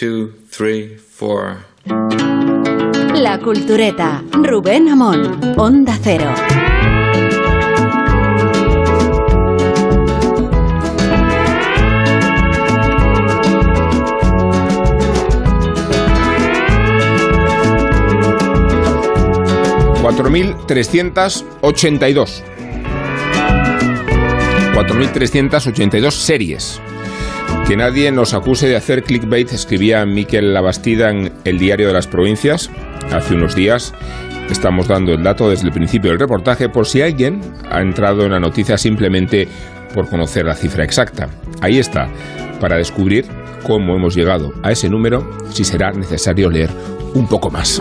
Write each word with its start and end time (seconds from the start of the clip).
two, 0.00 0.32
three, 0.48 0.96
four. 0.96 1.58
La 3.14 3.38
Cultureta, 3.38 4.24
Rubén 4.32 4.88
Amón, 4.88 5.38
Onda 5.58 5.98
Cero. 6.02 6.32
Cuatro 20.00 20.30
mil 20.30 20.56
trescientas 20.66 21.44
ochenta 21.60 22.08
y 22.08 22.14
dos. 22.14 22.42
4.382 24.72 26.10
series. 26.12 26.80
Que 27.66 27.76
nadie 27.76 28.10
nos 28.10 28.34
acuse 28.34 28.68
de 28.68 28.76
hacer 28.76 29.04
clickbait, 29.04 29.52
escribía 29.52 30.04
Miquel 30.04 30.52
Labastida 30.52 31.10
en 31.10 31.32
el 31.44 31.58
Diario 31.58 31.86
de 31.88 31.92
las 31.92 32.06
Provincias 32.06 32.70
hace 33.12 33.34
unos 33.34 33.54
días. 33.54 33.94
Estamos 34.50 34.88
dando 34.88 35.12
el 35.12 35.22
dato 35.22 35.48
desde 35.48 35.68
el 35.68 35.72
principio 35.72 36.10
del 36.10 36.18
reportaje 36.18 36.68
por 36.68 36.86
si 36.86 37.02
alguien 37.02 37.40
ha 37.70 37.80
entrado 37.80 38.24
en 38.24 38.32
la 38.32 38.40
noticia 38.40 38.76
simplemente 38.76 39.46
por 39.94 40.08
conocer 40.08 40.44
la 40.44 40.54
cifra 40.54 40.84
exacta. 40.84 41.28
Ahí 41.60 41.78
está, 41.78 42.08
para 42.60 42.76
descubrir 42.76 43.26
cómo 43.64 43.94
hemos 43.94 44.14
llegado 44.14 44.52
a 44.62 44.72
ese 44.72 44.88
número, 44.88 45.28
si 45.50 45.64
será 45.64 45.92
necesario 45.92 46.50
leer 46.50 46.70
un 47.14 47.28
poco 47.28 47.50
más. 47.50 47.80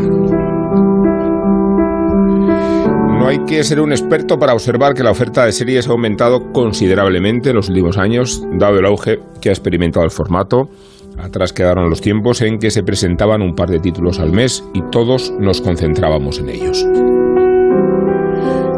Hay 3.30 3.46
que 3.46 3.64
ser 3.64 3.80
un 3.80 3.92
experto 3.92 4.40
para 4.40 4.54
observar 4.54 4.96
que 4.96 5.04
la 5.04 5.12
oferta 5.12 5.46
de 5.46 5.52
series 5.52 5.88
ha 5.88 5.92
aumentado 5.92 6.52
considerablemente 6.52 7.52
en 7.52 7.58
los 7.58 7.70
últimos 7.70 8.00
años, 8.00 8.44
dado 8.54 8.80
el 8.80 8.88
auge 8.88 9.20
que 9.40 9.50
ha 9.50 9.52
experimentado 9.52 10.04
el 10.04 10.10
formato. 10.10 10.68
Atrás 11.16 11.54
quedaron 11.54 11.92
los 11.92 12.02
tiempos 12.02 12.42
en 12.42 12.58
que 12.58 12.72
se 12.72 12.82
presentaban 12.82 13.44
un 13.44 13.54
par 13.54 13.70
de 13.70 13.80
títulos 13.80 14.18
al 14.20 14.32
mes 14.32 14.64
y 14.74 14.82
todos 14.90 15.32
nos 15.40 15.62
concentrábamos 15.62 16.40
en 16.40 16.49
ellos. 16.49 16.84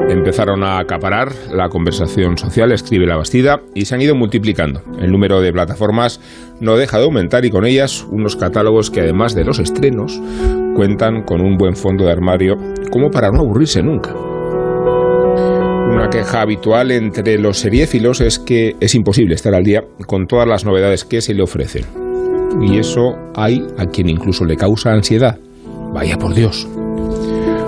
Empezaron 0.10 0.66
a 0.66 0.80
acaparar 0.80 1.32
la 1.54 1.70
conversación 1.70 2.38
social, 2.38 2.74
escribe 2.74 3.08
la 3.08 3.16
Bastida, 3.16 3.62
y 3.74 3.86
se 3.86 3.96
han 3.96 4.02
ido 4.02 4.16
multiplicando. 4.16 4.82
El 5.00 5.14
número 5.14 5.40
de 5.40 5.54
plataformas 5.54 6.20
no 6.60 6.76
deja 6.76 6.98
de 6.98 7.06
aumentar 7.06 7.46
y 7.46 7.52
con 7.52 7.66
ellas 7.66 8.06
unos 8.12 8.36
catálogos 8.36 8.92
que 8.92 9.00
además 9.00 9.34
de 9.34 9.46
los 9.46 9.60
estrenos 9.60 10.22
cuentan 10.76 11.24
con 11.24 11.40
un 11.40 11.56
buen 11.56 11.78
fondo 11.78 12.04
de 12.04 12.12
armario 12.12 12.58
como 12.92 13.10
para 13.12 13.32
no 13.32 13.40
aburrirse 13.40 13.82
nunca. 13.82 14.14
Una 15.92 16.09
queja 16.09 16.42
habitual 16.42 16.92
entre 16.92 17.38
los 17.38 17.59
seriéfilos 17.59 18.22
es 18.22 18.39
que 18.39 18.75
es 18.80 18.95
imposible 18.95 19.36
estar 19.36 19.53
al 19.53 19.64
día 19.64 19.84
con 20.08 20.25
todas 20.25 20.47
las 20.47 20.64
novedades 20.64 21.03
que 21.03 21.20
se 21.22 21.34
le 21.34 21.44
ofrecen. 21.44 21.84
Y 22.61 22.80
eso 22.80 23.16
hay 23.36 23.61
a 23.78 23.86
quien 23.88 24.08
incluso 24.09 24.45
le 24.45 24.56
causa 24.56 24.92
ansiedad. 24.92 25.38
Vaya 25.94 26.17
por 26.17 26.34
Dios. 26.34 26.67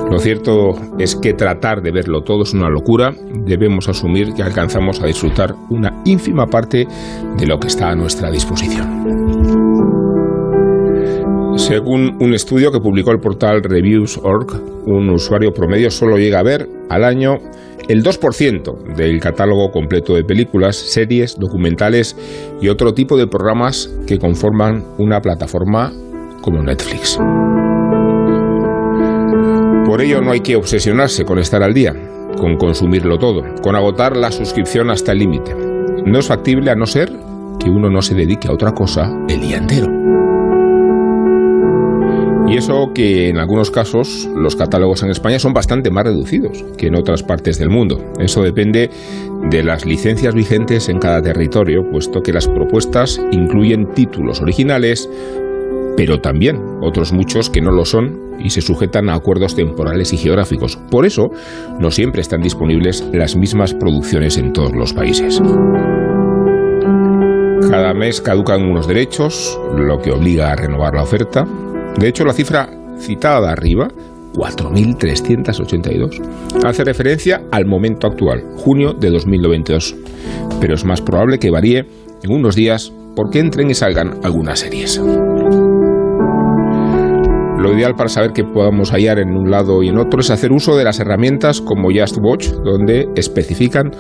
Lo 0.10 0.20
cierto 0.20 0.72
es 1.00 1.16
que 1.16 1.34
tratar 1.34 1.82
de 1.82 1.92
verlo 1.92 2.22
todo 2.22 2.44
es 2.44 2.54
una 2.54 2.70
locura. 2.70 3.14
Debemos 3.46 3.90
asumir 3.90 4.34
que 4.34 4.44
alcanzamos 4.44 5.02
a 5.02 5.08
disfrutar 5.08 5.54
una 5.70 6.02
ínfima 6.06 6.46
parte 6.46 6.88
de 7.38 7.46
lo 7.46 7.60
que 7.60 7.68
está 7.68 7.90
a 7.90 7.96
nuestra 7.96 8.32
disposición. 8.32 10.03
Según 11.68 12.18
un 12.20 12.34
estudio 12.34 12.74
que 12.74 12.82
publicó 12.82 13.12
el 13.12 13.22
portal 13.22 13.64
Reviews.org, 13.64 14.86
un 14.86 15.10
usuario 15.10 15.54
promedio 15.54 15.90
solo 15.90 16.18
llega 16.18 16.40
a 16.40 16.44
ver 16.44 16.68
al 16.90 17.06
año 17.06 17.36
el 17.88 18.04
2% 18.04 18.96
del 18.98 19.22
catálogo 19.22 19.72
completo 19.72 20.14
de 20.14 20.26
películas, 20.26 20.76
series, 20.76 21.38
documentales 21.40 22.18
y 22.62 22.68
otro 22.68 22.94
tipo 22.94 23.16
de 23.16 23.28
programas 23.28 23.90
que 24.06 24.20
conforman 24.20 24.84
una 24.98 25.22
plataforma 25.22 25.94
como 26.42 26.62
Netflix. 26.62 27.18
Por 29.86 30.02
ello 30.02 30.20
no 30.20 30.32
hay 30.32 30.42
que 30.42 30.58
obsesionarse 30.58 31.24
con 31.24 31.40
estar 31.40 31.64
al 31.64 31.74
día, 31.74 31.94
con 32.38 32.58
consumirlo 32.58 33.18
todo, 33.18 33.42
con 33.62 33.78
agotar 33.78 34.18
la 34.18 34.32
suscripción 34.32 34.90
hasta 34.90 35.14
el 35.14 35.20
límite. 35.20 35.56
No 36.06 36.20
es 36.20 36.28
factible 36.28 36.72
a 36.72 36.76
no 36.76 36.86
ser 36.86 37.10
que 37.58 37.70
uno 37.70 37.90
no 37.90 38.02
se 38.02 38.16
dedique 38.16 38.50
a 38.50 38.54
otra 38.54 38.74
cosa 38.74 39.10
el 39.30 39.40
día 39.40 39.60
entero. 39.60 40.03
Y 42.54 42.58
eso 42.58 42.92
que 42.94 43.30
en 43.30 43.40
algunos 43.40 43.72
casos 43.72 44.30
los 44.36 44.56
catálogos 44.56 45.02
en 45.02 45.10
España 45.10 45.40
son 45.40 45.54
bastante 45.54 45.90
más 45.90 46.04
reducidos 46.04 46.64
que 46.78 46.86
en 46.86 46.96
otras 46.96 47.24
partes 47.24 47.58
del 47.58 47.72
mundo. 47.72 48.14
Eso 48.20 48.44
depende 48.44 48.92
de 49.50 49.64
las 49.64 49.88
licencias 49.88 50.36
vigentes 50.36 50.88
en 50.88 51.00
cada 51.00 51.20
territorio, 51.20 51.82
puesto 51.90 52.22
que 52.22 52.32
las 52.32 52.48
propuestas 52.48 53.20
incluyen 53.32 53.92
títulos 53.96 54.40
originales, 54.40 55.10
pero 55.98 56.22
también 56.22 56.62
otros 56.84 57.12
muchos 57.12 57.50
que 57.50 57.60
no 57.60 57.72
lo 57.72 57.86
son 57.86 58.36
y 58.38 58.52
se 58.52 58.62
sujetan 58.62 59.10
a 59.10 59.16
acuerdos 59.16 59.56
temporales 59.56 60.14
y 60.14 60.18
geográficos. 60.18 60.78
Por 60.92 61.08
eso, 61.08 61.32
no 61.80 61.90
siempre 61.90 62.22
están 62.22 62.42
disponibles 62.42 63.04
las 63.14 63.36
mismas 63.36 63.74
producciones 63.74 64.38
en 64.38 64.54
todos 64.54 64.74
los 64.74 64.94
países. 64.94 65.42
Cada 67.68 67.96
mes 67.96 68.22
caducan 68.22 68.64
unos 68.64 68.88
derechos, 68.88 69.60
lo 69.76 69.98
que 70.04 70.12
obliga 70.12 70.52
a 70.52 70.56
renovar 70.56 70.94
la 70.94 71.02
oferta, 71.02 71.48
de 71.98 72.08
hecho, 72.08 72.26
la 72.26 72.34
cifra 72.34 72.70
citada 72.98 73.52
arriba, 73.52 73.88
4.382, 74.34 76.22
hace 76.66 76.84
referencia 76.84 77.42
al 77.52 77.66
momento 77.66 78.08
actual, 78.08 78.44
junio 78.56 78.94
de 78.94 79.10
2092. 79.12 79.96
Pero 80.60 80.74
es 80.74 80.86
más 80.86 81.02
probable 81.02 81.38
que 81.38 81.52
varíe 81.52 81.86
en 82.24 82.32
unos 82.32 82.56
días 82.56 82.92
porque 83.16 83.40
entren 83.40 83.70
y 83.70 83.74
salgan 83.76 84.20
algunas 84.24 84.60
series. 84.60 85.00
Lo 87.60 87.74
ideal 87.74 87.94
para 87.96 88.10
saber 88.10 88.32
que 88.34 88.44
podamos 88.44 88.92
hallar 88.92 89.20
en 89.20 89.30
un 89.38 89.50
lado 89.50 89.84
y 89.84 89.88
en 89.88 89.98
otro 89.98 90.20
es 90.20 90.30
hacer 90.32 90.52
uso 90.52 90.76
de 90.76 90.84
las 90.84 91.00
herramientas 91.00 91.62
como 91.62 91.90
Just 91.98 92.18
Watch, 92.22 92.50
donde 92.50 93.08
especifican 93.16 93.92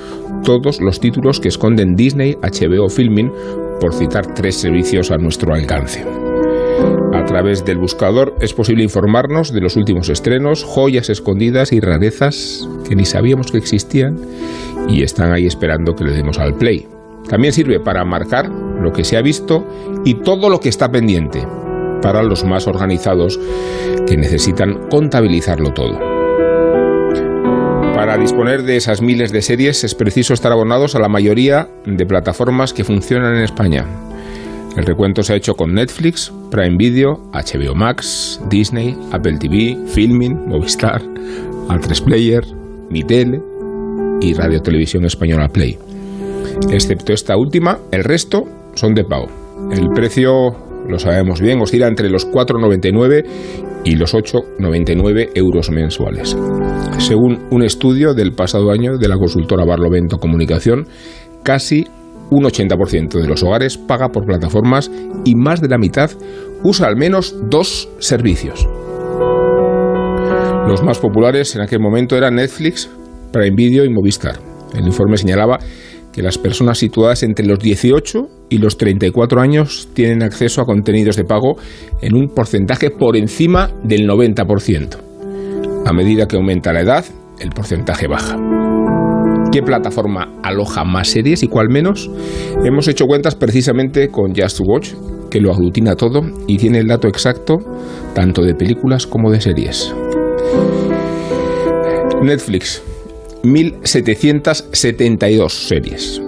todos 0.44 0.82
los 0.82 1.00
títulos 1.00 1.40
que 1.40 1.48
esconden 1.48 1.96
Disney, 1.96 2.36
HBO 2.42 2.90
Filming, 2.90 3.32
por 3.80 3.94
citar 3.94 4.34
tres 4.34 4.56
servicios 4.56 5.12
a 5.12 5.18
nuestro 5.18 5.54
alcance. 5.54 6.04
A 7.24 7.26
través 7.26 7.64
del 7.64 7.78
buscador 7.78 8.36
es 8.42 8.54
posible 8.54 8.84
informarnos 8.84 9.54
de 9.54 9.62
los 9.62 9.78
últimos 9.78 10.10
estrenos, 10.10 10.66
joyas 10.66 11.10
escondidas 11.10 11.72
y 11.72 11.80
rarezas 11.80 12.68
que 12.88 12.96
ni 12.96 13.06
sabíamos 13.06 13.50
que 13.50 13.58
existían 13.58 14.20
y 14.90 15.04
están 15.04 15.32
ahí 15.32 15.48
esperando 15.48 15.96
que 15.96 16.04
le 16.04 16.12
demos 16.12 16.38
al 16.38 16.54
play. 16.56 16.86
También 17.30 17.54
sirve 17.54 17.80
para 17.80 18.04
marcar 18.04 18.50
lo 18.50 18.92
que 18.92 19.06
se 19.06 19.16
ha 19.16 19.22
visto 19.22 19.66
y 20.04 20.16
todo 20.16 20.50
lo 20.50 20.60
que 20.60 20.68
está 20.68 20.92
pendiente 20.92 21.48
para 22.02 22.22
los 22.24 22.44
más 22.44 22.68
organizados 22.68 23.40
que 24.06 24.18
necesitan 24.18 24.90
contabilizarlo 24.90 25.72
todo. 25.72 25.98
Para 27.96 28.18
disponer 28.18 28.64
de 28.64 28.76
esas 28.76 29.02
miles 29.02 29.32
de 29.32 29.42
series 29.42 29.86
es 29.86 29.96
preciso 29.96 30.34
estar 30.34 30.52
abonados 30.52 30.94
a 30.94 31.00
la 31.00 31.08
mayoría 31.08 31.70
de 31.86 32.06
plataformas 32.06 32.74
que 32.74 32.84
funcionan 32.84 33.38
en 33.38 33.44
España. 33.44 33.86
El 34.76 34.86
recuento 34.86 35.22
se 35.22 35.34
ha 35.34 35.36
hecho 35.36 35.54
con 35.54 35.74
Netflix, 35.74 36.34
Prime 36.50 36.78
Video, 36.78 37.22
HBO 37.32 37.76
Max, 37.76 38.42
Disney, 38.50 38.98
Apple 39.12 39.38
TV, 39.38 39.78
Filming, 39.88 40.48
Movistar, 40.48 41.02
A3 41.68 42.04
Player, 42.04 42.44
Mi 42.90 43.04
Tele 43.04 43.40
y 44.20 44.34
Radio 44.34 44.62
Televisión 44.62 45.06
Española 45.06 45.48
Play. 45.48 45.78
Excepto 46.72 47.14
esta 47.14 47.38
última, 47.38 47.78
el 47.92 48.04
resto 48.04 48.46
son 48.74 48.96
de 48.96 49.04
pago. 49.04 49.28
El 49.72 49.90
precio, 49.90 50.56
lo 50.90 50.98
sabemos 50.98 51.40
bien, 51.40 51.62
oscila 51.62 51.88
entre 51.88 52.10
los 52.10 52.28
4,99 52.28 53.26
y 53.84 53.96
los 53.96 54.16
8,99 54.16 55.32
euros 55.36 55.70
mensuales. 55.70 56.36
Según 56.98 57.46
un 57.52 57.64
estudio 57.64 58.16
del 58.16 58.34
pasado 58.34 58.72
año 58.72 58.98
de 58.98 59.08
la 59.08 59.18
consultora 59.18 59.66
Barlovento 59.66 60.18
Comunicación, 60.18 60.88
casi 61.44 61.86
un 62.34 62.46
80% 62.46 63.22
de 63.22 63.28
los 63.28 63.44
hogares 63.44 63.78
paga 63.78 64.10
por 64.10 64.26
plataformas 64.26 64.90
y 65.24 65.36
más 65.36 65.62
de 65.62 65.70
la 65.70 65.78
mitad 65.78 66.10
usa 66.64 66.88
al 66.88 66.98
menos 66.98 67.36
dos 67.50 67.90
servicios. 68.00 68.68
Los 70.68 70.82
más 70.84 70.98
populares 70.98 71.56
en 71.56 71.62
aquel 71.62 71.80
momento 71.80 72.18
eran 72.18 72.36
Netflix, 72.36 72.90
Prime 73.32 73.56
Video 73.56 73.86
y 73.86 73.90
Movistar. 73.90 74.40
El 74.74 74.88
informe 74.88 75.18
señalaba 75.18 75.60
que 76.12 76.24
las 76.24 76.38
personas 76.38 76.78
situadas 76.78 77.22
entre 77.24 77.46
los 77.46 77.60
18 77.60 78.28
y 78.50 78.58
los 78.58 78.78
34 78.78 79.42
años 79.42 79.90
tienen 79.94 80.24
acceso 80.24 80.62
a 80.62 80.66
contenidos 80.66 81.16
de 81.16 81.26
pago 81.26 81.58
en 82.02 82.16
un 82.16 82.30
porcentaje 82.30 82.90
por 82.90 83.18
encima 83.18 83.70
del 83.84 84.08
90%. 84.08 84.98
A 85.86 85.94
medida 85.94 86.28
que 86.28 86.38
aumenta 86.38 86.74
la 86.74 86.82
edad, 86.82 87.06
el 87.40 87.50
porcentaje 87.50 88.08
baja 88.08 88.73
qué 89.54 89.62
plataforma 89.62 90.34
aloja 90.42 90.84
más 90.84 91.10
series 91.10 91.44
y 91.44 91.48
cuál 91.48 91.70
menos. 91.70 92.10
Hemos 92.66 92.88
hecho 92.88 93.06
cuentas 93.06 93.36
precisamente 93.36 94.10
con 94.10 94.34
Just 94.36 94.62
Watch, 94.66 94.94
que 95.30 95.40
lo 95.40 95.54
aglutina 95.54 95.96
todo 95.96 96.22
y 96.48 96.58
tiene 96.58 96.80
el 96.80 96.88
dato 96.88 97.08
exacto 97.08 97.60
tanto 98.16 98.42
de 98.42 98.56
películas 98.56 99.06
como 99.06 99.30
de 99.30 99.40
series. 99.40 99.94
Netflix, 102.24 102.82
1772 103.44 105.54
series. 105.54 106.20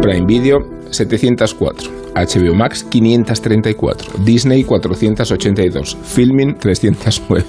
Prime 0.00 0.24
Video, 0.26 0.60
704. 0.90 2.00
HBO 2.14 2.54
Max 2.54 2.82
534, 2.90 4.24
Disney 4.24 4.64
482, 4.64 5.98
Filming 6.02 6.56
309, 6.58 7.44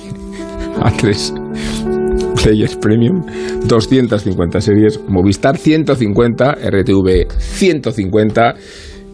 A3 0.81 2.00
Players 2.43 2.75
Premium 2.75 3.23
250 3.67 4.61
series, 4.61 4.99
Movistar 5.07 5.57
150, 5.57 6.53
RTV 6.53 7.27
150 7.37 8.55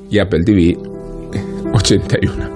y 0.10 0.20
Apple 0.20 0.44
TV 0.46 0.78
81. 1.74 2.50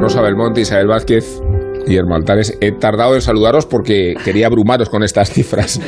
Rosa 0.00 0.22
Belmonte, 0.22 0.62
Isabel 0.62 0.88
Vázquez, 0.88 1.40
Guillermo 1.86 2.14
Altares, 2.14 2.56
he 2.60 2.72
tardado 2.72 3.14
en 3.14 3.20
saludaros 3.20 3.66
porque 3.66 4.14
quería 4.24 4.46
abrumaros 4.46 4.88
con 4.88 5.02
estas 5.02 5.30
cifras. 5.32 5.80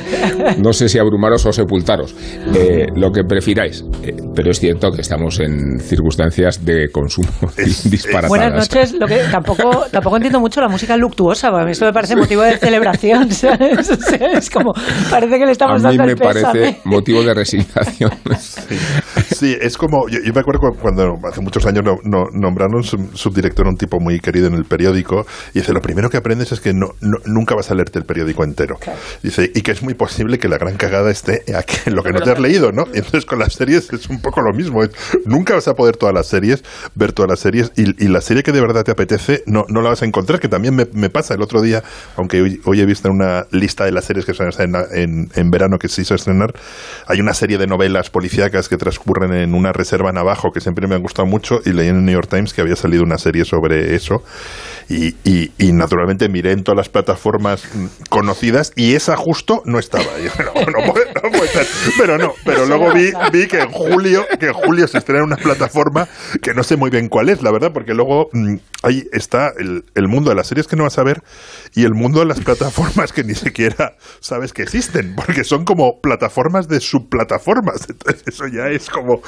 No 0.59 0.73
sé 0.73 0.89
si 0.89 0.99
abrumaros 0.99 1.47
o 1.47 1.53
sepultaros, 1.53 2.15
eh, 2.55 2.87
lo 2.95 3.11
que 3.11 3.25
prefiráis. 3.25 3.85
Eh, 4.03 4.15
pero 4.35 4.51
es 4.51 4.61
cierto 4.61 4.91
que 4.91 5.01
estamos 5.01 5.41
en 5.41 5.79
circunstancias 5.81 6.65
de 6.65 6.89
consumo 6.91 7.29
disparatadas. 7.57 8.29
Buenas 8.29 8.53
noches. 8.53 8.95
Lo 8.95 9.07
que, 9.07 9.19
tampoco, 9.31 9.87
tampoco 9.91 10.17
entiendo 10.17 10.41
mucho 10.41 10.61
la 10.61 10.69
música 10.69 10.97
luctuosa. 10.97 11.49
A 11.49 11.65
mí 11.65 11.73
esto 11.73 11.85
me 11.85 11.93
parece 11.93 12.17
motivo 12.17 12.43
de 12.43 12.57
celebración. 12.59 13.31
¿sabes? 13.43 13.91
O 13.91 13.97
sea, 13.97 14.33
es 14.33 14.51
como, 14.51 14.73
parece 15.11 15.39
que 15.39 15.47
le 15.47 15.53
estamos 15.53 15.85
A 15.85 15.91
mí 15.91 15.97
dando 15.97 16.05
me 16.05 16.13
el 16.13 16.19
parece 16.19 16.81
motivo 16.85 17.23
de 17.23 17.35
resignación. 17.35 18.11
Sí, 19.35 19.57
es 19.61 19.77
como. 19.77 20.09
Yo, 20.09 20.19
yo 20.25 20.33
me 20.33 20.41
acuerdo 20.41 20.61
cu- 20.61 20.77
cuando 20.81 21.19
hace 21.29 21.41
muchos 21.41 21.65
años 21.67 21.85
no, 21.85 21.97
no- 22.05 22.27
nombraron 22.33 22.83
sub- 22.83 23.15
subdirector 23.17 23.67
a 23.67 23.71
un 23.71 23.77
tipo 23.77 23.99
muy 24.01 24.21
querido 24.21 24.47
en 24.47 24.55
el 24.55 24.65
periódico. 24.65 25.27
Y 25.55 25.61
dice: 25.61 25.73
Lo 25.73 25.81
primero 25.81 26.11
que 26.11 26.17
aprendes 26.17 26.53
es 26.53 26.61
que 26.61 26.73
no, 26.73 26.89
no- 27.01 27.19
nunca 27.27 27.55
vas 27.55 27.71
a 27.71 27.75
leerte 27.75 27.99
el 27.99 28.05
periódico 28.05 28.45
entero. 28.45 28.77
Dice: 29.23 29.51
Y 29.55 29.63
que 29.63 29.73
es 29.73 29.83
muy 29.83 29.95
posible 29.95 30.39
que 30.39 30.49
la 30.49 30.59
gran 30.59 30.77
cagada 30.77 31.11
esté 31.11 31.43
aquí 31.57 31.77
en 31.87 31.95
lo 31.95 32.03
que 32.03 32.13
no 32.13 32.21
te 32.21 32.31
has 32.31 32.41
leído, 32.41 32.73
¿no? 32.73 32.85
Y 32.93 32.99
entonces 32.99 33.25
con 33.25 33.39
las 33.39 33.53
series 33.55 33.93
es 33.93 34.09
un 34.09 34.21
poco 34.21 34.41
lo 34.43 34.53
mismo. 34.53 34.83
es, 34.83 34.91
nunca 35.25 35.55
vas 35.55 35.69
a 35.69 35.75
poder 35.75 35.97
todas 35.97 36.15
las 36.15 36.27
series, 36.27 36.63
ver 36.95 37.13
todas 37.13 37.31
las 37.31 37.41
series. 37.41 37.73
Y, 37.77 38.05
y 38.05 38.09
la 38.09 38.21
serie 38.21 38.43
que 38.43 38.53
de 38.53 38.61
verdad 38.61 38.85
te 38.85 38.91
apetece 38.93 39.43
no, 39.47 39.65
no 39.69 39.81
la 39.83 39.91
vas 39.91 40.03
a 40.03 40.07
encontrar, 40.07 40.41
que 40.41 40.49
también 40.49 40.75
me, 40.75 40.87
me 40.93 41.11
pasa. 41.11 41.35
El 41.35 41.43
otro 41.43 41.61
día, 41.63 41.83
aunque 42.17 42.41
hoy, 42.43 42.61
hoy 42.65 42.81
he 42.81 42.87
visto 42.87 43.09
una 43.11 43.47
lista 43.51 43.85
de 43.85 43.93
las 43.93 44.05
series 44.05 44.25
que 44.27 44.33
se 44.35 44.39
van 44.39 44.49
a 44.49 44.51
estrenar 44.51 44.87
en, 44.93 45.29
en 45.35 45.51
verano 45.51 45.79
que 45.79 45.89
se 45.89 46.03
hizo 46.03 46.15
estrenar, 46.15 46.53
hay 47.07 47.21
una 47.21 47.35
serie 47.35 47.59
de 47.59 47.67
novelas 47.67 48.11
policíacas 48.11 48.69
que 48.69 48.77
transcurren 48.77 49.22
en 49.25 49.55
una 49.55 49.73
reserva 49.73 50.11
navajo 50.13 50.53
que 50.53 50.61
siempre 50.61 50.87
me 50.87 50.95
han 50.95 51.03
gustado 51.03 51.27
mucho 51.27 51.61
y 51.65 51.71
leí 51.73 51.89
en 51.89 51.97
el 51.97 52.05
New 52.05 52.15
York 52.15 52.29
Times 52.31 52.53
que 52.55 52.61
había 52.63 52.77
salido 52.77 53.03
una 53.03 53.19
serie 53.19 53.45
sobre 53.45 53.95
eso 53.95 54.23
y, 54.89 55.15
y- 55.25 55.73
naturalmente 55.73 56.29
miré 56.29 56.53
en 56.53 56.65
todas 56.65 56.77
las 56.77 56.89
plataformas 56.89 57.63
conocidas 58.09 58.73
y 58.77 58.95
esa 58.95 59.17
justo 59.17 59.63
no 59.65 59.79
estaba. 59.79 60.05
Yo, 60.23 60.31
no, 60.45 60.53
puede- 60.93 61.07
no. 61.15 61.23
Pero 61.99 62.19
no, 62.19 62.33
pero 62.45 62.67
luego 62.67 62.93
vi, 62.93 63.11
vi 63.33 63.47
que 63.47 63.61
en 63.61 63.71
julio 63.71 64.25
que 64.39 64.47
en 64.47 64.53
julio 64.53 64.87
se 64.89 64.99
estrena 64.99 65.25
una 65.25 65.37
plataforma 65.37 66.09
que 66.41 66.55
no 66.55 66.63
sé 66.63 66.77
muy 66.77 66.91
bien 66.91 67.09
cuál 67.09 67.29
es, 67.29 67.43
la 67.43 67.51
verdad, 67.51 67.73
porque 67.73 67.95
luego 67.95 68.29
mm, 68.33 68.57
ahí 68.83 69.05
está 69.13 69.53
el, 69.59 69.85
el 69.95 70.09
mundo 70.09 70.31
de 70.31 70.37
las 70.37 70.47
series 70.47 70.67
que 70.67 70.77
no 70.77 70.85
vas 70.85 70.99
a 70.99 71.03
ver 71.05 71.23
y 71.75 71.85
el 71.85 71.93
mundo 71.95 72.21
de 72.21 72.27
las 72.27 72.41
plataformas 72.45 73.13
que 73.13 73.25
ni 73.25 73.35
siquiera 73.35 73.95
sabes 74.21 74.53
que 74.53 74.63
existen, 74.63 75.15
porque 75.15 75.45
son 75.45 75.65
como 75.65 76.01
plataformas 76.03 76.69
de 76.69 76.81
subplataformas. 76.81 77.87
Entonces 77.89 78.23
eso 78.27 78.45
ya 78.47 78.69
es 78.69 78.89
como... 78.91 79.21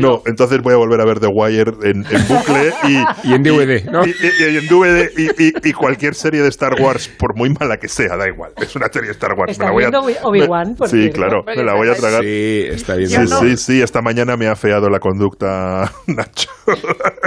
No, 0.00 0.22
entonces 0.26 0.60
voy 0.62 0.74
a 0.74 0.76
volver 0.76 1.00
a 1.00 1.04
ver 1.04 1.20
The 1.20 1.28
Wire 1.28 1.72
en, 1.82 2.04
en 2.06 2.28
bucle 2.28 2.72
y... 2.88 3.28
Y 3.28 3.34
en 3.34 3.42
DVD, 3.42 3.84
¿no? 3.90 4.04
Y, 4.06 4.10
y- 4.10 4.52
y 4.52 4.56
en 4.58 4.66
DVD 4.68 5.10
y, 5.16 5.42
y- 5.44 5.52
y 5.68 5.72
cualquier 5.72 6.14
serie 6.14 6.42
de 6.42 6.48
Star 6.48 6.74
Wars, 6.80 7.08
por 7.18 7.36
muy 7.36 7.50
mala 7.50 7.76
que 7.76 7.88
sea, 7.88 8.16
da 8.16 8.28
igual. 8.28 8.52
Es 8.56 8.74
una 8.76 8.86
serie 8.92 9.08
de 9.08 9.12
Star 9.12 9.32
Wars. 9.36 9.58
Me 9.58 9.64
la 9.64 9.70
voy 9.72 9.84
a, 9.84 9.88
Obi-Wan, 10.22 10.76
Sí, 10.86 11.10
claro, 11.10 11.42
me 11.44 11.62
la 11.62 11.74
voy 11.74 11.88
a 11.88 11.94
tragar. 11.94 12.22
Sí, 12.22 12.64
está 12.68 12.94
bien. 12.96 13.08
Sí, 13.10 13.26
sí, 13.26 13.56
sí, 13.56 13.82
esta 13.82 14.00
mañana 14.02 14.36
me 14.36 14.46
ha 14.48 14.56
feado 14.56 14.88
la 14.88 14.98
conducta 14.98 15.92
Nacho. 16.06 16.48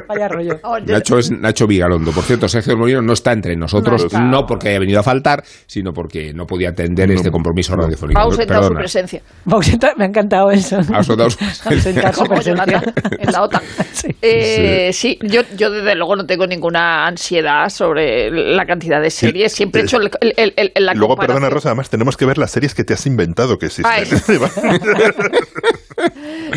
Vaya 0.07 0.27
rollo. 0.27 0.59
Nacho 0.85 1.17
es 1.17 1.31
Nacho 1.31 1.67
Vigalondo. 1.75 2.11
Por 2.11 2.23
cierto, 2.23 2.47
Sergio 2.47 2.77
Molino 2.77 3.01
no 3.01 3.13
está 3.13 3.31
entre 3.33 3.55
nosotros, 3.55 4.01
No 4.01 4.07
está. 4.07 4.19
no 4.21 4.45
porque 4.45 4.69
haya 4.69 4.79
venido 4.79 4.99
a 4.99 5.03
faltar, 5.03 5.43
sino 5.67 5.91
porque 5.93 6.33
no 6.33 6.45
podía 6.45 6.69
atender 6.69 7.11
este 7.11 7.29
compromiso 7.31 7.75
radiofónico. 7.75 8.19
Ha 8.19 8.23
ausentado 8.23 8.61
su 8.61 8.67
Perdona. 8.69 8.79
presencia. 8.79 9.21
Vox 9.45 9.67
entra- 9.73 9.93
me 9.97 10.05
ha 10.05 10.07
encantado 10.07 10.51
eso. 10.51 10.77
Ha 10.77 10.97
ausentado 10.97 11.29
su 11.29 11.37
Ausentar 11.69 12.15
su 12.15 12.23
presencia. 12.25 12.81
En 13.19 13.31
la 13.31 13.43
OTAN. 13.43 13.61
Sí. 13.95 14.09
Eh, 14.21 14.91
sí, 14.93 15.17
yo, 15.23 15.41
yo 15.55 15.71
desde 15.71 15.95
luego 15.95 16.15
no 16.17 16.25
tengo 16.25 16.45
ninguna 16.45 17.07
ansiedad 17.07 17.69
sobre 17.69 18.29
la 18.29 18.65
cantidad 18.65 19.01
de 19.01 19.09
series. 19.09 19.53
Siempre 19.53 19.81
he 19.81 19.83
hecho 19.85 19.97
el, 19.97 20.11
el- 20.19 20.53
el- 20.57 20.71
el- 20.75 20.85
la 20.85 20.93
Y 20.93 20.97
luego, 20.97 21.15
perdona. 21.15 21.49
Rosa, 21.49 21.69
además 21.69 21.89
tenemos 21.89 22.17
que 22.17 22.25
ver 22.25 22.37
las 22.37 22.51
series 22.51 22.75
que 22.75 22.83
te 22.83 22.93
has 22.93 23.05
inventado 23.07 23.57
que 23.57 23.67
existen. 23.67 23.91
Ah. 23.95 23.99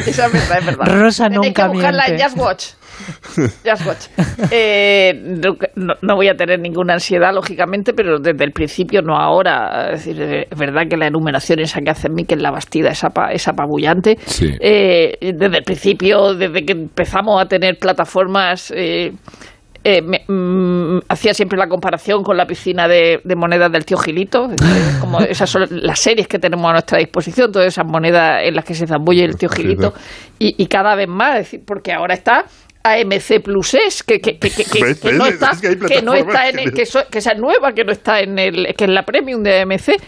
Esa 0.07 0.27
es 0.27 0.33
verdad, 0.33 0.59
es 0.59 0.67
verdad. 0.67 0.87
Rosa 0.87 1.29
nunca 1.29 1.65
que 1.65 1.69
buscarla 1.73 2.05
en 2.07 2.15
miente. 2.17 2.25
Just 2.25 2.37
Watch. 2.39 2.65
Just 3.37 3.87
Watch. 3.87 4.07
Eh, 4.51 5.13
no, 5.77 5.95
no 6.03 6.15
voy 6.17 6.29
a 6.29 6.35
tener 6.35 6.61
ninguna 6.61 6.95
ansiedad, 6.95 7.33
lógicamente, 7.35 7.93
pero 7.95 8.19
desde 8.19 8.45
el 8.45 8.53
principio, 8.53 9.03
no 9.03 9.17
ahora. 9.17 9.91
Es 9.93 10.05
decir, 10.05 10.21
es 10.51 10.59
verdad 10.59 10.83
que 10.89 10.97
la 10.97 11.07
enumeración 11.07 11.59
esa 11.61 11.81
que 11.81 11.91
hace 11.91 12.09
Miquel 12.09 12.43
La 12.43 12.51
Bastida 12.51 12.91
es, 12.91 13.05
apa- 13.05 13.33
es 13.33 13.47
apabullante. 13.49 14.17
Sí. 14.27 14.51
Eh, 14.61 15.13
desde 15.35 15.59
el 15.59 15.65
principio, 15.65 16.35
desde 16.35 16.65
que 16.65 16.73
empezamos 16.73 17.41
a 17.41 17.47
tener 17.47 17.79
plataformas... 17.79 18.73
eh, 18.75 19.13
eh, 19.85 20.03
me- 20.03 20.25
mm, 20.27 21.03
hacía 21.09 21.33
siempre 21.33 21.57
la 21.57 21.69
comparación 21.69 22.25
con 22.25 22.37
la 22.37 22.47
piscina 22.47 22.89
de, 22.89 23.21
de 23.23 23.37
monedas 23.37 23.71
del 23.71 23.85
tío 23.85 23.97
Gilito, 23.97 24.49
como 25.01 25.21
esas 25.21 25.49
son 25.49 25.67
las 25.71 26.01
series 26.01 26.27
que 26.27 26.39
tenemos 26.41 26.69
a 26.69 26.73
nuestra 26.73 26.99
disposición, 26.99 27.53
todas 27.53 27.69
esas 27.69 27.87
monedas 27.87 28.43
en 28.43 28.57
las 28.57 28.65
que 28.65 28.75
se 28.75 28.89
zambulle 28.89 29.25
el 29.25 29.37
tío 29.37 29.49
Gilito, 29.49 29.95
y, 30.41 30.61
y 30.63 30.67
cada 30.67 30.97
vez 30.97 31.07
más, 31.09 31.57
porque 31.65 31.93
ahora 31.93 32.15
está 32.15 32.45
AMC 32.83 33.43
Plus 33.43 33.75
es 33.75 34.03
que, 34.03 34.21
que, 34.21 34.39
que, 34.39 34.51
que- 34.51 34.65
no 35.13 35.27
está, 35.27 35.51
Es 35.51 35.61
que 35.61 36.03
no 36.03 36.15
está 36.15 36.49
en 36.49 36.59
el- 36.59 36.73
que- 36.73 36.87
so- 36.87 37.07
que 37.11 37.19
esa 37.19 37.33
es 37.33 37.39
nueva, 37.39 37.73
que 37.75 37.85
no 37.85 37.93
está 37.93 38.21
en 38.21 38.39
el, 38.39 38.75
que 38.77 38.85
es 38.85 38.91
la 38.91 39.05
premium 39.05 39.43
de 39.43 39.61
AMC. 39.61 40.01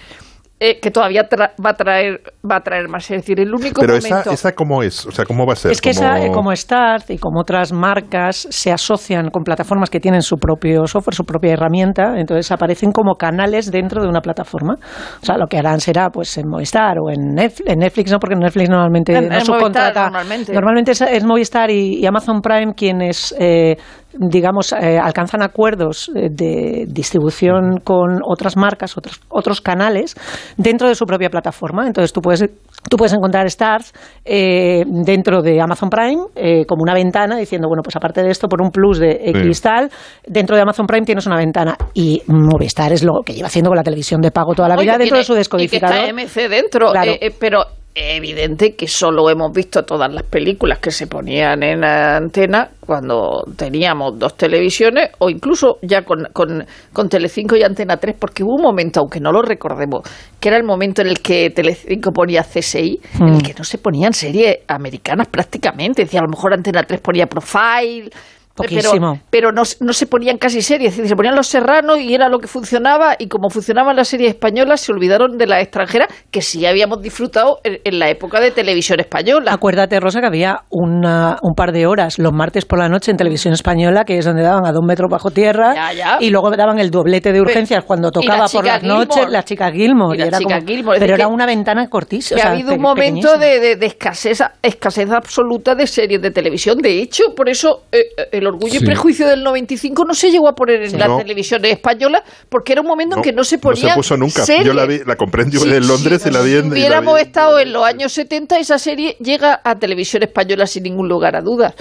Eh, 0.62 0.78
que 0.78 0.90
todavía 0.90 1.26
tra- 1.28 1.52
va 1.64 1.70
a 1.70 1.74
traer 1.74 2.20
va 2.48 2.56
a 2.56 2.60
traer 2.60 2.86
más 2.88 3.10
es 3.10 3.16
decir 3.22 3.40
el 3.40 3.52
único 3.54 3.80
Pero 3.80 3.94
esa, 3.96 4.08
momento 4.08 4.30
esa 4.32 4.52
cómo 4.52 4.82
es, 4.82 5.06
o 5.06 5.10
sea, 5.10 5.24
cómo 5.24 5.46
va 5.46 5.54
a 5.54 5.56
ser. 5.56 5.72
Es 5.72 5.80
que 5.80 5.94
Como- 5.94 6.06
esa, 6.16 6.32
como 6.32 6.54
Start 6.54 7.10
y 7.10 7.18
como 7.18 7.40
otras 7.40 7.72
marcas 7.72 8.46
se 8.50 8.70
asocian 8.70 9.30
con 9.30 9.42
plataformas 9.42 9.88
que 9.88 10.00
tienen 10.00 10.20
su 10.22 10.36
propio 10.36 10.86
software, 10.86 11.14
su 11.14 11.24
propia 11.24 11.54
herramienta, 11.54 12.12
entonces 12.18 12.52
aparecen 12.52 12.92
como 12.92 13.14
canales 13.14 13.70
dentro 13.70 14.02
de 14.02 14.08
una 14.08 14.20
plataforma. 14.20 14.74
O 15.22 15.24
sea, 15.24 15.36
lo 15.38 15.46
que 15.46 15.56
harán 15.58 15.80
será 15.80 16.10
pues 16.10 16.36
en 16.36 16.46
Movistar 16.48 16.98
o 16.98 17.10
en 17.10 17.34
Netflix, 17.34 17.70
en 17.70 17.78
Netflix 17.78 18.12
no, 18.12 18.18
porque 18.18 18.34
en 18.34 18.40
Netflix 18.40 18.68
normalmente 18.68 19.16
En- 19.16 19.28
no 19.28 19.34
en 19.34 19.44
subcontrata. 19.44 20.10
Movistar, 20.10 20.54
normalmente. 20.54 20.92
es, 20.92 21.00
es 21.00 21.24
Movistar 21.24 21.70
y, 21.70 22.00
y 22.00 22.06
Amazon 22.06 22.40
Prime 22.42 22.74
quienes 22.74 23.34
eh, 23.38 23.76
digamos 24.18 24.72
eh, 24.72 24.98
alcanzan 24.98 25.42
acuerdos 25.42 26.10
eh, 26.14 26.28
de 26.30 26.84
distribución 26.88 27.78
con 27.84 28.20
otras 28.24 28.56
marcas, 28.56 28.96
otros 28.96 29.20
otros 29.28 29.60
canales 29.60 30.14
dentro 30.56 30.88
de 30.88 30.94
su 30.94 31.04
propia 31.06 31.30
plataforma. 31.30 31.86
Entonces 31.86 32.12
tú 32.12 32.20
puedes 32.20 32.40
tú 32.88 32.96
puedes 32.96 33.12
encontrar 33.12 33.46
Stars 33.46 33.92
eh, 34.24 34.82
dentro 34.86 35.42
de 35.42 35.60
Amazon 35.60 35.90
Prime 35.90 36.22
eh, 36.34 36.64
como 36.66 36.82
una 36.82 36.94
ventana 36.94 37.36
diciendo 37.36 37.68
bueno 37.68 37.82
pues 37.82 37.94
aparte 37.96 38.22
de 38.22 38.30
esto 38.30 38.48
por 38.48 38.62
un 38.62 38.70
plus 38.70 38.98
de 38.98 39.10
Sí. 39.20 39.38
X 39.46 39.60
tal 39.62 39.90
dentro 40.26 40.56
de 40.56 40.62
Amazon 40.62 40.86
Prime 40.86 41.04
tienes 41.04 41.26
una 41.26 41.36
ventana 41.36 41.76
y 41.94 42.22
Movistar 42.26 42.92
es 42.92 43.04
lo 43.04 43.22
que 43.24 43.34
lleva 43.34 43.46
haciendo 43.48 43.70
con 43.70 43.76
la 43.76 43.82
televisión 43.82 44.20
de 44.20 44.30
pago 44.30 44.54
toda 44.54 44.68
la 44.68 44.74
Oye, 44.76 44.84
vida 44.84 44.92
dentro 44.92 45.06
tiene- 45.14 45.18
de 45.18 45.24
su 45.24 45.34
descodificador. 45.34 45.96
Y 45.96 46.14
que 46.14 46.22
está 46.22 46.46
MC 46.46 46.48
dentro, 46.48 46.90
Claro. 46.92 47.12
eh, 47.12 47.18
eh, 47.20 47.34
pero 47.38 47.62
evidente 47.94 48.76
que 48.76 48.86
solo 48.86 49.28
hemos 49.30 49.52
visto 49.52 49.82
todas 49.82 50.12
las 50.12 50.22
películas 50.22 50.78
que 50.78 50.90
se 50.90 51.06
ponían 51.06 51.62
en 51.62 51.84
antena 51.84 52.68
cuando 52.80 53.42
teníamos 53.56 54.18
dos 54.18 54.36
televisiones 54.36 55.10
o 55.18 55.28
incluso 55.28 55.78
ya 55.82 56.02
con, 56.02 56.26
con, 56.32 56.64
con 56.92 57.08
Telecinco 57.08 57.56
y 57.56 57.62
Antena 57.62 57.96
3, 57.96 58.16
porque 58.18 58.42
hubo 58.44 58.54
un 58.56 58.62
momento, 58.62 59.00
aunque 59.00 59.20
no 59.20 59.32
lo 59.32 59.42
recordemos, 59.42 60.02
que 60.38 60.48
era 60.48 60.56
el 60.56 60.64
momento 60.64 61.02
en 61.02 61.08
el 61.08 61.20
que 61.20 61.50
Telecinco 61.50 62.12
ponía 62.12 62.42
CSI, 62.42 63.00
en 63.20 63.24
Mm. 63.26 63.34
el 63.34 63.42
que 63.42 63.54
no 63.58 63.64
se 63.64 63.78
ponían 63.78 64.12
series 64.12 64.58
americanas 64.68 65.28
prácticamente. 65.28 66.02
Decía, 66.02 66.20
a 66.20 66.24
lo 66.24 66.30
mejor 66.30 66.54
Antena 66.54 66.82
3 66.84 67.00
ponía 67.00 67.26
Profile. 67.26 68.10
Poquísimo. 68.54 69.12
Pero, 69.12 69.24
pero 69.30 69.52
no, 69.52 69.62
no 69.80 69.92
se 69.92 70.06
ponían 70.06 70.36
casi 70.36 70.60
series, 70.60 70.90
es 70.92 70.96
decir, 70.98 71.08
se 71.08 71.16
ponían 71.16 71.34
los 71.34 71.46
serranos 71.46 71.98
y 71.98 72.12
era 72.14 72.28
lo 72.28 72.38
que 72.38 72.46
funcionaba 72.46 73.14
y 73.18 73.28
como 73.28 73.48
funcionaban 73.48 73.96
las 73.96 74.08
series 74.08 74.30
españolas 74.30 74.80
se 74.80 74.92
olvidaron 74.92 75.38
de 75.38 75.46
las 75.46 75.62
extranjeras 75.62 76.08
que 76.30 76.42
sí 76.42 76.66
habíamos 76.66 77.00
disfrutado 77.00 77.58
en, 77.64 77.78
en 77.84 77.98
la 77.98 78.10
época 78.10 78.40
de 78.40 78.50
televisión 78.50 79.00
española. 79.00 79.52
Acuérdate, 79.52 79.98
Rosa, 80.00 80.20
que 80.20 80.26
había 80.26 80.62
una- 80.70 81.38
un 81.42 81.54
par 81.54 81.72
de 81.72 81.86
horas 81.86 82.18
los 82.18 82.32
martes 82.32 82.64
por 82.66 82.78
la 82.78 82.88
noche 82.88 83.10
en 83.10 83.16
televisión 83.16 83.54
española, 83.54 84.04
que 84.04 84.18
es 84.18 84.24
donde 84.24 84.42
daban 84.42 84.66
a 84.66 84.72
dos 84.72 84.84
metros 84.84 85.08
bajo 85.10 85.30
tierra, 85.30 85.74
Ya, 85.74 85.92
ya. 85.92 86.16
y 86.20 86.30
luego 86.30 86.50
daban 86.50 86.78
el 86.78 86.90
doblete 86.90 87.32
de 87.32 87.40
urgencias 87.40 87.84
cuando 87.84 88.08
la 88.08 88.12
tocaba 88.12 88.46
por 88.48 88.64
las 88.64 88.82
noches 88.82 89.28
la 89.30 89.42
chica 89.44 89.70
Gilmore. 89.70 90.16
Y 90.16 90.20
la 90.20 90.26
era 90.26 90.38
chica 90.38 90.54
como- 90.56 90.66
Gilmore, 90.66 90.96
es 90.98 91.00
pero 91.00 91.14
era 91.14 91.28
una 91.28 91.46
ventana 91.46 91.88
cortísima. 91.88 92.36
que 92.36 92.40
o 92.40 92.42
sea, 92.42 92.50
ha 92.50 92.54
habido 92.54 92.74
un 92.74 92.80
momento 92.82 93.28
pequeñísima. 93.32 93.44
de, 93.46 93.60
de- 93.60 93.76
de 93.76 93.86
escasez, 93.86 94.42
escasez 94.62 95.10
absoluta 95.10 95.74
de 95.74 95.86
series 95.86 96.20
de 96.20 96.30
televisión. 96.30 96.78
De 96.78 97.00
hecho, 97.00 97.34
por 97.34 97.48
eso 97.48 97.84
eh, 97.92 98.06
eh, 98.32 98.39
el 98.40 98.46
Orgullo 98.48 98.72
Sí. 98.78 98.82
y 98.82 98.86
Prejuicio 98.86 99.26
del 99.28 99.42
95 99.44 100.04
no 100.04 100.14
se 100.14 100.30
llegó 100.30 100.48
a 100.48 100.54
poner 100.54 100.82
en 100.82 100.90
Sí. 100.90 100.96
la 100.96 101.06
No. 101.08 101.18
televisión 101.18 101.64
española 101.64 102.22
porque 102.48 102.72
era 102.72 102.80
un 102.82 102.88
momento 102.88 103.16
en 103.16 103.22
que 103.22 103.32
no 103.32 103.44
se 103.44 103.58
ponía 103.58 103.82
No 103.84 103.88
se 103.90 103.94
puso 103.96 104.16
nunca. 104.16 104.44
Yo 104.64 104.72
la 104.74 104.86
vi, 104.86 104.98
la 105.06 105.16
compré 105.16 105.44
en, 105.44 105.50
en 105.72 105.86
Londres 105.86 106.24
y 106.26 106.30
la 106.30 106.40
vi 106.40 106.54
en. 106.56 106.68
la 106.68 106.72
hubiéramos 106.72 107.14
vi- 107.14 107.20
estado 107.22 107.58
en 107.60 107.72
los 107.72 107.84
años 107.84 108.12
70, 108.12 108.58
esa 108.58 108.78
serie 108.78 109.16
llega 109.20 109.60
a 109.62 109.76
televisión 109.76 110.22
española 110.22 110.66
sin 110.66 110.82
ningún 110.82 111.08
lugar 111.08 111.36
a 111.36 111.40
dudas. 111.40 111.74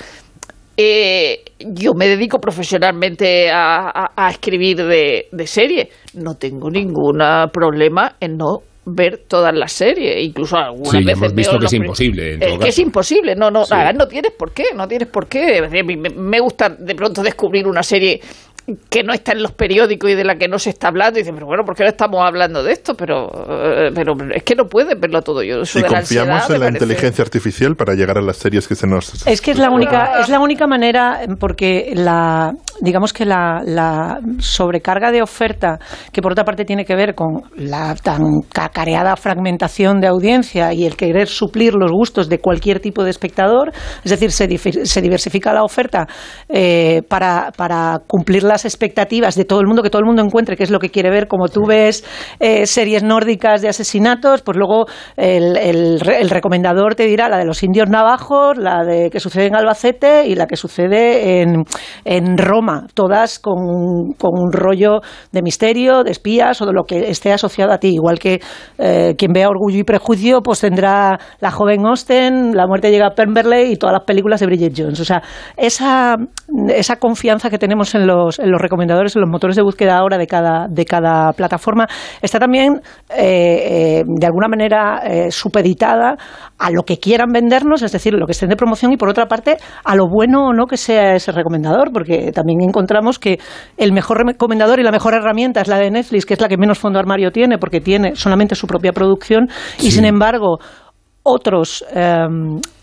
Eh, 0.81 1.43
yo 1.59 1.93
me 1.93 2.07
dedico 2.07 2.39
profesionalmente 2.39 3.49
a, 3.51 3.89
a- 3.89 4.11
a 4.15 4.29
escribir 4.31 4.77
de, 4.77 5.27
de 5.29 5.47
series. 5.47 5.89
No 6.13 6.35
tengo 6.35 6.69
ningún 6.69 7.17
problema 7.51 8.15
en 8.21 8.37
no 8.37 8.59
ver 8.93 9.23
todas 9.27 9.53
las 9.53 9.71
series, 9.71 10.23
incluso 10.23 10.57
algunas 10.57 10.91
Sí, 10.91 10.97
veces 11.03 11.17
hemos 11.17 11.35
visto 11.35 11.59
que 11.59 11.65
es 11.65 11.73
imposible, 11.73 12.33
en 12.33 12.39
todo 12.39 12.49
Es 12.49 12.59
que 12.59 12.69
es 12.69 12.79
imposible, 12.79 13.35
no, 13.35 13.51
no, 13.51 13.65
Sí. 13.65 13.73
no 13.95 14.07
tienes 14.07 14.31
por 14.31 14.51
qué, 14.51 14.65
no 14.75 14.87
tienes 14.87 15.07
por 15.07 15.27
qué. 15.27 15.67
Me 16.15 16.39
gusta 16.39 16.69
de 16.69 16.95
pronto 16.95 17.21
descubrir 17.23 17.67
una 17.67 17.83
serie 17.83 18.19
que 18.89 19.03
no 19.03 19.13
está 19.13 19.31
en 19.33 19.41
los 19.43 19.51
periódicos 19.51 20.09
y 20.11 20.15
de 20.15 20.23
la 20.23 20.35
que 20.35 20.47
no 20.47 20.59
se 20.59 20.69
está 20.71 20.87
hablando 20.89 21.19
y 21.19 21.21
dices, 21.23 21.33
pero 21.33 21.45
bueno, 21.47 21.63
¿por 21.63 21.75
qué 21.75 21.83
no 21.83 21.89
estamos 21.89 22.21
hablando 22.25 22.63
de 22.63 22.71
esto? 22.71 22.95
Pero, 22.95 23.29
eh, 23.49 23.91
pero 23.93 24.13
es 24.33 24.43
que 24.43 24.55
no 24.55 24.65
puedes 24.65 24.99
verlo 24.99 25.21
todo 25.21 25.43
yo. 25.43 25.61
Eso 25.61 25.79
Y 25.79 25.83
confiamos 25.83 26.01
ansiedad 26.41 26.51
en 26.51 26.59
la 26.59 26.65
parece- 26.67 26.83
inteligencia 26.85 27.23
artificial 27.23 27.75
para 27.75 27.93
llegar 27.93 28.17
a 28.17 28.21
las 28.21 28.37
series 28.37 28.67
que 28.67 28.75
se 28.75 28.87
nos. 28.87 29.25
Es 29.27 29.41
que 29.41 29.51
es 29.51 29.57
la 29.59 29.69
única, 29.69 30.19
es 30.21 30.29
la 30.29 30.39
única 30.39 30.67
manera, 30.67 31.21
porque 31.39 31.91
la, 31.95 32.51
digamos 32.81 33.13
que 33.13 33.25
la, 33.25 33.61
la 33.65 34.19
sobrecarga 34.39 35.11
de 35.11 35.21
oferta, 35.21 35.79
que 36.11 36.21
por 36.21 36.31
otra 36.31 36.43
parte 36.45 36.65
tiene 36.65 36.85
que 36.85 36.95
ver 36.95 37.15
con 37.15 37.43
la 37.55 37.95
tan 37.95 38.21
cacareada 38.51 39.15
fragmentación 39.15 39.99
de 39.99 40.07
audiencia 40.07 40.73
y 40.73 40.85
el 40.85 40.95
querer 40.95 41.27
suplir 41.27 41.73
los 41.75 41.91
gustos 41.91 42.29
de 42.29 42.39
cualquier 42.39 42.79
tipo 42.79 43.03
de 43.03 43.09
espectador, 43.09 43.71
es 44.03 44.11
decir, 44.11 44.31
se, 44.31 44.47
difi- 44.49 44.85
se 44.85 45.01
diversifica 45.01 45.53
la 45.53 45.63
oferta 45.63 46.07
eh, 46.47 47.01
para, 47.07 47.51
para 47.55 47.99
cumplir 48.07 48.43
las 48.43 48.58
expectativas 48.65 49.35
de 49.35 49.45
todo 49.45 49.59
el 49.61 49.67
mundo, 49.67 49.83
que 49.83 49.89
todo 49.89 49.99
el 50.01 50.05
mundo 50.05 50.21
encuentre 50.23 50.55
qué 50.55 50.63
es 50.63 50.71
lo 50.71 50.79
que 50.79 50.89
quiere 50.89 51.09
ver, 51.09 51.27
como 51.27 51.47
tú 51.47 51.61
ves 51.67 52.03
eh, 52.39 52.65
series 52.65 53.03
nórdicas 53.03 53.61
de 53.61 53.69
asesinatos, 53.69 54.41
pues 54.41 54.57
luego 54.57 54.85
el, 55.17 55.57
el 55.57 55.99
re- 55.99 56.21
el 56.21 56.29
recomendador 56.29 56.95
te 56.95 57.05
dirá 57.05 57.29
la 57.29 57.37
de 57.37 57.45
los 57.45 57.63
indios 57.63 57.89
navajos, 57.89 58.57
la 58.57 58.83
de 58.83 59.09
que 59.09 59.19
sucede 59.19 59.45
en 59.47 59.55
Albacete 59.55 60.27
y 60.27 60.35
la 60.35 60.45
que 60.47 60.55
sucede 60.55 61.41
en, 61.41 61.63
en 62.05 62.37
Roma, 62.37 62.87
todas 62.93 63.39
con, 63.39 63.59
un- 63.59 64.13
con 64.13 64.31
un 64.33 64.51
rollo 64.51 65.01
de 65.31 65.41
misterio, 65.41 66.03
de 66.03 66.11
espías 66.11 66.61
o 66.61 66.65
de 66.65 66.73
lo 66.73 66.83
que 66.83 67.09
esté 67.09 67.31
asociado 67.33 67.71
a 67.71 67.77
ti, 67.79 67.89
igual 67.93 68.19
que 68.19 68.41
eh, 68.77 69.15
quien 69.17 69.31
vea 69.33 69.49
Orgullo 69.49 69.79
y 69.79 69.83
Prejuicio, 69.83 70.41
pues 70.41 70.59
tendrá 70.61 71.19
La 71.39 71.51
joven 71.51 71.85
Austen, 71.85 72.55
La 72.55 72.67
muerte 72.67 72.91
llega 72.91 73.07
a 73.07 73.11
Pemberley 73.15 73.71
y 73.71 73.75
todas 73.77 73.93
las 73.93 74.03
películas 74.03 74.39
de 74.39 74.45
Bridget 74.45 74.73
Jones. 74.75 74.99
O 74.99 75.05
sea, 75.05 75.21
esa, 75.57 76.15
esa 76.69 76.97
confianza 76.97 77.49
que 77.49 77.57
tenemos 77.57 77.93
en 77.95 78.07
los, 78.07 78.39
en 78.39 78.48
los 78.51 78.61
recomendadores, 78.61 79.15
en 79.15 79.21
los 79.21 79.29
motores 79.29 79.55
de 79.55 79.63
búsqueda 79.63 79.97
ahora 79.97 80.17
de 80.17 80.27
cada, 80.27 80.67
de 80.69 80.85
cada 80.85 81.31
plataforma, 81.33 81.87
está 82.21 82.39
también 82.39 82.81
eh, 83.09 83.99
eh, 83.99 84.03
de 84.05 84.25
alguna 84.25 84.47
manera 84.47 85.01
eh, 85.03 85.31
supeditada 85.31 86.15
a 86.57 86.71
lo 86.71 86.83
que 86.83 86.97
quieran 86.97 87.29
vendernos, 87.31 87.81
es 87.81 87.91
decir, 87.91 88.13
lo 88.13 88.25
que 88.25 88.33
estén 88.33 88.49
de 88.49 88.55
promoción 88.55 88.91
y 88.91 88.97
por 88.97 89.09
otra 89.09 89.27
parte 89.27 89.57
a 89.83 89.95
lo 89.95 90.07
bueno 90.07 90.47
o 90.47 90.53
no 90.53 90.65
que 90.65 90.77
sea 90.77 91.15
ese 91.15 91.31
recomendador, 91.31 91.91
porque 91.93 92.31
también 92.31 92.61
encontramos 92.61 93.19
que 93.19 93.39
el 93.77 93.93
mejor 93.93 94.25
recomendador 94.25 94.79
y 94.79 94.83
la 94.83 94.91
mejor 94.91 95.13
herramienta 95.13 95.61
es 95.61 95.67
la 95.67 95.77
de 95.77 95.91
Netflix, 95.91 96.25
que 96.25 96.33
es 96.33 96.41
la 96.41 96.47
que 96.47 96.57
menos 96.57 96.77
fondo 96.77 96.99
armario 96.99 97.31
tiene, 97.31 97.57
porque 97.57 97.81
tiene 97.81 98.15
solamente 98.15 98.55
su 98.55 98.67
propia 98.67 98.91
producción 98.91 99.47
y 99.79 99.91
sin 99.91 100.05
embargo 100.05 100.59
otros, 101.31 101.83
eh, 101.93 102.25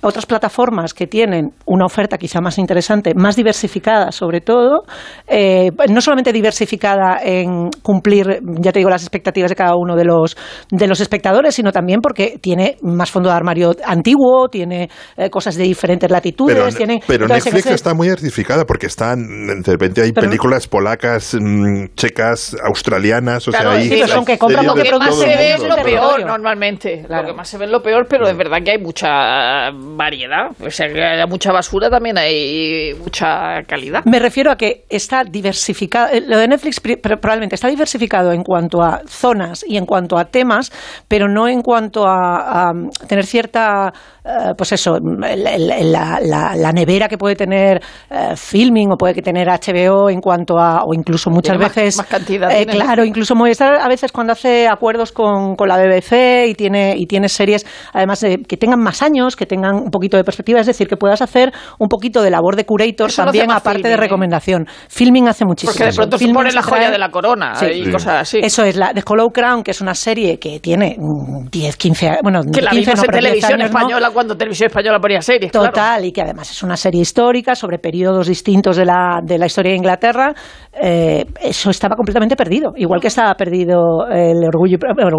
otras 0.03 0.27
plataformas 0.27 0.95
que 0.95 1.07
tienen 1.07 1.51
una 1.67 1.85
oferta 1.87 2.17
quizá 2.17 2.41
más 2.41 2.59
interesante, 2.59 3.13
más 3.15 3.35
diversificada 3.37 4.13
sobre 4.13 4.41
todo, 4.41 4.85
eh, 5.27 5.71
no 5.91 6.01
solamente 6.01 6.33
diversificada 6.33 7.19
en 7.23 7.71
cumplir, 7.83 8.41
ya 8.61 8.73
te 8.73 8.79
digo, 8.79 8.91
las 8.91 9.03
expectativas 9.03 9.51
de 9.51 9.57
cada 9.57 9.75
uno 9.77 9.97
de 9.97 10.05
los, 10.05 10.37
de 10.71 10.87
los 10.87 11.01
espectadores, 11.01 11.55
sino 11.55 11.73
también 11.73 12.01
porque 12.01 12.39
tiene 12.41 12.77
más 12.83 13.11
fondo 13.11 13.29
de 13.31 13.35
armario 13.35 13.73
antiguo, 13.85 14.49
tiene 14.49 14.89
eh, 15.17 15.29
cosas 15.31 15.57
de 15.57 15.65
diferentes 15.65 16.11
latitudes, 16.11 16.57
Pero, 16.57 16.69
tiene... 16.77 17.01
pero 17.07 17.27
Netflix 17.27 17.67
ese- 17.67 17.75
está 17.75 17.95
muy 17.95 18.07
diversificada 18.09 18.65
porque 18.65 18.87
están, 18.87 19.19
de 19.63 19.71
repente 19.73 20.03
hay 20.03 20.13
Pero- 20.13 20.27
películas 20.29 20.69
polacas, 20.69 21.37
mm, 21.41 21.95
checas, 21.97 22.57
australianas, 22.65 23.49
o 23.49 23.51
Claro, 23.51 23.73
sea, 23.73 23.87
pero 23.91 24.07
son 24.09 24.25
que 24.25 24.39
compran 24.39 24.67
Lo 24.67 24.75
de 24.75 24.83
que 24.85 24.93
más 24.99 25.15
se 25.17 25.27
ve 25.27 25.55
es 25.55 25.63
lo 25.63 25.77
peor 25.77 26.25
normalmente. 26.27 27.05
Lo 27.09 27.25
que 27.25 27.33
más 27.33 27.49
se 27.49 27.59
ve 27.59 27.65
es 27.65 27.71
lo 27.71 27.83
peor, 27.83 28.07
pero 28.09 28.27
es 28.37 28.39
verdad 28.51 28.63
que 28.65 28.73
hay 28.73 28.79
mucha 28.79 29.71
variedad. 29.73 30.51
O 30.65 30.71
sea, 30.71 30.89
que 30.93 31.03
haya 31.03 31.27
mucha 31.27 31.53
basura 31.53 31.89
también 31.91 32.19
hay 32.19 32.95
mucha 33.03 33.63
calidad. 33.67 34.05
Me 34.05 34.19
refiero 34.19 34.51
a 34.51 34.57
que 34.57 34.85
está 34.89 35.25
diversificado. 35.25 36.09
eh, 36.13 36.23
Lo 36.27 36.39
de 36.39 36.49
Netflix 36.49 36.81
probablemente 36.81 37.55
está 37.55 37.69
diversificado 37.69 38.33
en 38.33 38.43
cuanto 38.43 38.83
a 38.83 39.01
zonas 39.07 39.65
y 39.67 39.77
en 39.77 39.87
cuanto 39.87 40.19
a 40.19 40.27
temas, 40.27 40.71
pero 41.09 41.29
no 41.29 41.49
en 41.49 41.63
cuanto 41.63 42.07
a, 42.07 42.69
a 42.69 42.73
tener 43.09 43.25
cierta, 43.27 43.93
eh, 44.25 44.53
pues 44.57 44.73
eso, 44.73 44.99
la, 45.01 46.21
la- 46.21 46.57
la 46.57 46.73
nevera 46.73 47.09
que 47.09 47.17
puede 47.19 47.37
tener 47.37 47.81
eh, 48.11 48.35
filming 48.37 48.93
o 48.93 48.97
puede 48.97 49.15
que 49.15 49.23
tener 49.23 49.49
HBO 49.49 50.11
en 50.11 50.21
cuanto 50.21 50.59
a, 50.59 50.85
o 50.85 50.95
incluso 50.95 51.31
muchas 51.31 51.59
más- 51.59 51.75
veces. 51.75 51.97
más 51.97 52.07
cantidad, 52.07 52.51
eh, 52.51 52.67
claro, 52.67 53.05
incluso 53.05 53.35
Movistar 53.35 53.77
a 53.77 53.89
veces 53.89 54.13
cuando 54.13 54.33
hace 54.33 54.67
acuerdos 54.69 55.13
con, 55.13 55.57
con 55.57 55.69
la 55.69 55.77
BBC 55.79 56.47
y 56.49 56.55
tiene, 56.55 56.95
y 56.97 57.07
tiene 57.07 57.29
series, 57.29 57.67
además 57.93 58.16
de 58.21 58.39
que 58.39 58.57
tengan 58.57 58.81
más 58.81 59.03
años, 59.03 59.37
que 59.37 59.47
tengan 59.47 59.75
un 59.77 59.91
poquito 59.91 60.17
de 60.17 60.25
perspectiva, 60.25 60.61
es 60.61 60.67
decir, 60.67 60.89
que 60.89 60.97
puedas 60.97 61.23
hacer 61.23 61.53
un 61.79 61.89
poquito 61.89 62.23
de 62.23 62.31
labor 62.31 62.57
de 62.57 62.65
curator 62.65 63.09
Eso 63.09 63.25
también, 63.25 63.51
aparte 63.51 63.79
Filming, 63.79 63.83
de 63.91 63.93
¿eh? 63.95 63.97
recomendación. 63.97 64.67
Filming 64.89 65.29
hace 65.29 65.45
muchísimo. 65.45 65.73
Porque 65.73 65.91
de 65.91 65.97
pronto 65.97 66.19
se 66.19 66.25
Filming 66.25 66.35
pone 66.37 66.53
la 66.53 66.63
se 66.63 66.69
joya 66.71 66.83
trae- 66.89 66.93
de 66.93 66.99
la 66.99 67.11
corona 67.11 67.55
Sí. 67.55 67.67
y 67.67 67.85
Sí. 67.87 67.91
cosas 67.91 68.15
así. 68.23 68.39
Eso 68.43 68.65
es, 68.65 68.77
la 68.77 68.93
de 68.93 69.03
Hollow 69.07 69.31
Crown, 69.31 69.63
que 69.63 69.71
es 69.73 69.81
una 69.81 69.95
serie 69.95 70.39
que 70.39 70.61
tiene 70.61 70.97
mm, 70.99 71.49
10, 71.51 71.77
15 71.77 72.09
años, 72.09 72.21
bueno, 72.23 72.41
que 72.53 72.63
la 72.63 72.71
15 72.71 72.81
vimos 72.91 72.97
no, 72.99 73.03
en 73.03 73.07
pero 73.07 73.19
10 73.21 73.23
televisión 73.25 73.61
años 73.61 73.71
no. 73.73 73.79
española 73.79 74.11
cuando 74.13 74.37
televisión 74.37 74.67
española 74.69 74.99
ponía 75.01 75.21
series. 75.21 75.53
claro. 75.53 75.67
Total, 75.69 76.05
y 76.05 76.13
que 76.13 76.23
además 76.23 76.51
es 76.51 76.63
una 76.63 76.77
serie 76.77 77.01
histórica 77.03 77.55
sobre 77.55 77.79
periodos 77.79 78.27
distintos 78.29 78.77
de 78.77 78.85
la, 78.85 79.21
de 79.23 79.39
la 79.39 79.47
historia 79.47 79.73
de 79.73 79.79
Inglaterra. 79.79 80.35
Eh, 80.73 81.25
eso 81.41 81.71
estaba 81.71 81.97
completamente 81.97 82.37
perdido. 82.37 82.73
Igual 82.77 83.01
que 83.01 83.09
estaba 83.09 83.35
perdido 83.35 84.07
el 84.11 84.45
orgullo. 84.47 84.79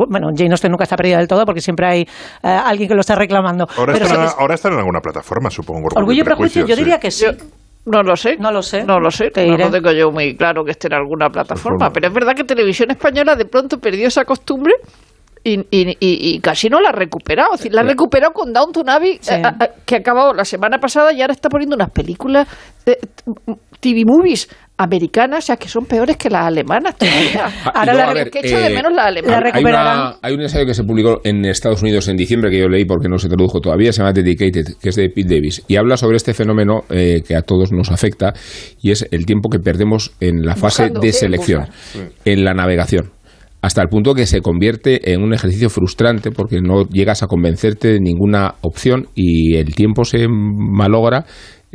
Bueno, 0.09 0.27
Jane 0.35 0.51
Austen 0.51 0.71
nunca 0.71 0.83
está 0.83 0.95
perdida 0.95 1.17
del 1.17 1.27
todo 1.27 1.45
porque 1.45 1.61
siempre 1.61 1.87
hay 1.87 2.01
eh, 2.01 2.07
alguien 2.47 2.87
que 2.88 2.94
lo 2.96 3.01
está 3.01 3.15
reclamando. 3.15 3.67
Ahora, 3.77 3.94
Pero 3.94 4.06
están, 4.06 4.27
ahora 4.39 4.56
están 4.56 4.74
en 4.74 4.79
alguna 4.79 5.00
plataforma, 5.01 5.50
supongo. 5.50 5.88
Orgullo 5.96 6.22
y 6.22 6.25
prejuicio, 6.25 6.65
yo 6.65 6.75
sí. 6.75 6.82
diría 6.82 7.00
que 7.00 7.12
sí. 7.12 7.25
Yo 7.25 7.32
no 7.86 8.03
lo 8.03 8.15
sé. 8.15 8.36
No 8.38 8.51
lo 8.51 8.62
sé. 8.62 8.84
No 8.84 9.00
lo 9.00 9.10
sé. 9.12 9.29
Te 9.32 9.48
no 9.48 9.58
lo 9.58 9.70
tengo 9.72 9.91
yo 9.91 10.12
muy 10.12 10.36
claro 10.36 10.63
que 10.65 10.72
esté 10.72 10.88
en 10.88 10.94
alguna 10.96 11.29
plataforma. 11.29 11.77
Plataforma. 11.77 11.94
Pero 11.94 12.08
es 12.08 12.13
verdad 12.13 12.34
que 12.36 12.44
Televisión 12.44 12.91
Española 12.91 13.36
de 13.36 13.46
pronto 13.46 13.77
perdió 13.79 14.08
esa 14.08 14.25
costumbre 14.25 14.74
y, 15.44 15.53
y- 15.72 15.96
y- 16.01 16.39
casi 16.41 16.67
no 16.67 16.82
la 16.82 16.89
ha 16.89 16.91
recuperado. 16.91 17.53
Es 17.53 17.60
decir, 17.62 17.74
la 17.74 17.82
ha 17.82 17.84
recuperado 17.86 18.34
con 18.34 18.51
Downton 18.51 18.89
Abbey, 18.89 19.20
Sí. 19.22 19.34
eh, 19.36 19.41
eh, 19.62 19.70
que 19.86 19.96
ha 19.96 20.00
acabado 20.00 20.34
la 20.34 20.44
semana 20.44 20.79
pasada 20.79 21.13
y 21.13 21.22
ahora 21.22 21.34
está 21.34 21.48
poniendo 21.48 21.75
unas 21.77 21.91
películas 21.91 22.48
de 22.86 22.98
TV 23.79 24.03
movies 24.06 24.50
americanas, 24.77 25.43
o 25.43 25.48
sea, 25.48 25.55
que 25.57 25.67
son 25.67 25.86
peores 25.86 26.17
que 26.17 26.29
las 26.29 26.46
alemanas. 26.46 26.96
todavía. 26.98 27.48
Ah, 27.65 27.72
Ahora 27.81 27.93
la 27.93 28.13
ver, 28.13 28.29
que 28.29 28.39
echo 28.39 28.57
de 28.60 28.67
eh, 28.67 28.75
menos 28.75 28.93
la 28.93 29.05
alemana. 29.05 29.39
La 29.50 29.51
hay, 29.53 29.63
una- 29.63 30.15
hay 30.22 30.34
un 30.36 30.41
ensayo 30.41 30.65
que 30.65 30.74
se 30.74 30.84
publicó 30.84 31.19
en 31.24 31.43
Estados 31.46 31.81
Unidos 31.81 32.07
en 32.07 32.15
diciembre 32.17 32.50
que 32.51 32.60
yo 32.60 32.67
leí 32.69 32.86
porque 32.86 33.10
no 33.10 33.17
se 33.17 33.27
tradujo 33.27 33.60
todavía, 33.60 33.91
se 33.91 34.00
llama 34.00 34.13
Dedicated, 34.13 34.75
que 34.81 34.89
es 34.89 34.96
de 34.96 35.10
Pete 35.10 35.36
Davis, 35.36 35.63
y 35.67 35.75
habla 35.75 35.98
sobre 35.98 36.17
este 36.17 36.34
fenómeno 36.34 36.81
eh, 36.89 37.22
que 37.27 37.36
a 37.36 37.41
todos 37.41 37.72
nos 37.72 37.91
afecta 37.91 38.34
y 38.81 38.91
es 38.91 39.07
el 39.12 39.25
tiempo 39.25 39.50
que 39.50 39.60
perdemos 39.60 40.12
en 40.19 40.41
la 40.46 40.55
fase 40.55 40.84
Buscando, 40.84 41.00
de 41.01 41.12
selección, 41.13 41.65
en 42.25 42.43
la 42.46 42.53
navegación. 42.53 43.12
Hasta 43.60 43.81
el 43.81 43.89
punto 43.89 44.13
que 44.13 44.27
se 44.27 44.41
convierte 44.41 45.12
en 45.12 45.22
un 45.24 45.34
ejercicio 45.34 45.69
frustrante 45.69 46.29
porque 46.31 46.62
no 46.62 46.84
llegas 46.88 47.24
a 47.24 47.27
convencerte 47.27 47.88
de 47.89 48.00
ninguna 48.00 48.53
opción 48.62 49.07
y 49.15 49.55
el 49.55 49.74
tiempo 49.74 50.05
se 50.05 50.27
malogra 50.29 51.25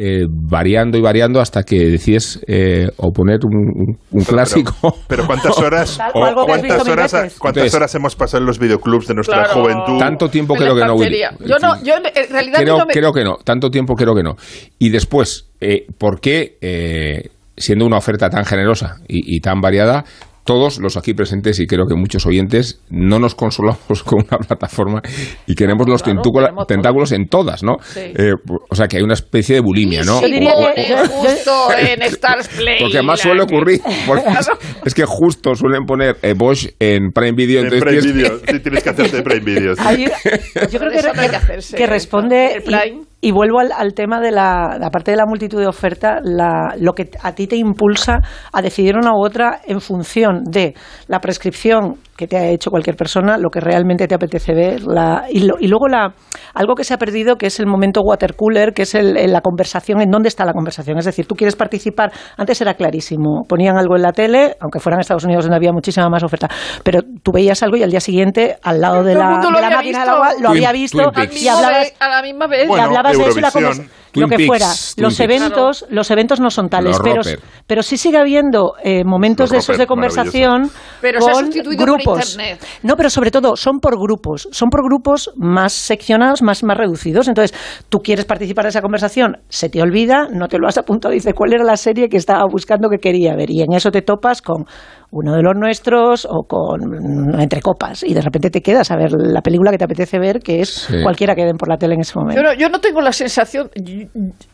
eh, 0.05 0.27
variando 0.29 0.99
y 0.99 1.01
variando 1.01 1.41
hasta 1.41 1.63
que 1.63 1.77
decides 1.91 2.41
eh, 2.49 2.89
o 2.97 3.13
poner 3.13 3.39
un, 3.45 3.55
un- 3.57 3.99
un 4.11 4.25
Pero- 4.25 4.25
clásico. 4.27 4.97
Pero, 5.07 5.27
¿cuántas 5.27 5.57
horas, 5.59 5.99
o 6.13 6.45
cuántas 6.45 6.89
horas, 6.89 7.13
veces. 7.13 7.39
cuántas 7.39 7.61
Entonces- 7.63 7.75
horas 7.75 7.95
hemos 7.95 8.17
pasado 8.17 8.41
en 8.41 8.47
los 8.47 8.59
videoclubs 8.59 9.07
de 9.07 9.15
nuestra 9.15 9.45
Claro. 9.45 9.63
juventud? 9.63 9.99
Tanto 9.99 10.29
tiempo 10.29 10.55
creo 10.55 10.75
que 10.75 10.85
no, 10.85 10.95
Willy. 10.95 11.21
Yo 11.47 11.59
no, 11.61 11.83
yo 11.85 11.95
en 11.97 12.31
realidad 12.31 12.59
creo, 12.59 12.79
no 12.79 12.87
me... 12.87 12.93
creo 12.93 13.13
que 13.13 13.23
no, 13.25 13.37
tanto 13.45 13.71
tiempo 13.71 13.95
creo 13.95 14.15
que 14.15 14.23
no. 14.23 14.37
Y 14.79 14.91
después, 14.91 15.51
eh, 15.61 15.87
¿por 15.99 16.21
qué, 16.21 16.59
eh, 16.61 17.29
siendo 17.57 17.87
una 17.87 17.99
oferta 17.99 18.29
tan 18.29 18.45
generosa 18.45 18.97
y, 19.07 19.37
y 19.37 19.41
tan 19.41 19.61
variada, 19.61 20.05
todos 20.45 20.79
los 20.81 20.97
aquí 20.97 21.15
presentes 21.15 21.61
y 21.61 21.67
creo 21.67 21.87
que 21.87 21.95
muchos 21.95 22.27
oyentes 22.27 22.81
no 22.91 23.19
nos 23.19 23.35
consolamos 23.35 24.03
con 24.05 24.21
una 24.29 24.39
plataforma 24.39 25.01
y 25.47 25.55
queremos 25.55 25.89
los 25.89 26.03
Claro, 26.03 26.21
tentúcula- 26.21 26.47
queremos 26.47 26.67
todo. 26.67 26.75
tentáculos 26.77 27.13
en 27.13 27.29
todas, 27.29 27.63
¿no? 27.63 27.77
Sí. 27.83 28.01
Eh, 28.01 28.33
o 28.69 28.75
sea 28.75 28.89
que 28.89 28.97
hay 28.97 29.03
una 29.03 29.15
especie 29.15 29.55
de 29.57 29.61
bulimia, 29.61 30.03
¿no? 30.03 30.21
Yo 30.21 30.27
diría 30.27 30.53
O- 30.55 30.75
que- 30.75 30.97
justo 31.09 31.69
en 31.79 32.03
Stars 32.03 32.49
Play. 32.49 32.79
porque 32.81 32.97
además 32.99 33.21
la 33.21 33.23
suele 33.25 33.43
ocurrir. 33.43 33.81
es 34.85 34.95
que 34.95 35.05
justo 35.07 35.55
suelen 35.55 35.85
poner 35.85 36.17
eh, 36.23 36.35
Bosch 36.37 36.67
en 36.79 37.11
Prime 37.13 37.33
Video. 37.33 37.61
En 37.61 37.67
entonces 37.67 37.85
Prime 37.85 38.01
tienes 38.03 38.13
que- 38.13 38.35
Video, 38.35 38.39
sí, 38.53 38.61
tienes 38.63 38.83
que 38.83 38.91
hacerte 38.91 39.23
Prime 39.23 39.45
Video. 39.45 39.75
sí. 39.77 39.83
Hay- 39.85 40.05
yo 40.71 40.79
creo 40.79 40.91
que, 40.91 40.99
Eso 40.99 41.13
no 41.15 41.23
hay 41.23 41.29
que 41.31 41.37
hacerse. 41.37 41.77
que 41.77 41.87
responde 41.87 42.55
El 42.55 42.63
Prime. 42.63 43.03
Y 43.25 43.31
vuelvo 43.31 43.61
al, 43.61 43.71
al 43.71 43.95
tema 43.95 44.19
de 44.21 44.33
la, 44.33 44.77
la 44.81 44.91
parte 44.91 45.13
de 45.13 45.17
la 45.17 45.27
multitud 45.27 45.61
de 45.61 45.69
oferta, 45.69 46.19
la- 46.25 46.75
lo 46.77 46.93
que 46.93 47.09
a 47.23 47.33
ti 47.33 47.47
te 47.47 47.55
impulsa 47.55 48.19
a 48.53 48.61
decidir 48.61 48.97
una 48.97 49.13
u 49.15 49.25
otra 49.25 49.61
en 49.65 49.81
función 49.81 50.43
de 50.43 50.75
la 51.07 51.21
prescripción 51.21 51.99
que 52.17 52.27
te 52.27 52.37
ha 52.37 52.47
hecho 52.49 52.71
cualquier 52.71 52.97
persona, 52.97 53.39
lo 53.39 53.49
que 53.49 53.61
realmente 53.61 54.07
te 54.09 54.15
apetece 54.15 54.55
ver, 54.55 54.83
la, 54.83 55.25
y, 55.31 55.41
lo- 55.47 55.55
y 55.61 55.69
luego 55.69 55.87
la, 55.89 56.13
algo 56.55 56.75
que 56.75 56.83
se 56.85 56.95
ha 56.95 56.99
perdido, 56.99 57.37
que 57.37 57.47
es 57.47 57.59
el 57.61 57.67
momento 57.67 58.01
water 58.03 58.35
cooler, 58.37 58.73
que 58.75 58.83
es 58.83 58.95
el, 58.97 59.17
el- 59.17 59.33
la 59.33 59.41
conversación, 59.41 60.01
en 60.01 60.11
dónde 60.11 60.29
está 60.29 60.45
la 60.45 60.53
conversación. 60.53 60.99
Es 60.99 61.05
decir, 61.05 61.27
tú 61.27 61.37
quieres 61.37 61.55
participar, 61.57 62.13
antes 62.37 62.61
era 62.61 62.75
clarísimo, 62.75 63.45
ponían 63.49 63.79
algo 63.79 63.95
en 63.97 64.03
la 64.03 64.13
tele, 64.13 64.57
aunque 64.61 64.81
fuera 64.81 64.97
en 64.97 65.01
Estados 65.01 65.25
Unidos 65.25 65.45
donde 65.45 65.57
había 65.57 65.73
muchísima 65.73 66.09
más 66.09 66.23
oferta, 66.25 66.49
pero 66.85 67.01
tú 67.23 67.31
veías 67.33 67.63
algo 67.63 67.77
y 67.77 67.83
al 67.85 67.91
día 67.91 68.01
siguiente, 68.01 68.57
al 68.63 68.81
lado 68.81 69.05
de 69.05 69.15
la, 69.15 69.29
de 69.39 69.61
la 69.61 69.71
máquina 69.71 69.79
del 69.79 69.87
visto. 69.89 70.11
agua, 70.11 70.29
lo 70.41 70.49
Twin- 70.51 70.57
había 70.57 70.73
visto 70.73 70.99
y 70.99 71.49
hablabas, 71.49 71.79
vez- 71.79 71.95
a 72.01 72.09
la 72.09 72.23
misma 72.23 72.47
vez. 72.47 72.65
y 72.65 72.69
Bueno, 72.69 72.85
hablabas 72.85 73.12
la 73.19 73.51
Lo 74.15 74.29
que 74.29 74.37
Peaks, 74.37 74.47
fuera, 74.47 74.67
Twin 74.67 75.05
los 75.05 75.17
Peaks. 75.17 75.21
eventos, 75.21 75.87
los 75.89 76.11
eventos 76.11 76.41
no 76.41 76.51
son 76.51 76.69
tales, 76.69 76.99
Los 76.99 77.01
pero, 77.01 77.23
pero 77.67 77.83
sí 77.83 77.97
sigue 77.97 78.19
habiendo 78.19 78.75
eh, 78.85 79.05
momentos 79.05 79.45
Los 79.45 79.51
de 79.51 79.59
esos 79.59 79.79
de 79.79 79.87
conversación 79.87 80.71
Pero 81.01 81.21
se 81.23 81.31
ha 81.31 81.33
con 81.33 81.45
sustituido 81.47 81.87
por 81.87 81.95
grupos. 81.95 82.31
Internet. 82.33 82.61
No, 82.83 82.97
pero 82.97 83.09
sobre 83.09 83.31
todo 83.31 83.57
son 83.57 83.79
por 83.81 83.99
grupos, 83.99 84.49
son 84.53 84.69
por 84.69 84.83
grupos 84.85 85.31
más 85.37 85.73
seccionados, 85.73 86.43
más, 86.43 86.63
más 86.63 86.77
reducidos. 86.77 87.29
Entonces, 87.29 87.57
tú 87.89 88.01
quieres 88.01 88.27
participar 88.27 88.65
de 88.67 88.71
esa 88.71 88.83
conversación, 88.83 89.39
se 89.49 89.71
te 89.71 89.81
olvida, 89.81 90.29
no 90.31 90.49
te 90.49 90.59
lo 90.59 90.69
has 90.69 90.77
apuntado, 90.77 91.15
dice 91.15 91.33
cuál 91.33 91.55
era 91.55 91.65
la 91.65 91.77
serie 91.77 92.09
que 92.09 92.19
estaba 92.19 92.45
buscando 92.51 92.89
que 92.91 92.99
quería 92.99 93.35
ver. 93.35 93.51
Y 93.51 93.63
en 93.63 93.73
eso 93.73 93.91
te 93.91 94.03
topas 94.03 94.43
con 94.43 94.67
uno 95.15 95.35
de 95.35 95.43
los 95.43 95.55
nuestros 95.55 96.27
o 96.29 96.45
con 96.49 96.81
mm, 96.89 97.41
entre 97.41 97.61
copas. 97.61 98.03
Y 98.03 98.15
de 98.15 98.23
repente 98.23 98.49
te 98.51 98.63
quedas 98.63 98.91
a 98.91 98.97
ver 98.97 99.13
la 99.13 99.43
película 99.43 99.71
que 99.71 99.77
te 99.79 99.85
apetece 99.85 100.19
ver, 100.19 100.41
que 100.41 100.61
es 100.61 100.71
Sí. 100.71 101.03
cualquiera 101.03 101.35
que 101.35 101.45
den 101.45 101.57
por 101.59 101.69
la 101.69 101.77
tele 101.77 101.95
en 101.95 102.01
ese 102.01 102.19
momento. 102.19 102.41
Yo 102.43 102.49
no, 102.49 102.55
yo 102.55 102.69
no 102.71 102.81
tengo 102.81 103.01
la 103.03 103.13
sensación, 103.13 103.71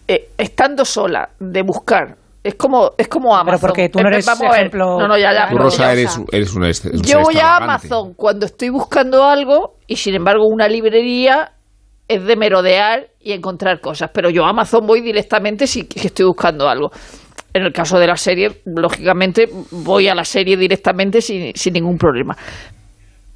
eh, 0.08 0.28
estando 0.36 0.84
sola, 0.84 1.30
de 1.38 1.62
buscar. 1.62 2.16
Es 2.42 2.54
como, 2.54 2.92
es 2.96 3.08
como 3.08 3.36
Amazon. 3.36 3.60
porque 3.60 3.88
tú 3.88 4.00
no 4.00 4.08
eres 4.08 4.24
vamos 4.26 4.54
ejemplo- 4.56 4.98
No, 4.98 5.06
no, 5.08 5.18
ya, 5.18 5.32
ya, 5.32 5.46
Tú, 5.48 5.52
pero 5.54 5.64
Rosa, 5.64 5.84
ya- 5.86 5.92
eres, 5.92 6.20
eres 6.32 6.54
una 6.54 6.70
Yo 7.02 7.20
voy 7.20 7.36
a. 7.36 7.56
Amazon 7.56 8.14
cuando 8.14 8.46
estoy 8.46 8.70
buscando 8.70 9.24
algo 9.24 9.74
y 9.86 9.96
sin 9.96 10.14
embargo 10.14 10.46
una 10.46 10.68
librería 10.68 11.52
es 12.06 12.24
de 12.24 12.36
merodear 12.36 13.08
y 13.20 13.32
encontrar 13.32 13.80
cosas. 13.80 14.10
Pero 14.14 14.30
yo 14.30 14.44
a 14.46 14.50
Amazon 14.50 14.86
voy 14.86 15.02
directamente 15.02 15.66
si, 15.66 15.82
si 15.94 16.06
estoy 16.06 16.24
buscando 16.26 16.68
algo. 16.68 16.90
En 17.58 17.64
el 17.64 17.72
caso 17.72 17.98
de 17.98 18.06
la 18.06 18.16
serie, 18.16 18.62
lógicamente 18.66 19.48
voy 19.72 20.06
a 20.06 20.14
la 20.14 20.24
serie 20.24 20.56
directamente 20.56 21.20
sin, 21.20 21.52
sin 21.56 21.72
ningún 21.72 21.98
problema. 21.98 22.36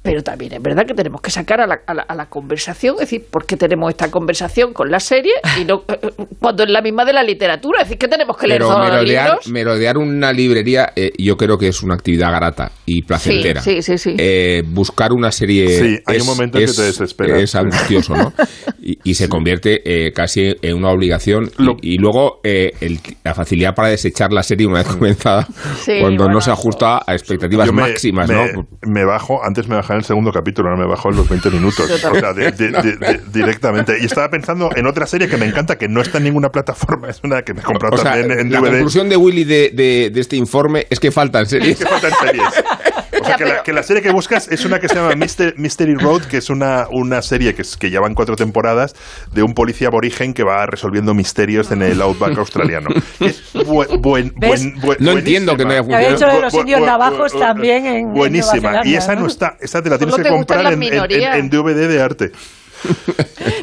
Pero 0.03 0.21
también 0.21 0.51
es 0.53 0.61
verdad 0.61 0.85
que 0.85 0.93
tenemos 0.93 1.21
que 1.21 1.31
sacar 1.31 1.61
a 1.61 1.65
la, 1.67 1.79
a 1.87 1.93
la- 1.93 2.01
a 2.03 2.13
la 2.13 2.25
conversación, 2.25 2.95
es 2.95 3.01
decir, 3.09 3.25
¿por 3.31 3.45
qué 3.45 3.55
tenemos 3.57 3.89
esta 3.89 4.11
conversación 4.11 4.73
con 4.73 4.91
la 4.91 4.99
serie 4.99 5.31
y 5.59 5.63
no 5.63 5.83
eh, 5.87 5.97
eh, 6.03 6.25
cuando 6.39 6.63
es 6.63 6.69
la 6.69 6.81
misma 6.81 7.05
de 7.05 7.13
la 7.13 7.23
literatura? 7.23 7.81
Es 7.81 7.87
decir, 7.87 7.97
que 7.99 8.07
tenemos 8.09 8.35
que 8.37 8.47
leer 8.47 8.59
Pero 8.59 8.67
todos 8.69 8.81
los 8.81 8.91
merodear, 8.91 9.25
libros. 9.29 9.47
merodear 9.47 9.97
una 9.97 10.33
librería, 10.33 10.91
eh, 10.95 11.11
yo 11.17 11.37
creo 11.37 11.57
que 11.57 11.69
es 11.69 11.81
una 11.83 11.93
actividad 11.95 12.31
grata 12.31 12.71
y 12.85 13.01
placentera. 13.03 13.61
Sí, 13.61 13.81
sí, 13.81 13.97
sí, 13.97 14.11
sí. 14.11 14.15
Eh, 14.19 14.61
buscar 14.67 15.13
una 15.13 15.31
serie. 15.31 15.67
Sí, 15.79 15.99
hay 16.05 16.17
es- 16.17 16.21
un 16.23 16.27
momento 16.27 16.57
en 16.57 16.65
que 16.65 16.69
es- 16.71 16.75
te 16.75 16.83
desesperas. 16.83 17.41
Es 17.41 17.55
angustioso, 17.55 18.13
¿no? 18.15 18.33
Y, 18.85 18.99
y 19.05 19.13
se 19.13 19.29
convierte 19.29 19.81
eh, 19.85 20.11
casi 20.11 20.53
en 20.61 20.75
una 20.75 20.89
obligación. 20.89 21.49
Y- 21.57 21.63
Lo- 21.63 21.77
Y, 21.81 21.97
luego 21.97 22.41
eh, 22.43 22.73
el- 22.81 22.99
la 23.23 23.33
facilidad 23.33 23.73
para 23.73 23.87
desechar 23.87 24.33
la 24.33 24.43
serie 24.43 24.67
una 24.67 24.79
vez 24.79 24.87
comenzada, 24.87 25.47
Sí, 25.79 25.99
cuando 26.01 26.23
bueno, 26.25 26.33
no 26.33 26.41
se 26.41 26.51
ajusta 26.51 27.01
a 27.07 27.13
expectativas 27.13 27.67
Yo 27.67 27.71
me, 27.71 27.83
máximas, 27.83 28.27
me- 28.27 28.35
¿no? 28.53 28.67
me 28.85 29.05
bajo, 29.05 29.41
antes 29.41 29.69
me 29.69 29.75
en 29.93 29.99
el 29.99 30.05
segundo 30.05 30.31
capítulo, 30.31 30.69
ahora 30.69 30.81
me 30.81 30.87
bajo 30.87 31.09
en 31.09 31.15
los 31.17 31.27
20 31.29 31.49
minutos. 31.49 31.89
O 31.89 31.97
sea, 32.15 32.33
de- 32.33 32.51
de- 32.51 32.69
de- 32.71 32.97
de- 32.97 33.21
directamente. 33.31 33.97
Y 34.01 34.05
estaba 34.05 34.29
pensando 34.29 34.69
en 34.75 34.85
otra 34.87 35.05
serie 35.07 35.27
que 35.27 35.37
me 35.37 35.45
encanta, 35.45 35.77
que 35.77 35.87
no 35.87 36.01
está 36.01 36.17
en 36.19 36.25
ninguna 36.25 36.49
plataforma, 36.49 37.09
es 37.09 37.19
una 37.23 37.41
que 37.43 37.53
me 37.53 37.61
he 37.61 37.63
comprado 37.63 37.95
O 37.95 37.97
sea, 37.97 38.11
también 38.13 38.39
en 38.39 38.51
la 38.51 38.59
DVD. 38.59 38.69
conclusión 38.71 39.09
de 39.09 39.17
Willy 39.17 39.43
de, 39.43 39.71
de- 39.73 40.09
de 40.13 40.21
este 40.21 40.35
informe 40.35 40.87
es 40.89 40.99
que 40.99 41.11
faltan 41.11 41.45
series. 41.45 41.77
que 41.77 41.85
faltan 41.85 42.11
series. 42.21 42.43
O 43.23 43.25
sea, 43.25 43.35
que 43.37 43.45
la, 43.45 43.63
que 43.63 43.73
la 43.73 43.83
serie 43.83 44.01
que 44.03 44.11
buscas 44.11 44.47
es 44.49 44.65
una 44.65 44.79
que 44.79 44.87
se 44.89 44.95
llama 44.95 45.11
Myster- 45.13 45.55
Mystery 45.57 45.95
Road, 45.95 46.23
que 46.23 46.37
es 46.37 46.49
una, 46.49 46.87
una 46.91 47.21
serie 47.21 47.55
que, 47.55 47.61
es, 47.63 47.77
que 47.77 47.89
ya 47.89 47.99
van 47.99 48.13
cuatro 48.13 48.35
temporadas 48.35 48.95
de 49.31 49.41
un 49.43 49.53
policía 49.53 49.87
aborigen 49.87 50.33
que 50.33 50.43
va 50.43 50.65
resolviendo 50.65 51.13
misterios 51.13 51.71
en 51.71 51.81
el 51.81 52.01
outback 52.01 52.37
australiano. 52.37 52.89
Es 53.19 53.41
buen, 53.65 54.01
buen, 54.01 54.33
buen- 54.35 54.79
buen- 54.81 54.97
No 54.99 55.11
entiendo 55.11 55.55
que 55.57 55.65
no 55.65 55.71
haya 55.71 55.79
había 55.79 56.11
dicho 56.11 56.27
de 56.27 56.41
los 56.41 56.53
indios 56.53 56.81
navajos 56.81 57.37
también 57.37 57.85
en- 57.85 57.95
en 57.95 58.13
Buenísima. 58.13 58.53
Nueva 58.71 58.83
Zelanda, 58.83 58.89
y 58.89 58.95
esa 58.95 59.15
¿no? 59.15 59.27
está, 59.27 59.57
esa 59.59 59.81
te 59.81 59.89
la 59.89 59.97
tienes 59.97 60.15
que 60.15 60.29
comprar 60.29 60.65
en, 60.67 60.73
en- 60.73 60.79
minorías. 60.79 61.37
en 61.37 61.49
DVD 61.49 61.87
de 61.87 62.01
arte. 62.01 62.31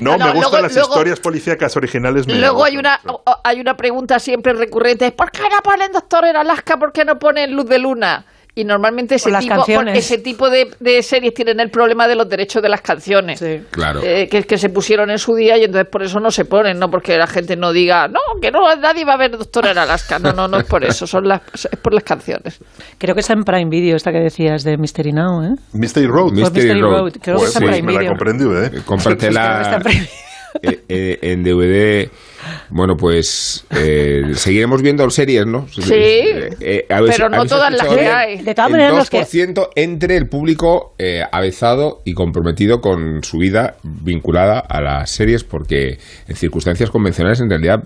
No, 0.00 0.16
No, 0.16 0.18
no, 0.18 0.24
me 0.26 0.32
gustan 0.32 0.50
luego- 0.50 0.60
las 0.62 0.74
luego- 0.74 0.88
historias 0.94 1.20
policíacas 1.20 1.76
originales. 1.76 2.26
me 2.26 2.34
Luego 2.36 2.64
hay 2.64 2.76
una, 2.78 3.00
hay 3.44 3.60
una 3.60 3.76
pregunta 3.76 4.18
siempre 4.18 4.52
recurrente, 4.54 5.10
¿por 5.12 5.30
qué 5.30 5.42
no 5.42 5.58
ponen 5.62 5.92
Doctor 5.92 6.24
en 6.24 6.36
Alaska? 6.36 6.78
¿Por 6.78 6.92
qué 6.92 7.04
no 7.04 7.18
ponen 7.18 7.54
Luz 7.54 7.66
de 7.66 7.78
Luna? 7.78 8.24
Y 8.60 8.64
normalmente 8.64 9.14
ese 9.14 9.30
las 9.30 9.42
tipo, 9.42 9.54
canciones. 9.56 9.96
ese 9.98 10.18
tipo 10.18 10.50
de, 10.50 10.68
de 10.80 11.02
series 11.02 11.32
tienen 11.32 11.60
el 11.60 11.70
problema 11.70 12.06
de 12.06 12.14
los 12.14 12.28
derechos 12.28 12.62
de 12.62 12.68
las 12.68 12.82
canciones. 12.82 13.38
Sí. 13.38 13.62
Claro. 13.70 14.00
Eh, 14.02 14.28
que, 14.30 14.42
que 14.44 14.58
se 14.58 14.68
pusieron 14.68 15.10
en 15.10 15.18
su 15.18 15.34
día 15.34 15.56
y 15.56 15.64
entonces 15.64 15.88
por 15.90 16.02
eso 16.02 16.20
no 16.20 16.30
se 16.30 16.44
ponen, 16.44 16.78
no 16.78 16.88
porque 16.90 17.16
la 17.16 17.26
gente 17.26 17.56
no 17.56 17.72
diga, 17.72 18.06
no, 18.08 18.20
que 18.40 18.50
no, 18.50 18.60
nadie 18.76 19.04
va 19.04 19.14
a 19.14 19.18
ver 19.18 19.30
Doctor 19.30 19.66
en 19.68 19.78
Alaska. 19.78 20.18
No, 20.18 20.32
no, 20.32 20.46
no 20.48 20.58
es 20.58 20.64
por 20.64 20.84
eso, 20.84 21.06
son 21.06 21.26
las, 21.26 21.40
es 21.54 21.78
por 21.80 21.94
las 21.94 22.04
canciones. 22.04 22.58
Creo 22.98 23.14
que 23.14 23.20
está 23.20 23.32
en 23.32 23.44
Prime 23.44 23.70
Video 23.70 23.96
esta 23.96 24.12
que 24.12 24.20
decías 24.20 24.62
de 24.64 24.76
Mystery 24.76 25.12
Now, 25.12 25.42
¿eh? 25.42 25.54
Mystery 25.72 26.06
Road. 26.06 26.32
Mystery 26.32 26.64
Mystery 26.66 26.80
Road. 26.80 26.90
Road, 27.00 27.12
creo 27.22 27.36
que 27.36 27.40
Pues, 27.40 27.48
está 27.48 27.58
en 27.60 27.64
pues 27.64 27.76
Prime 27.76 27.86
me 27.86 27.92
la 27.92 27.98
Video. 28.00 28.10
compré 28.12 28.30
en 28.32 28.38
DVD. 28.38 28.78
Eh, 28.78 28.82
Cómpratela 28.84 29.80
Eh, 30.62 30.80
eh, 30.88 31.18
en 31.22 31.42
DVD. 31.44 32.10
Bueno, 32.70 32.96
pues 32.96 33.64
eh, 33.70 34.32
seguiremos 34.34 34.82
viendo 34.82 35.08
series, 35.10 35.46
¿no? 35.46 35.68
Sí, 35.68 35.82
Eh, 35.92 36.86
a 36.88 37.00
pero 37.00 37.28
no 37.28 37.36
¿habéis 37.36 37.50
todas 37.50 37.72
las 37.72 37.86
que 37.86 38.06
hay. 38.06 38.42
De 38.42 38.54
todas 38.54 38.70
maneras, 38.70 38.94
los 38.94 39.10
que- 39.10 39.20
2% 39.20 39.70
entre 39.76 40.16
el 40.16 40.28
público 40.28 40.94
eh, 40.98 41.22
avezado 41.30 42.00
y 42.04 42.14
comprometido 42.14 42.80
con 42.80 43.22
su 43.22 43.38
vida 43.38 43.76
vinculada 43.82 44.58
a 44.58 44.80
las 44.80 45.10
series, 45.10 45.44
porque 45.44 45.98
en 46.28 46.36
circunstancias 46.36 46.90
convencionales, 46.90 47.40
en 47.40 47.50
realidad, 47.50 47.84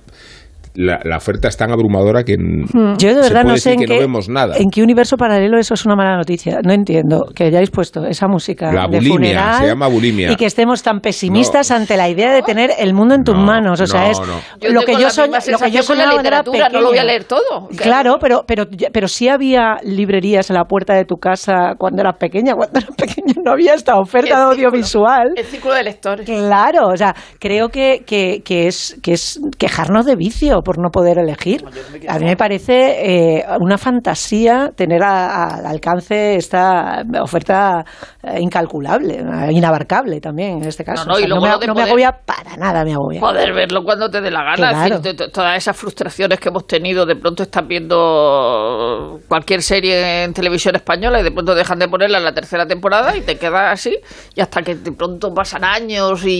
la, 0.75 0.99
la 1.05 1.17
oferta 1.19 1.49
es 1.49 1.57
tan 1.57 1.71
abrumadora 1.71 2.25
que 2.25 2.35
n- 2.35 2.65
Yo 2.99 3.09
de 3.09 3.15
se 3.15 3.21
verdad 3.21 3.43
puede 3.43 3.55
no 3.55 3.57
sé 3.57 3.73
en 3.75 3.79
que 3.81 3.87
qué, 3.87 3.95
no 3.95 4.01
vemos 4.01 4.29
nada. 4.29 4.57
en 4.57 4.71
qué 4.71 4.83
universo 4.83 5.17
paralelo 5.17 5.59
eso 5.59 5.75
es 5.75 5.87
una 5.87 5.95
mala 5.97 6.17
noticia. 6.17 6.59
No 6.65 6.73
entiendo 6.73 7.27
que 7.35 7.45
hayáis 7.45 7.71
puesto 7.71 8.05
esa 8.07 8.27
música 8.29 8.73
La 8.73 8.83
de 8.89 8.99
bulimia, 8.99 9.13
funeral 9.15 9.55
se 9.61 9.67
llama 9.69 9.87
bulimia. 9.89 10.33
y 10.33 10.37
que 10.37 10.47
estemos 10.47 10.83
tan 10.83 11.01
pesimistas 11.01 11.71
No. 11.71 11.77
ante 11.77 11.97
la 11.97 12.09
idea 12.09 12.33
de 12.33 12.43
tener 12.43 12.71
el 12.79 12.93
mundo 12.95 13.15
en 13.15 13.23
tus 13.25 13.37
No, 13.37 13.45
manos. 13.45 13.81
O 13.81 13.87
sea, 13.87 14.05
no, 14.05 14.11
es. 14.11 14.19
Yo 14.61 14.71
lo 14.71 14.81
que 14.83 14.93
yo 14.95 15.09
soñ- 15.09 15.29
misma 15.29 15.39
lo 15.53 15.59
que 15.59 15.71
yo 15.71 15.83
sensación 15.83 15.87
con 15.87 15.97
la 15.99 16.05
soñaba 16.05 16.13
era 16.13 16.23
literatura, 16.23 16.69
no 16.71 16.81
lo 16.81 16.89
voy 16.89 16.99
a 16.99 17.03
pequeña. 17.03 17.05
leer 17.05 17.25
todo. 17.25 17.69
Claro, 17.77 18.17
pero, 18.21 18.43
pero, 18.47 18.65
pero 18.93 19.07
sí 19.09 19.29
había 19.29 19.77
librerías 19.85 20.51
en 20.51 20.55
la 20.57 20.65
puerta 20.65 20.95
de 20.95 21.05
tu 21.05 21.17
casa 21.17 21.75
cuando 21.79 22.01
eras 22.03 22.17
pequeña. 22.19 22.55
Cuando 22.55 22.81
eras 22.81 22.97
pequeña 22.97 23.35
no 23.45 23.53
había 23.53 23.75
esta 23.75 23.97
oferta 23.97 24.37
de 24.37 24.43
El 24.43 24.49
círculo. 24.57 24.69
audiovisual. 24.69 25.33
El 25.37 25.45
círculo 25.45 25.75
de 25.75 25.83
lectores. 25.85 26.27
Claro, 26.27 26.89
o 26.89 26.97
sea, 26.97 27.15
creo 27.39 27.69
que, 27.69 28.03
que, 28.07 28.43
que 28.45 28.67
es, 28.67 28.99
que 29.03 29.13
es 29.13 29.41
quejarnos 29.59 30.05
de 30.07 30.17
vicio 30.17 30.63
por 30.65 30.79
no 30.79 30.89
poder 30.91 31.19
elegir. 31.19 31.65
A 32.09 32.19
mí 32.19 32.25
me 32.25 32.37
parece 32.37 33.37
eh, 33.39 33.45
una 33.61 33.79
fantasía 33.79 34.71
tener 34.75 35.03
a- 35.05 35.27
a- 35.27 35.55
al 35.59 35.67
alcance 35.67 36.35
esta 36.37 37.03
oferta 37.23 37.85
eh, 38.23 38.39
incalculable, 38.41 39.23
inabarcable 39.51 40.21
también 40.21 40.63
en 40.63 40.69
este 40.69 40.83
caso. 40.85 41.05
No, 41.05 41.11
no, 41.11 41.15
O 41.15 41.17
sea, 41.19 41.27
y 41.27 41.29
luego 41.29 41.45
me, 41.45 41.51
no 41.51 41.59
me 41.59 41.67
poder- 41.83 41.87
agobia 41.89 42.13
para 42.25 42.57
nada, 42.57 42.85
me 42.85 42.93
agobia. 42.95 43.21
Poder 43.21 43.53
verlo 43.53 43.85
cuando 43.85 44.09
te 44.11 44.21
dé 44.21 44.31
la 44.31 44.43
gana. 44.43 44.57
Claro. 44.57 44.95
Es 44.97 45.03
decir, 45.03 45.17
to- 45.19 45.25
to- 45.27 45.31
todas 45.31 45.57
esas 45.57 45.77
frustraciones 45.77 46.41
que 46.41 46.49
hemos 46.49 46.67
tenido, 46.67 47.07
de 47.07 47.17
pronto 47.17 47.43
estás 47.45 47.67
viendo 47.69 49.19
cualquier 49.29 49.63
serie 49.63 50.25
en 50.25 50.33
televisión 50.33 50.75
española 50.77 51.21
y 51.21 51.23
de 51.23 51.31
pronto 51.31 51.55
dejan 51.55 51.79
de 51.79 51.89
ponerla 51.89 52.19
en 52.19 52.25
la 52.25 52.33
tercera 52.33 52.67
temporada 52.67 53.17
y 53.17 53.21
te 53.23 53.37
quedas 53.37 53.73
así. 53.73 53.97
Y 54.35 54.41
hasta 54.41 54.63
que 54.63 54.75
de 54.77 54.93
pronto 54.93 55.33
pasan 55.35 55.65
años 55.65 56.25
y, 56.25 56.31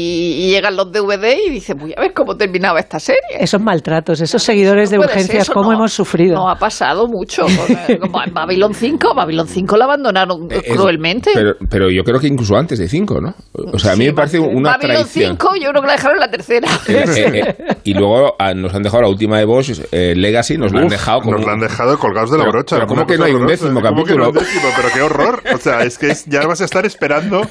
y 0.45 0.51
llegan 0.51 0.77
los 0.77 0.91
DVD 0.93 1.37
y 1.47 1.51
dices, 1.51 1.77
voy 1.79 1.93
a 1.97 2.01
ver 2.01 2.13
cómo 2.13 2.37
terminaba 2.37 2.81
esta 2.81 2.99
serie. 2.99 3.21
Esos 3.39 3.61
maltratos, 4.15 4.21
esos 4.21 4.43
seguidores 4.43 4.91
de 4.91 4.97
No 4.99 5.05
urgencias, 5.05 5.43
eso 5.45 5.53
cómo 5.53 5.71
no- 5.71 5.79
hemos 5.79 5.93
sufrido. 5.93 6.35
No 6.37 6.49
ha 6.49 6.57
pasado 6.57 7.07
mucho. 7.07 7.47
Babylon 8.33 8.75
5, 8.75 9.15
Babylon 9.15 9.47
5 9.47 9.77
la 9.77 9.85
abandonaron 9.85 10.49
Eh, 10.51 10.61
es- 10.65 10.75
cruelmente. 10.77 11.31
Pero, 11.35 11.55
pero 11.69 11.91
yo 11.91 12.03
creo 12.05 12.19
que 12.21 12.27
incluso 12.27 12.57
antes 12.57 12.79
de 12.79 12.89
5, 12.89 13.21
¿no? 13.21 13.35
O 13.73 13.79
sea, 13.79 13.93
a 13.93 13.97
mí 13.97 14.05
Sí, 14.05 14.11
me 14.11 14.15
parece 14.15 14.39
una 14.39 14.73
Babylon 14.73 14.97
traición. 14.97 15.37
5 15.39 15.55
yo 15.63 15.71
creo 15.71 15.81
que 15.83 15.87
la 15.87 15.93
dejaron 15.95 16.17
en 16.17 16.21
la 16.21 16.31
tercera. 16.31 16.69
Eh, 16.89 17.05
eh, 17.17 17.55
eh, 17.69 17.77
y 17.85 17.95
luego 17.95 18.35
ah, 18.39 18.55
nos 18.55 18.75
han 18.75 18.83
dejado 18.83 19.03
la 19.03 19.09
última 19.09 19.39
de 19.39 19.45
Bosch, 19.45 19.73
eh, 19.93 20.15
Legacy, 20.17 20.59
nos 20.59 20.73
la 20.73 20.83
han 20.83 20.89
dejado 20.89 21.21
como... 21.21 21.37
Nos 21.37 21.47
la 21.47 21.53
han 21.53 21.61
dejado 21.61 21.99
colgados 21.99 22.31
de 22.31 22.39
la 22.39 22.45
Pero- 22.45 22.53
brocha. 22.53 22.77
pero 22.77 22.87
¿cómo 22.87 23.07
que 23.07 23.17
no 23.19 23.25
hay 23.25 23.33
un 23.33 23.47
décimo 23.47 23.81
¿Cómo 23.81 24.05
que 24.05 24.15
no 24.15 24.25
hay 24.25 24.29
un 24.31 24.35
capítulo? 24.35 24.41
décimo? 24.45 24.69
Pero 24.77 24.89
qué 24.95 25.03
horror. 25.03 25.43
O 25.55 25.59
sea, 25.59 25.83
es 25.83 25.99
que 25.99 26.09
es- 26.11 26.25
ya 26.27 26.47
vas 26.47 26.61
a 26.61 26.65
estar 26.65 26.85
esperando 26.87 27.43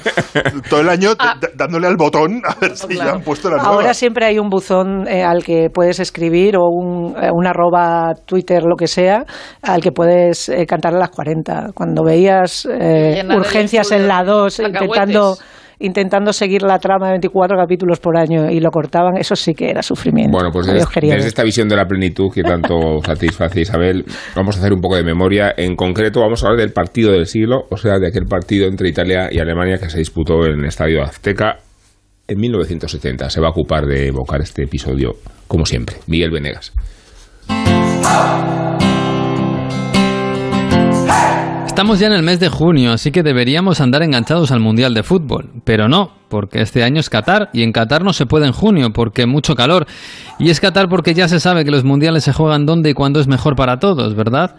todo 0.68 0.80
el 0.80 0.88
año 0.88 1.12
Ah. 1.18 1.38
dándole 1.54 1.86
al 1.86 1.96
botón 1.96 2.42
a 2.46 2.54
ver 2.60 2.76
si 2.76 2.96
ya 2.96 3.12
han 3.12 3.22
puesto 3.22 3.48
la 3.50 3.56
nueva. 3.56 3.70
Ahora 3.72 3.94
siempre 3.94 4.26
hay 4.26 4.38
un 4.38 4.48
buzón 4.50 5.06
eh, 5.08 5.22
al 5.24 5.42
que 5.44 5.70
puedes 5.72 6.00
escribir 6.00 6.53
o 6.56 6.68
un, 6.68 7.14
eh, 7.20 7.30
un 7.32 7.46
arroba 7.46 8.14
Twitter, 8.26 8.62
lo 8.64 8.76
que 8.76 8.86
sea, 8.86 9.24
al 9.62 9.80
que 9.80 9.92
puedes 9.92 10.48
eh, 10.48 10.66
cantar 10.66 10.94
a 10.94 10.98
las 10.98 11.10
40. 11.10 11.72
Cuando 11.74 12.04
veías 12.04 12.66
eh, 12.66 13.22
urgencias 13.36 13.86
estudio 13.86 14.02
en 14.02 14.08
la 14.08 14.24
de 14.24 14.30
2 14.30 14.56
cacahuetes. 14.56 14.82
intentando 14.82 15.36
intentando 15.80 16.32
seguir 16.32 16.62
la 16.62 16.78
trama 16.78 17.06
de 17.06 17.12
24 17.14 17.56
capítulos 17.58 18.00
por 18.00 18.16
año 18.16 18.48
y 18.50 18.60
lo 18.60 18.70
cortaban, 18.70 19.16
eso 19.16 19.36
sí 19.36 19.54
que 19.54 19.70
era 19.70 19.82
sufrimiento. 19.82 20.32
Bueno, 20.32 20.50
pues 20.52 20.66
desde, 20.66 20.86
desde 21.00 21.28
esta 21.28 21.42
visión 21.42 21.68
de 21.68 21.76
la 21.76 21.86
plenitud 21.86 22.30
que 22.32 22.42
tanto 22.42 23.00
satisface 23.04 23.60
Isabel, 23.60 24.04
vamos 24.34 24.56
a 24.56 24.60
hacer 24.60 24.72
un 24.72 24.80
poco 24.80 24.96
de 24.96 25.02
memoria. 25.02 25.52
En 25.56 25.76
concreto, 25.76 26.20
vamos 26.20 26.42
a 26.42 26.46
hablar 26.46 26.60
del 26.60 26.72
partido 26.72 27.12
del 27.12 27.26
siglo, 27.26 27.64
o 27.70 27.76
sea, 27.76 27.98
de 27.98 28.08
aquel 28.08 28.26
partido 28.26 28.66
entre 28.66 28.88
Italia 28.88 29.28
y 29.30 29.38
Alemania 29.38 29.78
que 29.78 29.90
se 29.90 29.98
disputó 29.98 30.44
en 30.46 30.60
el 30.60 30.64
Estadio 30.66 31.02
Azteca 31.02 31.58
en 32.26 32.38
1970. 32.38 33.30
Se 33.30 33.40
va 33.40 33.48
a 33.48 33.50
ocupar 33.50 33.86
de 33.86 34.08
evocar 34.08 34.40
este 34.40 34.64
episodio, 34.64 35.16
como 35.46 35.66
siempre, 35.66 35.96
Miguel 36.06 36.30
Venegas. 36.30 36.72
Estamos 41.66 41.98
ya 41.98 42.06
en 42.06 42.12
el 42.12 42.22
mes 42.22 42.38
de 42.38 42.48
junio, 42.48 42.92
así 42.92 43.10
que 43.10 43.24
deberíamos 43.24 43.80
andar 43.80 44.04
enganchados 44.04 44.52
al 44.52 44.60
Mundial 44.60 44.94
de 44.94 45.02
Fútbol. 45.02 45.50
Pero 45.64 45.88
no, 45.88 46.12
porque 46.28 46.62
este 46.62 46.84
año 46.84 47.00
es 47.00 47.10
Qatar 47.10 47.50
y 47.52 47.64
en 47.64 47.72
Qatar 47.72 48.04
no 48.04 48.12
se 48.12 48.26
puede 48.26 48.46
en 48.46 48.52
junio 48.52 48.92
porque 48.92 49.26
mucho 49.26 49.56
calor. 49.56 49.86
Y 50.38 50.50
es 50.50 50.60
Qatar 50.60 50.88
porque 50.88 51.14
ya 51.14 51.26
se 51.26 51.40
sabe 51.40 51.64
que 51.64 51.72
los 51.72 51.82
mundiales 51.82 52.22
se 52.22 52.32
juegan 52.32 52.64
donde 52.64 52.90
y 52.90 52.94
cuándo 52.94 53.18
es 53.18 53.26
mejor 53.26 53.56
para 53.56 53.80
todos, 53.80 54.14
¿verdad? 54.14 54.54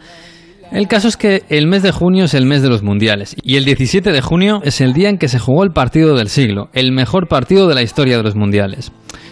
El 0.72 0.88
caso 0.88 1.08
es 1.08 1.16
que 1.16 1.44
el 1.50 1.68
mes 1.68 1.84
de 1.84 1.92
junio 1.92 2.26
es 2.26 2.34
el 2.34 2.46
mes 2.46 2.62
de 2.62 2.70
los 2.70 2.84
mundiales 2.84 3.36
y 3.44 3.56
el 3.56 3.66
17 3.66 4.12
de 4.12 4.22
junio 4.22 4.62
es 4.64 4.82
el 4.82 4.94
día 4.94 5.10
en 5.10 5.18
que 5.18 5.28
se 5.28 5.40
jugó 5.40 5.64
el 5.64 5.72
partido 5.72 6.16
del 6.16 6.28
siglo, 6.28 6.70
el 6.74 6.92
mejor 6.92 7.28
partido 7.28 7.68
de 7.68 7.76
la 7.76 7.82
historia 7.82 8.18
de 8.18 8.24
los 8.24 8.36
mundiales. 8.36 8.92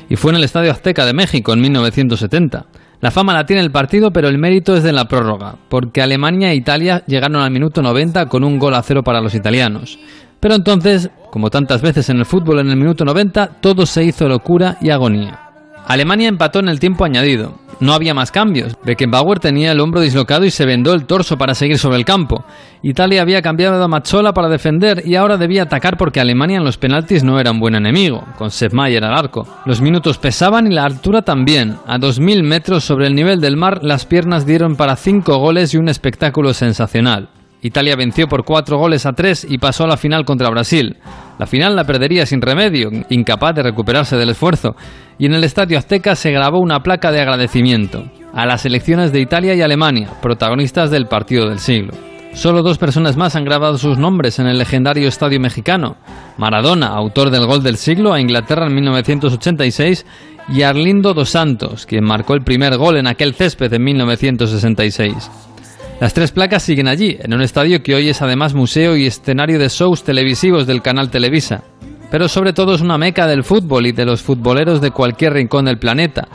Y 0.10 0.16
fue 0.16 0.32
en 0.32 0.38
el 0.38 0.44
Estadio 0.44 0.72
Azteca 0.72 1.06
de 1.06 1.14
México 1.14 1.54
en 1.54 1.62
1970. 1.62 2.66
La 3.02 3.12
fama 3.12 3.34
la 3.34 3.46
tiene 3.46 3.62
el 3.62 3.72
partido, 3.72 4.12
pero 4.12 4.30
el 4.30 4.38
mérito 4.38 4.78
es 4.78 4.84
de 4.84 4.94
la 4.94 5.10
prórroga, 5.10 5.58
porque 5.70 6.02
Alemania 6.02 6.52
e 6.52 6.56
Italia 6.56 7.04
llegaron 7.06 7.42
al 7.42 7.52
minuto 7.52 7.82
90 7.82 8.28
con 8.28 8.46
un 8.46 8.58
gol 8.58 8.76
a 8.76 8.82
cero 8.82 9.04
para 9.04 9.20
los 9.20 9.36
italianos. 9.36 10.00
Pero 10.40 10.56
entonces, 10.56 11.10
como 11.32 11.50
tantas 11.50 11.82
veces 11.82 12.10
en 12.10 12.20
el 12.20 12.26
fútbol 12.26 12.60
en 12.60 12.70
el 12.70 12.78
minuto 12.78 13.04
90, 13.04 13.60
todo 13.60 13.86
se 13.86 14.04
hizo 14.04 14.28
locura 14.28 14.78
y 14.82 14.92
agonía. 14.92 15.40
Alemania 15.86 16.30
empató 16.30 16.60
en 16.60 16.70
el 16.70 16.80
tiempo 16.80 17.04
añadido. 17.04 17.60
No 17.80 17.94
había 17.94 18.14
más 18.14 18.32
cambios. 18.32 18.76
Beckenbauer 18.84 19.40
tenía 19.40 19.72
el 19.72 19.80
hombro 19.80 20.02
dislocado 20.02 20.46
y 20.46 20.52
se 20.52 20.66
vendó 20.66 20.94
el 20.94 21.06
torso 21.06 21.38
para 21.38 21.56
seguir 21.56 21.78
sobre 21.78 21.98
el 21.98 22.06
campo. 22.06 22.44
Italia 22.82 23.22
había 23.22 23.42
cambiado 23.42 23.82
a 23.82 23.88
Mazzola 23.88 24.34
para 24.34 24.50
defender 24.50 25.04
y 25.06 25.16
ahora 25.16 25.38
debía 25.38 25.64
atacar 25.64 25.98
porque 25.98 26.20
Alemania 26.20 26.58
en 26.58 26.64
los 26.64 26.78
penaltis 26.78 27.24
no 27.24 27.40
era 27.40 27.52
un 27.52 27.60
buen 27.60 27.76
enemigo, 27.76 28.24
con 28.38 28.52
Sepp 28.52 28.74
Maier 28.74 29.04
al 29.04 29.14
arco. 29.14 29.48
Los 29.66 29.82
minutos 29.82 30.18
pesaban 30.18 30.68
y 30.68 30.76
la 30.76 30.84
altura 30.84 31.22
también. 31.22 31.78
A 31.88 31.98
2.000 31.98 32.44
metros 32.44 32.84
sobre 32.84 33.08
el 33.08 33.16
nivel 33.16 33.42
del 33.42 33.58
mar, 33.58 33.80
las 33.84 34.06
piernas 34.06 34.46
dieron 34.46 34.76
para 34.76 34.96
5 34.96 35.38
goles 35.38 35.74
y 35.74 35.78
un 35.78 35.90
espectáculo 35.90 36.54
sensacional. 36.54 37.30
Italia 37.64 37.96
venció 37.96 38.28
por 38.28 38.44
4 38.44 38.78
goles 38.78 39.06
a 39.06 39.14
3 39.14 39.48
y 39.50 39.58
pasó 39.58 39.86
a 39.86 39.88
la 39.88 39.98
final 39.98 40.26
contra 40.26 40.50
Brasil. 40.50 40.98
La 41.40 41.48
final 41.48 41.76
la 41.76 41.86
perdería 41.86 42.26
sin 42.26 42.42
remedio, 42.42 42.92
incapaz 43.10 43.56
de 43.56 43.64
recuperarse 43.64 44.18
del 44.18 44.30
esfuerzo, 44.30 44.76
y 45.18 45.26
en 45.26 45.34
el 45.34 45.46
Estadio 45.46 45.78
Azteca 45.78 46.16
se 46.16 46.32
grabó 46.32 46.60
una 46.60 46.82
placa 46.82 47.12
de 47.12 47.22
agradecimiento 47.22 48.04
a 48.34 48.46
las 48.46 48.62
selecciones 48.62 49.14
de 49.14 49.22
Italia 49.22 49.56
y 49.56 49.62
Alemania, 49.62 50.10
protagonistas 50.22 50.92
del 50.92 51.08
partido 51.08 51.48
del 51.48 51.60
siglo. 51.60 51.94
Solo 52.34 52.64
dos 52.64 52.80
personas 52.80 53.16
más 53.16 53.36
han 53.36 53.46
grabado 53.46 53.78
sus 53.78 53.98
nombres 53.98 54.40
en 54.40 54.48
el 54.48 54.58
legendario 54.58 55.08
Estadio 55.08 55.40
Mexicano. 55.40 55.98
Maradona, 56.38 56.88
autor 56.88 57.30
del 57.30 57.46
gol 57.46 57.62
del 57.62 57.78
siglo 57.78 58.12
a 58.12 58.20
Inglaterra 58.20 58.66
en 58.66 58.76
1986, 58.76 60.06
y 60.50 60.64
Arlindo 60.64 61.14
dos 61.14 61.30
Santos, 61.30 61.86
quien 61.86 62.04
marcó 62.04 62.34
el 62.34 62.42
primer 62.42 62.76
gol 62.78 62.98
en 62.98 63.08
aquel 63.08 63.36
césped 63.36 63.72
en 63.72 63.84
1966. 63.84 65.53
Las 66.00 66.14
tres 66.14 66.32
placas 66.32 66.64
siguen 66.64 66.88
allí, 66.88 67.18
en 67.20 67.34
un 67.34 67.42
estadio 67.42 67.82
que 67.82 67.96
hoy 67.96 68.10
es 68.10 68.22
además 68.22 68.54
museo 68.54 68.98
y 68.98 69.06
escenario 69.06 69.58
de 69.58 69.70
shows 69.70 70.04
televisivos 70.04 70.68
del 70.68 70.82
canal 70.82 71.10
Televisa. 71.10 71.64
Pero 72.12 72.28
sobre 72.28 72.54
todo 72.54 72.76
es 72.76 72.82
una 72.82 72.98
meca 72.98 73.26
del 73.26 73.44
fútbol 73.44 73.88
y 73.88 73.92
de 73.92 74.06
los 74.06 74.22
futboleros 74.22 74.82
de 74.82 74.92
cualquier 74.92 75.34
rincón 75.34 75.66
del 75.66 75.80
planeta, 75.80 76.28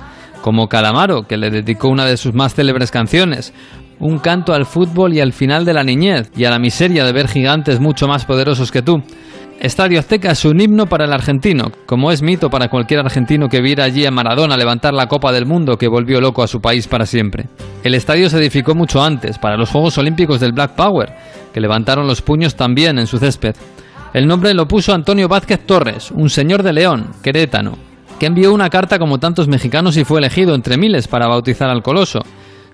como 0.42 0.68
Calamaro, 0.68 1.24
que 1.24 1.36
le 1.36 1.50
dedicó 1.50 1.88
una 1.88 2.06
de 2.06 2.16
sus 2.16 2.34
más 2.34 2.54
célebres 2.54 2.90
canciones, 2.90 3.52
un 3.98 4.18
canto 4.18 4.54
al 4.54 4.64
fútbol 4.64 5.12
y 5.12 5.20
al 5.20 5.32
final 5.32 5.64
de 5.64 5.74
la 5.74 5.84
niñez 5.84 6.30
y 6.36 6.44
a 6.44 6.50
la 6.50 6.58
miseria 6.58 7.04
de 7.04 7.12
ver 7.12 7.28
gigantes 7.28 7.80
mucho 7.80 8.06
más 8.06 8.24
poderosos 8.24 8.72
que 8.72 8.82
tú. 8.82 9.02
Estadio 9.60 9.98
Azteca 9.98 10.30
es 10.30 10.44
un 10.44 10.60
himno 10.60 10.86
para 10.86 11.04
el 11.04 11.12
argentino, 11.12 11.72
como 11.84 12.12
es 12.12 12.22
mito 12.22 12.48
para 12.48 12.68
cualquier 12.68 13.00
argentino 13.00 13.48
que 13.48 13.60
viera 13.60 13.82
allí 13.82 14.06
a 14.06 14.12
Maradona 14.12 14.56
levantar 14.56 14.94
la 14.94 15.08
Copa 15.08 15.32
del 15.32 15.46
Mundo 15.46 15.76
que 15.76 15.88
volvió 15.88 16.20
loco 16.20 16.44
a 16.44 16.46
su 16.46 16.60
país 16.60 16.86
para 16.86 17.06
siempre. 17.06 17.46
El 17.82 17.96
estadio 17.96 18.30
se 18.30 18.38
edificó 18.38 18.76
mucho 18.76 19.02
antes, 19.02 19.36
para 19.36 19.56
los 19.56 19.70
Juegos 19.70 19.98
Olímpicos 19.98 20.38
del 20.38 20.52
Black 20.52 20.76
Power, 20.76 21.12
que 21.52 21.60
levantaron 21.60 22.06
los 22.06 22.22
puños 22.22 22.54
también 22.54 23.00
en 23.00 23.08
su 23.08 23.18
césped. 23.18 23.56
El 24.14 24.28
nombre 24.28 24.54
lo 24.54 24.68
puso 24.68 24.94
Antonio 24.94 25.26
Vázquez 25.26 25.66
Torres, 25.66 26.12
un 26.12 26.30
señor 26.30 26.62
de 26.62 26.74
León, 26.74 27.08
querétano, 27.20 27.76
que 28.20 28.26
envió 28.26 28.54
una 28.54 28.70
carta 28.70 29.00
como 29.00 29.18
tantos 29.18 29.48
mexicanos 29.48 29.96
y 29.96 30.04
fue 30.04 30.20
elegido 30.20 30.54
entre 30.54 30.76
miles 30.76 31.08
para 31.08 31.26
bautizar 31.26 31.68
al 31.68 31.82
coloso. 31.82 32.20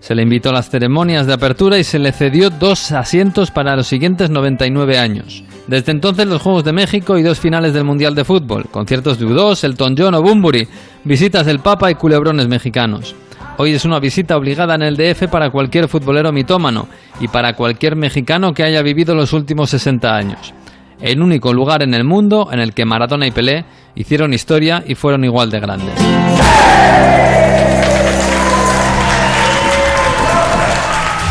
Se 0.01 0.15
le 0.15 0.23
invitó 0.23 0.51
a 0.51 0.53
las 0.53 0.69
ceremonias 0.69 1.27
de 1.27 1.33
apertura 1.33 1.79
y 1.79 1.85
se 1.85 1.99
le 1.99 2.13
cedió 2.13 2.51
dos 2.51 2.93
asientos 2.93 3.51
para 3.51 3.75
los 3.75 3.87
siguientes 3.87 4.29
99 4.29 4.99
años. 4.99 5.45
Desde 5.67 5.93
entonces 5.93 6.27
los 6.27 6.43
Juegos 6.43 6.65
de 6.65 6.73
México 6.73 7.17
y 7.17 7.23
dos 7.23 7.41
finales 7.41 7.73
del 7.73 7.85
Mundial 7.85 8.15
de 8.15 8.25
Fútbol, 8.25 8.67
conciertos 8.71 9.19
de 9.19 9.27
U2, 9.27 9.65
Elton 9.65 9.95
John 9.97 10.15
o 10.15 10.23
Bumburi, 10.23 10.69
visitas 11.05 11.47
del 11.47 11.61
Papa 11.61 11.91
y 11.91 11.95
culebrones 11.95 12.49
mexicanos. 12.49 13.15
Hoy 13.57 13.73
es 13.73 13.85
una 13.85 13.99
visita 13.99 14.37
obligada 14.37 14.75
en 14.75 14.83
el 14.83 14.97
DF 14.97 15.29
para 15.31 15.51
cualquier 15.51 15.89
futbolero 15.89 16.33
mitómano 16.33 16.89
y 17.21 17.29
para 17.29 17.55
cualquier 17.55 17.97
mexicano 17.97 18.53
que 18.53 18.65
haya 18.65 18.83
vivido 18.83 19.15
los 19.15 19.33
últimos 19.33 19.71
60 19.71 20.15
años. 20.15 20.53
El 21.01 21.23
único 21.23 21.53
lugar 21.53 21.83
en 21.83 21.95
el 21.95 22.05
mundo 22.05 22.49
en 22.53 22.61
el 22.61 22.75
que 22.75 22.85
Maradona 22.85 23.27
y 23.27 23.31
Pelé 23.31 23.65
hicieron 23.95 24.35
historia 24.35 24.83
y 24.87 24.95
fueron 24.95 25.25
igual 25.25 25.51
de 25.51 25.61
grandes. 25.61 27.34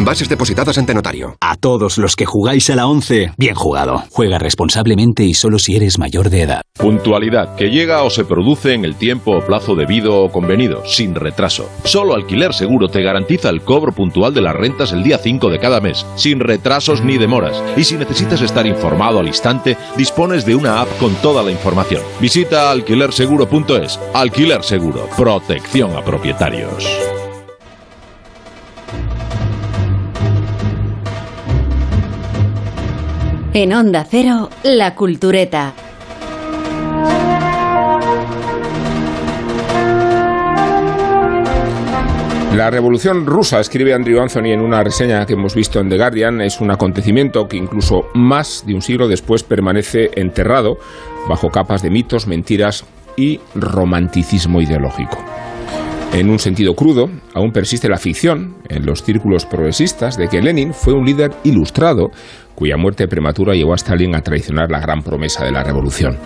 Bases 0.00 0.28
depositadas 0.28 0.76
ante 0.76 0.92
notario. 0.92 1.36
A 1.40 1.56
todos 1.56 1.98
los 1.98 2.16
que 2.16 2.26
jugáis 2.26 2.68
a 2.70 2.76
la 2.76 2.86
11, 2.86 3.32
bien 3.38 3.54
jugado. 3.54 4.04
Juega 4.10 4.38
responsablemente 4.38 5.24
y 5.24 5.34
solo 5.34 5.58
si 5.58 5.76
eres 5.76 5.98
mayor 5.98 6.30
de 6.30 6.42
edad. 6.42 6.62
Puntualidad, 6.78 7.54
que 7.54 7.70
llega 7.70 8.02
o 8.02 8.10
se 8.10 8.24
produce 8.24 8.74
en 8.74 8.84
el 8.84 8.96
tiempo 8.96 9.36
o 9.36 9.46
plazo 9.46 9.74
debido 9.74 10.22
o 10.22 10.30
convenido, 10.30 10.84
sin 10.84 11.14
retraso. 11.14 11.68
Solo 11.84 12.14
Alquiler 12.14 12.52
Seguro 12.52 12.88
te 12.88 13.02
garantiza 13.02 13.48
el 13.48 13.62
cobro 13.62 13.92
puntual 13.92 14.34
de 14.34 14.42
las 14.42 14.54
rentas 14.54 14.92
el 14.92 15.02
día 15.02 15.18
5 15.18 15.48
de 15.48 15.60
cada 15.60 15.80
mes, 15.80 16.04
sin 16.16 16.40
retrasos 16.40 17.02
ni 17.02 17.16
demoras. 17.16 17.62
Y 17.76 17.84
si 17.84 17.94
necesitas 17.94 18.42
estar 18.42 18.66
informado 18.66 19.20
al 19.20 19.28
instante, 19.28 19.76
dispones 19.96 20.44
de 20.44 20.54
una 20.54 20.80
app 20.80 20.88
con 20.98 21.14
toda 21.16 21.42
la 21.42 21.52
información. 21.52 22.02
Visita 22.20 22.70
alquilerseguro.es. 22.70 23.98
Alquiler 24.12 24.62
Seguro, 24.64 25.08
protección 25.16 25.96
a 25.96 26.04
propietarios. 26.04 26.84
En 33.56 33.72
Onda 33.72 34.04
Cero, 34.04 34.50
La 34.64 34.96
Cultureta. 34.96 35.74
La 42.56 42.68
revolución 42.68 43.24
rusa, 43.26 43.60
escribe 43.60 43.94
Andrew 43.94 44.20
Anthony 44.20 44.46
en 44.46 44.60
una 44.60 44.82
reseña 44.82 45.24
que 45.24 45.34
hemos 45.34 45.54
visto 45.54 45.78
en 45.78 45.88
The 45.88 45.96
Guardian, 45.96 46.40
es 46.40 46.60
un 46.60 46.72
acontecimiento 46.72 47.46
que 47.46 47.56
incluso 47.56 48.08
más 48.14 48.64
de 48.66 48.74
un 48.74 48.82
siglo 48.82 49.06
después 49.06 49.44
permanece 49.44 50.10
enterrado 50.16 50.78
bajo 51.28 51.50
capas 51.50 51.80
de 51.80 51.90
mitos, 51.90 52.26
mentiras 52.26 52.84
y 53.16 53.38
romanticismo 53.54 54.62
ideológico. 54.62 55.24
En 56.14 56.30
un 56.30 56.38
sentido 56.38 56.74
crudo, 56.74 57.10
aún 57.34 57.50
persiste 57.50 57.88
la 57.88 57.96
ficción 57.96 58.54
en 58.68 58.86
los 58.86 59.02
círculos 59.02 59.46
progresistas 59.46 60.16
de 60.16 60.28
que 60.28 60.40
Lenin 60.40 60.72
fue 60.72 60.92
un 60.94 61.04
líder 61.04 61.32
ilustrado 61.42 62.12
cuya 62.54 62.76
muerte 62.76 63.08
prematura 63.08 63.54
llevó 63.54 63.72
a 63.72 63.74
Stalin 63.74 64.14
a 64.14 64.20
traicionar 64.20 64.70
la 64.70 64.78
gran 64.78 65.02
promesa 65.02 65.44
de 65.44 65.50
la 65.50 65.64
revolución. 65.64 66.16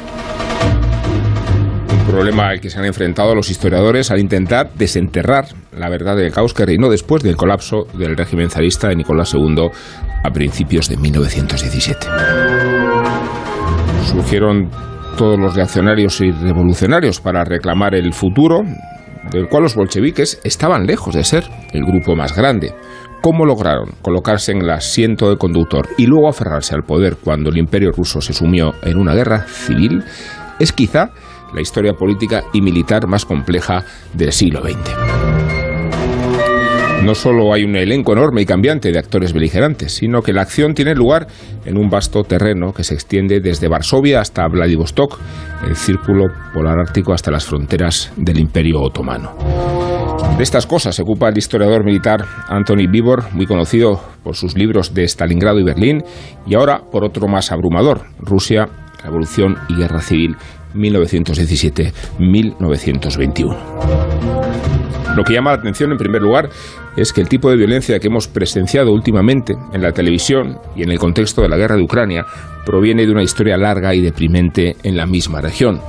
Un 1.90 2.06
problema 2.06 2.48
al 2.50 2.60
que 2.60 2.68
se 2.68 2.78
han 2.78 2.84
enfrentado 2.84 3.34
los 3.34 3.48
historiadores 3.48 4.10
al 4.10 4.20
intentar 4.20 4.74
desenterrar 4.74 5.46
la 5.72 5.88
verdad 5.88 6.16
del 6.16 6.32
caos 6.32 6.52
que 6.52 6.66
reinó 6.66 6.90
después 6.90 7.22
del 7.22 7.36
colapso 7.36 7.86
del 7.94 8.14
régimen 8.14 8.50
zarista 8.50 8.88
de 8.88 8.96
Nicolás 8.96 9.32
II 9.32 9.70
a 10.22 10.30
principios 10.30 10.90
de 10.90 10.98
1917. 10.98 12.06
Surgieron 14.04 14.68
todos 15.16 15.38
los 15.38 15.56
reaccionarios 15.56 16.20
y 16.20 16.30
revolucionarios 16.30 17.22
para 17.22 17.42
reclamar 17.42 17.94
el 17.94 18.12
futuro 18.12 18.64
del 19.30 19.48
cual 19.48 19.64
los 19.64 19.74
bolcheviques 19.74 20.40
estaban 20.44 20.86
lejos 20.86 21.14
de 21.14 21.24
ser 21.24 21.44
el 21.72 21.84
grupo 21.84 22.16
más 22.16 22.36
grande. 22.36 22.74
¿Cómo 23.20 23.44
lograron 23.44 23.90
colocarse 24.00 24.52
en 24.52 24.62
el 24.62 24.70
asiento 24.70 25.28
de 25.28 25.36
conductor 25.36 25.88
y 25.98 26.06
luego 26.06 26.28
aferrarse 26.28 26.74
al 26.74 26.84
poder 26.84 27.16
cuando 27.16 27.50
el 27.50 27.58
imperio 27.58 27.90
ruso 27.90 28.20
se 28.20 28.32
sumió 28.32 28.74
en 28.82 28.96
una 28.96 29.14
guerra 29.14 29.44
civil? 29.46 30.04
Es 30.58 30.72
quizá 30.72 31.10
la 31.52 31.60
historia 31.60 31.94
política 31.94 32.44
y 32.52 32.60
militar 32.60 33.06
más 33.06 33.24
compleja 33.24 33.84
del 34.14 34.32
siglo 34.32 34.60
XX. 34.62 35.67
No 37.02 37.14
solo 37.14 37.54
hay 37.54 37.64
un 37.64 37.76
elenco 37.76 38.12
enorme 38.12 38.42
y 38.42 38.46
cambiante 38.46 38.92
de 38.92 38.98
actores 38.98 39.32
beligerantes, 39.32 39.92
sino 39.92 40.20
que 40.20 40.32
la 40.32 40.42
acción 40.42 40.74
tiene 40.74 40.94
lugar 40.94 41.28
en 41.64 41.78
un 41.78 41.88
vasto 41.88 42.24
terreno 42.24 42.72
que 42.72 42.82
se 42.84 42.94
extiende 42.94 43.40
desde 43.40 43.68
Varsovia 43.68 44.20
hasta 44.20 44.46
Vladivostok, 44.48 45.18
el 45.66 45.76
círculo 45.76 46.26
polar 46.52 46.78
ártico 46.78 47.12
hasta 47.12 47.30
las 47.30 47.46
fronteras 47.46 48.12
del 48.16 48.40
Imperio 48.40 48.82
Otomano. 48.82 49.32
De 50.36 50.42
estas 50.42 50.66
cosas 50.66 50.96
se 50.96 51.02
ocupa 51.02 51.28
el 51.28 51.38
historiador 51.38 51.84
militar 51.84 52.24
Anthony 52.48 52.88
Bibor, 52.90 53.32
muy 53.32 53.46
conocido 53.46 54.00
por 54.22 54.34
sus 54.36 54.56
libros 54.56 54.92
de 54.92 55.08
Stalingrado 55.08 55.60
y 55.60 55.64
Berlín, 55.64 56.02
y 56.46 56.56
ahora 56.56 56.82
por 56.90 57.04
otro 57.04 57.28
más 57.28 57.52
abrumador, 57.52 58.06
Rusia, 58.18 58.68
Revolución 59.02 59.56
y 59.68 59.76
Guerra 59.76 60.00
Civil 60.00 60.36
1917-1921. 60.74 63.56
Lo 65.18 65.24
que 65.24 65.32
llama 65.32 65.50
la 65.50 65.56
atención, 65.56 65.90
en 65.90 65.98
primer 65.98 66.22
lugar, 66.22 66.48
es 66.96 67.12
que 67.12 67.20
el 67.20 67.28
tipo 67.28 67.50
de 67.50 67.56
violencia 67.56 67.98
que 67.98 68.06
hemos 68.06 68.28
presenciado 68.28 68.92
últimamente 68.92 69.56
en 69.72 69.82
la 69.82 69.90
televisión 69.90 70.60
y 70.76 70.84
en 70.84 70.92
el 70.92 70.98
contexto 71.00 71.42
de 71.42 71.48
la 71.48 71.56
guerra 71.56 71.74
de 71.74 71.82
Ucrania 71.82 72.24
proviene 72.64 73.04
de 73.04 73.10
una 73.10 73.24
historia 73.24 73.56
larga 73.56 73.92
y 73.96 74.00
deprimente 74.00 74.76
en 74.84 74.96
la 74.96 75.06
misma 75.06 75.40
región. 75.40 75.80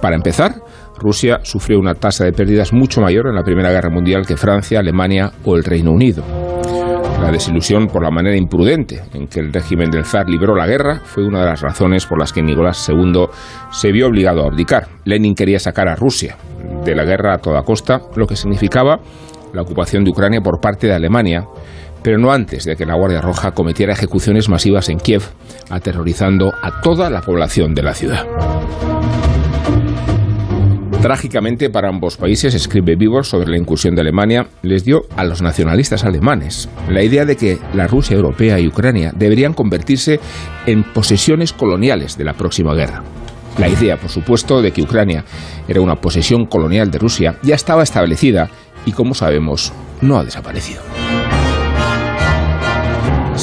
Para 0.00 0.16
empezar, 0.16 0.56
Rusia 0.98 1.38
sufrió 1.44 1.78
una 1.78 1.94
tasa 1.94 2.24
de 2.24 2.32
pérdidas 2.32 2.72
mucho 2.72 3.00
mayor 3.00 3.28
en 3.28 3.36
la 3.36 3.44
Primera 3.44 3.70
Guerra 3.70 3.88
Mundial 3.88 4.26
que 4.26 4.36
Francia, 4.36 4.80
Alemania 4.80 5.30
o 5.44 5.54
el 5.54 5.62
Reino 5.62 5.92
Unido. 5.92 6.24
La 7.22 7.30
desilusión 7.30 7.86
por 7.86 8.02
la 8.02 8.10
manera 8.10 8.36
imprudente 8.36 9.00
en 9.14 9.28
que 9.28 9.38
el 9.38 9.52
régimen 9.52 9.92
del 9.92 10.04
zar 10.04 10.28
libró 10.28 10.56
la 10.56 10.66
guerra 10.66 11.00
fue 11.04 11.24
una 11.24 11.40
de 11.40 11.46
las 11.46 11.60
razones 11.60 12.04
por 12.04 12.18
las 12.18 12.32
que 12.32 12.42
Nicolás 12.42 12.88
II 12.88 13.26
se 13.70 13.92
vio 13.92 14.08
obligado 14.08 14.42
a 14.42 14.48
abdicar. 14.48 14.88
Lenin 15.04 15.36
quería 15.36 15.60
sacar 15.60 15.88
a 15.88 15.94
Rusia 15.94 16.36
de 16.84 16.96
la 16.96 17.04
guerra 17.04 17.34
a 17.34 17.38
toda 17.38 17.62
costa, 17.62 18.00
lo 18.16 18.26
que 18.26 18.34
significaba 18.34 18.98
la 19.54 19.62
ocupación 19.62 20.02
de 20.02 20.10
Ucrania 20.10 20.40
por 20.40 20.60
parte 20.60 20.88
de 20.88 20.94
Alemania, 20.94 21.46
pero 22.02 22.18
no 22.18 22.32
antes 22.32 22.64
de 22.64 22.74
que 22.74 22.86
la 22.86 22.96
Guardia 22.96 23.20
Roja 23.20 23.52
cometiera 23.52 23.92
ejecuciones 23.92 24.48
masivas 24.48 24.88
en 24.88 24.98
Kiev, 24.98 25.22
aterrorizando 25.70 26.52
a 26.60 26.80
toda 26.80 27.08
la 27.08 27.20
población 27.20 27.72
de 27.72 27.82
la 27.82 27.94
ciudad. 27.94 28.26
Trágicamente 31.02 31.68
para 31.68 31.88
ambos 31.88 32.16
países, 32.16 32.54
escribe 32.54 32.94
Vivor 32.94 33.26
sobre 33.26 33.50
la 33.50 33.58
incursión 33.58 33.96
de 33.96 34.02
Alemania, 34.02 34.46
les 34.62 34.84
dio 34.84 35.00
a 35.16 35.24
los 35.24 35.42
nacionalistas 35.42 36.04
alemanes 36.04 36.68
la 36.88 37.02
idea 37.02 37.24
de 37.24 37.34
que 37.34 37.58
la 37.74 37.88
Rusia 37.88 38.14
europea 38.14 38.60
y 38.60 38.68
Ucrania 38.68 39.12
deberían 39.12 39.52
convertirse 39.52 40.20
en 40.64 40.84
posesiones 40.84 41.52
coloniales 41.52 42.16
de 42.16 42.22
la 42.22 42.34
próxima 42.34 42.72
guerra. 42.74 43.02
La 43.58 43.68
idea, 43.68 43.96
por 43.96 44.10
supuesto, 44.10 44.62
de 44.62 44.70
que 44.70 44.82
Ucrania 44.82 45.24
era 45.66 45.80
una 45.80 45.96
posesión 45.96 46.46
colonial 46.46 46.92
de 46.92 47.00
Rusia 47.00 47.34
ya 47.42 47.56
estaba 47.56 47.82
establecida 47.82 48.48
y, 48.86 48.92
como 48.92 49.14
sabemos, 49.14 49.72
no 50.02 50.18
ha 50.18 50.24
desaparecido. 50.24 50.91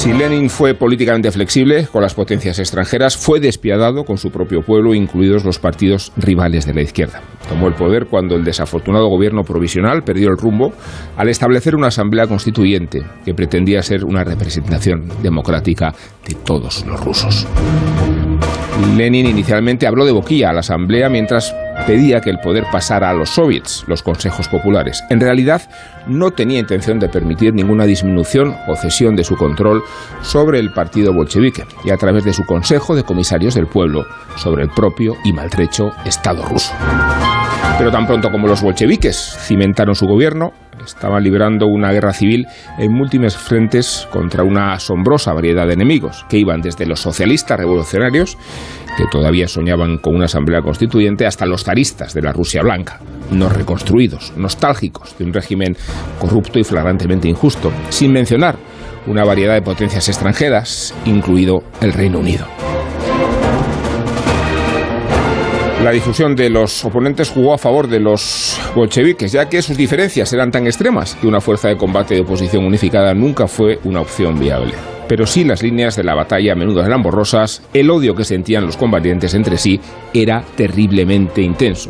Si 0.00 0.14
Lenin 0.14 0.48
fue 0.48 0.72
políticamente 0.72 1.30
flexible 1.30 1.86
con 1.92 2.00
las 2.00 2.14
potencias 2.14 2.58
extranjeras, 2.58 3.18
fue 3.18 3.38
despiadado 3.38 4.06
con 4.06 4.16
su 4.16 4.30
propio 4.30 4.62
pueblo, 4.62 4.94
incluidos 4.94 5.44
los 5.44 5.58
partidos 5.58 6.10
rivales 6.16 6.64
de 6.64 6.72
la 6.72 6.80
izquierda. 6.80 7.20
Tomó 7.50 7.68
el 7.68 7.74
poder 7.74 8.06
cuando 8.06 8.34
el 8.34 8.42
desafortunado 8.42 9.08
gobierno 9.08 9.42
provisional 9.44 10.02
perdió 10.02 10.30
el 10.30 10.38
rumbo 10.38 10.72
al 11.18 11.28
establecer 11.28 11.76
una 11.76 11.88
asamblea 11.88 12.26
constituyente 12.26 13.04
que 13.26 13.34
pretendía 13.34 13.82
ser 13.82 14.06
una 14.06 14.24
representación 14.24 15.06
democrática 15.22 15.94
de 16.26 16.34
todos 16.34 16.82
los 16.86 16.98
rusos. 16.98 17.46
Lenin 18.96 19.26
inicialmente 19.26 19.86
habló 19.86 20.06
de 20.06 20.12
boquilla 20.12 20.48
a 20.48 20.54
la 20.54 20.60
asamblea 20.60 21.10
mientras 21.10 21.54
pedía 21.86 22.20
que 22.20 22.30
el 22.30 22.38
poder 22.38 22.64
pasara 22.70 23.10
a 23.10 23.14
los 23.14 23.30
soviets, 23.30 23.84
los 23.86 24.02
consejos 24.02 24.48
populares. 24.48 25.02
En 25.10 25.20
realidad, 25.20 25.62
no 26.06 26.30
tenía 26.30 26.58
intención 26.58 26.98
de 26.98 27.08
permitir 27.08 27.54
ninguna 27.54 27.84
disminución 27.84 28.56
o 28.68 28.76
cesión 28.76 29.16
de 29.16 29.24
su 29.24 29.36
control 29.36 29.82
sobre 30.22 30.58
el 30.58 30.72
partido 30.72 31.12
bolchevique 31.12 31.64
y 31.84 31.90
a 31.90 31.96
través 31.96 32.24
de 32.24 32.32
su 32.32 32.44
Consejo 32.44 32.94
de 32.94 33.04
Comisarios 33.04 33.54
del 33.54 33.66
Pueblo 33.66 34.04
sobre 34.36 34.62
el 34.62 34.70
propio 34.70 35.16
y 35.24 35.32
maltrecho 35.32 35.90
Estado 36.04 36.44
ruso. 36.44 36.72
Pero 37.78 37.90
tan 37.90 38.06
pronto 38.06 38.30
como 38.30 38.46
los 38.46 38.62
bolcheviques 38.62 39.36
cimentaron 39.46 39.94
su 39.94 40.06
gobierno, 40.06 40.52
estaban 40.84 41.22
librando 41.22 41.66
una 41.66 41.92
guerra 41.92 42.12
civil 42.12 42.46
en 42.78 42.92
múltiples 42.92 43.36
frentes 43.36 44.06
contra 44.10 44.44
una 44.44 44.72
asombrosa 44.72 45.32
variedad 45.32 45.66
de 45.66 45.74
enemigos, 45.74 46.24
que 46.28 46.38
iban 46.38 46.60
desde 46.60 46.86
los 46.86 47.00
socialistas 47.00 47.58
revolucionarios, 47.58 48.36
que 48.96 49.04
todavía 49.10 49.48
soñaban 49.48 49.98
con 49.98 50.14
una 50.14 50.26
asamblea 50.26 50.62
constituyente, 50.62 51.26
hasta 51.26 51.46
los 51.46 51.64
zaristas 51.64 52.14
de 52.14 52.22
la 52.22 52.32
Rusia 52.32 52.62
blanca, 52.62 53.00
no 53.30 53.48
reconstruidos, 53.48 54.32
nostálgicos 54.36 55.16
de 55.18 55.24
un 55.24 55.32
régimen 55.32 55.76
corrupto 56.18 56.58
y 56.58 56.64
flagrantemente 56.64 57.28
injusto, 57.28 57.72
sin 57.88 58.12
mencionar 58.12 58.56
una 59.06 59.24
variedad 59.24 59.54
de 59.54 59.62
potencias 59.62 60.08
extranjeras, 60.08 60.94
incluido 61.04 61.62
el 61.80 61.92
Reino 61.92 62.18
Unido. 62.18 62.46
La 65.84 65.92
difusión 65.92 66.36
de 66.36 66.50
los 66.50 66.84
oponentes 66.84 67.30
jugó 67.30 67.54
a 67.54 67.58
favor 67.58 67.88
de 67.88 68.00
los 68.00 68.60
bolcheviques, 68.74 69.32
ya 69.32 69.48
que 69.48 69.62
sus 69.62 69.78
diferencias 69.78 70.30
eran 70.34 70.50
tan 70.50 70.66
extremas 70.66 71.14
que 71.14 71.26
una 71.26 71.40
fuerza 71.40 71.68
de 71.68 71.78
combate 71.78 72.14
de 72.14 72.20
oposición 72.20 72.66
unificada 72.66 73.14
nunca 73.14 73.48
fue 73.48 73.78
una 73.84 74.02
opción 74.02 74.38
viable. 74.38 74.74
Pero 75.08 75.26
sí 75.26 75.42
las 75.42 75.62
líneas 75.62 75.96
de 75.96 76.04
la 76.04 76.14
batalla 76.14 76.52
a 76.52 76.54
menudo 76.54 76.84
eran 76.84 77.02
borrosas, 77.02 77.62
el 77.72 77.90
odio 77.90 78.14
que 78.14 78.24
sentían 78.24 78.66
los 78.66 78.76
combatientes 78.76 79.32
entre 79.32 79.56
sí 79.56 79.80
era 80.12 80.44
terriblemente 80.54 81.40
intenso. 81.40 81.88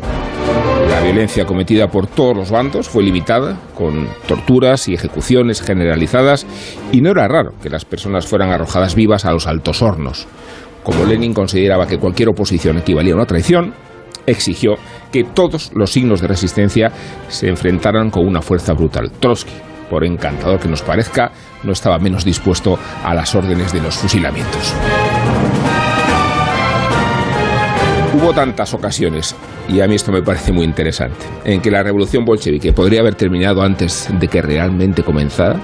La 0.89 1.01
violencia 1.01 1.45
cometida 1.45 1.91
por 1.91 2.07
todos 2.07 2.35
los 2.35 2.49
bandos 2.49 2.87
fue 2.87 3.03
limitada, 3.03 3.57
con 3.75 4.07
torturas 4.25 4.87
y 4.87 4.93
ejecuciones 4.93 5.61
generalizadas, 5.61 6.47
y 6.93 7.01
no 7.01 7.11
era 7.11 7.27
raro 7.27 7.53
que 7.61 7.69
las 7.69 7.83
personas 7.83 8.25
fueran 8.25 8.51
arrojadas 8.51 8.95
vivas 8.95 9.25
a 9.25 9.33
los 9.33 9.47
altos 9.47 9.81
hornos. 9.81 10.27
Como 10.83 11.05
Lenin 11.05 11.33
consideraba 11.33 11.85
que 11.85 11.97
cualquier 11.97 12.29
oposición 12.29 12.79
equivalía 12.79 13.13
a 13.13 13.17
una 13.17 13.25
traición, 13.25 13.73
exigió 14.25 14.75
que 15.11 15.23
todos 15.23 15.71
los 15.75 15.91
signos 15.91 16.21
de 16.21 16.27
resistencia 16.27 16.91
se 17.27 17.49
enfrentaran 17.49 18.09
con 18.09 18.25
una 18.25 18.41
fuerza 18.41 18.73
brutal. 18.73 19.11
Trotsky, 19.19 19.53
por 19.89 20.03
encantador 20.05 20.59
que 20.59 20.67
nos 20.67 20.81
parezca, 20.81 21.31
no 21.63 21.73
estaba 21.73 21.99
menos 21.99 22.25
dispuesto 22.25 22.79
a 23.03 23.13
las 23.13 23.35
órdenes 23.35 23.71
de 23.73 23.81
los 23.81 23.95
fusilamientos. 23.95 24.73
Hubo 28.13 28.33
tantas 28.33 28.73
ocasiones, 28.73 29.35
y 29.69 29.79
a 29.79 29.87
mí 29.87 29.95
esto 29.95 30.11
me 30.11 30.21
parece 30.21 30.51
muy 30.51 30.65
interesante, 30.65 31.25
en 31.45 31.61
que 31.61 31.71
la 31.71 31.81
revolución 31.81 32.25
bolchevique 32.25 32.73
podría 32.73 33.01
haber 33.01 33.15
terminado 33.15 33.61
antes 33.61 34.09
de 34.19 34.27
que 34.27 34.41
realmente 34.41 35.03
comenzara, 35.03 35.57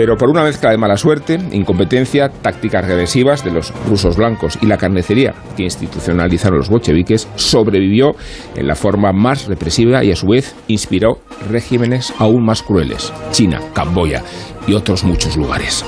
pero 0.00 0.16
por 0.16 0.30
una 0.30 0.44
mezcla 0.44 0.70
de 0.70 0.78
mala 0.78 0.96
suerte, 0.96 1.38
incompetencia, 1.52 2.30
tácticas 2.30 2.86
regresivas 2.86 3.44
de 3.44 3.50
los 3.50 3.70
rusos 3.86 4.16
blancos 4.16 4.58
y 4.62 4.66
la 4.66 4.78
carnicería 4.78 5.34
que 5.58 5.64
institucionalizaron 5.64 6.56
los 6.56 6.70
bolcheviques, 6.70 7.28
sobrevivió 7.34 8.12
en 8.56 8.66
la 8.66 8.76
forma 8.76 9.12
más 9.12 9.46
represiva 9.46 10.02
y 10.02 10.10
a 10.10 10.16
su 10.16 10.28
vez 10.28 10.56
inspiró 10.68 11.18
regímenes 11.50 12.14
aún 12.16 12.46
más 12.46 12.62
crueles, 12.62 13.12
China, 13.30 13.60
Camboya 13.74 14.24
y 14.66 14.72
otros 14.72 15.04
muchos 15.04 15.36
lugares. 15.36 15.84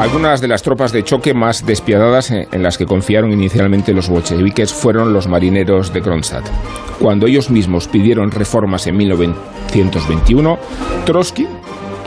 Algunas 0.00 0.40
de 0.40 0.48
las 0.48 0.62
tropas 0.62 0.92
de 0.92 1.04
choque 1.04 1.34
más 1.34 1.66
despiadadas 1.66 2.30
en 2.30 2.62
las 2.62 2.78
que 2.78 2.86
confiaron 2.86 3.32
inicialmente 3.32 3.92
los 3.92 4.08
bolcheviques 4.08 4.72
fueron 4.72 5.12
los 5.12 5.28
marineros 5.28 5.92
de 5.92 6.00
Kronstadt. 6.00 6.48
Cuando 6.98 7.26
ellos 7.26 7.50
mismos 7.50 7.86
pidieron 7.86 8.30
reformas 8.30 8.86
en 8.86 8.96
1921, 8.96 10.58
Trotsky, 11.04 11.46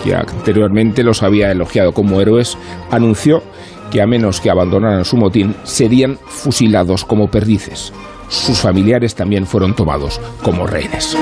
que 0.03 0.15
anteriormente 0.15 1.03
los 1.03 1.21
había 1.21 1.51
elogiado 1.51 1.93
como 1.93 2.19
héroes, 2.19 2.58
anunció 2.89 3.43
que 3.91 4.01
a 4.01 4.08
menos 4.08 4.41
que 4.41 4.49
abandonaran 4.49 5.06
su 5.06 5.15
motín, 5.15 5.56
serían 5.63 6.17
fusilados 6.25 7.06
como 7.06 7.29
perdices. 7.29 7.93
Sus 8.27 8.58
familiares 8.58 9.13
también 9.13 9.45
fueron 9.45 9.75
tomados 9.75 10.19
como 10.41 10.65
rehenes. 10.65 11.15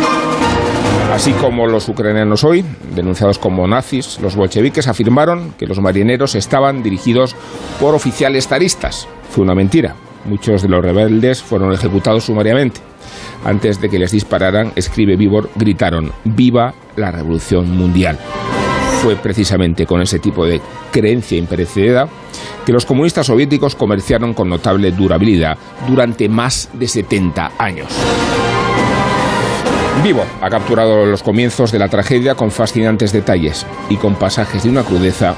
Así 1.11 1.33
como 1.33 1.67
los 1.67 1.89
ucranianos 1.89 2.45
hoy, 2.45 2.63
denunciados 2.95 3.37
como 3.37 3.67
nazis, 3.67 4.17
los 4.21 4.37
bolcheviques 4.37 4.87
afirmaron 4.87 5.53
que 5.59 5.67
los 5.67 5.79
marineros 5.79 6.35
estaban 6.35 6.81
dirigidos 6.83 7.35
por 7.81 7.93
oficiales 7.93 8.47
zaristas. 8.47 9.09
Fue 9.29 9.43
una 9.43 9.53
mentira. 9.53 9.93
Muchos 10.23 10.61
de 10.61 10.69
los 10.69 10.81
rebeldes 10.81 11.43
fueron 11.43 11.73
ejecutados 11.73 12.23
sumariamente. 12.23 12.79
Antes 13.43 13.81
de 13.81 13.89
que 13.89 13.99
les 13.99 14.11
dispararan, 14.11 14.71
escribe 14.75 15.17
Vivor, 15.17 15.49
gritaron, 15.55 16.13
¡Viva 16.23 16.73
la 16.95 17.11
revolución 17.11 17.69
mundial! 17.75 18.17
Fue 19.01 19.17
precisamente 19.17 19.85
con 19.85 20.01
ese 20.01 20.19
tipo 20.19 20.45
de 20.45 20.61
creencia 20.91 21.37
imperecedera 21.37 22.07
que 22.65 22.71
los 22.71 22.85
comunistas 22.85 23.27
soviéticos 23.27 23.75
comerciaron 23.75 24.33
con 24.33 24.47
notable 24.47 24.91
durabilidad 24.91 25.57
durante 25.87 26.29
más 26.29 26.69
de 26.73 26.87
70 26.87 27.51
años. 27.57 27.89
Vivo 30.03 30.25
ha 30.41 30.49
capturado 30.49 31.05
los 31.05 31.21
comienzos 31.21 31.71
de 31.71 31.77
la 31.77 31.87
tragedia 31.87 32.33
con 32.33 32.49
fascinantes 32.49 33.11
detalles 33.11 33.67
y 33.87 33.97
con 33.97 34.15
pasajes 34.15 34.63
de 34.63 34.69
una 34.69 34.83
crudeza 34.83 35.35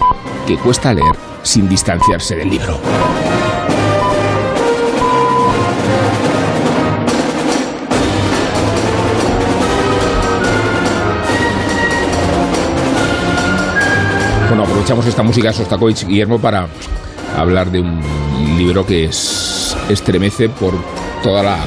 que 0.47 0.57
cuesta 0.57 0.93
leer 0.93 1.15
sin 1.41 1.67
distanciarse 1.67 2.37
del 2.37 2.49
libro. 2.49 2.79
Bueno, 14.47 14.63
aprovechamos 14.63 15.05
esta 15.07 15.23
música 15.23 15.49
de 15.49 15.55
Sostakovich, 15.55 16.07
Guillermo, 16.07 16.39
para 16.39 16.67
hablar 17.35 17.69
de 17.69 17.81
un 17.81 18.01
libro 18.57 18.85
que 18.85 19.05
es, 19.05 19.75
estremece 19.89 20.47
por 20.47 20.73
toda 21.21 21.43
la 21.43 21.57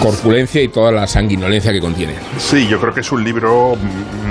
corpulencia 0.00 0.62
y 0.62 0.68
toda 0.68 0.92
la 0.92 1.06
sanguinolencia 1.06 1.72
que 1.72 1.80
contiene. 1.80 2.14
Sí, 2.38 2.66
yo 2.68 2.80
creo 2.80 2.92
que 2.92 3.00
es 3.00 3.12
un 3.12 3.24
libro 3.24 3.74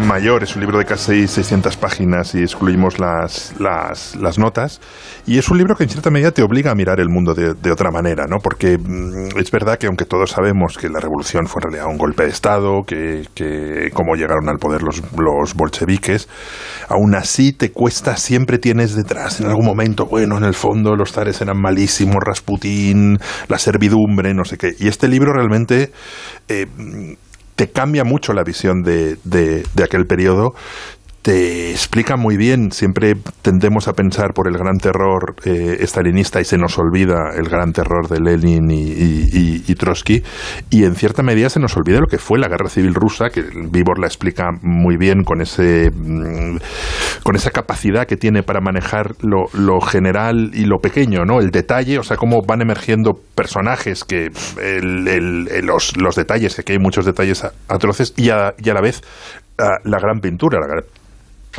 mayor, 0.06 0.44
es 0.44 0.56
un 0.56 0.62
libro 0.62 0.78
de 0.78 0.86
casi 0.86 1.28
600 1.28 1.78
páginas 1.78 2.36
y 2.36 2.42
excluimos 2.42 3.00
las, 3.00 3.54
las, 3.60 4.16
las 4.16 4.38
notas. 4.38 4.82
Y 5.26 5.38
es 5.38 5.50
un 5.50 5.58
libro 5.58 5.76
que 5.76 5.84
en 5.84 5.90
cierta 5.90 6.12
medida 6.12 6.32
te 6.32 6.44
obliga 6.44 6.72
a 6.72 6.76
mirar 6.76 7.00
el 7.00 7.10
mundo 7.10 7.34
de, 7.34 7.54
de 7.54 7.72
otra 7.72 7.92
manera, 7.92 8.26
¿no? 8.30 8.38
Porque 8.44 8.78
mm, 8.78 9.38
es 9.40 9.52
verdad 9.52 9.78
que 9.78 9.88
aunque 9.88 10.06
todos 10.06 10.32
sabemos 10.32 10.78
que 10.78 10.90
la 10.90 11.00
revolución 11.00 11.48
fue 11.48 11.62
en 11.64 11.72
realidad 11.72 11.92
un 11.92 11.98
golpe 11.98 12.24
de 12.24 12.30
Estado, 12.30 12.84
que, 12.86 13.24
que 13.34 13.90
cómo 13.94 14.16
llegaron 14.16 14.48
al 14.50 14.58
poder 14.58 14.84
los, 14.84 15.02
los 15.18 15.56
bolcheviques, 15.56 16.28
aún 16.90 17.16
así 17.16 17.54
te 17.54 17.72
cuesta, 17.72 18.18
siempre 18.18 18.60
tienes 18.60 18.96
detrás 18.96 19.40
en 19.40 19.48
algún 19.48 19.66
momento, 19.66 20.06
bueno, 20.06 20.38
en 20.38 20.44
el 20.44 20.54
fondo 20.54 20.96
los 20.96 21.12
zares 21.12 21.42
eran 21.42 21.60
malísimos, 21.60 22.18
Rasputín, 22.24 23.18
la 23.48 23.58
servidumbre, 23.58 24.34
no 24.34 24.46
sé 24.46 24.58
qué. 24.58 24.76
Y 24.80 24.88
este 24.88 25.08
libro 25.08 25.34
realmente 25.34 25.55
eh, 26.48 26.68
te 27.56 27.72
cambia 27.72 28.04
mucho 28.04 28.34
la 28.34 28.44
visión 28.44 28.84
de, 28.84 29.18
de, 29.24 29.66
de 29.74 29.84
aquel 29.84 30.06
periodo 30.06 30.56
te 31.26 31.72
explica 31.72 32.18
muy 32.18 32.38
bien. 32.38 32.72
Siempre 32.72 33.16
tendemos 33.42 33.88
a 33.88 33.94
pensar 33.94 34.36
por 34.36 34.48
el 34.48 34.60
gran 34.60 34.78
terror 34.78 35.36
eh, 35.44 35.78
estalinista 35.80 36.40
y 36.40 36.46
se 36.46 36.56
nos 36.56 36.78
olvida 36.78 37.32
el 37.36 37.50
gran 37.50 37.74
terror 37.74 38.08
de 38.08 38.20
Lenin 38.20 38.70
y, 38.70 39.74
Trotsky. 39.74 40.22
Y 40.70 40.84
en 40.84 40.94
cierta 40.94 41.24
medida 41.24 41.50
se 41.50 41.60
nos 41.60 41.76
olvida 41.76 42.00
lo 42.00 42.06
que 42.06 42.20
fue 42.20 42.38
la 42.38 42.48
guerra 42.48 42.70
civil 42.70 42.94
rusa, 42.94 43.30
que 43.32 43.42
Vibor 43.42 44.00
la 44.00 44.06
explica 44.06 44.52
muy 44.62 44.98
bien 44.98 45.24
con, 45.24 45.42
ese, 45.42 45.90
mm, 45.90 46.58
con 47.24 47.36
esa 47.36 47.50
capacidad 47.50 48.06
que 48.06 48.18
tiene 48.18 48.44
para 48.44 48.62
manejar 48.62 49.16
lo, 49.22 49.46
lo, 49.54 49.82
general 49.82 50.52
y 50.54 50.66
lo 50.66 50.78
pequeño, 50.78 51.26
¿no? 51.26 51.40
El 51.40 51.50
detalle, 51.50 51.98
o 51.98 52.04
sea, 52.04 52.18
cómo 52.18 52.44
van 52.48 52.62
emergiendo 52.62 53.14
personajes 53.34 54.04
que 54.04 54.28
el, 54.62 55.66
los, 55.66 55.98
los, 55.98 56.16
detalles, 56.16 56.62
que 56.64 56.74
hay 56.74 56.80
muchos 56.80 57.04
detalles 57.04 57.44
atroces, 57.68 58.14
y 58.16 58.30
a, 58.30 58.54
y 58.60 58.70
a 58.70 58.74
la 58.76 58.82
vez 58.82 59.02
la, 59.58 60.00
gran 60.00 60.20
pintura, 60.20 60.60
la 60.60 60.68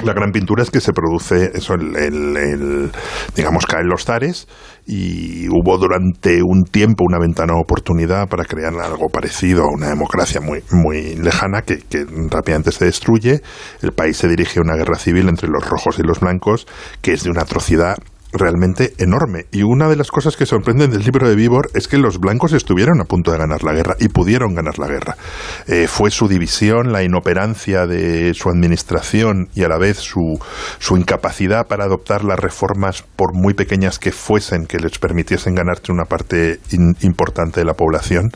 la 0.05 0.13
gran 0.13 0.31
pintura 0.31 0.63
es 0.63 0.71
que 0.71 0.81
se 0.81 0.93
produce 0.93 1.51
eso, 1.55 1.75
el, 1.75 1.97
el, 1.97 2.37
el, 2.37 2.91
digamos, 3.35 3.67
caen 3.67 3.89
los 3.89 4.05
zares 4.05 4.47
y 4.87 5.49
hubo 5.49 5.79
durante 5.79 6.43
un 6.43 6.65
tiempo 6.65 7.05
una 7.05 7.19
ventana 7.19 7.55
de 7.55 7.61
oportunidad 7.61 8.29
para 8.29 8.45
crear 8.45 8.73
algo 8.75 9.09
parecido 9.09 9.65
a 9.65 9.73
una 9.73 9.89
democracia 9.89 10.41
muy, 10.41 10.63
muy 10.71 11.17
lejana 11.17 11.63
que, 11.63 11.79
que 11.79 12.05
rápidamente 12.31 12.73
se 12.73 12.85
destruye. 12.85 13.41
El 13.83 13.93
país 13.93 14.17
se 14.17 14.29
dirige 14.29 14.61
a 14.61 14.63
una 14.63 14.77
guerra 14.77 14.99
civil 14.99 15.29
entre 15.29 15.49
los 15.49 15.69
rojos 15.69 15.99
y 15.99 16.03
los 16.03 16.21
blancos 16.21 16.67
que 17.01 17.13
es 17.13 17.25
de 17.25 17.31
una 17.31 17.43
atrocidad 17.43 17.97
realmente 18.33 18.95
enorme. 18.99 19.47
Y 19.53 19.63
una 19.63 19.89
de 19.89 19.97
las 19.97 20.11
cosas 20.11 20.37
que 20.37 20.47
sorprenden 20.47 20.91
del 20.91 21.03
libro 21.03 21.29
de 21.29 21.35
Víbor 21.35 21.71
es 21.75 21.89
que 21.89 21.99
los 21.99 22.19
blancos 22.19 22.53
estuvieron 22.53 23.01
a 23.01 23.05
punto 23.05 23.33
de 23.33 23.39
ganar 23.39 23.63
la 23.63 23.73
guerra 23.73 23.97
y 23.99 24.09
pudieron 24.09 24.55
ganar 24.55 24.79
la 24.79 24.89
guerra. 24.89 25.17
Eh, 25.67 25.87
fue 25.89 26.11
su 26.11 26.29
división, 26.29 26.93
la 26.93 27.03
inoperancia 27.03 27.87
de 27.87 28.35
su 28.35 28.49
administración 28.49 29.49
y 29.55 29.63
a 29.63 29.69
la 29.69 29.79
vez 29.79 29.99
su, 29.99 30.39
su 30.79 30.97
incapacidad 30.97 31.67
para 31.67 31.85
adoptar 31.85 32.25
las 32.25 32.39
reformas, 32.39 33.03
por 33.03 33.35
muy 33.35 33.55
pequeñas 33.55 33.99
que 33.99 34.13
fuesen, 34.13 34.67
que 34.67 34.79
les 34.79 34.99
permitiesen 34.99 35.55
ganarse 35.55 35.93
una 35.93 36.05
parte 36.05 36.61
in, 36.71 36.97
importante 37.01 37.61
de 37.61 37.67
la 37.67 37.75
población, 37.75 38.31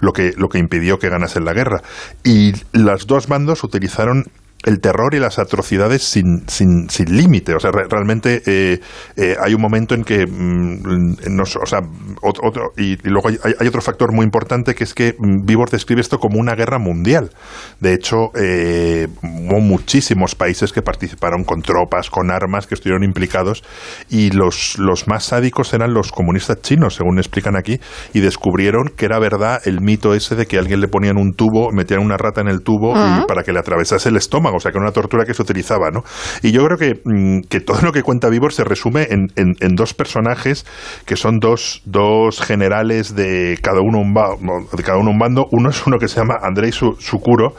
lo 0.00 0.12
que, 0.12 0.32
lo 0.36 0.48
que 0.48 0.58
impidió 0.58 0.98
que 0.98 1.08
ganasen 1.08 1.44
la 1.44 1.52
guerra. 1.52 1.82
Y 2.24 2.52
los 2.72 3.06
dos 3.06 3.28
bandos 3.28 3.64
utilizaron 3.64 4.24
el 4.64 4.80
terror 4.80 5.14
y 5.14 5.20
las 5.20 5.38
atrocidades 5.38 6.02
sin, 6.02 6.48
sin, 6.48 6.90
sin 6.90 7.16
límite. 7.16 7.54
O 7.54 7.60
sea, 7.60 7.70
re, 7.70 7.84
realmente 7.88 8.42
eh, 8.44 8.80
eh, 9.16 9.36
hay 9.40 9.54
un 9.54 9.62
momento 9.62 9.94
en 9.94 10.02
que, 10.02 10.26
mm, 10.26 11.34
nos, 11.36 11.56
o 11.56 11.66
sea, 11.66 11.80
otro, 12.22 12.72
y, 12.76 12.94
y, 12.94 13.10
luego 13.10 13.28
hay, 13.28 13.38
hay, 13.58 13.66
otro 13.68 13.80
factor 13.80 14.12
muy 14.12 14.24
importante 14.24 14.74
que 14.74 14.84
es 14.84 14.94
que 14.94 15.14
Vivor 15.44 15.70
describe 15.70 16.00
esto 16.00 16.18
como 16.18 16.40
una 16.40 16.54
guerra 16.54 16.78
mundial. 16.78 17.30
De 17.78 17.94
hecho, 17.94 18.30
eh, 18.34 19.06
hubo 19.22 19.60
muchísimos 19.60 20.34
países 20.34 20.72
que 20.72 20.82
participaron 20.82 21.44
con 21.44 21.62
tropas, 21.62 22.10
con 22.10 22.30
armas, 22.32 22.66
que 22.66 22.74
estuvieron 22.74 23.04
implicados 23.04 23.62
y 24.10 24.30
los, 24.30 24.76
los 24.78 25.06
más 25.06 25.24
sádicos 25.24 25.72
eran 25.72 25.94
los 25.94 26.10
comunistas 26.10 26.60
chinos, 26.62 26.96
según 26.96 27.18
explican 27.18 27.56
aquí, 27.56 27.78
y 28.12 28.20
descubrieron 28.20 28.90
que 28.96 29.04
era 29.06 29.20
verdad 29.20 29.60
el 29.64 29.80
mito 29.80 30.14
ese 30.14 30.34
de 30.34 30.46
que 30.46 30.56
a 30.56 30.60
alguien 30.60 30.80
le 30.80 30.88
ponían 30.88 31.16
un 31.16 31.34
tubo, 31.34 31.70
metían 31.70 32.00
una 32.00 32.16
rata 32.16 32.40
en 32.40 32.48
el 32.48 32.62
tubo 32.62 32.90
uh 32.90 32.96
-huh. 32.96 33.22
y 33.22 33.26
para 33.26 33.44
que 33.44 33.52
le 33.52 33.60
atravesase 33.60 34.08
el 34.08 34.16
estómago 34.16 34.47
o 34.56 34.60
sea, 34.60 34.72
que 34.72 34.78
era 34.78 34.86
una 34.86 34.92
tortura 34.92 35.24
que 35.24 35.34
se 35.34 35.42
utilizaba, 35.42 35.90
¿no? 35.90 36.02
Y 36.42 36.52
yo 36.52 36.64
creo 36.64 36.78
que, 36.78 37.00
mm, 37.04 37.48
que 37.48 37.60
todo 37.60 37.80
lo 37.82 37.92
que 37.92 38.02
cuenta 38.02 38.28
Vivor 38.28 38.52
se 38.52 38.64
resume 38.64 39.08
en, 39.10 39.28
en, 39.36 39.74
dos 39.74 39.94
personajes 39.94 40.66
que 41.06 41.16
son 41.16 41.38
dos, 41.38 41.82
dos 41.84 42.40
generales 42.40 43.14
de 43.14 43.58
cada 43.62 43.80
uno 43.80 43.98
un, 43.98 44.14
de 44.14 44.82
cada 44.82 44.98
uno 44.98 45.10
un 45.10 45.18
bando. 45.18 45.46
Uno 45.52 45.70
es 45.70 45.86
uno 45.86 45.98
que 45.98 46.08
se 46.08 46.16
llama 46.16 46.38
Andrei 46.42 46.72
Sukuro, 46.72 47.54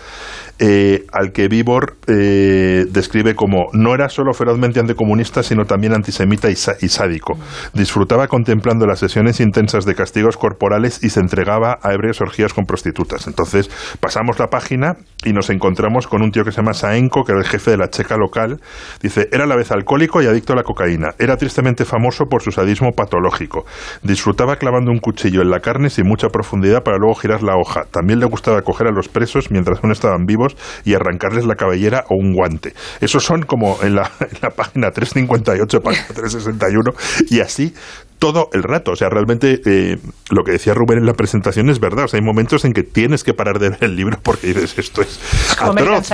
eh, 0.60 1.06
al 1.14 1.32
que 1.32 1.48
Vibor 1.48 1.96
eh, 2.08 2.86
describe 2.90 3.34
como 3.34 3.68
no 3.72 3.94
era 3.94 4.10
solo 4.10 4.34
ferozmente 4.34 4.80
anticomunista, 4.80 5.42
sino 5.42 5.64
también 5.64 5.94
antisemita 5.94 6.50
y, 6.50 6.54
y, 6.54 6.90
sádico. 6.90 7.38
Disfrutaba 7.74 8.28
contemplando 8.28 8.86
las 8.86 9.00
sesiones 9.00 9.40
intensas 9.40 9.86
de 9.86 9.96
castigos 9.96 10.36
corporales 10.36 11.02
y 11.02 11.12
se 11.12 11.22
entregaba 11.22 11.80
a 11.82 11.94
ebrias 11.94 12.20
orgías 12.20 12.54
con 12.54 12.66
prostitutas. 12.66 13.28
Entonces 13.28 13.70
pasamos 14.02 14.38
la 14.38 14.48
página 14.48 14.98
y 15.24 15.32
nos 15.32 15.50
encontramos 15.50 16.08
con 16.08 16.22
un 16.22 16.32
tío 16.32 16.44
que 16.44 16.52
se 16.52 16.58
llama 16.58 16.74
Saenko, 16.74 17.24
que 17.24 17.32
era 17.32 17.42
el 17.42 17.48
jefe 17.48 17.72
de 17.72 17.78
la 17.78 17.90
checa 17.90 18.18
local. 18.18 18.60
Dice, 19.02 19.30
era 19.32 19.46
a 19.46 19.48
la 19.48 19.56
vez 19.56 19.72
alcohólico 19.72 20.22
y 20.22 20.26
adicto 20.26 20.54
a 20.54 20.58
la 20.58 20.64
cocaína. 20.64 21.12
Era 21.20 21.38
tristemente 21.38 21.86
famoso 21.86 22.26
por 22.26 22.42
su 22.42 22.52
sadismo 22.52 22.92
patológico. 22.92 23.66
Disfrutaba 24.04 24.58
clavando 24.58 24.92
un 24.92 25.00
cuchillo 25.00 25.42
en 25.42 25.52
la 25.52 25.62
carne 25.62 25.90
sin 25.90 26.06
mucha 26.06 26.28
profundidad 26.28 26.84
para 26.84 26.98
luego 26.98 27.16
girar 27.16 27.44
la 27.44 27.56
hoja. 27.56 27.86
También 27.92 28.20
le 28.20 28.26
gustaba 28.26 28.62
coger 28.62 28.88
a 28.88 28.92
los 28.92 29.08
presos 29.08 29.52
mientras 29.52 29.80
aún 29.82 29.94
estaban 29.94 30.26
vivos 30.26 30.49
y 30.86 30.94
arrancarles 30.94 31.46
la 31.46 31.56
cabellera 31.56 32.06
o 32.10 32.16
un 32.16 32.34
guante. 32.34 32.74
Esos 33.02 33.24
son 33.24 33.44
como 33.44 33.78
en 33.84 33.96
la, 33.96 34.12
en 34.20 34.38
la 34.42 34.50
página 34.50 34.92
358, 34.92 35.80
página 35.82 36.08
361, 36.08 36.92
y 37.30 37.40
así 37.40 37.74
todo 38.20 38.50
el 38.54 38.64
rato. 38.64 38.92
O 38.92 38.96
sea, 38.96 39.10
realmente 39.10 39.62
eh, 39.66 39.98
lo 40.30 40.44
que 40.44 40.52
decía 40.52 40.74
Rubén 40.74 41.00
en 41.00 41.06
la 41.06 41.14
presentación 41.14 41.70
es 41.70 41.80
verdad. 41.80 42.06
O 42.06 42.08
sea, 42.08 42.20
hay 42.20 42.26
momentos 42.26 42.66
en 42.66 42.74
que 42.74 42.84
tienes 42.84 43.24
que 43.24 43.34
parar 43.34 43.60
de 43.60 43.70
ver 43.70 43.84
el 43.84 43.96
libro 43.96 44.20
porque 44.22 44.48
dices, 44.48 44.78
esto 44.78 45.02
es 45.02 45.20
atroz. 45.60 46.12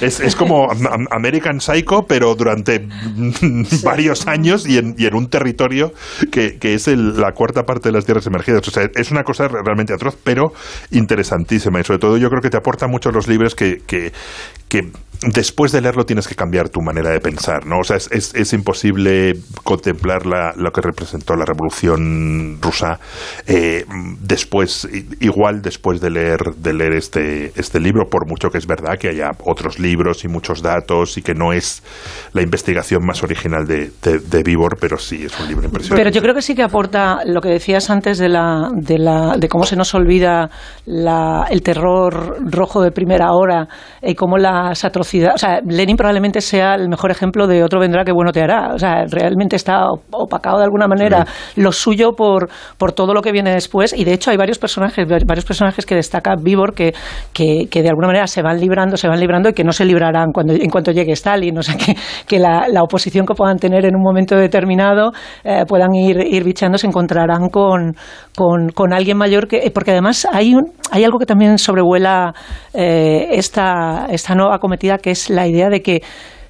Es, 0.00 0.20
es, 0.20 0.36
como 0.36 0.68
American 1.10 1.60
Psycho, 1.60 2.04
pero 2.06 2.34
durante 2.34 2.86
sí. 3.34 3.80
varios 3.82 4.26
años 4.26 4.68
y 4.68 4.78
en, 4.78 4.94
y 4.98 5.06
en, 5.06 5.14
un 5.14 5.28
territorio 5.28 5.92
que, 6.30 6.58
que 6.58 6.74
es 6.74 6.88
el, 6.88 7.18
la 7.18 7.32
cuarta 7.32 7.62
parte 7.62 7.88
de 7.88 7.92
las 7.92 8.04
tierras 8.04 8.26
emergidas. 8.26 8.66
O 8.68 8.70
sea, 8.70 8.88
es 8.94 9.10
una 9.10 9.24
cosa 9.24 9.48
realmente 9.48 9.94
atroz, 9.94 10.16
pero 10.22 10.52
interesantísima. 10.90 11.80
Y 11.80 11.84
sobre 11.84 11.98
todo 11.98 12.16
yo 12.18 12.28
creo 12.28 12.42
que 12.42 12.50
te 12.50 12.58
aporta 12.58 12.86
mucho 12.86 13.10
los 13.10 13.26
libros 13.26 13.54
que, 13.54 13.78
que, 13.86 14.12
que 14.68 14.90
después 15.22 15.72
de 15.72 15.80
leerlo 15.80 16.04
tienes 16.04 16.28
que 16.28 16.34
cambiar 16.34 16.68
tu 16.68 16.80
manera 16.80 17.10
de 17.10 17.20
pensar, 17.20 17.66
¿no? 17.66 17.78
O 17.80 17.84
sea, 17.84 17.96
es, 17.96 18.34
es, 18.34 18.52
imposible 18.52 19.34
contemplar 19.64 20.26
la, 20.26 20.52
lo 20.56 20.70
que 20.70 20.80
representó 20.80 21.34
la 21.36 21.44
revolución 21.44 22.58
rusa 22.60 22.98
eh, 23.46 23.84
después, 24.20 24.88
igual 25.20 25.62
después 25.62 26.00
de 26.00 26.10
leer, 26.10 26.38
de 26.56 26.72
leer 26.74 26.92
este, 26.94 27.52
este 27.58 27.80
libro, 27.80 28.08
por 28.08 28.28
mucho 28.28 28.50
que 28.50 28.58
es 28.58 28.66
verdad 28.66 28.98
que 28.98 29.08
haya 29.08 29.30
otros 29.44 29.78
libros 29.78 30.24
y 30.24 30.28
muchos 30.28 30.62
datos 30.62 31.16
y 31.18 31.22
que 31.22 31.34
no 31.34 31.52
es 31.52 31.82
la 32.32 32.42
investigación 32.42 33.04
más 33.04 33.22
original 33.22 33.66
de, 33.66 33.90
de, 34.02 34.18
de 34.18 34.42
Vivor, 34.42 34.76
pero 34.80 34.98
sí 34.98 35.24
es 35.24 35.38
un 35.40 35.48
libro 35.48 35.66
impresionante. 35.66 36.02
Pero 36.02 36.14
yo 36.14 36.22
creo 36.22 36.34
que 36.34 36.42
sí 36.42 36.54
que 36.54 36.62
aporta 36.62 37.20
lo 37.24 37.40
que 37.40 37.48
decías 37.48 37.90
antes 37.90 38.18
de, 38.18 38.28
la, 38.28 38.70
de, 38.74 38.98
la, 38.98 39.36
de 39.38 39.48
cómo 39.48 39.64
se 39.64 39.76
nos 39.76 39.94
olvida 39.94 40.50
la, 40.84 41.46
el 41.50 41.62
terror 41.62 42.38
rojo 42.50 42.82
de 42.82 42.90
primera 42.90 43.32
hora 43.32 43.68
y 44.02 44.14
cómo 44.14 44.38
las 44.38 44.84
atrocidades 44.84 45.05
o 45.34 45.38
sea, 45.38 45.60
Lenin 45.66 45.96
probablemente 45.96 46.40
sea 46.40 46.74
el 46.74 46.88
mejor 46.88 47.10
ejemplo 47.10 47.46
de 47.46 47.62
otro 47.62 47.80
vendrá 47.80 48.04
que 48.04 48.12
bueno 48.12 48.32
te 48.32 48.42
hará. 48.42 48.74
O 48.74 48.78
sea, 48.78 49.04
realmente 49.08 49.56
está 49.56 49.86
opacado 50.10 50.58
de 50.58 50.64
alguna 50.64 50.88
manera 50.88 51.26
sí. 51.26 51.60
lo 51.60 51.72
suyo 51.72 52.12
por, 52.12 52.48
por 52.78 52.92
todo 52.92 53.14
lo 53.14 53.22
que 53.22 53.32
viene 53.32 53.52
después. 53.52 53.92
Y 53.96 54.04
de 54.04 54.12
hecho 54.12 54.30
hay 54.30 54.36
varios 54.36 54.58
personajes, 54.58 55.06
varios 55.06 55.44
personajes 55.44 55.84
que 55.86 55.94
destaca 55.94 56.34
que, 56.74 56.94
que, 57.32 57.66
que 57.70 57.82
de 57.82 57.88
alguna 57.88 58.08
manera 58.08 58.26
se 58.26 58.42
van 58.42 58.60
librando, 58.60 58.96
se 58.96 59.08
van 59.08 59.20
librando 59.20 59.48
y 59.48 59.52
que 59.52 59.64
no 59.64 59.72
se 59.72 59.84
librarán 59.84 60.32
cuando, 60.32 60.52
en 60.54 60.70
cuanto 60.70 60.92
llegue 60.92 61.12
Stalin. 61.12 61.58
O 61.58 61.62
sea, 61.62 61.76
que, 61.76 61.94
que 62.26 62.38
la, 62.38 62.66
la 62.68 62.82
oposición 62.82 63.26
que 63.26 63.34
puedan 63.34 63.58
tener 63.58 63.84
en 63.84 63.94
un 63.94 64.02
momento 64.02 64.36
determinado 64.36 65.12
eh, 65.44 65.64
puedan 65.66 65.94
ir, 65.94 66.18
ir 66.18 66.44
bichando, 66.44 66.78
se 66.78 66.86
encontrarán 66.86 67.48
con, 67.48 67.94
con, 68.36 68.70
con 68.70 68.92
alguien 68.92 69.16
mayor 69.16 69.48
que. 69.48 69.70
Porque 69.74 69.90
además 69.92 70.26
hay 70.30 70.54
un 70.54 70.72
hay 70.90 71.04
algo 71.04 71.18
que 71.18 71.26
también 71.26 71.58
sobrevuela 71.58 72.34
eh, 72.74 73.28
esta, 73.32 74.06
esta 74.10 74.34
nueva 74.34 74.58
cometida, 74.58 74.98
que 74.98 75.10
es 75.10 75.30
la 75.30 75.46
idea 75.46 75.68
de 75.68 75.82
que 75.82 76.02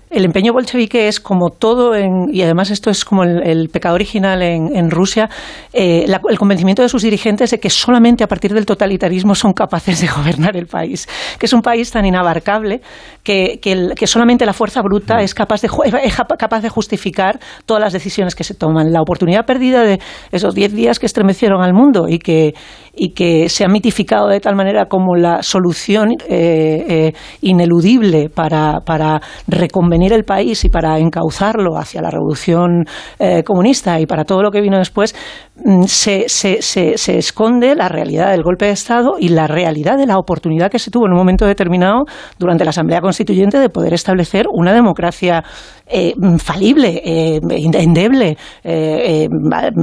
el 0.08 0.24
empeño 0.24 0.52
bolchevique 0.52 1.08
es 1.08 1.18
como 1.18 1.50
todo, 1.50 1.92
y 1.98 2.42
además 2.42 2.70
esto 2.70 2.90
es 2.90 3.04
como 3.04 3.24
el, 3.24 3.68
pecado 3.70 3.96
original 3.96 4.40
en, 4.40 4.90
Rusia, 4.90 5.28
eh, 5.72 6.06
el 6.06 6.38
convencimiento 6.38 6.82
de 6.82 6.88
sus 6.88 7.02
dirigentes 7.02 7.50
de 7.50 7.58
que 7.58 7.70
solamente 7.70 8.22
a 8.22 8.28
partir 8.28 8.54
del 8.54 8.64
totalitarismo 8.64 9.34
son 9.34 9.52
capaces 9.52 10.00
de 10.00 10.06
gobernar 10.16 10.56
el 10.56 10.66
país, 10.66 11.08
que 11.38 11.46
es 11.46 11.52
un 11.52 11.60
país 11.60 11.90
tan 11.90 12.06
inabarcable 12.06 12.80
que, 13.24 13.58
que, 13.60 14.06
solamente 14.06 14.46
la 14.46 14.52
fuerza 14.52 14.80
bruta 14.80 15.20
es 15.22 15.34
capaz, 15.34 15.62
de, 15.62 15.68
es 16.04 16.16
capaz 16.16 16.60
de 16.60 16.68
justificar 16.68 17.40
todas 17.66 17.82
las 17.82 17.92
decisiones 17.92 18.36
que 18.36 18.44
se 18.44 18.54
toman. 18.54 18.92
La 18.92 19.02
oportunidad 19.02 19.44
perdida 19.44 19.82
de 19.82 19.98
esos 20.30 20.54
diez 20.54 20.72
días 20.72 21.00
que 21.00 21.06
estremecieron 21.06 21.62
al 21.62 21.74
mundo 21.74 22.06
y 22.08 22.20
que, 22.20 22.54
y 22.96 23.10
que 23.10 23.48
se 23.48 23.64
ha 23.64 23.68
mitificado 23.68 24.28
de 24.28 24.40
tal 24.40 24.56
manera 24.56 24.86
como 24.86 25.14
la 25.14 25.42
solución 25.42 26.12
eh, 26.28 26.84
eh, 26.88 27.12
ineludible 27.42 28.30
para, 28.30 28.80
para 28.80 29.20
reconvenir 29.46 30.12
el 30.14 30.24
país 30.24 30.64
y 30.64 30.70
para 30.70 30.98
encauzarlo 30.98 31.76
hacia 31.76 32.00
la 32.00 32.10
revolución 32.10 32.84
eh, 33.18 33.42
comunista 33.44 34.00
y 34.00 34.06
para 34.06 34.24
todo 34.24 34.42
lo 34.42 34.50
que 34.50 34.62
vino 34.62 34.78
después, 34.78 35.14
mm, 35.62 35.82
se, 35.84 36.28
se, 36.28 36.62
se, 36.62 36.96
se, 36.96 37.18
esconde 37.18 37.74
la 37.74 37.88
realidad 37.88 38.30
del 38.30 38.42
golpe 38.42 38.66
de 38.66 38.72
Estado 38.72 39.16
y 39.18 39.28
la 39.28 39.46
realidad 39.46 39.98
de 39.98 40.06
la 40.06 40.18
oportunidad 40.18 40.70
que 40.70 40.78
se 40.78 40.90
tuvo 40.90 41.06
en 41.06 41.12
un 41.12 41.18
momento 41.18 41.46
determinado 41.46 42.04
durante 42.38 42.64
la 42.64 42.70
Asamblea 42.70 43.00
Constituyente 43.00 43.58
de 43.58 43.68
poder 43.68 43.92
establecer 43.92 44.46
una 44.50 44.72
democracia 44.72 45.44
eh, 45.88 46.14
falible, 46.38 47.00
eh, 47.04 47.40
endeble, 47.48 48.36
eh, 48.64 49.28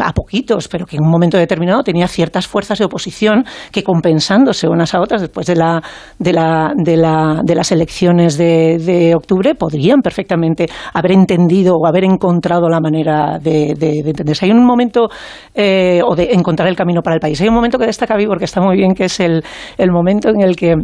a, 0.01 0.11
poquitos, 0.11 0.67
pero 0.67 0.85
que 0.85 0.97
en 0.97 1.03
un 1.03 1.09
momento 1.09 1.37
determinado 1.37 1.81
tenía 1.81 2.07
ciertas 2.09 2.45
fuerzas 2.45 2.79
de 2.79 2.85
oposición 2.85 3.45
que 3.71 3.83
compensándose 3.83 4.67
unas 4.67 4.93
a 4.93 4.99
otras 4.99 5.21
después 5.21 5.47
de, 5.47 5.55
la, 5.55 5.81
de, 6.19 6.33
la, 6.33 6.73
de, 6.75 6.97
la, 6.97 7.41
de 7.43 7.55
las 7.55 7.71
elecciones 7.71 8.37
de, 8.37 9.13
octubre 9.15 9.55
podrían 9.55 10.01
perfectamente 10.01 10.65
haber 10.93 11.13
entendido 11.13 11.75
o 11.77 11.87
haber 11.87 12.03
encontrado 12.03 12.67
la 12.67 12.81
manera 12.81 13.39
de, 13.39 13.73
de, 13.77 13.99
entenderse. 13.99 14.45
Hay 14.45 14.51
un 14.51 14.65
momento, 14.65 15.03
o 15.05 16.15
de 16.15 16.29
encontrar 16.31 16.67
el 16.67 16.75
camino 16.75 17.01
para 17.01 17.15
el 17.15 17.19
país. 17.21 17.39
Hay 17.41 17.47
un 17.47 17.53
momento 17.53 17.77
que 17.77 17.85
destaca 17.85 18.17
Vivor, 18.17 18.39
que 18.39 18.45
está 18.45 18.59
muy 18.59 18.75
bien, 18.75 18.93
que 18.93 19.05
es 19.05 19.19
el, 19.19 19.43
el 19.77 19.91
momento 19.91 20.29
en 20.29 20.41
el 20.41 20.55
que 20.55 20.75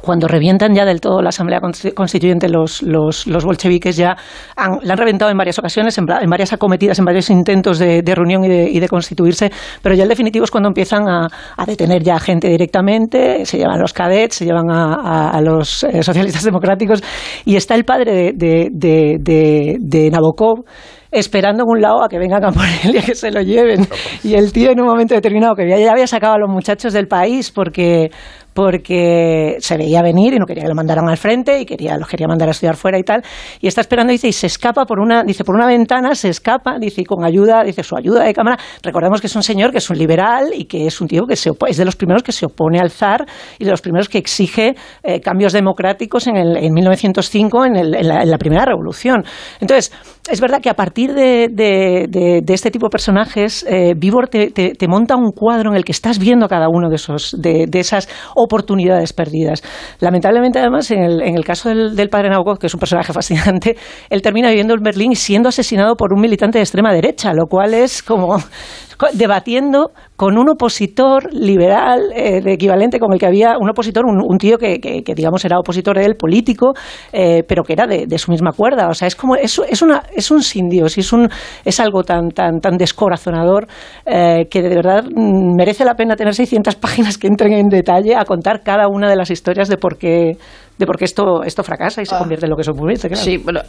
cuando 0.00 0.28
revientan 0.28 0.74
ya 0.74 0.84
del 0.84 1.00
todo 1.00 1.22
la 1.22 1.28
Asamblea 1.30 1.60
Constituyente, 1.94 2.48
los, 2.48 2.82
los, 2.82 3.26
los 3.26 3.44
bolcheviques 3.44 3.96
ya 3.96 4.16
han, 4.56 4.78
la 4.82 4.94
han 4.94 4.98
reventado 4.98 5.30
en 5.30 5.36
varias 5.36 5.58
ocasiones, 5.58 5.96
en, 5.98 6.06
varias 6.06 6.52
acometidas, 6.52 6.98
en 6.98 7.04
varios 7.04 7.30
intentos 7.30 7.78
de, 7.78 8.02
reunión 8.14 8.44
y 8.44 8.48
de, 8.48 8.70
y 8.70 8.80
de, 8.80 8.88
constituirse, 8.88 9.50
pero 9.82 9.94
ya 9.94 10.02
el 10.02 10.08
definitivo 10.08 10.44
es 10.44 10.50
cuando 10.50 10.68
empiezan 10.68 11.08
a, 11.08 11.28
a, 11.56 11.66
detener 11.66 12.02
ya 12.02 12.16
a 12.16 12.20
gente 12.20 12.48
directamente, 12.48 13.44
se 13.46 13.58
llevan 13.58 13.76
a 13.76 13.78
los 13.78 13.92
cadets, 13.92 14.36
se 14.36 14.44
llevan 14.44 14.70
a, 14.70 15.30
a, 15.30 15.40
los 15.40 15.84
eh, 15.84 16.02
socialistas 16.02 16.44
democráticos, 16.44 17.02
y 17.44 17.56
está 17.56 17.74
el 17.74 17.84
padre 17.84 18.32
de, 18.34 18.68
de, 18.72 19.76
de 19.78 20.10
Nabokov, 20.10 20.64
esperando 21.10 21.64
en 21.64 21.68
un 21.68 21.80
lado 21.80 22.04
a 22.04 22.08
que 22.08 22.18
vengan 22.18 22.44
a 22.44 22.52
por 22.52 22.64
él 22.84 22.94
y 22.94 22.98
a 22.98 23.02
que 23.02 23.14
se 23.14 23.30
lo 23.30 23.40
lleven. 23.40 23.86
Y 24.22 24.34
el 24.34 24.52
tío 24.52 24.70
en 24.70 24.80
un 24.80 24.86
momento 24.86 25.14
determinado 25.14 25.54
que 25.54 25.68
ya 25.68 25.90
había 25.90 26.06
sacado 26.06 26.34
a 26.34 26.38
los 26.38 26.48
muchachos 26.48 26.92
del 26.92 27.08
país 27.08 27.50
porque 27.50 28.10
porque 28.52 29.56
se 29.60 29.76
veía 29.76 30.02
venir 30.02 30.34
y 30.34 30.38
no 30.38 30.46
quería 30.46 30.64
que 30.64 30.68
lo 30.68 30.74
mandaran 30.74 31.08
al 31.08 31.16
frente 31.16 31.60
y 31.60 31.64
quería, 31.64 31.96
los 31.96 32.08
quería 32.08 32.26
mandar 32.26 32.48
a 32.48 32.50
estudiar 32.52 32.76
fuera 32.76 32.98
y 32.98 33.02
tal. 33.02 33.22
Y 33.60 33.66
está 33.66 33.80
esperando, 33.80 34.10
dice, 34.10 34.28
y 34.28 34.32
se 34.32 34.46
escapa 34.46 34.84
por 34.84 35.00
una, 35.00 35.22
dice, 35.22 35.44
por 35.44 35.54
una 35.54 35.66
ventana, 35.66 36.14
se 36.14 36.28
escapa, 36.28 36.78
dice, 36.78 37.02
y 37.02 37.04
con 37.04 37.24
ayuda, 37.24 37.62
dice, 37.64 37.82
su 37.82 37.96
ayuda 37.96 38.24
de 38.24 38.34
cámara. 38.34 38.58
Recordemos 38.82 39.20
que 39.20 39.28
es 39.28 39.36
un 39.36 39.42
señor 39.42 39.70
que 39.70 39.78
es 39.78 39.90
un 39.90 39.98
liberal 39.98 40.50
y 40.54 40.64
que 40.64 40.86
es 40.86 41.00
un 41.00 41.08
tío 41.08 41.26
que 41.26 41.36
se 41.36 41.50
es 41.68 41.76
de 41.76 41.84
los 41.84 41.96
primeros 41.96 42.22
que 42.22 42.32
se 42.32 42.46
opone 42.46 42.80
al 42.80 42.90
zar 42.90 43.26
y 43.58 43.64
de 43.64 43.70
los 43.70 43.80
primeros 43.80 44.08
que 44.08 44.18
exige 44.18 44.74
eh, 45.02 45.20
cambios 45.20 45.52
democráticos 45.52 46.26
en, 46.26 46.36
el, 46.36 46.56
en 46.56 46.72
1905, 46.72 47.64
en, 47.64 47.76
el, 47.76 47.94
en, 47.94 48.08
la, 48.08 48.38
primera 48.38 48.64
revolución. 48.64 49.22
Entonces, 49.60 49.92
es 50.30 50.40
verdad 50.40 50.60
que 50.60 50.70
a 50.70 50.74
partir 50.74 51.12
de, 51.14 52.44
este 52.48 52.70
tipo 52.70 52.86
de 52.86 52.90
personajes, 52.90 53.64
eh, 53.68 53.94
Vivor 53.96 54.28
te, 54.28 54.50
te, 54.50 54.88
monta 54.88 55.16
un 55.16 55.32
cuadro 55.32 55.70
en 55.70 55.76
el 55.76 55.84
que 55.84 55.92
estás 55.92 56.18
viendo 56.18 56.48
cada 56.48 56.68
uno 56.68 56.88
de, 56.88 56.96
esos, 56.96 57.36
de 57.38 57.68
esas 57.74 58.08
oportunidades 58.42 59.12
perdidas. 59.12 59.62
Lamentablemente, 60.00 60.58
además, 60.58 60.90
en 60.90 61.02
el, 61.02 61.22
en 61.22 61.36
el 61.36 61.44
caso 61.44 61.68
del, 61.68 62.08
padre 62.08 62.30
Nabokov, 62.30 62.58
que 62.58 62.66
es 62.66 62.74
un 62.74 62.80
personaje 62.80 63.12
fascinante, 63.12 63.76
él 64.10 64.22
termina 64.22 64.48
viviendo 64.48 64.74
en 64.74 64.82
Berlín 64.82 65.14
siendo 65.14 65.48
asesinado 65.48 65.96
por 65.96 66.12
un 66.12 66.20
militante 66.20 66.58
de 66.58 66.62
extrema 66.62 66.92
derecha, 66.92 67.32
lo 67.32 67.46
cual 67.46 67.74
es 67.74 68.02
como 68.02 68.36
debatiendo 69.14 69.90
con 70.20 70.36
un 70.36 70.50
opositor 70.50 71.32
liberal 71.32 72.12
eh, 72.14 72.42
de 72.42 72.52
equivalente 72.52 72.98
con 72.98 73.10
el 73.14 73.18
que 73.18 73.24
había 73.24 73.56
un 73.58 73.70
opositor, 73.70 74.04
un, 74.04 74.36
tío 74.36 74.58
que, 74.58 74.78
que, 74.78 75.14
digamos 75.14 75.42
era 75.46 75.58
opositor 75.58 75.96
de 75.96 76.04
él, 76.04 76.14
político, 76.14 76.74
eh, 77.10 77.42
pero 77.48 77.62
que 77.62 77.72
era 77.72 77.86
de, 77.86 78.04
de, 78.06 78.18
su 78.18 78.30
misma 78.30 78.52
cuerda. 78.52 78.88
O 78.88 78.92
sea, 78.92 79.08
es 79.08 79.16
como 79.16 79.34
es, 79.34 79.58
es, 79.66 79.80
una, 79.80 80.02
es 80.14 80.30
un 80.30 80.42
sin 80.42 80.68
Dios 80.68 80.98
y 80.98 81.00
es, 81.00 81.14
un, 81.14 81.26
es 81.64 81.80
algo 81.80 82.02
tan, 82.02 82.28
tan, 82.32 82.60
tan 82.60 82.76
descorazonador 82.76 83.66
eh, 84.04 84.46
que 84.50 84.60
de 84.60 84.68
verdad 84.68 85.04
mm, 85.04 85.56
merece 85.56 85.86
la 85.86 85.94
pena 85.94 86.16
tener 86.16 86.34
600 86.34 86.76
páginas 86.76 87.16
que 87.16 87.26
entren 87.26 87.54
en 87.54 87.68
detalle 87.68 88.14
a 88.14 88.26
contar 88.26 88.60
cada 88.62 88.88
una 88.88 89.08
de 89.08 89.16
las 89.16 89.30
historias 89.30 89.70
de 89.70 89.78
por 89.78 89.96
qué 89.96 90.32
de 90.78 90.86
por 90.86 90.96
qué 90.96 91.04
esto, 91.04 91.42
esto 91.44 91.62
fracasa 91.62 92.00
y 92.02 92.06
se 92.06 92.14
ah. 92.14 92.18
convierte 92.18 92.46
en 92.46 92.50
lo 92.50 92.56
que 92.56 92.64
se 92.64 92.72
convierte. 92.72 93.08
Claro. 93.08 93.22
Sí, 93.22 93.36
bueno, 93.36 93.60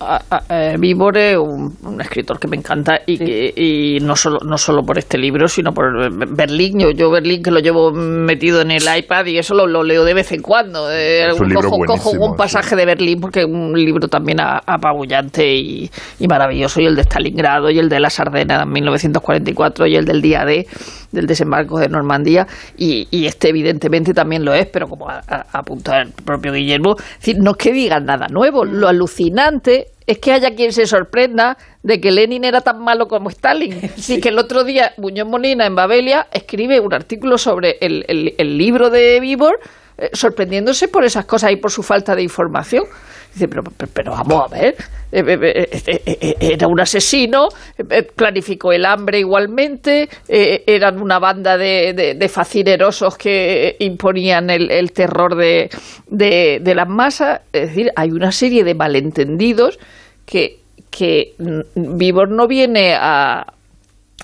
Vivor 0.79 1.17
es 1.17 1.37
un, 1.37 1.99
escritor 1.99 2.39
que 2.39 2.47
me 2.47 2.57
encanta 2.57 2.99
y, 3.05 3.17
que, 3.17 3.53
y 3.55 3.99
no, 3.99 4.15
solo, 4.15 4.39
no 4.45 4.57
solo 4.57 4.81
por 4.83 4.97
este 4.97 5.17
libro, 5.17 5.47
sino 5.47 5.71
por 5.73 5.91
Berlín. 6.35 6.79
Yo, 6.95 7.11
Berlín 7.11 7.43
que 7.43 7.51
lo 7.51 7.59
llevo 7.59 7.91
metido 7.91 8.61
en 8.61 8.71
el 8.71 8.83
iPad 8.83 9.25
y 9.25 9.37
eso 9.37 9.53
lo, 9.53 9.83
leo 9.83 10.03
de 10.05 10.13
vez 10.13 10.31
en 10.31 10.41
cuando. 10.41 10.91
Eh, 10.91 11.27
cojo, 11.87 12.11
un 12.11 12.35
pasaje 12.35 12.75
de 12.75 12.85
Berlín 12.85 13.19
porque 13.19 13.41
es 13.41 13.45
un 13.45 13.73
libro 13.73 14.07
también 14.07 14.39
apabullante 14.39 15.53
y, 15.53 15.89
maravilloso. 16.27 16.81
Y 16.81 16.85
el 16.85 16.95
de 16.95 17.03
Stalingrado 17.03 17.69
y 17.69 17.79
el 17.79 17.89
de 17.89 17.99
la 17.99 18.09
Sardena 18.09 18.63
en 18.63 18.71
1944 18.71 19.87
y 19.87 19.95
el 19.95 20.05
del 20.05 20.21
día 20.21 20.45
D 20.45 20.65
del 21.11 21.27
desembarco 21.27 21.79
de 21.79 21.89
Normandía 21.89 22.47
y, 22.77 23.07
este 23.25 23.49
evidentemente 23.49 24.13
también 24.13 24.45
lo 24.45 24.53
es, 24.53 24.67
pero 24.67 24.87
como 24.87 25.07
apunta 25.09 26.01
el 26.01 26.11
propio 26.11 26.53
Guillermo, 26.53 26.95
decir, 27.17 27.37
no 27.39 27.51
es 27.51 27.57
que 27.57 27.71
digan 27.71 28.05
nada 28.05 28.27
nuevo, 28.27 28.65
lo 28.65 28.87
alucinante 28.87 29.87
es 30.07 30.19
que 30.19 30.33
haya 30.33 30.55
quien 30.55 30.73
se 30.73 30.85
sorprenda 30.85 31.57
de 31.83 32.01
que 32.01 32.11
Lenin 32.11 32.43
era 32.43 32.61
tan 32.61 32.83
malo 32.83 33.07
como 33.07 33.29
Stalin. 33.29 33.79
Sí, 33.95 34.19
que 34.19 34.29
el 34.29 34.39
otro 34.39 34.63
día 34.63 34.93
Muñoz 34.97 35.27
Molina 35.27 35.65
en 35.65 35.75
Babelia 35.75 36.27
escribe 36.31 36.79
un 36.79 36.93
artículo 36.93 37.37
sobre 37.37 37.77
el, 37.79 38.03
el, 38.37 38.57
libro 38.57 38.89
de 38.89 39.19
Vivor, 39.19 39.59
eh, 39.97 40.09
sorprendiéndose 40.13 40.87
por 40.87 41.05
esas 41.05 41.25
cosas 41.25 41.51
y 41.51 41.55
por 41.55 41.71
su 41.71 41.83
falta 41.83 42.15
de 42.15 42.23
información. 42.23 42.83
Dice, 43.33 43.47
pero, 43.47 43.63
pero, 43.93 44.11
vamos 44.11 44.51
a 44.51 44.55
ver, 44.55 44.75
eh, 45.11 45.23
eh, 45.25 45.69
eh, 46.05 46.35
era 46.39 46.67
un 46.67 46.79
asesino, 46.79 47.47
planificó 48.15 48.73
el 48.73 48.85
hambre 48.85 49.19
igualmente, 49.19 50.09
eran 50.27 51.01
una 51.01 51.17
banda 51.17 51.57
de, 51.57 52.15
de, 52.17 52.29
facinerosos 52.29 53.17
que 53.17 53.77
imponían 53.79 54.49
el, 54.49 54.91
terror 54.91 55.35
de, 55.35 55.69
las 56.75 56.89
masas. 56.89 57.41
Es 57.53 57.69
decir, 57.69 57.91
hay 57.95 58.11
una 58.11 58.31
serie 58.31 58.63
de 58.63 58.75
malentendidos 58.75 59.79
que, 60.25 60.59
que 60.89 61.33
Vivor 61.75 62.29
no 62.29 62.47
viene 62.47 62.95
a, 62.95 63.45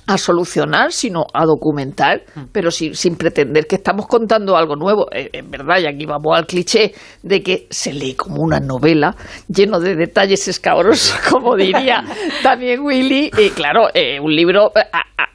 a 0.07 0.17
solucionar, 0.17 0.93
sino 0.93 1.25
a 1.33 1.45
documentar, 1.45 2.21
mm. 2.33 2.41
pero 2.53 2.71
sin, 2.71 2.95
sin, 2.95 3.17
pretender 3.17 3.67
que 3.67 3.75
estamos 3.75 4.07
contando 4.07 4.55
algo 4.55 4.75
nuevo. 4.75 5.07
Eh, 5.11 5.29
en 5.33 5.51
verdad, 5.51 5.79
y 5.79 5.85
aquí 5.85 6.05
vamos 6.05 6.35
al 6.35 6.47
cliché 6.47 6.93
de 7.21 7.43
que 7.43 7.67
se 7.69 7.93
lee 7.93 8.15
como 8.15 8.41
una 8.41 8.59
novela, 8.61 9.15
lleno 9.49 9.79
de 9.81 9.95
detalles 9.95 10.47
escabrosos, 10.47 11.19
como 11.29 11.57
diría 11.57 12.05
también 12.41 12.79
Willy. 12.79 13.31
Y 13.37 13.49
claro, 13.49 13.89
eh, 13.93 14.17
un 14.19 14.33
libro 14.33 14.71
eh, 14.75 14.79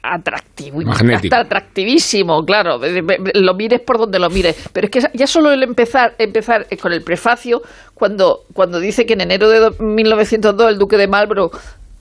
atractivo, 0.01 0.81
Magnético. 0.81 1.35
atractivísimo, 1.35 2.43
claro. 2.43 2.79
Lo 3.35 3.53
mires 3.53 3.81
por 3.81 3.99
donde 3.99 4.17
lo 4.17 4.29
mires. 4.31 4.69
Pero 4.73 4.87
es 4.87 4.91
que 4.91 5.17
ya 5.17 5.27
solo 5.27 5.51
el 5.51 5.61
empezar, 5.61 6.15
empezar 6.17 6.65
con 6.81 6.93
el 6.93 7.03
prefacio, 7.03 7.61
cuando, 7.93 8.45
cuando 8.53 8.79
dice 8.79 9.05
que 9.05 9.13
en 9.13 9.21
enero 9.21 9.49
de 9.49 9.71
1902 9.79 10.71
el 10.71 10.77
duque 10.79 10.97
de 10.97 11.07
Marlborough 11.07 11.51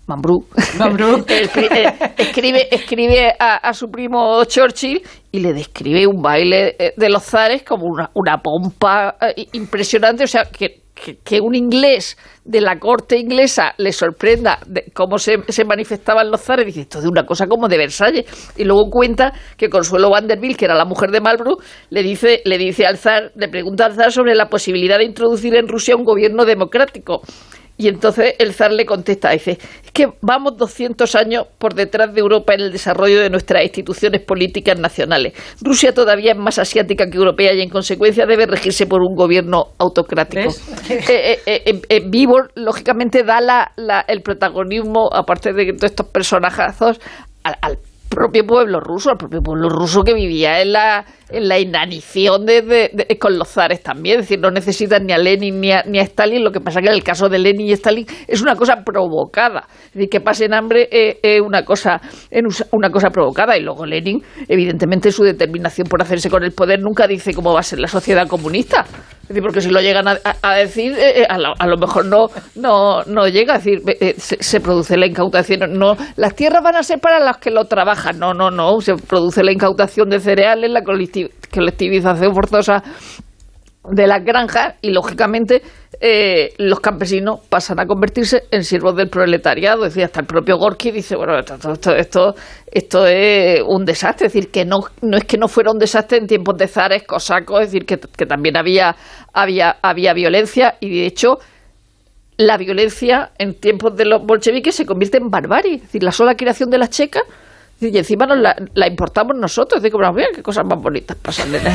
Mambrú, 0.07 0.47
eh, 1.29 2.13
escribe, 2.19 2.69
escribe 2.71 3.35
a, 3.39 3.73
su 3.73 3.89
primo 3.89 4.45
Churchill 4.45 5.01
y 5.31 5.39
le 5.39 5.53
describe 5.53 6.07
un 6.07 6.21
baile 6.21 6.75
eh, 6.79 6.95
de 6.97 7.09
los 7.09 7.23
zares 7.23 7.63
como 7.63 7.87
una, 7.87 8.11
una 8.15 8.39
pompa 8.39 9.17
eh, 9.21 9.47
impresionante. 9.53 10.25
O 10.25 10.27
sea, 10.27 10.45
que, 10.47 10.83
que, 11.23 11.41
un 11.41 11.55
inglés 11.55 12.17
de 12.45 12.61
la 12.61 12.81
corte 12.81 13.17
inglesa 13.17 13.75
le 13.79 13.93
sorprenda 13.93 14.59
de 14.67 14.91
cómo 14.93 15.19
se, 15.19 15.39
se, 15.49 15.65
manifestaban 15.65 16.31
los 16.33 16.41
zares, 16.41 16.67
dice 16.67 16.81
esto 16.81 17.01
de 17.01 17.09
una 17.09 17.25
cosa 17.25 17.47
como 17.47 17.69
de 17.69 17.79
Versalles. 17.79 18.53
Y 18.57 18.65
luego 18.65 18.91
cuenta 18.91 19.33
que 19.57 19.69
Consuelo 19.69 20.11
Vanderbilt, 20.11 20.59
que 20.59 20.65
era 20.65 20.75
la 20.75 20.85
mujer 20.85 21.11
de 21.13 21.21
Marlborough, 21.21 21.63
le 21.91 22.03
dice, 22.03 22.43
le 22.45 22.59
dice 22.59 22.87
al 22.87 22.99
zar, 22.99 23.31
le 23.37 23.49
pregunta 23.49 23.87
al 23.87 23.95
zar 23.95 24.11
sobre 24.11 24.35
la 24.35 24.49
posibilidad 24.49 24.99
de 24.99 25.05
introducir 25.05 25.55
en 25.55 25.69
Rusia 25.69 25.95
un 25.95 26.05
gobierno 26.05 26.45
democrático. 26.45 27.23
Y 27.83 27.89
entonces 27.89 28.35
el 28.39 28.53
zar 28.55 28.71
le 28.73 28.87
contesta, 28.87 29.31
dice, 29.31 29.59
es 29.85 29.91
que 29.93 30.07
vamos 30.21 30.57
200 30.57 31.15
años 31.17 31.47
por 31.59 31.75
detrás 31.75 32.15
de 32.15 32.21
Europa 32.21 32.55
en 32.55 32.61
el 32.61 32.71
desarrollo 32.73 33.21
de 33.21 33.29
nuestras 33.29 33.65
instituciones 33.65 34.21
políticas 34.23 34.79
nacionales. 34.79 35.33
Rusia 35.61 35.93
todavía 35.93 36.33
es 36.33 36.39
más 36.39 36.59
asiática 36.59 37.07
que 37.11 37.17
europea 37.19 37.53
y 37.55 37.61
en 37.61 37.69
consecuencia 37.71 38.25
debe 38.27 38.47
regirse 38.47 38.87
por 38.87 39.01
un 39.03 39.17
gobierno 39.17 39.65
autocrático. 39.79 40.51
Eh, 40.89 41.39
eh, 41.47 41.63
eh, 41.67 41.81
eh, 41.89 42.01
Vivor, 42.09 42.53
lógicamente, 42.55 43.25
da 43.25 43.41
la, 43.41 43.73
la- 43.77 44.05
el 44.07 44.23
protagonismo, 44.23 45.09
aparte 45.13 45.53
de 45.53 45.73
todos 45.73 45.91
estos 45.91 46.07
personajazos, 46.07 47.01
al, 47.43 47.57
al 47.63 47.79
propio 48.09 48.45
pueblo 48.47 48.79
ruso, 48.79 49.11
al 49.11 49.17
propio 49.17 49.41
pueblo 49.41 49.69
ruso 49.69 50.03
que 50.03 50.15
vivía 50.15 50.61
en 50.61 50.73
la, 50.73 51.05
la 51.41 51.59
inanición 51.59 52.47
de, 52.47 53.17
con 53.21 53.39
los 53.39 53.49
zares 53.49 53.83
también. 53.83 54.21
Es 54.21 54.25
decir, 54.29 54.39
no 54.41 54.51
necesitan 54.51 55.05
ni 55.07 55.13
a 55.13 55.19
Lenin 55.19 55.61
ni 55.61 55.73
a, 55.73 55.83
ni 55.87 55.99
a 55.99 56.03
Stalin. 56.03 56.43
Lo 56.45 56.51
que 56.53 56.61
pasa 56.61 56.81
que 56.81 56.89
en 56.89 56.95
el 56.95 57.03
caso 57.05 57.29
de 57.29 57.39
Lenin 57.39 57.67
y 57.69 57.73
Stalin 57.73 58.07
es 58.27 58.41
una 58.43 58.57
cosa 58.57 58.77
provocada. 58.85 59.65
Es 59.87 59.93
decir, 59.95 60.09
que 60.11 60.21
pasen 60.21 60.55
hambre 60.55 60.89
es 60.91 61.41
una 61.41 61.65
cosa, 61.65 62.01
una 62.73 62.91
cosa 62.91 63.11
provocada. 63.11 63.57
Y 63.57 63.63
luego 63.63 63.87
Lenin, 63.87 64.23
evidentemente, 64.49 65.13
su 65.13 65.23
determinación 65.25 65.87
por 65.89 66.03
hacerse 66.03 66.31
con 66.31 66.43
el 66.45 66.53
poder 66.53 66.81
nunca 66.81 67.07
dice 67.07 67.33
cómo 67.35 67.53
va 67.53 67.61
a 67.61 67.65
ser 67.65 67.79
la 67.79 67.89
sociedad 67.89 68.27
comunista. 68.29 68.85
Es 69.23 69.29
decir, 69.29 69.43
porque 69.43 69.61
si 69.61 69.71
lo 69.71 69.81
llegan 69.81 70.09
a, 70.09 70.19
a- 70.43 70.55
decir, 70.57 70.93
eh, 70.93 71.21
eh, 71.23 71.27
a, 71.29 71.39
lo, 71.39 71.55
a 71.59 71.67
lo 71.67 71.77
mejor 71.79 72.05
no, 72.07 72.27
no, 72.57 73.03
no 73.05 73.29
llega. 73.29 73.57
Es 73.57 73.65
decir, 73.65 73.81
eh, 74.01 74.15
se, 74.19 74.61
produce 74.61 74.97
la 74.97 75.07
incautación. 75.07 75.79
No, 75.79 75.97
las 76.17 76.35
tierras 76.35 76.63
van 76.63 76.77
a 76.77 76.83
ser 76.83 76.99
para 76.99 77.25
los 77.25 77.39
que 77.39 77.51
lo 77.51 77.65
trabajan. 77.65 78.19
No, 78.19 78.35
no, 78.35 78.51
no. 78.51 78.81
Se 78.81 78.95
produce 78.95 79.43
la 79.43 79.53
incautación 79.53 80.11
de 80.11 80.19
cereales, 80.21 80.71
la 80.71 80.81
colectivi- 80.83 81.22
colectivización 81.53 82.35
forzosa 82.35 82.83
de 83.91 84.07
las 84.07 84.25
granjas 84.25 84.75
y 84.81 84.91
lógicamente 84.91 85.61
eh, 86.01 86.55
los 86.59 86.81
campesinos 86.81 87.41
pasan 87.49 87.81
a 87.81 87.87
convertirse 87.87 88.45
en 88.51 88.63
siervos 88.65 88.97
del 88.97 89.09
proletariado. 89.09 89.85
Es 89.85 89.95
decir, 89.95 90.05
hasta 90.05 90.21
el 90.21 90.27
propio 90.27 90.57
Gorky 90.57 90.93
dice, 90.93 91.17
bueno, 91.17 91.39
esto, 91.39 91.55
esto, 91.73 91.95
esto, 91.95 92.35
esto 92.67 93.07
es 93.07 93.61
un 93.67 93.85
desastre. 93.85 94.29
Es 94.29 94.33
decir, 94.33 94.51
que 94.51 94.65
no, 94.65 94.81
no 95.03 95.17
es 95.17 95.25
que 95.25 95.37
no 95.37 95.49
fuera 95.49 95.73
un 95.73 95.79
desastre 95.79 96.19
en 96.19 96.27
tiempos 96.27 96.57
de 96.57 96.69
zares, 96.69 97.03
cosacos, 97.05 97.63
es 97.63 97.73
decir, 97.73 97.85
que, 97.85 97.99
que 97.99 98.27
también 98.27 98.57
había, 98.57 98.95
había, 99.33 99.77
había 99.83 100.13
violencia 100.15 100.77
y 100.81 100.91
de 100.91 101.07
hecho 101.07 101.39
la 102.37 102.57
violencia 102.57 103.33
en 103.39 103.55
tiempos 103.55 103.95
de 103.97 104.05
los 104.07 104.25
bolcheviques 104.25 104.75
se 104.75 104.87
convierte 104.87 105.19
en 105.19 105.29
barbarie. 105.29 105.75
Es 105.77 105.83
decir, 105.83 106.03
la 106.03 106.13
sola 106.13 106.35
creación 106.35 106.71
de 106.71 106.79
las 106.79 106.91
checas 106.91 107.23
y 107.89 107.99
encima 107.99 108.27
nos 108.27 108.39
la, 108.39 108.55
la 108.75 108.87
importamos 108.87 109.37
nosotros. 109.37 109.83
Como, 109.91 110.13
mira 110.13 110.29
qué 110.35 110.43
cosas 110.43 110.65
más 110.69 110.81
bonitas 110.81 111.17
pasan 111.21 111.55
en 111.55 111.67
el, 111.67 111.73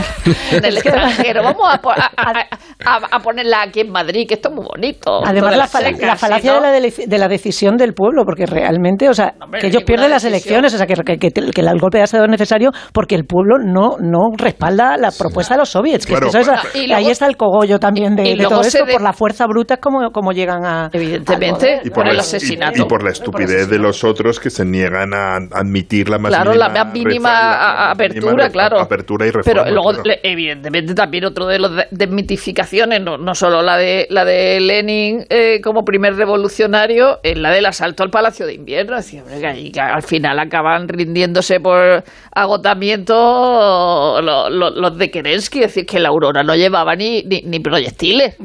en 0.58 0.66
el 0.66 0.78
extranjero. 0.78 1.44
Vamos 1.44 1.64
a, 1.68 1.74
a- 1.76 2.12
a- 2.18 2.96
a- 2.98 3.08
a 3.12 3.20
ponerla 3.20 3.64
aquí 3.64 3.82
en 3.82 3.92
Madrid, 3.92 4.26
que 4.28 4.36
esto 4.36 4.50
es 4.50 4.56
muy 4.56 4.66
bonito. 4.66 5.22
Además, 5.26 5.52
la, 5.52 5.58
las 5.58 5.72
fala- 5.72 5.88
checas, 5.90 6.02
la 6.08 6.16
¿sí, 6.16 6.20
falacia 6.20 6.54
no? 6.60 6.62
de, 6.72 6.80
la 6.82 6.90
de 7.08 7.18
la 7.18 7.28
decisión 7.28 7.78
del 7.78 7.94
pueblo, 7.94 8.24
porque 8.26 8.46
realmente, 8.46 9.10
o 9.10 9.14
sea, 9.14 9.34
hombre, 9.42 9.62
que 9.62 9.68
ellos 9.68 9.84
pierden 9.84 10.10
las 10.10 10.24
elecciones, 10.24 10.74
o 10.74 10.78
sea, 10.78 10.86
que, 10.88 10.96
que, 10.96 11.18
que- 11.18 11.32
que 11.32 11.62
el 11.62 11.80
golpe 11.80 11.98
de 11.98 12.04
Estado 12.04 12.26
es 12.26 12.32
necesario 12.32 12.72
porque 12.94 13.16
el 13.16 13.26
pueblo 13.26 13.58
no, 13.60 13.98
no 14.00 14.30
respalda 14.38 14.98
la 14.98 15.12
propuesta 15.12 15.56
de 15.56 15.60
los 15.60 15.70
soviets. 15.70 16.06
Que 16.06 16.14
Claro, 16.14 16.28
es 16.28 16.34
que 16.36 16.42
eso 16.42 16.54
es- 16.54 16.60
claro. 16.62 16.78
Y 16.78 16.88
luego- 16.88 16.96
ahí 17.06 17.12
está 17.12 17.26
el 17.28 17.38
cogollo 17.38 17.80
también 17.80 18.16
de, 18.16 18.30
y 18.32 18.38
todo 18.38 18.62
esto, 18.62 18.86
de- 18.86 18.94
por 18.94 19.02
la 19.02 19.14
fuerza 19.14 19.46
bruta, 19.48 19.76
es 19.76 19.80
como, 19.80 20.12
como 20.12 20.32
llegan 20.32 20.66
a. 20.66 20.90
Evidentemente, 20.94 21.78
poder. 21.80 21.92
por 21.94 22.08
el 22.08 22.20
asesinato. 22.20 22.78
y- 22.80 22.82
y 22.82 22.86
por 22.88 23.04
la 23.04 23.12
estupidez 23.12 23.70
de 23.70 23.80
los 23.80 24.04
otros 24.04 24.40
que 24.40 24.50
se 24.50 24.66
niegan 24.66 25.14
a 25.14 25.38
admitir 25.54 25.97
la 26.06 26.18
más 26.18 26.30
Claro, 26.32 26.52
mínima, 26.52 26.68
la 26.68 26.84
más 26.86 26.94
mínima 26.94 27.30
la- 27.30 27.92
apertura, 27.92 28.32
mínima 28.32 28.50
claro. 28.50 28.80
Apertura 28.80 29.26
y 29.26 29.32
reforma. 29.32 29.64
Pero 29.64 29.74
luego, 29.74 30.02
claro. 30.04 30.20
evidentemente, 30.24 30.94
también 30.96 31.26
otro 31.26 31.46
de 31.48 31.58
de- 31.60 31.88
desmitificaciones, 31.92 33.02
no, 33.02 33.18
no 33.18 33.34
solo 33.36 33.62
la 33.62 33.78
de 33.78 34.08
la 34.10 34.24
de 34.26 34.60
Lenin 34.60 35.26
eh, 35.30 35.60
como 35.64 35.84
primer 35.84 36.16
revolucionario, 36.16 37.20
es 37.24 37.38
la 37.38 37.52
del 37.52 37.66
asalto 37.66 38.04
al 38.04 38.10
Palacio 38.10 38.46
de 38.46 38.54
Invierno. 38.54 38.98
Es 38.98 39.06
decir, 39.06 39.22
hombre, 39.22 39.40
que 39.40 39.48
ahí 39.48 39.72
que 39.72 39.80
al 39.82 40.04
final 40.04 40.40
acaban 40.40 40.88
rindiéndose 40.88 41.60
por 41.60 42.04
agotamiento 42.32 44.22
lo- 44.22 44.50
lo- 44.50 44.70
los 44.70 44.98
de 44.98 45.10
Kerensky. 45.12 45.60
Es 45.60 45.68
decir, 45.68 45.86
que 45.86 46.00
la 46.00 46.10
Aurora 46.10 46.44
no 46.44 46.56
llevaba 46.56 46.96
ni, 46.96 47.24
ni, 47.24 47.42
ni 47.42 47.60
proyectiles. 47.60 48.36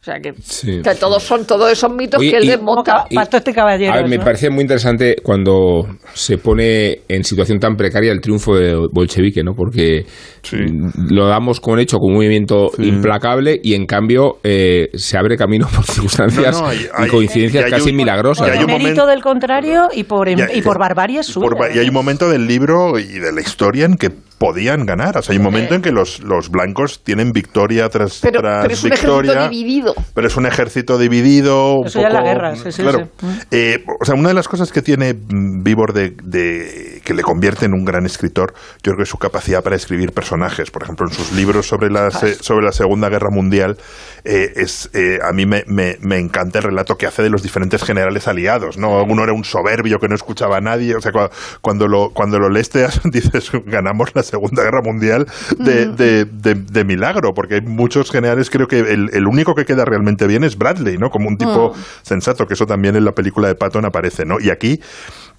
O 0.00 0.02
sea, 0.02 0.18
que, 0.18 0.32
Sí. 0.42 0.80
que 0.82 0.94
todos 0.94 1.22
son 1.22 1.44
todos 1.44 1.70
esos 1.70 1.92
mitos 1.92 2.18
Oye, 2.20 2.30
que 2.30 2.36
él 2.38 2.44
y- 2.44 2.48
desmonta. 2.48 3.04
y- 3.10 3.18
este 3.18 3.52
caballero. 3.52 3.92
A 3.92 3.96
ver, 3.96 4.08
me 4.08 4.16
¿no? 4.16 4.24
parece 4.24 4.48
muy 4.48 4.62
interesante 4.62 5.16
cuando 5.22 5.86
se 6.14 6.38
pone 6.38 7.00
en 7.06 7.22
situación 7.22 7.58
tan 7.58 7.76
precaria 7.76 8.10
el 8.10 8.22
triunfo 8.22 8.56
de 8.56 8.74
bolchevique, 8.90 9.42
¿no? 9.44 9.52
Porque 9.52 10.06
mm, 10.52 11.12
lo 11.12 11.26
damos 11.26 11.60
con 11.60 11.78
hecho, 11.78 11.98
con 11.98 12.12
un 12.12 12.16
movimiento 12.16 12.70
implacable 12.78 13.60
y 13.62 13.74
en 13.74 13.84
cambio 13.84 14.38
eh, 14.42 14.88
se 14.94 15.18
abre 15.18 15.36
camino 15.36 15.68
por 15.68 15.84
circunstancias 15.84 16.54
No, 16.54 16.62
no, 16.62 16.68
hay- 16.68 16.86
y 17.04 17.08
coincidencias 17.08 17.62
y 17.62 17.64
hay 17.66 17.70
casi 17.70 17.90
un- 17.90 17.96
milagrosas. 17.96 18.48
y 18.48 18.50
hay 18.52 18.58
¿no? 18.66 18.74
un 18.74 18.82
mérito 18.82 19.06
del 19.06 19.20
contrario 19.22 19.88
y 19.94 20.04
por, 20.04 20.34
Ya, 20.34 20.48
y 20.50 20.62
por 20.62 20.78
barbarie 20.78 21.22
suya. 21.22 21.46
por 21.46 21.76
y 21.76 21.78
hay 21.78 21.88
un 21.88 21.94
momento 21.94 22.26
del 22.30 22.46
libro 22.46 22.98
y 22.98 23.18
de 23.18 23.32
la 23.32 23.40
historia 23.42 23.84
en 23.84 23.96
que 23.98 24.08
podían 24.40 24.86
ganar. 24.86 25.18
O 25.18 25.22
sea, 25.22 25.34
hay 25.34 25.36
un 25.38 25.44
momento 25.44 25.74
en 25.74 25.82
que 25.82 25.92
los, 25.92 26.20
los 26.20 26.48
blancos 26.50 27.04
tienen 27.04 27.30
victoria 27.32 27.90
tras, 27.90 28.20
Pero, 28.22 28.40
tras 28.40 28.62
pero 28.62 28.72
es 28.74 28.82
un 28.84 28.92
ejército 28.92 29.18
victoria. 29.20 29.48
dividido. 29.50 29.94
Pero 30.14 30.26
es 30.26 30.36
un 30.38 30.46
ejército 30.46 30.96
dividido. 30.96 31.74
un 31.74 31.86
Eso 31.86 32.00
ya 32.00 32.08
es 32.08 32.12
la 32.14 32.20
poco- 32.20 32.30
guerra, 32.32 32.56
sí, 32.56 32.72
sí, 32.72 32.82
claro. 32.82 33.10
sí. 33.20 33.26
Eh, 33.50 33.84
o 34.00 34.04
sea, 34.06 34.14
una 34.14 34.28
de 34.30 34.34
las 34.34 34.48
cosas 34.48 34.72
que 34.72 34.80
tiene 34.80 35.14
Vivor 35.14 35.92
de, 35.92 36.14
de- 36.24 36.99
que 37.10 37.14
le 37.14 37.22
convierte 37.24 37.66
en 37.66 37.74
un 37.74 37.84
gran 37.84 38.06
escritor, 38.06 38.54
yo 38.84 38.92
creo 38.92 38.98
que 38.98 39.04
su 39.04 39.18
capacidad 39.18 39.64
para 39.64 39.74
escribir 39.74 40.12
personajes. 40.12 40.70
Por 40.70 40.84
ejemplo, 40.84 41.08
en 41.08 41.12
sus 41.12 41.32
libros 41.32 41.66
sobre 41.66 41.90
la, 41.90 42.12
sobre 42.12 42.64
la 42.64 42.70
Segunda 42.70 43.08
Guerra 43.08 43.30
Mundial, 43.30 43.78
eh, 44.22 44.52
es 44.54 44.90
eh, 44.94 45.18
a 45.28 45.32
mí 45.32 45.44
me, 45.44 45.64
me- 45.66 45.96
me 46.02 46.18
encanta 46.18 46.58
el 46.60 46.64
relato 46.66 46.96
que 46.96 47.06
hace 47.06 47.22
de 47.24 47.30
los 47.30 47.42
diferentes 47.42 47.82
generales 47.82 48.28
aliados. 48.28 48.78
¿no? 48.78 49.02
Uno 49.02 49.24
era 49.24 49.32
un 49.32 49.42
soberbio 49.42 49.98
que 49.98 50.06
no 50.06 50.14
escuchaba 50.14 50.58
a 50.58 50.60
nadie. 50.60 50.94
O 50.94 51.00
sea, 51.00 51.10
cua- 51.10 51.30
cuando, 51.60 51.88
lo, 51.88 52.10
cuando 52.10 52.38
lo 52.38 52.48
lees, 52.48 52.70
te 52.70 52.86
dices, 53.04 53.50
ganamos 53.66 54.14
la 54.14 54.22
Segunda 54.22 54.62
Guerra 54.62 54.82
Mundial 54.84 55.26
de, 55.58 55.86
de- 55.86 56.24
de- 56.26 56.54
de 56.54 56.84
milagro, 56.84 57.32
porque 57.34 57.54
hay 57.56 57.60
muchos 57.62 58.12
generales, 58.12 58.50
creo 58.50 58.68
que 58.68 58.78
el, 58.78 59.10
el 59.12 59.26
único 59.26 59.54
que 59.56 59.64
queda 59.64 59.84
realmente 59.84 60.28
bien 60.28 60.44
es 60.44 60.56
Bradley, 60.56 60.96
¿no? 60.96 61.10
Como 61.10 61.26
un 61.28 61.36
tipo 61.36 61.74
sensato, 62.02 62.46
que 62.46 62.54
eso 62.54 62.66
también 62.66 62.94
en 62.94 63.04
la 63.04 63.12
película 63.12 63.48
de 63.48 63.56
Patton 63.56 63.84
aparece, 63.84 64.24
¿no? 64.24 64.36
Y 64.38 64.50
aquí 64.50 64.80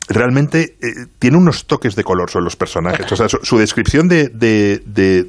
realmente 0.08 0.76
eh, 0.82 1.06
tiene 1.20 1.38
unos 1.38 1.68
toques 1.68 1.96
de 1.96 2.04
color 2.04 2.30
sobre 2.30 2.44
los 2.46 2.56
personajes. 2.56 3.10
O 3.12 3.16
sea, 3.16 3.28
su, 3.30 3.58
descripción 3.58 4.08
de, 4.08 4.30
de, 4.30 4.82
de- 4.86 5.24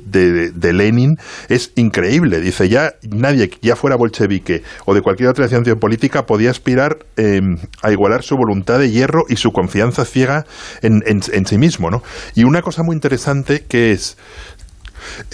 de- 0.53 0.73
Lenin 0.73 1.17
es 1.49 1.73
increíble. 1.77 2.41
Dice, 2.41 2.69
ya 2.69 2.95
nadie, 3.11 3.51
ya 3.61 3.77
fuera 3.77 3.97
bolchevique 3.97 4.63
o 4.87 4.95
de 4.95 5.03
cualquier 5.03 5.29
otra 5.29 5.45
acción 5.45 5.63
política, 5.79 6.25
podía 6.27 6.51
aspirar 6.51 6.99
eh, 7.17 7.41
a 7.83 7.93
igualar 7.93 8.23
su 8.23 8.37
voluntad 8.37 8.79
de 8.79 8.91
hierro 8.91 9.25
y 9.29 9.37
su 9.37 9.51
confianza 9.53 10.05
ciega 10.05 10.47
en, 10.81 11.03
en- 11.07 11.21
en 11.33 11.47
sí 11.47 11.59
mismo. 11.59 11.91
¿no? 11.91 12.03
Y 12.35 12.45
una 12.45 12.63
cosa 12.63 12.83
muy 12.83 12.95
interesante 12.95 13.65
que 13.69 13.93
es... 13.93 14.17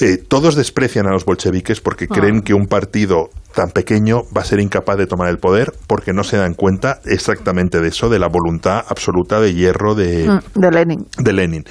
Eh, 0.00 0.16
todos 0.26 0.54
desprecian 0.54 1.06
a 1.06 1.10
los 1.10 1.24
bolcheviques 1.24 1.80
porque 1.80 2.06
Ah. 2.10 2.14
creen 2.14 2.40
que 2.42 2.54
un 2.54 2.66
partido 2.66 3.30
tan 3.54 3.70
pequeño 3.70 4.22
va 4.36 4.42
a 4.42 4.44
ser 4.44 4.60
incapaz 4.60 4.96
de 4.98 5.06
tomar 5.06 5.28
el 5.28 5.38
poder 5.38 5.72
porque 5.86 6.12
no 6.12 6.22
se 6.22 6.36
dan 6.36 6.54
cuenta 6.54 7.00
exactamente 7.06 7.80
de 7.80 7.88
eso, 7.88 8.08
de 8.08 8.18
la 8.18 8.28
voluntad 8.28 8.84
absoluta 8.88 9.40
de 9.40 9.54
hierro 9.54 9.94
de, 9.94 10.28
de 10.54 10.70
Lenin. 10.70 11.06
de 11.18 11.32
Lenin. 11.32 11.64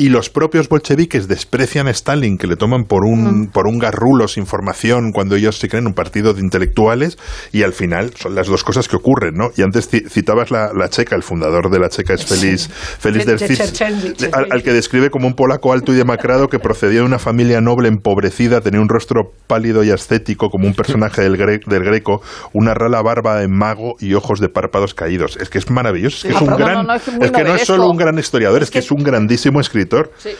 Y 0.00 0.08
los 0.08 0.30
propios 0.30 0.66
bolcheviques 0.70 1.28
desprecian 1.28 1.86
a 1.86 1.90
Stalin, 1.90 2.38
que 2.38 2.46
le 2.46 2.56
toman 2.56 2.84
por 2.84 3.04
un, 3.04 3.48
por 3.52 3.66
un 3.66 3.78
garrulo 3.78 4.28
sin 4.28 4.46
formación 4.46 5.12
cuando 5.12 5.36
ellos 5.36 5.58
se 5.58 5.68
creen 5.68 5.86
un 5.86 5.92
partido 5.92 6.32
de 6.32 6.40
intelectuales, 6.40 7.18
y 7.52 7.64
al 7.64 7.74
final 7.74 8.12
son 8.16 8.34
las 8.34 8.46
dos 8.46 8.64
cosas 8.64 8.88
que 8.88 8.96
ocurren, 8.96 9.34
¿no? 9.34 9.50
Y 9.56 9.62
antes 9.62 9.92
ci- 9.92 10.08
citabas 10.08 10.50
la, 10.50 10.70
la 10.74 10.88
checa, 10.88 11.16
el 11.16 11.22
fundador 11.22 11.70
de 11.70 11.78
la 11.78 11.90
checa 11.90 12.14
es 12.14 12.24
Feliz, 12.24 12.68
Feliz 12.98 13.26
De- 13.26 13.36
der 13.36 13.40
de 13.40 13.48
Cis, 13.56 13.74
Checheni- 13.74 14.16
de- 14.16 14.30
al, 14.32 14.46
al 14.50 14.62
que 14.62 14.72
describe 14.72 15.10
como 15.10 15.26
un 15.26 15.34
polaco 15.34 15.70
alto 15.74 15.92
y 15.92 15.96
demacrado 15.96 16.48
que 16.48 16.58
procedía 16.58 17.00
de 17.00 17.04
una 17.06 17.18
familia 17.18 17.60
noble 17.60 17.88
empobrecida, 17.88 18.62
tenía 18.62 18.80
un 18.80 18.88
rostro 18.88 19.32
pálido 19.46 19.84
y 19.84 19.90
ascético 19.90 20.48
como 20.48 20.66
un 20.66 20.72
personaje 20.72 21.20
del, 21.20 21.36
gre- 21.36 21.66
del 21.66 21.84
greco, 21.84 22.22
una 22.54 22.72
rala 22.72 23.02
barba 23.02 23.42
en 23.42 23.50
mago 23.50 23.96
y 24.00 24.14
ojos 24.14 24.40
de 24.40 24.48
párpados 24.48 24.94
caídos. 24.94 25.36
Es 25.38 25.50
que 25.50 25.58
es 25.58 25.68
maravilloso, 25.70 26.16
es 26.16 26.22
que 26.22 26.28
Sí. 26.30 26.34
es 26.36 26.40
un 26.40 26.48
no, 26.48 26.56
gran... 26.56 26.86
es 27.20 27.30
que 27.30 27.44
no 27.44 27.54
es 27.54 27.66
solo 27.66 27.86
un 27.90 27.98
gran 27.98 28.18
historiador, 28.18 28.62
es 28.62 28.70
que 28.70 28.78
es 28.78 28.90
un 28.90 29.02
grandísimo 29.02 29.60
escritor. 29.60 29.89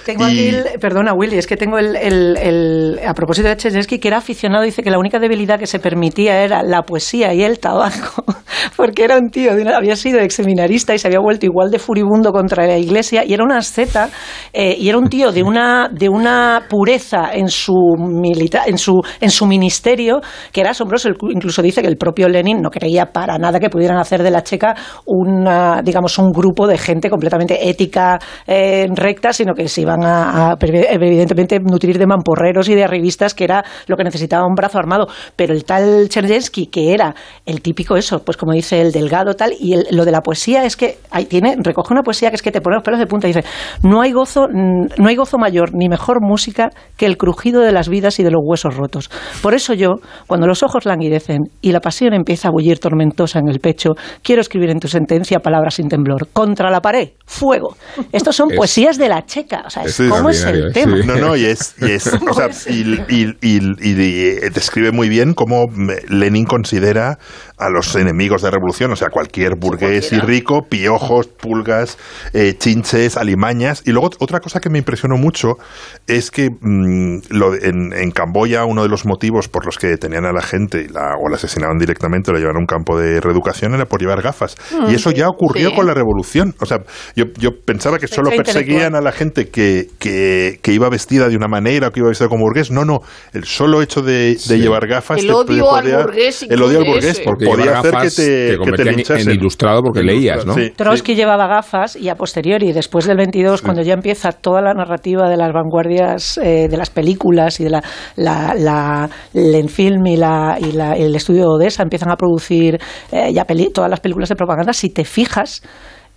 Tengo 0.07 0.29
Y- 0.29 0.33
aquí 0.33 0.49
el- 0.49 0.81
perdona, 0.81 1.13
Willy, 1.13 1.37
es 1.37 1.47
que 1.47 1.57
tengo 1.59 1.79
el, 1.79 1.95
el- 1.97 2.37
el- 2.39 3.01
a 3.07 3.13
propósito 3.13 3.49
de 3.49 3.57
Chesnevsky, 3.57 3.99
que 3.99 4.09
era 4.09 4.17
aficionado, 4.19 4.65
dice 4.65 4.83
que 4.83 4.91
la 4.91 4.99
única 4.99 5.19
debilidad 5.19 5.59
que 5.59 5.67
se 5.67 5.79
permitía 5.79 6.43
era 6.43 6.63
la 6.63 6.83
poesía 6.83 7.35
y 7.35 7.43
el 7.43 7.59
tabaco, 7.59 8.25
porque 8.77 9.05
era 9.05 9.19
un 9.19 9.29
tío, 9.31 9.51
había 9.53 9.97
sido 9.97 10.19
ex 10.21 10.35
seminarista 10.35 10.95
y 10.95 10.99
se 10.99 11.09
había 11.09 11.21
vuelto 11.21 11.45
igual 11.45 11.71
de 11.71 11.79
furibundo 11.79 12.33
contra 12.33 12.67
la 12.67 12.79
iglesia 12.79 13.23
y 13.25 13.35
era 13.35 13.45
una 13.45 13.59
asceta 13.59 14.09
eh, 14.53 14.77
y 14.79 14.89
era 14.89 14.97
un 14.97 15.09
tío 15.11 15.31
de 15.31 15.43
una, 15.43 15.89
de 15.93 16.09
una 16.09 16.67
pureza 16.71 17.31
en 17.35 17.49
su, 17.49 17.75
milita- 17.99 18.65
en, 18.67 18.79
su, 18.79 18.99
en 19.21 19.31
su 19.31 19.47
ministerio 19.47 20.21
que 20.53 20.61
era 20.63 20.71
era 20.71 20.73
asombroso. 20.73 21.09
Incluso 21.31 21.63
dice 21.63 21.83
que 21.83 21.89
el 21.89 21.97
propio 21.97 22.29
Lenin 22.29 22.61
no 22.63 22.71
creía 22.71 23.07
para 23.07 23.37
nada 23.39 23.59
que 23.59 23.69
pudieran 23.69 23.99
hacer 23.99 24.23
de 24.23 24.31
la 24.31 24.43
Checa 24.45 24.75
una, 25.05 25.83
digamos, 25.83 26.17
un 26.19 26.31
grupo 26.31 26.67
de 26.69 26.79
gente 26.79 27.11
completamente 27.11 27.69
ética, 27.69 28.19
eh, 28.47 28.87
recta, 28.95 29.33
sino 29.41 29.55
que 29.55 29.69
se 29.69 29.81
iban 29.81 30.05
a, 30.05 30.55
evidentemente, 30.61 31.59
nutrir 31.61 31.99
de 31.99 32.07
mamporreros 32.07 32.69
y 32.69 32.75
de 32.75 32.85
arribistas, 32.85 33.33
que 33.33 33.45
era 33.45 33.65
lo 33.87 33.97
que 33.97 34.05
necesitaba 34.05 34.47
un 34.47 34.55
brazo 34.55 34.79
armado. 34.79 35.07
Pero 35.35 35.55
el 35.55 35.65
tal 35.65 36.11
Chernyensky, 36.11 36.67
que 36.67 36.93
era 36.93 37.15
el 37.47 37.63
típico 37.63 37.97
eso, 37.97 38.23
pues 38.23 38.37
como 38.37 38.53
dice 38.53 38.83
el 38.83 38.93
delgado 38.93 39.33
tal, 39.33 39.55
y 39.59 39.77
lo 39.95 40.05
de 40.05 40.13
la 40.13 40.21
poesía 40.21 40.67
es 40.67 40.77
que 40.77 40.99
ahí 41.11 41.25
tiene, 41.25 41.57
recoge 41.59 41.95
una 41.95 42.03
poesía 42.03 42.29
que 42.29 42.37
es 42.37 42.43
que 42.43 42.53
te 42.53 42.61
pone 42.61 42.77
los 42.77 42.85
pelos 42.85 43.01
de 43.01 43.07
punta 43.07 43.29
y 43.29 43.33
dice, 43.33 43.49
no 43.83 44.03
hay 44.03 44.13
gozo, 44.13 44.47
no 44.47 45.09
hay 45.09 45.17
gozo 45.17 45.39
mayor 45.39 45.71
ni 45.73 45.89
mejor 45.89 46.19
música 46.21 46.69
que 46.99 47.07
el 47.07 47.17
crujido 47.17 47.63
de 47.63 47.73
las 47.73 47.89
vidas 47.89 48.21
y 48.21 48.23
de 48.23 48.31
los 48.31 48.43
huesos 48.45 48.77
rotos. 48.77 49.11
Por 49.43 49.55
eso 49.55 49.73
yo, 49.73 49.95
cuando 50.27 50.47
los 50.47 50.63
ojos 50.63 50.85
languidecen 50.85 51.45
y 51.63 51.73
la 51.73 51.81
pasión 51.81 52.13
empieza 52.13 52.49
a 52.49 52.51
bullir 52.51 52.79
tormentosa 52.79 53.39
en 53.39 53.49
el 53.49 53.61
pecho, 53.61 53.93
quiero 54.23 54.43
escribir 54.43 54.69
en 54.69 54.81
tu 54.81 54.89
sentencia 54.89 55.39
palabras 55.39 55.77
sin 55.77 55.89
temblor. 55.89 56.29
Contra 56.35 56.71
la 56.71 56.83
pared, 56.83 57.13
fuego. 57.25 57.77
Estos 58.13 58.37
son 58.37 58.51
poesías 58.51 58.99
de 58.99 59.09
la 59.09 59.23
checa. 59.31 59.63
O 59.65 59.71
sea, 59.71 59.85
es, 59.85 59.97
¿cómo 59.97 60.29
es 60.29 60.45
el 60.45 60.73
tema? 60.73 60.99
No, 61.05 61.17
no, 61.17 61.37
y 61.37 61.45
es, 61.45 61.75
y, 61.81 61.91
es, 61.93 62.07
o 62.29 62.35
sea, 62.35 62.51
y, 62.67 63.37
y, 63.41 64.51
describe 64.51 64.91
muy 64.91 65.09
bien 65.09 65.35
cómo 65.35 65.71
Lenin 66.09 66.45
considera 66.45 67.19
a 67.61 67.69
los 67.69 67.95
enemigos 67.95 68.43
de 68.43 68.49
la 68.49 68.53
revolución, 68.53 68.91
o 68.93 68.97
sea, 68.97 69.09
cualquier 69.11 69.57
burgués 69.57 70.13
y 70.13 70.19
rico, 70.19 70.63
piojos, 70.69 71.27
pulgas, 71.27 71.99
eh, 72.33 72.55
chinches, 72.59 73.17
alimañas. 73.17 73.83
Y 73.85 73.93
luego 73.93 74.11
otra 74.19 74.41
cosa 74.41 74.61
que 74.61 74.71
me 74.71 74.79
impresionó 74.79 75.17
mucho 75.17 75.59
es 76.07 76.31
que 76.31 76.51
mm, 76.51 77.19
lo, 77.31 77.55
en, 77.55 77.93
en, 77.93 78.11
Camboya 78.11 78.65
uno 78.65 78.83
de 78.83 78.89
los 78.89 79.05
motivos 79.05 79.49
por 79.49 79.67
los 79.67 79.79
que 79.79 79.87
detenían 79.87 80.25
a 80.25 80.33
la 80.33 80.43
gente 80.43 80.89
la, 80.91 81.17
o 81.23 81.29
la 81.29 81.37
asesinaban 81.37 81.79
directamente 81.79 82.31
o 82.31 82.35
la 82.35 82.41
llevaban 82.41 82.57
a 82.57 82.61
un 82.61 82.67
campo 82.67 82.99
de 82.99 83.21
reeducación 83.21 83.75
era 83.75 83.85
por 83.85 84.01
llevar 84.01 84.23
gafas. 84.23 84.57
y 84.89 84.95
eso 84.95 85.11
ya 85.11 85.29
ocurrió 85.29 85.75
con 85.75 85.87
la 85.87 85.95
revolución. 85.95 86.55
O 86.61 86.67
sea, 86.67 86.79
yo, 87.15 87.27
yo 87.39 87.51
pensaba 87.65 87.99
que 87.99 88.09
solo 88.09 88.31
perseguían 88.31 88.95
a 88.95 89.01
la 89.01 89.13
gente 89.13 89.49
que, 89.49 89.89
que, 89.99 90.73
iba 90.73 90.89
vestida 90.89 91.29
de 91.29 91.37
una 91.37 91.49
manera 91.49 91.89
o 91.89 91.91
que 91.91 92.01
iba 92.01 92.09
vestida 92.09 92.29
como 92.29 92.45
burgués. 92.45 92.71
No, 92.71 92.85
no. 92.85 93.01
El 93.33 93.45
solo 93.45 93.83
hecho 93.83 94.03
de, 94.03 94.37
llevar 94.37 94.87
gafas... 94.87 95.19
El 95.19 95.31
odio 95.31 95.75
al 95.75 96.05
burgués. 96.05 96.43
El 96.43 96.63
odio 96.63 96.79
al 96.79 96.85
burgués, 96.85 97.21
porque 97.21 97.50
podía 97.57 97.79
hacer 97.79 97.95
que 98.03 98.11
te, 98.11 99.05
que 99.05 99.21
en 99.21 99.31
ilustrado 99.31 99.83
porque 99.83 100.03
leías, 100.03 100.47
¿no? 100.47 100.55
Trotsky 100.77 101.15
llevaba 101.15 101.47
gafas 101.47 101.97
y 101.97 102.09
a 102.09 102.15
posteriori, 102.15 102.73
después 102.73 103.07
del 103.07 103.17
22, 103.17 103.63
cuando 103.63 103.83
ya 103.83 103.95
empieza 103.95 104.33
toda 104.33 104.61
la 104.63 104.75
narrativa 104.75 105.29
de 105.29 105.37
las 105.37 105.53
vanguardias 105.53 106.39
eh, 106.39 106.69
de 106.69 106.77
las 106.77 106.91
películas 106.91 107.61
y 107.61 107.65
de 107.65 107.71
la, 107.71 107.83
la, 108.17 109.09
el 109.35 109.69
film 109.69 110.07
y, 110.07 110.17
la, 110.17 110.59
y 110.61 110.77
el 111.03 111.15
estudio 111.15 111.43
de 111.43 111.49
Odessa 111.49 111.83
empiezan 111.83 112.11
a 112.11 112.17
producir 112.17 112.79
eh, 113.13 113.33
ya 113.33 113.45
todas 113.73 113.91
las 113.91 114.01
películas 114.01 114.29
de 114.29 114.37
propaganda, 114.37 114.73
si 114.73 114.91
te 114.91 115.05
fijas, 115.05 115.63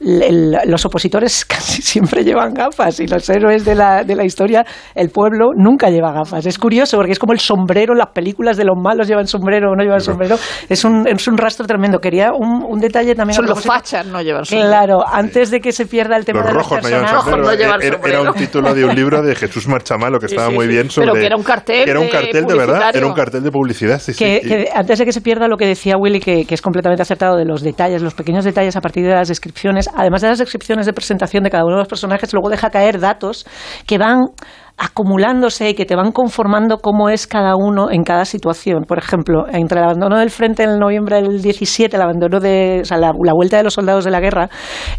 los 0.03 0.85
opositores 0.85 1.45
casi 1.45 1.81
siempre 1.81 2.23
llevan 2.23 2.53
gafas 2.53 2.99
y 2.99 3.07
los 3.07 3.29
héroes 3.29 3.65
de 3.65 3.75
la, 3.75 4.03
de 4.03 4.15
la 4.15 4.25
historia, 4.25 4.65
el 4.95 5.09
pueblo, 5.09 5.51
nunca 5.55 5.89
lleva 5.89 6.11
gafas. 6.11 6.45
Es 6.45 6.57
curioso 6.57 6.97
porque 6.97 7.13
es 7.13 7.19
como 7.19 7.33
el 7.33 7.39
sombrero, 7.39 7.93
las 7.95 8.09
películas 8.09 8.57
de 8.57 8.65
los 8.65 8.75
malos 8.81 9.07
llevan 9.07 9.27
sombrero 9.27 9.71
o 9.71 9.75
no 9.75 9.83
llevan 9.83 10.01
sombrero. 10.01 10.37
Es 10.69 10.83
un, 10.83 11.07
es 11.07 11.27
un 11.27 11.37
rastro 11.37 11.65
tremendo. 11.65 11.99
Quería 11.99 12.31
un, 12.33 12.63
un 12.67 12.79
detalle 12.79 13.15
también. 13.15 13.35
Son 13.35 13.45
los 13.45 13.63
fachas 13.63 14.05
no 14.05 14.21
llevan 14.21 14.45
sombrero. 14.45 14.69
Claro, 14.69 15.03
antes 15.07 15.51
de 15.51 15.59
que 15.59 15.71
se 15.71 15.85
pierda 15.85 16.17
el 16.17 16.25
tema 16.25 16.39
los 16.39 16.47
de 16.47 16.53
los 16.53 16.63
rojos 16.63 16.83
No 16.83 16.89
llevan 17.53 17.81
sombrero. 17.81 17.99
Era, 18.03 18.21
un 18.21 18.33
título 18.33 18.73
de 18.73 18.85
un 18.85 18.95
libro 18.95 19.21
de 19.21 19.35
Jesús 19.35 19.67
Marchamalo 19.67 20.19
que 20.19 20.27
estaba 20.27 20.49
muy 20.49 20.67
bien 20.67 20.89
sobre... 20.89 21.07
Pero 21.07 21.19
que 21.19 21.25
era 21.25 21.35
un 21.35 21.43
cartel 21.43 21.89
Era 21.89 21.99
un 21.99 22.07
cartel 22.07 22.45
de, 22.45 22.55
verdad, 22.55 22.95
era 22.95 23.07
un 23.07 23.13
cartel 23.13 23.43
de 23.43 23.51
publicidad, 23.51 23.99
sí, 23.99 24.13
que, 24.13 24.69
antes 24.73 24.99
de 24.99 25.05
que 25.05 25.11
se 25.11 25.21
pierda 25.21 25.47
lo 25.47 25.57
que 25.57 25.65
decía 25.65 25.95
Willy, 25.97 26.19
que, 26.19 26.45
que 26.45 26.55
es 26.55 26.61
completamente 26.61 27.01
acertado 27.01 27.37
de 27.37 27.45
los 27.45 27.61
detalles, 27.61 28.01
los 28.01 28.13
pequeños 28.13 28.45
detalles 28.45 28.75
a 28.75 28.81
partir 28.81 29.05
de 29.05 29.13
las 29.13 29.27
descripciones, 29.27 29.89
además 29.95 30.21
de 30.21 30.29
las 30.29 30.39
descripciones 30.39 30.85
de 30.85 30.93
presentación 30.93 31.43
de 31.43 31.49
cada 31.49 31.63
uno 31.63 31.75
de 31.75 31.81
los 31.81 31.87
personajes, 31.87 32.33
luego 32.33 32.49
deja 32.49 32.69
caer 32.69 32.99
datos 32.99 33.45
que 33.85 33.97
van 33.97 34.25
acumulándose 34.77 35.69
y 35.69 35.73
que 35.75 35.85
te 35.85 35.95
van 35.95 36.11
conformando 36.11 36.79
cómo 36.79 37.09
es 37.09 37.27
cada 37.27 37.55
uno 37.55 37.91
en 37.91 38.03
cada 38.03 38.25
situación. 38.25 38.85
Por 38.87 38.97
ejemplo, 38.97 39.45
entre 39.51 39.79
el 39.79 39.85
abandono 39.85 40.17
del 40.17 40.31
frente 40.31 40.63
en 40.63 40.79
noviembre 40.79 41.21
del 41.21 41.41
17, 41.41 41.95
el 41.95 42.01
abandono 42.01 42.39
de 42.39 42.81
la, 42.89 43.11
vuelta 43.33 43.57
de 43.57 43.63
los 43.63 43.75
soldados 43.75 44.03
de 44.03 44.11
la 44.11 44.19
guerra, 44.19 44.49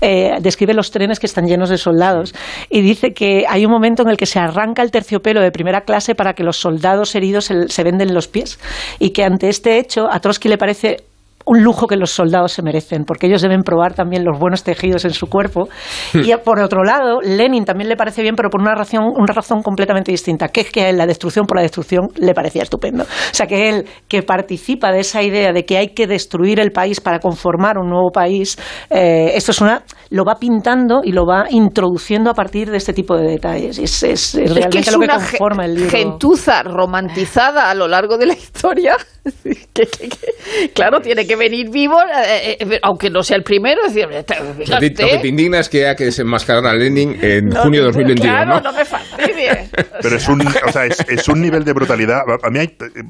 eh, 0.00 0.36
describe 0.40 0.74
los 0.74 0.90
trenes 0.90 1.18
que 1.18 1.26
están 1.26 1.46
llenos 1.46 1.70
de 1.70 1.78
soldados 1.78 2.34
y 2.70 2.82
dice 2.82 3.12
que 3.12 3.44
hay 3.48 3.66
un 3.66 3.72
momento 3.72 4.02
en 4.02 4.10
el 4.10 4.16
que 4.16 4.26
se 4.26 4.38
arranca 4.38 4.82
el 4.82 4.90
terciopelo 4.90 5.40
de 5.40 5.50
primera 5.50 5.80
clase 5.80 6.14
para 6.14 6.34
que 6.34 6.44
los 6.44 6.56
soldados 6.56 7.14
heridos 7.14 7.46
se, 7.46 7.68
se 7.68 7.82
venden 7.82 8.14
los 8.14 8.28
pies 8.28 8.60
y 8.98 9.10
que 9.10 9.24
ante 9.24 9.48
este 9.48 9.78
hecho 9.78 10.06
a 10.10 10.20
Trotsky 10.20 10.48
le 10.48 10.58
parece 10.58 10.98
un 11.46 11.62
lujo 11.62 11.86
que 11.86 11.96
los 11.96 12.10
soldados 12.10 12.52
se 12.52 12.62
merecen, 12.62 13.04
porque 13.04 13.26
ellos 13.26 13.42
deben 13.42 13.62
probar 13.62 13.94
también 13.94 14.24
los 14.24 14.38
buenos 14.38 14.62
tejidos 14.62 15.04
en 15.04 15.12
su 15.12 15.26
cuerpo. 15.26 15.68
y 16.14 16.34
por 16.36 16.60
otro 16.60 16.82
lado, 16.82 17.20
Lenin 17.20 17.64
también 17.64 17.88
le 17.88 17.96
parece 17.96 18.22
bien, 18.22 18.34
pero 18.34 18.50
por 18.50 18.60
una 18.60 18.74
razón, 18.74 19.12
una 19.16 19.32
razón 19.32 19.62
completamente 19.62 20.10
distinta, 20.10 20.48
que 20.48 20.62
es 20.62 20.70
que 20.70 20.82
a 20.82 20.88
él 20.90 20.96
la 20.96 21.06
destrucción 21.06 21.46
por 21.46 21.56
la 21.56 21.62
destrucción 21.62 22.08
le 22.16 22.32
parecía 22.34 22.62
estupendo. 22.62 23.04
O 23.04 23.34
sea, 23.34 23.46
que 23.46 23.68
él, 23.68 23.86
que 24.08 24.22
participa 24.22 24.90
de 24.90 25.00
esa 25.00 25.22
idea 25.22 25.52
de 25.52 25.64
que 25.64 25.76
hay 25.76 25.88
que 25.88 26.06
destruir 26.06 26.60
el 26.60 26.72
país 26.72 27.00
para 27.00 27.18
conformar 27.18 27.78
un 27.78 27.88
nuevo 27.88 28.10
país, 28.10 28.58
eh, 28.90 29.32
esto 29.34 29.50
es 29.50 29.60
una, 29.60 29.82
lo 30.10 30.24
va 30.24 30.36
pintando 30.36 31.00
y 31.04 31.12
lo 31.12 31.26
va 31.26 31.46
introduciendo 31.50 32.30
a 32.30 32.34
partir 32.34 32.70
de 32.70 32.78
este 32.78 32.92
tipo 32.92 33.16
de 33.16 33.28
detalles. 33.28 33.78
Es, 33.78 34.02
es, 34.02 34.34
realmente 34.34 34.90
lo 34.90 35.00
que 35.00 35.08
conforma 35.08 35.64
el 35.66 35.74
libro. 35.74 35.90
gentuza 35.90 36.62
romantizada 36.62 37.70
a 37.70 37.74
lo 37.74 37.88
largo 37.88 38.16
de 38.16 38.26
la 38.26 38.34
historia, 38.34 38.96
claro, 40.74 41.00
tiene 41.00 41.26
que 41.26 41.33
venir 41.36 41.70
vivo, 41.70 41.96
eh, 42.00 42.56
eh, 42.60 42.78
aunque 42.82 43.10
no 43.10 43.22
sea 43.22 43.36
el 43.36 43.42
primero. 43.42 43.82
Es 43.86 43.94
decir, 43.94 44.08
lo 44.08 44.80
que 44.80 44.90
te 44.90 45.28
indigna 45.28 45.60
es 45.60 45.68
que 45.68 45.86
haya 45.86 45.96
que 45.96 46.04
desenmascarar 46.04 46.66
a 46.66 46.74
Lenin 46.74 47.16
en 47.22 47.50
junio 47.50 47.80
de 47.80 47.86
2021. 47.86 48.22
Claro, 48.22 48.60
¿no? 48.60 48.72
me 48.72 48.84
fastidie. 48.84 49.68
Pero 50.02 50.16
es 50.16 50.28
un, 50.28 50.40
o 50.40 50.72
sea, 50.72 50.86
es, 50.86 51.28
un 51.28 51.40
nivel 51.40 51.64
de 51.64 51.72
brutalidad. 51.72 52.20
A 52.42 52.50
mí 52.50 52.58
hay 52.58 52.66
eh, 52.66 53.02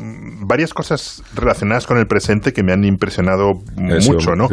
varias 0.47 0.73
cosas 0.73 1.23
relacionadas 1.35 1.87
con 1.87 1.99
el 1.99 2.07
presente 2.07 2.53
que 2.53 2.63
me 2.63 2.73
han 2.73 2.85
impresionado 2.85 3.53
mucho, 3.77 4.35
¿no? 4.35 4.49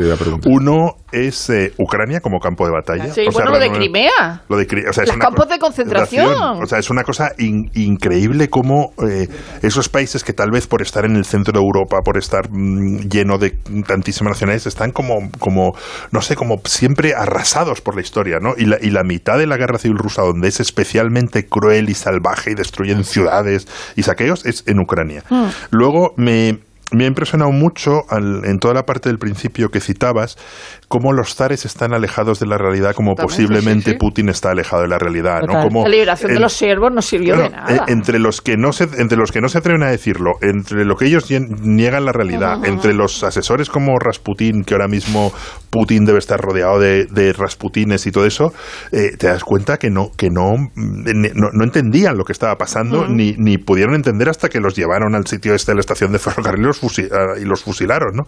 Uno 0.45 0.95
es 1.11 1.51
Ucrania 1.77 2.19
como 2.21 2.39
campo 2.39 2.65
de 2.65 2.71
batalla. 2.71 3.13
Sí, 3.13 3.25
bueno, 3.31 3.51
lo 3.51 3.59
de 3.59 3.71
Crimea. 3.71 4.43
Lo 4.49 4.57
de, 4.57 4.65
o 4.89 4.93
sea, 4.93 5.05
Los 5.05 5.17
campos 5.17 5.49
de 5.49 5.59
concentración. 5.59 6.61
O 6.61 6.65
sea, 6.65 6.79
es 6.79 6.89
una 6.89 7.03
cosa 7.03 7.31
increíble 7.37 8.49
como 8.49 8.93
esos 9.61 9.89
países 9.89 10.23
que 10.23 10.33
tal 10.33 10.51
vez 10.51 10.67
por 10.67 10.81
estar 10.81 11.05
en 11.05 11.15
el 11.15 11.25
centro 11.25 11.53
de 11.53 11.59
Europa, 11.59 11.97
por 12.03 12.17
estar 12.17 12.49
mm, 12.49 13.09
lleno 13.09 13.37
de 13.37 13.57
tantísimas 13.87 14.31
nacionalidades 14.31 14.67
están 14.67 14.91
como, 14.91 15.29
como, 15.39 15.75
no 16.11 16.21
sé, 16.21 16.35
como 16.35 16.61
siempre 16.65 17.13
arrasados 17.15 17.81
por 17.81 17.95
la 17.95 18.01
historia, 18.01 18.39
¿no? 18.39 18.53
Y 18.57 18.65
la, 18.65 18.77
y 18.81 18.89
la 18.89 19.03
mitad 19.03 19.37
de 19.37 19.47
la 19.47 19.57
guerra 19.57 19.77
civil 19.77 19.97
rusa, 19.97 20.21
donde 20.21 20.47
es 20.47 20.59
especialmente 20.59 21.45
cruel 21.45 21.89
y 21.89 21.93
salvaje 21.93 22.51
y 22.51 22.55
destruyen 22.55 23.03
ciudades 23.03 23.67
y 23.95 24.03
saqueos, 24.03 24.45
es 24.45 24.63
en 24.67 24.79
Ucrania. 24.79 25.23
Mm. 25.29 25.47
Luego 25.71 26.13
me 26.17 26.59
me 26.91 27.05
ha 27.05 27.07
impresionado 27.07 27.51
mucho 27.51 28.01
en 28.11 28.59
toda 28.59 28.73
la 28.73 28.83
parte 28.83 29.09
del 29.09 29.17
principio 29.17 29.69
que 29.69 29.79
citabas 29.79 30.37
cómo 30.87 31.13
los 31.13 31.35
zares 31.35 31.65
están 31.65 31.93
alejados 31.93 32.39
de 32.39 32.47
la 32.47 32.57
realidad, 32.57 32.93
como 32.93 33.15
posiblemente 33.15 33.95
Putin 33.95 34.29
está 34.29 34.51
alejado 34.51 34.81
de 34.83 34.89
la 34.89 34.97
realidad. 34.99 35.41
¿no? 35.47 35.63
Como 35.63 35.83
la 35.83 35.89
liberación 35.89 36.33
de 36.33 36.39
los 36.39 36.51
siervos 36.51 36.91
no 36.91 37.01
sirvió 37.01 37.37
de 37.37 37.49
nada. 37.49 37.73
Eh, 37.73 37.79
entre, 37.87 38.19
los 38.19 38.41
que 38.41 38.57
no 38.57 38.73
se, 38.73 38.89
entre 38.97 39.17
los 39.17 39.31
que 39.31 39.39
no 39.39 39.47
se 39.47 39.57
atreven 39.57 39.83
a 39.83 39.89
decirlo, 39.89 40.31
entre 40.41 40.83
lo 40.83 40.95
que 40.95 41.05
ellos 41.05 41.31
niegan 41.31 42.05
la 42.05 42.11
realidad, 42.11 42.65
entre 42.65 42.93
los 42.93 43.23
asesores 43.23 43.69
como 43.69 43.97
Rasputin, 43.97 44.63
que 44.63 44.73
ahora 44.73 44.89
mismo 44.89 45.31
Putin 45.69 46.03
debe 46.03 46.19
estar 46.19 46.39
rodeado 46.41 46.79
de, 46.79 47.05
de 47.05 47.31
Rasputines 47.31 48.05
y 48.05 48.11
todo 48.11 48.25
eso, 48.25 48.53
eh, 48.91 49.15
te 49.17 49.27
das 49.27 49.43
cuenta 49.45 49.77
que 49.77 49.89
no, 49.89 50.11
que 50.17 50.29
no, 50.29 50.55
no, 50.75 51.63
entendían 51.63 52.17
lo 52.17 52.25
que 52.25 52.33
estaba 52.33 52.55
pasando, 52.57 53.07
ni, 53.07 53.33
ni 53.37 53.57
pudieron 53.57 53.95
entender 53.95 54.27
hasta 54.27 54.49
que 54.49 54.59
los 54.59 54.75
llevaron 54.75 55.15
al 55.15 55.25
sitio 55.25 55.55
este 55.55 55.71
de 55.71 55.75
la 55.75 55.81
estación 55.81 56.11
de 56.11 56.19
ferrocarril 56.19 56.67
y 57.39 57.45
los 57.45 57.63
fusilaron. 57.63 58.15
¿no? 58.15 58.27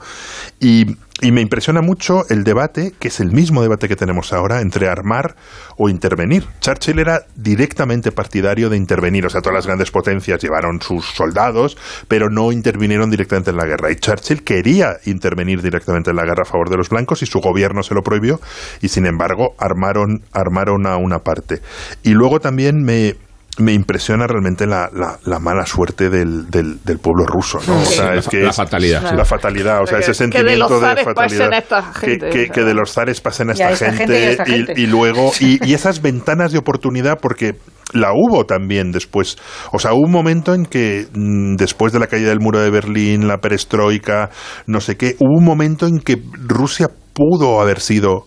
Y 0.59 0.97
y 1.21 1.31
me 1.31 1.41
impresiona 1.41 1.81
mucho 1.81 2.25
el 2.29 2.43
debate, 2.43 2.93
que 2.99 3.07
es 3.07 3.19
el 3.19 3.31
mismo 3.31 3.61
debate 3.61 3.87
que 3.87 3.95
tenemos 3.95 4.33
ahora, 4.33 4.61
entre 4.61 4.89
armar 4.89 5.35
o 5.77 5.87
intervenir. 5.87 6.45
Churchill 6.59 6.99
era 6.99 7.25
directamente 7.35 8.11
partidario 8.11 8.69
de 8.69 8.77
intervenir, 8.77 9.25
o 9.25 9.29
sea, 9.29 9.41
todas 9.41 9.55
las 9.55 9.67
grandes 9.67 9.91
potencias 9.91 10.41
llevaron 10.41 10.81
sus 10.81 11.05
soldados, 11.05 11.77
pero 12.07 12.29
no 12.29 12.51
intervinieron 12.51 13.11
directamente 13.11 13.51
en 13.51 13.57
la 13.57 13.65
guerra. 13.65 13.91
Y 13.91 13.95
Churchill 13.95 14.43
quería 14.43 14.97
intervenir 15.05 15.61
directamente 15.61 16.09
en 16.09 16.15
la 16.15 16.25
guerra 16.25 16.43
a 16.43 16.45
favor 16.45 16.69
de 16.69 16.77
los 16.77 16.89
blancos 16.89 17.21
y 17.21 17.25
su 17.25 17.39
gobierno 17.39 17.83
se 17.83 17.93
lo 17.93 18.01
prohibió, 18.01 18.41
y 18.81 18.89
sin 18.89 19.05
embargo 19.05 19.55
armaron, 19.59 20.23
armaron 20.33 20.87
a 20.87 20.97
una 20.97 21.19
parte. 21.19 21.61
Y 22.01 22.09
luego 22.09 22.41
también 22.41 22.83
me, 22.83 23.15
me 23.59 23.71
impresiona 23.73 24.25
realmente 24.25 24.65
la, 24.65 24.89
la, 24.93 25.19
la 25.25 25.39
mala 25.39 25.65
suerte 25.65 26.09
del, 26.09 26.49
del, 26.49 26.83
del 26.83 26.97
pueblo 26.99 27.25
ruso, 27.25 27.59
¿no? 27.67 27.81
O 27.81 27.85
sea, 27.85 28.11
la 28.11 28.15
es 28.15 28.27
que 28.27 28.41
la 28.41 28.49
es- 28.49 28.55
fatalidad, 28.55 29.09
sí. 29.09 29.15
La 29.15 29.25
fatalidad, 29.25 29.81
o 29.83 29.85
sea, 29.87 29.99
ese 29.99 30.11
que 30.29 30.43
de 30.43 30.57
los 30.57 30.69
sentimiento 30.69 30.79
de, 30.79 30.85
zares 30.87 31.05
pasen 31.13 31.39
fatalidad. 31.39 31.53
a 31.53 31.57
esta 31.57 31.91
que, 31.99 32.07
gente, 32.07 32.29
que- 32.29 32.41
o 32.41 32.45
sea. 32.45 32.53
que 32.53 32.63
de 32.63 32.73
los 32.73 32.91
zares 32.93 33.21
pasen 33.21 33.49
a 33.49 33.53
esta 33.53 33.69
esta 33.71 33.93
gente 33.93 34.19
y 34.19 34.23
a 34.23 34.29
esta 34.31 34.43
y, 34.47 34.51
gente. 34.51 34.73
y 34.77 34.87
luego, 34.87 35.31
y, 35.39 35.69
y 35.69 35.73
esas 35.73 36.01
ventanas 36.01 36.51
de 36.51 36.57
oportunidad, 36.57 37.19
porque 37.21 37.55
la 37.93 38.11
hubo 38.13 38.45
también 38.45 38.91
después. 38.91 39.37
O 39.71 39.77
sea, 39.77 39.93
hubo 39.93 40.01
un 40.05 40.11
momento 40.11 40.55
en 40.55 40.65
que 40.65 41.05
mm, 41.13 41.55
después 41.55 41.93
de 41.93 41.99
la 41.99 42.07
caída 42.07 42.29
del 42.29 42.39
muro 42.39 42.59
de 42.59 42.71
Berlín, 42.71 43.27
la 43.27 43.37
perestroika, 43.37 44.31
no 44.65 44.81
sé 44.81 44.97
qué, 44.97 45.15
hubo 45.19 45.37
un 45.37 45.43
momento 45.45 45.85
en 45.85 45.99
que 45.99 46.17
Rusia 46.47 46.87
pudo 47.13 47.61
haber 47.61 47.79
sido 47.79 48.25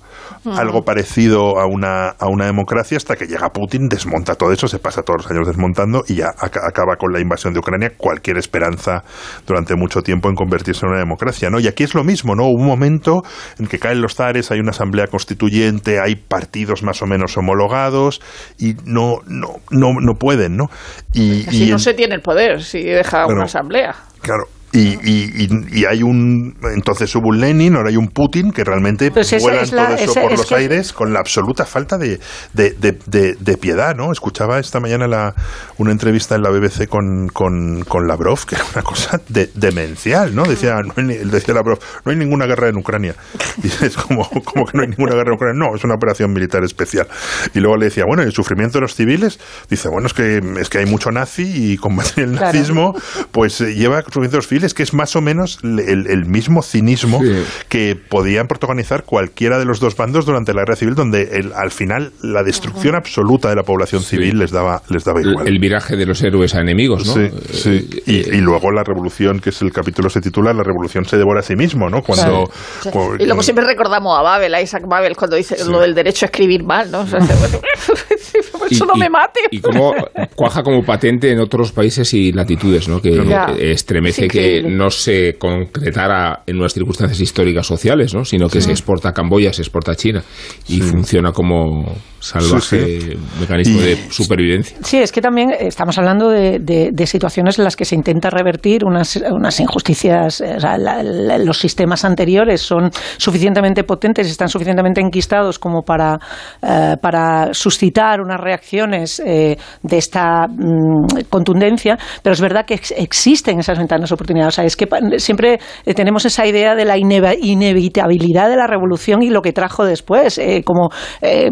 algo 0.54 0.82
parecido 0.82 1.58
a 1.58 1.66
una, 1.66 2.08
a 2.10 2.26
una 2.28 2.46
democracia 2.46 2.96
hasta 2.96 3.16
que 3.16 3.26
llega 3.26 3.48
Putin, 3.50 3.88
desmonta 3.88 4.34
todo 4.34 4.52
eso, 4.52 4.68
se 4.68 4.78
pasa 4.78 5.02
todos 5.02 5.22
los 5.24 5.30
años 5.30 5.46
desmontando 5.46 6.02
y 6.08 6.16
ya 6.16 6.26
aca- 6.38 6.60
acaba 6.68 6.96
con 6.96 7.12
la 7.12 7.20
invasión 7.20 7.52
de 7.52 7.60
Ucrania 7.60 7.92
cualquier 7.96 8.38
esperanza 8.38 9.02
durante 9.46 9.74
mucho 9.76 10.02
tiempo 10.02 10.28
en 10.28 10.34
convertirse 10.34 10.84
en 10.86 10.90
una 10.92 11.00
democracia, 11.00 11.50
¿no? 11.50 11.58
Y 11.60 11.66
aquí 11.68 11.84
es 11.84 11.94
lo 11.94 12.04
mismo, 12.04 12.34
¿no? 12.34 12.44
Hubo 12.44 12.60
un 12.62 12.66
momento 12.66 13.22
en 13.58 13.66
que 13.66 13.78
caen 13.78 14.00
los 14.00 14.14
zares, 14.14 14.50
hay 14.50 14.60
una 14.60 14.70
asamblea 14.70 15.06
constituyente, 15.06 16.00
hay 16.00 16.16
partidos 16.16 16.82
más 16.82 17.02
o 17.02 17.06
menos 17.06 17.36
homologados 17.36 18.20
y 18.58 18.74
no, 18.84 19.16
no, 19.26 19.48
no, 19.70 19.88
no 20.00 20.14
pueden, 20.14 20.56
¿no? 20.56 20.66
Y, 21.12 21.42
Si 21.44 21.66
no 21.66 21.72
en- 21.72 21.78
se 21.78 21.94
tiene 21.94 22.14
el 22.14 22.20
poder, 22.22 22.62
si 22.62 22.82
deja 22.82 23.26
una 23.26 23.44
asamblea. 23.44 23.94
Claro. 24.20 24.44
Y, 24.76 24.98
y, 25.02 25.48
y- 25.80 25.84
hay 25.86 26.02
un. 26.02 26.54
Entonces 26.74 27.14
hubo 27.16 27.28
un 27.28 27.40
Lenin, 27.40 27.76
ahora 27.76 27.88
hay 27.88 27.96
un 27.96 28.08
Putin 28.08 28.50
que 28.52 28.62
realmente 28.62 29.10
Pues 29.10 29.30
vuelan 29.40 29.62
es 29.64 29.72
la- 29.72 29.86
todo 29.86 29.94
eso 29.96 30.10
esa- 30.12 30.20
por 30.22 30.32
es 30.32 30.38
los 30.38 30.48
que- 30.48 30.54
aires 30.54 30.92
con 30.92 31.12
la 31.12 31.20
absoluta 31.20 31.64
falta 31.64 31.96
de, 31.96 32.20
de, 32.52 32.72
de- 33.06 33.56
piedad, 33.56 33.94
¿no? 33.96 34.12
Escuchaba 34.12 34.58
esta 34.58 34.80
mañana 34.80 35.06
la, 35.06 35.34
una 35.78 35.92
entrevista 35.92 36.34
en 36.34 36.42
la 36.42 36.50
BBC 36.50 36.88
con, 36.88 37.28
con, 37.32 37.84
con 37.88 38.06
Lavrov, 38.06 38.44
que 38.44 38.56
era 38.56 38.64
una 38.74 38.82
cosa 38.82 39.20
de- 39.28 39.50
demencial, 39.54 40.34
¿no? 40.34 40.44
Decía, 40.44 40.74
no 40.82 40.92
hay, 40.96 41.04
decía 41.24 41.54
Lavrov, 41.54 41.78
no 42.04 42.12
hay 42.12 42.18
ninguna 42.18 42.44
guerra 42.46 42.68
en 42.68 42.76
Ucrania. 42.76 43.14
Y 43.62 43.68
es 43.68 43.96
como, 43.96 44.28
como 44.28 44.66
que 44.66 44.76
no 44.76 44.82
hay 44.82 44.88
ninguna 44.88 45.14
guerra 45.14 45.30
en 45.30 45.34
Ucrania. 45.36 45.66
No, 45.66 45.74
es 45.74 45.82
una 45.84 45.94
operación 45.94 46.32
militar 46.32 46.62
especial. 46.64 47.06
Y 47.54 47.60
luego 47.60 47.76
le 47.78 47.86
decía, 47.86 48.04
bueno, 48.06 48.22
¿y 48.22 48.26
el 48.26 48.32
sufrimiento 48.32 48.78
de 48.78 48.82
los 48.82 48.94
civiles? 48.94 49.40
Dice, 49.70 49.88
bueno, 49.88 50.06
es 50.06 50.12
que, 50.12 50.42
es 50.60 50.68
que 50.68 50.78
hay 50.78 50.86
mucho 50.86 51.10
nazi 51.10 51.72
y 51.72 51.76
combatir 51.78 52.24
el 52.24 52.32
Claro. 52.32 52.46
nazismo 52.52 52.94
pues 53.32 53.60
eh, 53.62 53.74
lleva 53.74 54.02
sufrimiento 54.02 54.32
de 54.36 54.38
los 54.38 54.48
civiles, 54.48 54.65
que 54.74 54.82
es 54.82 54.92
más 54.94 55.16
o 55.16 55.20
menos 55.20 55.58
el, 55.62 56.06
el 56.08 56.26
mismo 56.26 56.62
cinismo 56.62 57.20
Sí. 57.22 57.42
que 57.68 57.96
podían 57.96 58.46
protagonizar 58.46 59.04
cualquiera 59.04 59.58
de 59.58 59.64
los 59.64 59.80
dos 59.80 59.96
bandos 59.96 60.26
durante 60.26 60.52
la 60.54 60.62
guerra 60.62 60.76
civil, 60.76 60.94
donde 60.94 61.22
el- 61.38 61.52
al 61.54 61.70
final 61.70 62.12
la 62.22 62.42
destrucción 62.42 62.94
absoluta 62.94 63.48
de 63.48 63.56
la 63.56 63.62
población 63.62 64.02
civil 64.02 64.38
les 64.38 64.50
daba, 64.50 64.82
les 64.88 65.04
daba 65.04 65.20
El, 65.20 65.30
igual. 65.30 65.48
el 65.48 65.58
viraje 65.58 65.96
de 65.96 66.06
los 66.06 66.22
héroes 66.22 66.54
a 66.54 66.60
enemigos, 66.60 67.06
¿no? 67.06 67.14
Sí, 67.14 67.20
Eh, 67.20 67.32
sí. 67.52 67.90
Y, 68.06 68.36
y 68.36 68.40
luego 68.40 68.70
la 68.72 68.82
revolución, 68.84 69.40
que 69.40 69.50
es 69.50 69.62
el 69.62 69.72
capítulo 69.72 70.08
se 70.10 70.20
titula 70.20 70.52
La 70.52 70.62
revolución 70.62 71.04
se 71.04 71.16
devora 71.16 71.40
a 71.40 71.42
sí 71.42 71.56
mismo, 71.56 71.88
¿no? 71.88 72.02
Cuando, 72.02 72.50
cu- 72.90 73.16
Y 73.18 73.24
luego 73.26 73.42
siempre 73.42 73.64
recordamos 73.64 74.18
a 74.18 74.22
Babel, 74.22 74.54
a 74.54 74.60
Isaac 74.62 74.84
Babel, 74.86 75.16
cuando 75.16 75.36
dice 75.36 75.56
lo 75.68 75.80
del 75.80 75.94
derecho 75.94 76.26
a 76.26 76.28
escribir 76.28 76.64
mal, 76.64 76.90
¿no? 76.90 77.00
O 77.00 77.06
sea, 77.06 77.18
bueno, 77.20 77.60
eso 78.70 78.84
no 78.86 78.94
me 78.94 79.08
mate. 79.08 79.40
Y 79.50 79.60
cómo 79.60 79.92
cuaja 80.34 80.62
como 80.62 80.82
patente 80.82 81.30
en 81.30 81.40
otros 81.40 81.72
países 81.72 82.12
y 82.14 82.32
latitudes, 82.32 82.88
¿no? 82.88 83.00
Que 83.00 83.12
Ya. 83.24 83.46
estremece 83.58 84.26
Es 84.26 84.32
que 84.32 84.38
increíble. 84.58 84.76
no 84.76 84.90
se 84.90 85.36
concretara 85.38 86.42
en 86.46 86.56
unas 86.58 86.72
circunstancias 86.72 87.20
históricas 87.20 87.66
sociales, 87.66 88.14
¿no? 88.14 88.24
Sino 88.24 88.48
que 88.48 88.60
se 88.60 88.70
exporta 88.70 89.10
a 89.10 89.12
Camboya, 89.12 89.52
se 89.52 89.62
exporta 89.62 89.92
a 89.92 89.96
China 89.96 90.22
y 90.68 90.80
funciona 90.80 91.32
como 91.32 91.92
salvaje 92.18 93.00
Sí, 93.00 93.16
mecanismo 93.40 93.80
Y- 93.80 93.84
de 93.84 93.96
supervivencia. 94.10 94.76
Sí, 94.82 94.96
es 94.98 95.12
que 95.12 95.20
también 95.20 95.50
estamos 95.58 95.96
hablando 95.98 96.28
de, 96.28 96.58
de- 96.58 96.90
de 96.92 97.06
situaciones 97.06 97.58
en 97.58 97.64
las 97.64 97.76
que 97.76 97.84
se 97.84 97.94
intenta 97.94 98.30
revertir 98.30 98.84
unas, 98.84 99.16
unas 99.16 99.60
injusticias. 99.60 100.40
eh, 100.40 100.54
o 100.56 100.60
sea, 100.60 100.76
la- 100.78 101.02
la- 101.02 101.38
los 101.38 101.58
sistemas 101.58 102.04
anteriores 102.04 102.60
son 102.60 102.90
suficientemente 103.16 103.84
potentes, 103.84 104.28
están 104.28 104.48
suficientemente 104.48 105.00
enquistados 105.00 105.58
como 105.58 105.82
para, 105.82 106.18
eh, 106.62 106.96
para 107.00 107.52
suscitar 107.54 108.20
unas 108.20 108.40
reacciones 108.56 109.20
eh, 109.24 109.56
de 109.82 109.98
esta 109.98 110.46
mm, 110.48 111.28
contundencia, 111.28 111.98
pero 112.22 112.32
es 112.32 112.40
verdad 112.40 112.64
que 112.66 112.74
ex- 112.74 112.94
existen 112.96 113.58
esas 113.60 113.78
ventanas 113.78 114.08
de 114.10 114.14
oportunidad. 114.14 114.48
O 114.48 114.50
sea, 114.50 114.64
es 114.64 114.76
que 114.76 114.86
siempre 115.18 115.58
eh, 115.84 115.94
tenemos 115.94 116.24
esa 116.24 116.46
idea 116.46 116.74
de 116.74 116.84
la 116.84 116.96
inevitabilidad 116.96 118.48
de 118.48 118.56
la 118.56 118.66
revolución 118.66 119.22
y 119.22 119.30
lo 119.30 119.42
que 119.42 119.52
trajo 119.52 119.84
después, 119.84 120.38
eh, 120.38 120.62
como 120.64 120.88
eh, 121.20 121.50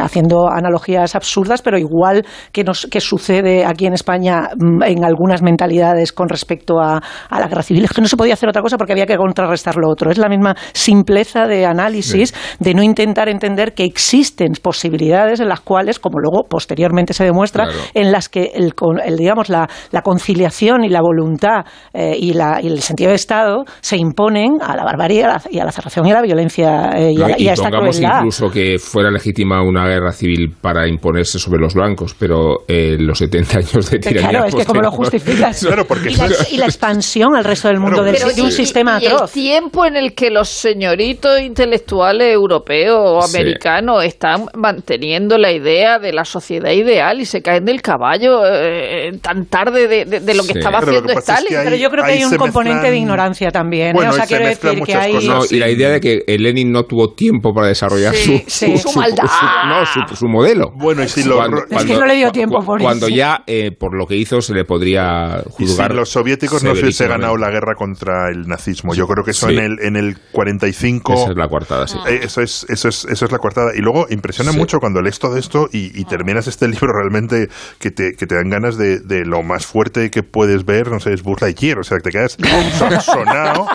haciendo 0.00 0.48
analogías 0.48 1.14
absurdas, 1.14 1.62
pero 1.62 1.78
igual 1.78 2.24
que, 2.52 2.64
nos, 2.64 2.86
que 2.86 3.00
sucede 3.00 3.64
aquí 3.64 3.86
en 3.86 3.94
España 3.94 4.50
mm, 4.58 4.82
en 4.82 5.04
algunas 5.04 5.42
mentalidades 5.42 6.12
con 6.12 6.28
respecto 6.28 6.80
a, 6.80 7.00
a 7.28 7.40
la 7.40 7.46
guerra 7.48 7.62
civil. 7.62 7.84
Es 7.84 7.92
que 7.92 8.00
no 8.00 8.08
se 8.08 8.16
podía 8.16 8.34
hacer 8.34 8.48
otra 8.48 8.62
cosa 8.62 8.76
porque 8.76 8.92
había 8.92 9.06
que 9.06 9.16
contrarrestar 9.16 9.76
lo 9.76 9.88
otro. 9.88 10.10
Es 10.10 10.18
la 10.18 10.28
misma 10.28 10.54
simpleza 10.72 11.46
de 11.46 11.64
análisis, 11.66 12.34
de 12.58 12.74
no 12.74 12.82
intentar 12.82 13.28
entender 13.28 13.74
que 13.74 13.84
existen 13.84 14.52
posibilidades 14.62 15.40
en 15.40 15.48
las 15.48 15.60
cuales, 15.60 15.98
como 15.98 16.18
luego 16.18 16.39
posteriormente 16.48 17.12
se 17.14 17.24
demuestra, 17.24 17.64
Claro. 17.66 17.80
en 17.94 18.12
las 18.12 18.28
que 18.28 18.52
el, 18.54 18.74
con- 18.74 19.00
el, 19.04 19.16
digamos, 19.16 19.48
la, 19.48 19.68
la 19.90 20.02
conciliación 20.02 20.84
y 20.84 20.88
la 20.88 21.00
voluntad 21.00 21.64
eh, 21.92 22.14
y, 22.18 22.32
la- 22.34 22.60
y 22.62 22.68
el 22.68 22.80
sentido 22.80 23.10
de 23.10 23.16
Estado 23.16 23.64
se 23.80 23.96
imponen 23.96 24.58
a 24.60 24.76
la 24.76 24.84
barbarie 24.84 25.20
y 25.20 25.22
a 25.22 25.28
la, 25.28 25.42
y 25.50 25.58
a 25.58 25.64
la 25.64 25.72
cerración 25.72 26.06
y 26.06 26.10
a 26.12 26.14
la 26.14 26.22
violencia 26.22 26.90
eh, 26.96 27.12
y, 27.12 27.16
¿no? 27.16 27.26
a, 27.26 27.30
y 27.38 27.42
y 27.44 27.48
a 27.48 27.52
esta 27.54 27.64
pongamos 27.70 27.96
crueldad. 27.96 28.18
incluso 28.18 28.50
que 28.50 28.78
fuera 28.78 29.10
legítima 29.10 29.62
una 29.62 29.86
guerra 29.86 30.12
civil 30.12 30.54
para 30.60 30.86
imponerse 30.88 31.38
sobre 31.38 31.60
los 31.60 31.74
blancos, 31.74 32.14
pero 32.18 32.58
eh, 32.68 32.96
los 32.98 33.18
70 33.18 33.58
años 33.58 33.90
de 33.90 33.98
tiranía 33.98 34.30
Claro, 34.30 34.44
es 34.46 34.54
que 34.54 34.64
como 34.64 34.80
lo 34.82 34.90
justificas. 34.90 35.64
Claro, 35.66 35.84
porque 35.86 36.10
y, 36.10 36.14
la, 36.16 36.28
y 36.52 36.56
la 36.56 36.66
expansión 36.66 37.34
al 37.36 37.44
resto 37.44 37.68
del 37.68 37.78
mundo 37.80 38.02
Claro, 38.02 38.18
del- 38.26 38.34
de 38.36 38.42
un 38.42 38.48
y- 38.48 38.52
sistema 38.52 38.98
y, 39.00 39.04
y 39.04 39.06
el 39.06 39.12
atroz. 39.14 39.32
tiempo 39.32 39.84
en 39.84 39.96
el 39.96 40.14
que 40.14 40.30
los 40.30 40.48
señoritos 40.48 41.40
intelectuales 41.40 42.32
europeos 42.34 42.98
o 43.02 43.22
Sí. 43.22 43.36
americanos 43.36 44.04
están 44.04 44.46
manteniendo 44.54 45.38
la 45.38 45.52
idea 45.52 45.98
de 45.98 46.12
la 46.12 46.24
sociedad 46.30 46.70
ideal 46.70 47.20
y 47.20 47.26
se 47.26 47.42
caen 47.42 47.64
del 47.66 47.82
caballo 47.82 48.40
eh, 48.46 49.12
tan 49.20 49.44
tarde 49.46 49.86
de, 49.88 50.04
de- 50.06 50.20
de 50.20 50.34
lo 50.34 50.42
que 50.44 50.52
Sí. 50.54 50.58
estaba 50.60 50.80
Pero 50.80 50.92
haciendo 50.92 51.12
es 51.12 51.18
Stalin. 51.18 51.48
que 51.48 51.56
hay- 51.58 51.64
Pero 51.64 51.76
yo 51.76 51.90
creo 51.90 52.04
que 52.04 52.10
hay 52.12 52.24
un 52.24 52.36
componente 52.36 52.78
mezclan- 52.86 52.90
de 52.90 52.96
ignorancia 52.98 53.50
también. 53.50 53.88
¿eh? 53.88 53.92
Bueno, 53.92 54.10
o 54.10 54.14
sea, 54.14 54.22
ahí 54.22 54.28
se 54.28 54.34
quiero 54.36 54.48
mezclan 54.48 54.74
decir 54.76 54.86
que 54.86 54.92
muchas 54.92 55.04
hay. 55.06 55.12
cosas. 55.12 55.28
No, 55.28 55.42
Sí. 55.42 55.56
y 55.56 55.58
la 55.58 55.68
idea 55.68 55.90
de 55.90 56.00
que 56.00 56.24
el 56.26 56.42
Lenin 56.42 56.72
no 56.72 56.84
tuvo 56.84 57.12
tiempo 57.12 57.52
para 57.52 57.66
desarrollar 57.68 58.14
Sí, 58.14 58.42
su, 58.46 58.66
sí, 58.66 58.78
su 58.78 58.92
maldad. 58.98 59.24
no, 59.68 59.84
su, 60.08 60.16
su 60.16 60.28
modelo. 60.28 60.72
Bueno, 60.76 61.02
y 61.02 61.08
si 61.08 61.24
lo- 61.24 61.36
Cuando- 61.36 61.64
Es 61.70 61.84
que 61.84 61.94
no 61.94 62.06
le 62.06 62.14
dio 62.14 62.30
tiempo, 62.32 62.64
por 62.64 62.80
Cuando 62.80 63.06
eso. 63.06 63.14
ya, 63.14 63.42
eh, 63.46 63.72
por 63.72 63.94
lo 63.96 64.06
que 64.06 64.16
hizo, 64.16 64.40
se 64.40 64.54
le 64.54 64.64
podría 64.64 65.42
Y 65.58 65.64
si 65.64 65.66
juzgar. 65.68 65.94
los 65.94 66.08
soviéticos 66.10 66.62
no 66.62 66.74
se 66.74 66.82
hubiese 66.82 67.06
ganado 67.08 67.36
la 67.36 67.50
guerra 67.50 67.74
contra 67.74 68.28
el 68.30 68.46
nazismo. 68.46 68.94
Yo 68.94 69.06
creo 69.06 69.24
que 69.24 69.32
eso 69.32 69.48
Sí. 69.48 69.54
en, 69.56 69.60
el, 69.64 69.78
en 69.80 69.96
el 69.96 70.16
45... 70.32 71.14
Esa 71.14 71.30
es 71.30 71.36
la 71.36 71.48
coartada, 71.48 71.86
sí. 71.88 71.98
Eh, 72.08 72.20
Eso 72.22 72.42
es, 72.42 72.64
eso 72.68 72.88
es, 72.88 73.04
eso 73.06 73.24
es 73.24 73.32
la 73.32 73.38
coartada. 73.38 73.72
Y 73.74 73.80
luego 73.80 74.06
impresiona 74.10 74.52
mucho 74.52 74.78
cuando 74.78 75.00
lees 75.02 75.18
todo 75.18 75.36
esto 75.36 75.68
y, 75.72 75.98
y 75.98 76.04
terminas 76.20 76.46
este 76.46 76.68
libro 76.74 76.92
realmente 76.92 77.48
que 77.78 77.90
te, 77.90 78.12
que 78.12 78.26
te 78.26 78.34
dan 78.34 78.50
ganas 78.50 78.76
de, 78.76 79.00
de 79.00 79.24
lo 79.24 79.42
más 79.42 79.64
fuerte 79.66 80.10
que 80.10 80.22
puedes 80.22 80.64
ver, 80.66 80.90
no 80.90 81.00
sé, 81.00 81.14
es 81.14 81.22
Buzz 81.22 81.40
Lightyear, 81.40 81.78
o 81.78 81.82
sea, 81.82 81.96
que 81.98 82.02
te 82.02 82.10
quedas 82.10 82.36
son- 82.78 83.00
sonado. 83.00 83.66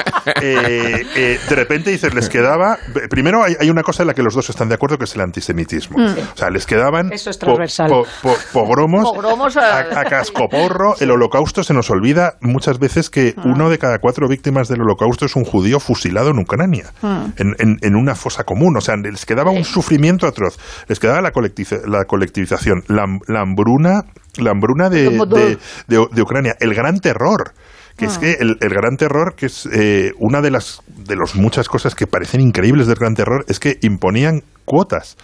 Eh, 0.42 1.04
eh, 1.16 1.40
de 1.50 1.56
repente 1.56 1.90
dices, 1.92 2.14
les 2.14 2.30
quedaba... 2.30 2.78
Primero 3.10 3.44
hay, 3.44 3.56
hay 3.60 3.70
una 3.70 3.82
cosa 3.84 4.04
en 4.04 4.08
la 4.08 4.14
que 4.14 4.22
los 4.24 4.34
dos 4.36 4.50
están 4.50 4.70
de 4.70 4.76
acuerdo, 4.76 4.98
que 4.98 5.06
es 5.06 5.16
el 5.16 5.22
antisemitismo. 5.22 5.98
O 5.98 6.38
sea, 6.38 6.50
les 6.50 6.66
quedaban 6.66 7.12
Eso 7.12 7.30
es 7.30 7.38
po- 7.38 7.46
transversal. 7.48 7.90
po- 7.90 8.06
po- 8.22 8.38
pogromos, 8.54 9.04
Pogromos 9.06 9.58
a, 9.58 9.80
a- 9.80 10.00
a 10.02 10.04
cascoporro. 10.06 10.96
El 11.00 11.12
holocausto 11.12 11.64
se 11.64 11.74
nos 11.74 11.90
olvida 11.90 12.36
muchas 12.42 12.80
veces 12.80 13.10
que 13.10 13.34
uno 13.44 13.70
de 13.70 13.78
cada 13.78 14.00
cuatro 14.00 14.28
víctimas 14.28 14.68
del 14.68 14.82
holocausto 14.82 15.26
es 15.26 15.36
un 15.36 15.44
judío 15.46 15.80
fusilado 15.80 16.30
en 16.30 16.40
Ucrania, 16.40 16.92
en, 17.38 17.56
en- 17.60 17.78
en 17.82 17.96
una 17.96 18.16
fosa 18.16 18.44
común. 18.44 18.76
O 18.78 18.82
sea, 18.82 18.96
les 18.98 19.26
quedaba 19.26 19.52
un 19.52 19.64
sufrimiento 19.64 20.28
atroz. 20.28 20.58
Les 20.88 21.00
quedaba 21.00 21.22
la, 21.22 21.32
colectiza- 21.32 21.86
la 21.88 22.06
colectivización, 22.36 22.84
la, 22.88 23.06
la 23.28 23.42
hambruna, 23.42 24.04
la 24.38 24.52
hambruna 24.52 24.90
de, 24.90 25.10
de- 25.40 25.58
de- 25.88 26.08
de 26.12 26.22
Ucrania, 26.22 26.56
el 26.60 26.74
gran 26.74 27.00
terror. 27.00 27.54
Que 27.98 28.06
es 28.08 28.18
que 28.18 28.32
el, 28.34 28.58
el 28.60 28.70
gran 28.74 28.98
terror, 28.98 29.36
que 29.38 29.46
es 29.46 29.66
eh, 29.72 30.12
una 30.20 30.42
de 30.42 30.52
las 30.52 30.82
de 30.88 31.16
las 31.16 31.34
muchas 31.36 31.70
cosas 31.70 31.96
que 31.96 32.08
parecen 32.08 32.42
increíbles 32.42 32.88
del 32.88 32.98
gran 32.98 33.14
terror, 33.16 33.46
es 33.48 33.58
que 33.58 33.78
imponían 33.82 34.42
cuotas. 34.66 35.16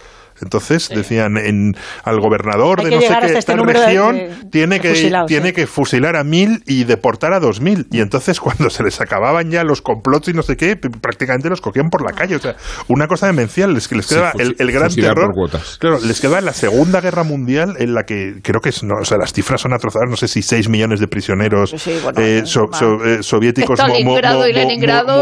Entonces 0.42 0.88
decían 0.88 1.36
en, 1.36 1.72
al 2.04 2.20
gobernador 2.20 2.80
Hay 2.80 2.86
de 2.86 2.90
no 2.96 3.00
sé 3.00 3.08
qué 3.20 3.26
este 3.38 3.52
tal 3.54 3.66
de- 3.66 3.72
región 3.72 4.16
de- 4.16 4.30
tiene 4.50 4.80
que 4.80 4.90
fusilados, 4.90 5.28
tiene 5.28 5.48
sí. 5.48 5.52
que 5.54 5.66
fusilar 5.66 6.16
a 6.16 6.24
mil 6.24 6.62
y 6.66 6.84
deportar 6.84 7.32
a 7.32 7.40
dos 7.40 7.60
mil. 7.60 7.86
Y 7.90 8.00
entonces 8.00 8.40
cuando 8.40 8.70
se 8.70 8.82
les 8.82 9.00
acababan 9.00 9.50
ya 9.50 9.64
los 9.64 9.82
complots 9.82 10.28
y 10.28 10.32
no 10.32 10.42
sé 10.42 10.56
qué 10.56 10.76
prácticamente 10.76 11.48
los 11.48 11.60
cogían 11.60 11.88
por 11.90 12.04
la 12.04 12.12
calle. 12.12 12.36
O 12.36 12.38
sea 12.40 12.56
una 12.88 13.06
cosa 13.06 13.26
demencial 13.26 13.72
les, 13.74 13.90
les 13.92 14.06
quedaba 14.06 14.32
el, 14.38 14.56
el 14.58 14.72
gran 14.72 14.92
terror. 14.94 15.30
claro 15.78 15.98
les 16.04 16.20
quedaba 16.20 16.40
la 16.40 16.52
segunda 16.52 17.00
guerra 17.00 17.22
mundial 17.22 17.74
en 17.78 17.94
la 17.94 18.02
que 18.04 18.34
creo 18.42 18.60
que 18.60 18.70
es 18.70 18.82
no, 18.82 18.94
o 19.00 19.04
sea 19.04 19.18
las 19.18 19.32
cifras 19.32 19.60
son 19.60 19.72
atrozadas 19.72 20.08
no 20.10 20.16
sé 20.16 20.28
si 20.28 20.42
6 20.42 20.68
millones 20.68 21.00
de 21.00 21.08
prisioneros 21.08 21.74
bueno, 22.02 22.20
eh, 22.20 22.42
so- 22.44 22.66
más. 22.70 22.78
so- 22.78 23.04
eh, 23.04 23.22
soviéticos 23.22 23.78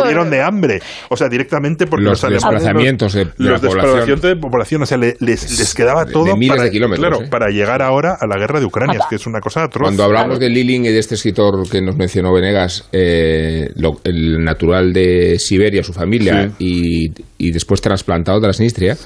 murieron 0.05 0.27
eh, 0.29 0.31
de 0.31 0.43
hambre. 0.43 0.81
O 1.09 1.16
sea 1.16 1.29
directamente 1.29 1.87
porque 1.87 2.05
Los 2.05 2.21
desplazamientos 2.21 3.12
de- 3.12 3.25
de 3.27 3.33
los 3.39 3.51
la 3.62 3.68
población. 3.68 3.83
desplazamientos 3.83 4.31
de 4.31 4.37
población 4.37 4.83
o 4.83 4.87
sea 4.87 4.99
le, 4.99 5.09
le- 5.18 5.26
les, 5.32 5.58
les 5.58 5.74
quedaba 5.74 6.04
De- 6.04 6.12
todo 6.12 6.24
de 6.26 6.34
miles 6.36 6.56
para, 6.56 6.64
de 6.64 6.70
kilómetros, 6.70 7.08
claro, 7.08 7.24
¿eh? 7.24 7.28
para 7.28 7.50
llegar 7.50 7.82
ahora 7.82 8.16
a 8.20 8.26
la 8.26 8.36
guerra 8.38 8.61
de 8.61 8.66
Ucrania, 8.66 8.98
es 9.00 9.06
que 9.08 9.16
es 9.16 9.26
una 9.26 9.40
cosa 9.40 9.64
atroz. 9.64 9.82
Cuando 9.86 10.04
hablamos 10.04 10.38
de 10.38 10.48
Liling 10.48 10.84
y 10.86 10.88
de 10.88 10.98
este 10.98 11.14
escritor 11.14 11.68
que 11.68 11.80
nos 11.80 11.96
mencionó 11.96 12.32
Venegas, 12.32 12.84
eh, 12.92 13.70
lo- 13.76 14.00
el 14.04 14.42
natural 14.44 14.92
de 14.92 15.38
Siberia, 15.38 15.82
su 15.82 15.92
familia, 15.92 16.50
y, 16.58 17.12
y 17.38 17.50
después 17.50 17.80
trasplantado 17.80 18.40
de 18.40 18.46
la 18.46 18.52
Sinistria, 18.52 18.96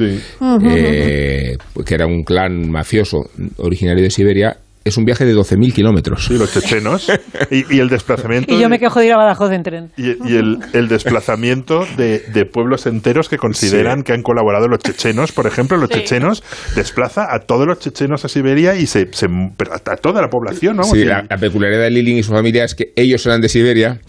eh, 0.62 1.57
que 1.84 1.94
era 1.94 2.07
un 2.07 2.22
clan 2.24 2.70
mafioso 2.70 3.30
originario 3.57 4.02
de 4.02 4.11
Siberia, 4.11 4.57
es 4.85 4.97
un 4.97 5.05
viaje 5.05 5.24
de 5.24 5.35
12.000 5.35 5.72
kilómetros. 5.72 6.26
Sí, 6.26 6.37
los 6.37 6.53
chechenos. 6.53 7.11
Y, 7.51 7.74
y 7.74 7.80
el 7.80 7.89
desplazamiento. 7.89 8.53
Y 8.55 8.61
yo 8.61 8.68
me 8.68 8.78
quejo 8.78 9.01
de 9.01 9.07
ir 9.07 9.12
a 9.12 9.16
Badajoz 9.16 9.51
en 9.53 9.62
tren. 9.62 9.91
Y, 9.97 10.11
y 10.30 10.37
el, 10.37 10.59
el 10.72 10.89
desplazamiento 10.89 11.87
de, 11.97 12.18
de 12.20 12.45
pueblos 12.45 12.87
enteros 12.87 13.28
que 13.28 13.39
consideran 13.39 14.03
que 14.03 14.12
han 14.12 14.22
colaborado 14.22 14.68
los 14.68 14.78
chechenos, 14.80 15.32
por 15.32 15.47
ejemplo, 15.47 15.76
los 15.76 15.89
chechenos 15.89 16.43
desplaza 16.76 17.26
a 17.35 17.41
todos 17.41 17.66
los 17.66 17.78
chechenos 17.78 18.24
a 18.24 18.28
Siberia 18.28 18.74
y 18.74 18.87
se, 18.87 19.09
se- 19.12 19.26
a, 19.26 19.97
toda 19.97 20.20
la 20.20 20.28
población, 20.28 20.76
¿no? 20.76 20.85
Sí, 20.85 21.05
la, 21.05 21.24
la 21.28 21.37
peculiaridad 21.39 21.82
de 21.85 21.91
Liling 21.91 22.18
y 22.18 22.22
su 22.22 22.32
familia 22.32 22.64
es 22.64 22.74
que 22.74 22.93
ellos 22.97 23.24
eran 23.26 23.41
de 23.41 23.49
Siberia 23.49 24.01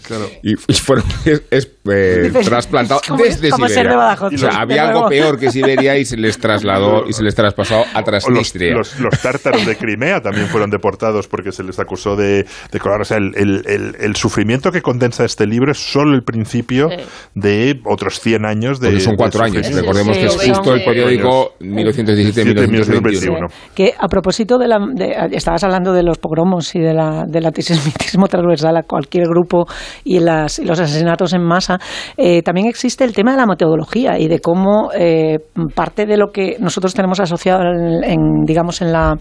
y, 0.42 0.52
y 0.52 0.74
fueron 0.74 1.04
es, 1.24 1.42
es, 1.50 1.70
eh, 1.90 2.32
trasplantados 2.44 3.02
¿cómo 3.06 3.24
es- 3.24 3.40
desde 3.40 3.56
Siberia. 3.56 3.74
ser 3.74 3.88
de 3.88 3.96
Badajoz? 3.96 4.32
O 4.34 4.38
sea, 4.38 4.50
De 4.50 4.56
había 4.56 4.88
algo 4.88 5.08
peor 5.08 5.38
que 5.38 5.50
Siberia 5.56 5.96
y 5.98 6.04
se 6.04 6.16
les 6.16 6.38
trasladó 6.38 7.08
y 7.08 7.12
se 7.12 7.22
les 7.22 7.34
traspasó 7.34 7.76
a 7.76 7.80
O 7.80 7.84
los, 8.00 8.04
Transnistria. 8.04 8.74
los- 8.74 9.00
los 9.00 9.18
tártaros 9.20 9.64
de 9.64 9.76
Crimea 9.76 10.20
también 10.20 10.46
fueron 10.48 10.65
deportados 10.70 11.28
porque 11.28 11.52
se 11.52 11.62
les 11.64 11.78
acusó 11.78 12.16
de, 12.16 12.46
de 12.72 12.78
colaborar. 12.78 13.02
O 13.02 13.04
sea, 13.04 13.18
el, 13.18 13.32
el- 13.36 13.62
el- 13.66 13.96
el 14.00 14.16
sufrimiento 14.16 14.70
que 14.70 14.82
condensa 14.82 15.24
este 15.24 15.46
libro 15.46 15.70
es 15.72 15.78
solo 15.78 16.14
el 16.14 16.22
principio 16.22 16.88
de 17.34 17.80
otros 17.84 18.20
100 18.20 18.44
años 18.46 18.80
de. 18.80 18.88
Porque 18.88 19.00
son 19.00 19.12
de 19.12 19.16
cuatro 19.16 19.42
años. 19.44 19.70
Recordemos 19.74 20.16
que 20.16 20.26
es 20.26 20.36
justo 20.50 20.74
el 20.74 20.84
periódico 20.84 21.52
1917-1921. 21.60 22.68
1921. 22.70 23.46
Que 23.74 23.94
a 23.98 24.08
propósito 24.08 24.58
de 24.58 24.68
la. 24.68 24.78
de- 24.94 25.36
estabas 25.36 25.62
hablando 25.64 25.92
de 25.92 26.02
los 26.02 26.18
pogromos 26.18 26.74
y 26.74 26.80
de 26.80 26.94
la, 26.94 27.24
del 27.26 27.46
antisemitismo 27.46 28.26
transversal 28.28 28.76
a 28.76 28.82
cualquier 28.82 29.24
grupo 29.28 29.66
y, 30.04 30.20
las, 30.20 30.58
y 30.58 30.64
los 30.64 30.78
asesinatos 30.80 31.32
en 31.32 31.42
masa, 31.42 31.78
eh, 32.16 32.42
también 32.42 32.66
existe 32.68 33.04
el 33.04 33.12
tema 33.12 33.32
de 33.32 33.38
la 33.38 33.46
metodología 33.46 34.18
y 34.18 34.28
de 34.28 34.38
cómo 34.40 34.90
eh, 34.98 35.38
parte 35.74 36.06
de 36.06 36.16
lo 36.16 36.28
que 36.32 36.56
nosotros 36.60 36.94
tenemos 36.94 37.20
asociado 37.20 37.62
en, 37.62 38.04
en, 38.04 38.18
digamos, 38.44 38.80
en 38.82 38.92
la, 38.92 39.14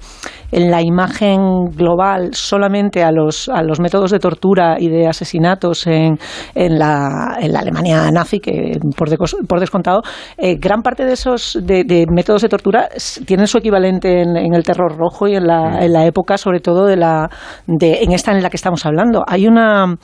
en 0.52 0.72
la 0.72 0.82
imagen 0.82 1.35
global 1.76 2.30
solamente 2.34 3.04
a 3.04 3.12
los, 3.12 3.50
a 3.50 3.62
los 3.64 3.80
métodos 3.80 4.12
de 4.12 4.20
tortura 4.20 4.78
y 4.80 4.90
de 4.90 5.08
asesinatos 5.08 5.88
en, 5.88 6.18
en, 6.54 6.80
la, 6.80 7.38
en 7.40 7.54
la 7.54 7.60
Alemania 7.60 8.10
nazi, 8.12 8.40
que 8.40 8.74
por, 8.98 9.10
decos- 9.10 9.36
por 9.48 9.60
descontado, 9.60 10.02
eh, 10.38 10.56
gran 10.60 10.82
parte 10.82 11.06
de 11.06 11.14
esos 11.14 11.58
de, 11.64 11.84
de 11.84 12.06
métodos 12.10 12.42
de 12.42 12.50
tortura 12.50 12.90
tienen 13.26 13.48
su 13.48 13.58
equivalente 13.58 14.22
en, 14.22 14.36
en 14.38 14.54
el 14.54 14.64
terror 14.64 14.98
rojo 14.98 15.28
y 15.28 15.36
en 15.36 15.48
la, 15.48 15.84
en 15.84 15.94
la 15.94 16.06
época, 16.06 16.38
sobre 16.38 16.60
todo 16.60 16.86
de 16.86 16.98
la 16.98 17.30
de, 17.68 18.04
en 18.04 18.12
esta 18.12 18.32
en 18.32 18.42
la 18.44 18.50
que 18.50 18.58
estamos 18.58 18.86
hablando. 18.86 19.24
Hay 19.28 19.48
una, 19.48 19.96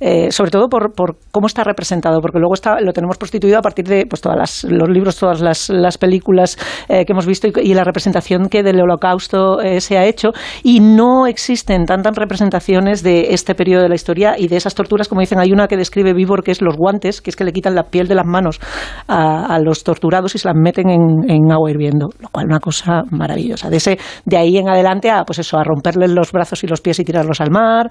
eh, 0.00 0.30
sobre 0.30 0.50
todo 0.50 0.68
por, 0.68 0.92
por 0.94 1.16
cómo 1.30 1.46
está 1.46 1.64
representado, 1.64 2.20
porque 2.20 2.38
luego 2.38 2.54
está, 2.54 2.80
lo 2.80 2.92
tenemos 2.92 3.16
prostituido 3.18 3.58
a 3.58 3.62
partir 3.62 3.86
de 3.86 4.06
pues, 4.06 4.20
todas 4.20 4.38
las, 4.38 4.64
los 4.64 4.88
libros, 4.88 5.16
todas 5.18 5.40
las, 5.40 5.70
las 5.70 5.98
películas 5.98 6.56
eh, 6.88 7.04
que 7.04 7.12
hemos 7.12 7.26
visto 7.26 7.46
y, 7.48 7.52
y 7.62 7.74
la 7.74 7.84
representación 7.84 8.48
que 8.48 8.62
del 8.62 8.80
holocausto 8.80 9.58
se 9.78 9.98
ha 9.98 10.04
hecho 10.04 10.30
y 10.62 10.73
no 10.80 11.26
existen 11.26 11.84
tantas 11.84 12.14
representaciones 12.16 13.02
de 13.02 13.34
este 13.34 13.54
periodo 13.54 13.82
de 13.82 13.88
la 13.88 13.94
historia 13.94 14.34
y 14.38 14.48
de 14.48 14.56
esas 14.56 14.74
torturas, 14.74 15.08
como 15.08 15.20
dicen, 15.20 15.38
hay 15.38 15.52
una 15.52 15.68
que 15.68 15.76
describe 15.76 16.12
Vibor 16.12 16.42
que 16.42 16.50
es 16.50 16.62
los 16.62 16.76
guantes, 16.76 17.20
que 17.20 17.30
es 17.30 17.36
que 17.36 17.44
le 17.44 17.52
quitan 17.52 17.74
la 17.74 17.84
piel 17.84 18.08
de 18.08 18.14
las 18.14 18.26
manos 18.26 18.60
a, 19.08 19.58
los 19.60 19.84
torturados 19.84 20.34
y 20.34 20.38
se 20.38 20.48
las 20.48 20.56
meten 20.56 20.90
en, 20.90 21.30
en 21.30 21.52
agua 21.52 21.70
hirviendo, 21.70 22.08
lo 22.18 22.28
cual 22.28 22.46
una 22.46 22.60
cosa 22.60 23.02
maravillosa. 23.10 23.70
De, 23.70 23.76
ese, 23.76 23.98
de 24.24 24.36
ahí 24.36 24.56
en 24.56 24.68
adelante 24.68 25.10
a, 25.10 25.24
pues 25.24 25.38
eso, 25.38 25.58
a 25.58 25.64
romperles 25.64 26.10
los 26.10 26.32
brazos 26.32 26.62
y 26.64 26.66
los 26.66 26.80
pies 26.80 26.98
y 26.98 27.04
tirarlos 27.04 27.40
al 27.40 27.50
mar, 27.50 27.90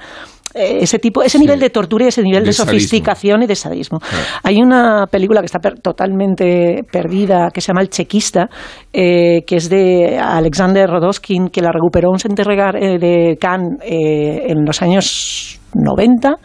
ese 0.53 0.99
tipo, 0.99 1.23
ese 1.23 1.39
nivel 1.39 1.59
de 1.59 1.69
tortura 1.69 2.05
y 2.05 2.07
ese 2.09 2.21
nivel 2.21 2.43
de, 2.43 2.47
De 2.47 2.53
sadismo. 2.53 2.73
sofisticación 2.73 3.43
y 3.43 3.47
de 3.47 3.55
sadismo. 3.55 3.99
Hay 4.43 4.61
una 4.61 5.05
película 5.07 5.39
que 5.41 5.47
está 5.47 5.59
per- 5.59 5.79
totalmente 5.79 6.83
perdida 6.91 7.49
que 7.53 7.61
se 7.61 7.67
llama 7.67 7.81
El 7.81 7.89
Chequista, 7.89 8.49
eh, 8.91 9.41
que 9.47 9.55
es 9.55 9.69
de 9.69 10.17
Alexander 10.19 10.89
Rodoskin, 10.89 11.49
que 11.49 11.61
la 11.61 11.71
recuperó 11.71 12.09
un 12.11 12.19
Centre 12.19 12.45
Regar- 12.45 12.77
eh, 12.81 12.97
de 12.99 13.37
Cannes 13.39 13.79
eh, 13.83 14.47
en 14.49 14.63
los 14.65 14.81
años 14.81 15.59
90. 15.73 16.35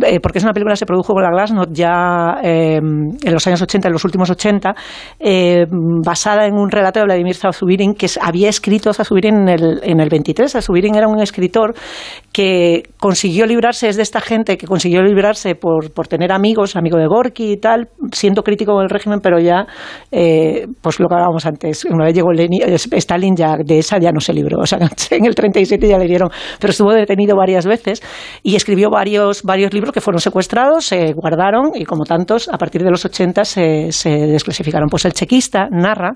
Eh, 0.00 0.20
porque 0.20 0.38
es 0.38 0.44
una 0.44 0.54
película 0.54 0.72
que 0.72 0.78
se 0.78 0.86
produjo 0.86 1.12
con 1.12 1.22
la 1.22 1.30
Glasnost 1.30 1.70
ya 1.72 2.38
eh, 2.42 2.76
en 2.76 3.32
los 3.32 3.46
años 3.46 3.60
80, 3.60 3.88
en 3.88 3.92
los 3.92 4.04
últimos 4.04 4.30
80, 4.30 4.74
eh, 5.20 5.66
basada 5.70 6.46
en 6.46 6.54
un 6.54 6.70
relato 6.70 7.00
de 7.00 7.04
Vladimir 7.04 7.34
Zazubirin 7.34 7.94
que 7.94 8.06
había 8.20 8.48
escrito 8.48 8.94
Zazubirin 8.94 9.34
en 9.34 9.48
el, 9.48 9.80
en 9.82 10.00
el 10.00 10.08
23. 10.08 10.50
Zazubirin 10.50 10.94
era 10.94 11.08
un 11.08 11.20
escritor 11.20 11.74
que 12.32 12.84
consiguió 12.98 13.44
librarse, 13.46 13.88
es 13.88 13.96
de 13.96 14.02
esta 14.02 14.22
gente 14.22 14.56
que 14.56 14.66
consiguió 14.66 15.02
librarse 15.02 15.54
por, 15.56 15.92
por 15.92 16.08
tener 16.08 16.32
amigos, 16.32 16.74
amigo 16.74 16.96
de 16.96 17.06
Gorky 17.06 17.52
y 17.52 17.56
tal, 17.58 17.88
siendo 18.12 18.42
crítico 18.42 18.78
del 18.80 18.88
régimen, 18.88 19.20
pero 19.22 19.38
ya, 19.38 19.66
eh, 20.10 20.66
pues 20.80 21.00
lo 21.00 21.08
que 21.08 21.14
hablábamos 21.14 21.44
antes, 21.44 21.84
una 21.84 22.06
vez 22.06 22.14
llegó 22.14 22.32
Lenin, 22.32 22.62
Stalin, 22.62 23.36
ya 23.36 23.56
de 23.62 23.78
esa 23.78 23.98
ya 23.98 24.10
no 24.10 24.20
se 24.20 24.32
libró, 24.32 24.60
o 24.60 24.66
sea, 24.66 24.78
en 25.10 25.26
el 25.26 25.34
37 25.34 25.86
ya 25.86 25.98
le 25.98 26.06
dieron, 26.06 26.30
pero 26.58 26.70
estuvo 26.70 26.94
detenido 26.94 27.36
varias 27.36 27.66
veces 27.66 28.02
y 28.42 28.56
escribió 28.56 28.88
varios, 28.88 29.42
varios 29.42 29.74
libros 29.74 29.81
que 29.90 30.00
fueron 30.00 30.20
secuestrados, 30.20 30.84
se 30.84 31.12
guardaron 31.14 31.70
y 31.74 31.84
como 31.84 32.04
tantos, 32.04 32.48
a 32.52 32.58
partir 32.58 32.82
de 32.84 32.90
los 32.90 33.04
80 33.04 33.44
se, 33.44 33.90
se 33.90 34.10
desclasificaron. 34.10 34.88
Pues 34.88 35.04
el 35.06 35.14
chequista 35.14 35.66
narra 35.70 36.12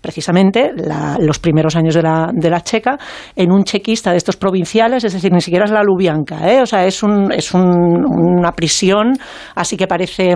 precisamente 0.00 0.70
la- 0.74 1.16
los 1.20 1.38
primeros 1.38 1.76
años 1.76 1.94
de 1.94 2.02
la, 2.02 2.30
de 2.32 2.50
la 2.50 2.62
checa 2.62 2.98
en 3.36 3.52
un 3.52 3.64
chequista 3.64 4.10
de 4.10 4.16
estos 4.16 4.36
provinciales, 4.36 5.04
es 5.04 5.12
decir, 5.12 5.32
ni 5.32 5.40
siquiera 5.40 5.64
es 5.66 5.70
la 5.70 5.82
Lubianca, 5.82 6.50
¿eh? 6.50 6.60
o 6.62 6.66
sea, 6.66 6.84
es, 6.86 7.02
un, 7.02 7.30
es 7.32 7.52
un- 7.54 8.04
una 8.06 8.52
prisión, 8.52 9.12
así 9.54 9.76
que 9.76 9.86
parece 9.86 10.34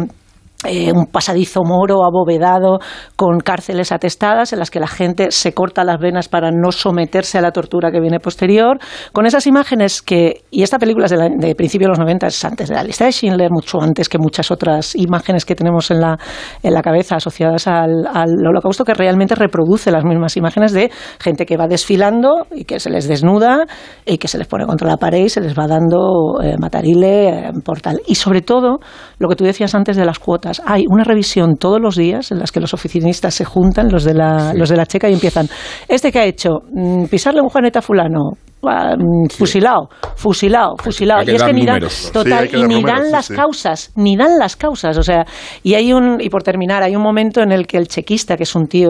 eh, 0.65 0.91
un 0.93 1.07
pasadizo 1.07 1.61
moro 1.65 2.05
abovedado 2.05 2.81
con 3.15 3.39
cárceles 3.39 3.93
atestadas 3.93 4.53
en 4.53 4.59
las 4.59 4.71
que 4.71 4.81
la 4.81 4.89
gente 4.89 5.31
se 5.31 5.55
corta 5.55 5.85
las 5.85 6.01
venas 6.01 6.29
para 6.29 6.51
no 6.51 6.73
someterse 6.73 7.39
a 7.39 7.41
la 7.41 7.53
tortura 7.53 7.93
que 7.93 8.01
viene 8.01 8.19
posterior, 8.19 8.79
con 9.13 9.25
esas 9.27 9.47
imágenes 9.47 10.03
que, 10.03 10.43
y 10.51 10.63
esta 10.65 10.79
película 10.79 11.05
es 11.07 11.13
de, 11.13 11.17
la- 11.17 11.29
de 11.29 11.55
los 11.87 11.99
90, 11.99 12.27
es 12.27 12.45
antes 12.45 12.69
de 12.69 12.75
la 12.75 12.83
lista 12.83 13.05
de 13.05 13.13
Schindler, 13.13 13.51
mucho 13.53 13.81
antes 13.81 14.09
que 14.09 14.19
muchas 14.19 14.51
otras 14.51 14.97
imágenes 14.97 15.45
que 15.45 15.55
tenemos 15.55 15.91
en 15.93 16.01
la, 16.01 16.19
en 16.63 16.75
la 16.75 16.83
cabeza 16.83 17.17
asociadas 17.17 17.67
al, 17.69 18.07
holocausto, 18.49 18.85
que 18.85 18.95
realmente 18.95 19.35
reproduce 19.37 19.91
las 19.93 20.05
mismas 20.05 20.37
imágenes 20.37 20.73
de 20.73 20.91
gente 21.21 21.47
que 21.47 21.57
va 21.57 21.69
desfilando 21.69 22.47
y 22.51 22.65
que 22.65 22.81
se 22.81 22.91
les 22.91 23.07
desnuda 23.07 23.65
y 24.05 24.19
que 24.19 24.27
se 24.27 24.39
les 24.39 24.47
pone 24.49 24.67
contra 24.67 24.89
la 24.89 24.97
pared 24.97 25.25
y 25.25 25.29
se 25.29 25.41
les 25.41 25.57
va 25.57 25.67
dando 25.67 26.41
eh, 26.43 26.57
matarile 26.59 27.29
eh, 27.29 27.53
por 27.65 27.81
tal. 27.81 28.01
Y 28.07 28.17
sobre 28.17 28.43
todo, 28.43 28.79
lo 29.19 29.29
que 29.29 29.37
tú 29.37 29.45
decías 29.45 29.75
antes 29.75 29.97
de 29.97 30.05
las 30.05 30.19
cuotas, 30.19 30.48
hay 30.67 30.85
una 30.89 31.05
revisión 31.05 31.57
todos 31.57 31.81
los 31.81 31.97
días 31.97 32.31
en 32.33 32.39
las 32.39 32.53
que 32.53 32.61
los 32.61 32.75
oficinistas 32.75 33.35
se 33.35 33.45
juntan, 33.45 33.89
los 33.91 34.05
de 34.05 34.15
la, 34.15 34.53
los 34.55 34.69
de 34.69 34.77
la 34.77 34.87
checa, 34.87 35.09
y 35.09 35.15
empiezan, 35.15 35.49
este 35.89 36.13
que 36.13 36.19
ha 36.19 36.25
hecho, 36.25 36.61
Mm, 36.71 37.07
pisarle 37.07 37.41
un 37.41 37.49
juanete 37.49 37.79
a 37.79 37.83
fulano, 37.83 38.33
Ah, 38.67 38.97
mm, 38.99 39.29
fusilado, 39.31 39.89
fusilado, 40.17 40.75
fusilado. 40.83 41.23
y 41.31 41.35
es 41.35 41.43
que 41.43 41.53
ni 41.53 41.65
dan. 41.65 41.81
Sí, 41.89 42.13
total, 42.13 42.49
y 42.53 42.65
ni 42.65 42.75
números, 42.81 43.01
dan 43.01 43.13
las 43.13 43.27
sí. 43.27 43.35
causas, 43.35 43.93
ni 43.95 44.17
dan 44.17 44.37
las 44.37 44.57
causas. 44.57 44.99
O 44.99 45.03
sea, 45.05 45.25
y 45.63 45.75
hay 45.75 45.93
un, 45.93 46.21
y 46.21 46.29
por 46.29 46.43
terminar, 46.43 46.83
hay 46.83 46.97
un 46.97 47.03
momento 47.03 47.41
en 47.41 47.53
el 47.53 47.67
que 47.69 47.77
el 47.77 47.87
chequista, 47.87 48.37
que 48.37 48.43
es 48.43 48.55
un 48.57 48.67
tío 48.67 48.89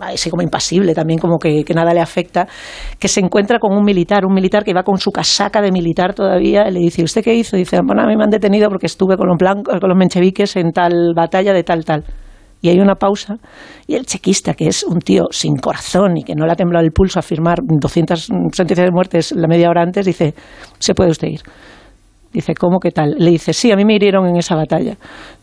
así 0.00 0.30
como 0.30 0.42
impasible, 0.42 0.94
también 0.94 1.18
como 1.18 1.38
que, 1.38 1.64
que 1.64 1.74
nada 1.74 1.92
le 1.92 2.00
afecta, 2.00 2.46
que 2.98 3.08
se 3.08 3.20
encuentra 3.20 3.58
con 3.58 3.76
un 3.76 3.84
militar, 3.84 4.24
un 4.24 4.34
militar 4.34 4.64
que 4.64 4.74
va 4.74 4.82
con 4.82 4.98
su 4.98 5.10
casaca 5.10 5.60
de 5.60 5.70
militar 5.70 6.14
todavía, 6.14 6.68
y 6.68 6.72
le 6.72 6.80
dice, 6.80 7.02
¿usted 7.02 7.22
qué 7.22 7.34
hizo? 7.34 7.56
Y 7.56 7.60
dice, 7.60 7.78
bueno, 7.84 8.02
a 8.02 8.06
mí 8.06 8.16
me 8.16 8.24
han 8.24 8.30
detenido 8.30 8.68
porque 8.68 8.86
estuve 8.86 9.16
con 9.16 9.28
los, 9.28 9.36
blancos, 9.38 9.78
con 9.80 9.88
los 9.88 9.98
mencheviques 9.98 10.56
en 10.56 10.72
tal 10.72 11.12
batalla 11.14 11.52
de 11.52 11.62
tal, 11.62 11.84
tal. 11.84 12.04
Y 12.60 12.70
hay 12.70 12.80
una 12.80 12.96
pausa, 12.96 13.36
y 13.86 13.94
el 13.94 14.04
chequista, 14.04 14.54
que 14.54 14.66
es 14.66 14.82
un 14.82 14.98
tío 14.98 15.26
sin 15.30 15.56
corazón 15.56 16.16
y 16.16 16.24
que 16.24 16.34
no 16.34 16.44
le 16.44 16.52
ha 16.52 16.56
temblado 16.56 16.84
el 16.84 16.90
pulso 16.90 17.20
a 17.20 17.22
firmar 17.22 17.58
200 17.62 18.28
sentencias 18.52 18.86
de 18.86 18.90
muertes 18.90 19.32
la 19.32 19.46
media 19.46 19.70
hora 19.70 19.82
antes, 19.82 20.04
dice, 20.04 20.34
se 20.78 20.94
puede 20.94 21.10
usted 21.10 21.28
ir. 21.28 21.40
Dice, 22.32 22.54
¿cómo 22.54 22.78
que 22.78 22.90
tal? 22.90 23.14
Le 23.18 23.30
dice, 23.30 23.52
sí, 23.54 23.72
a 23.72 23.76
mí 23.76 23.84
me 23.86 23.94
hirieron 23.94 24.26
en 24.28 24.36
esa 24.36 24.54
batalla. 24.54 24.94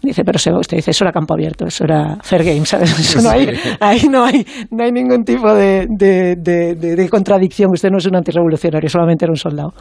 Dice, 0.02 0.24
pero 0.24 0.38
se 0.38 0.52
usted. 0.54 0.78
Dice, 0.78 0.92
eso 0.92 1.04
era 1.04 1.12
campo 1.12 1.34
abierto, 1.34 1.66
eso 1.66 1.84
era 1.84 2.16
fair 2.22 2.44
game, 2.44 2.66
¿sabes? 2.66 2.92
Eso 3.00 3.22
no 3.22 3.30
hay, 3.32 3.50
ahí 3.80 4.08
no 4.08 4.24
hay, 4.24 4.46
no 4.70 4.84
hay 4.84 4.92
ningún 4.92 5.24
tipo 5.24 5.52
de, 5.54 5.88
de, 5.90 6.36
de- 6.38 6.76
de- 6.76 6.96
de 6.96 7.10
contradicción. 7.10 7.72
Usted 7.72 7.90
no 7.90 7.98
es 7.98 8.06
un 8.06 8.16
antirrevolucionario, 8.16 8.88
solamente 8.90 9.26
era 9.26 9.32
un 9.32 9.38
soldado. 9.38 9.74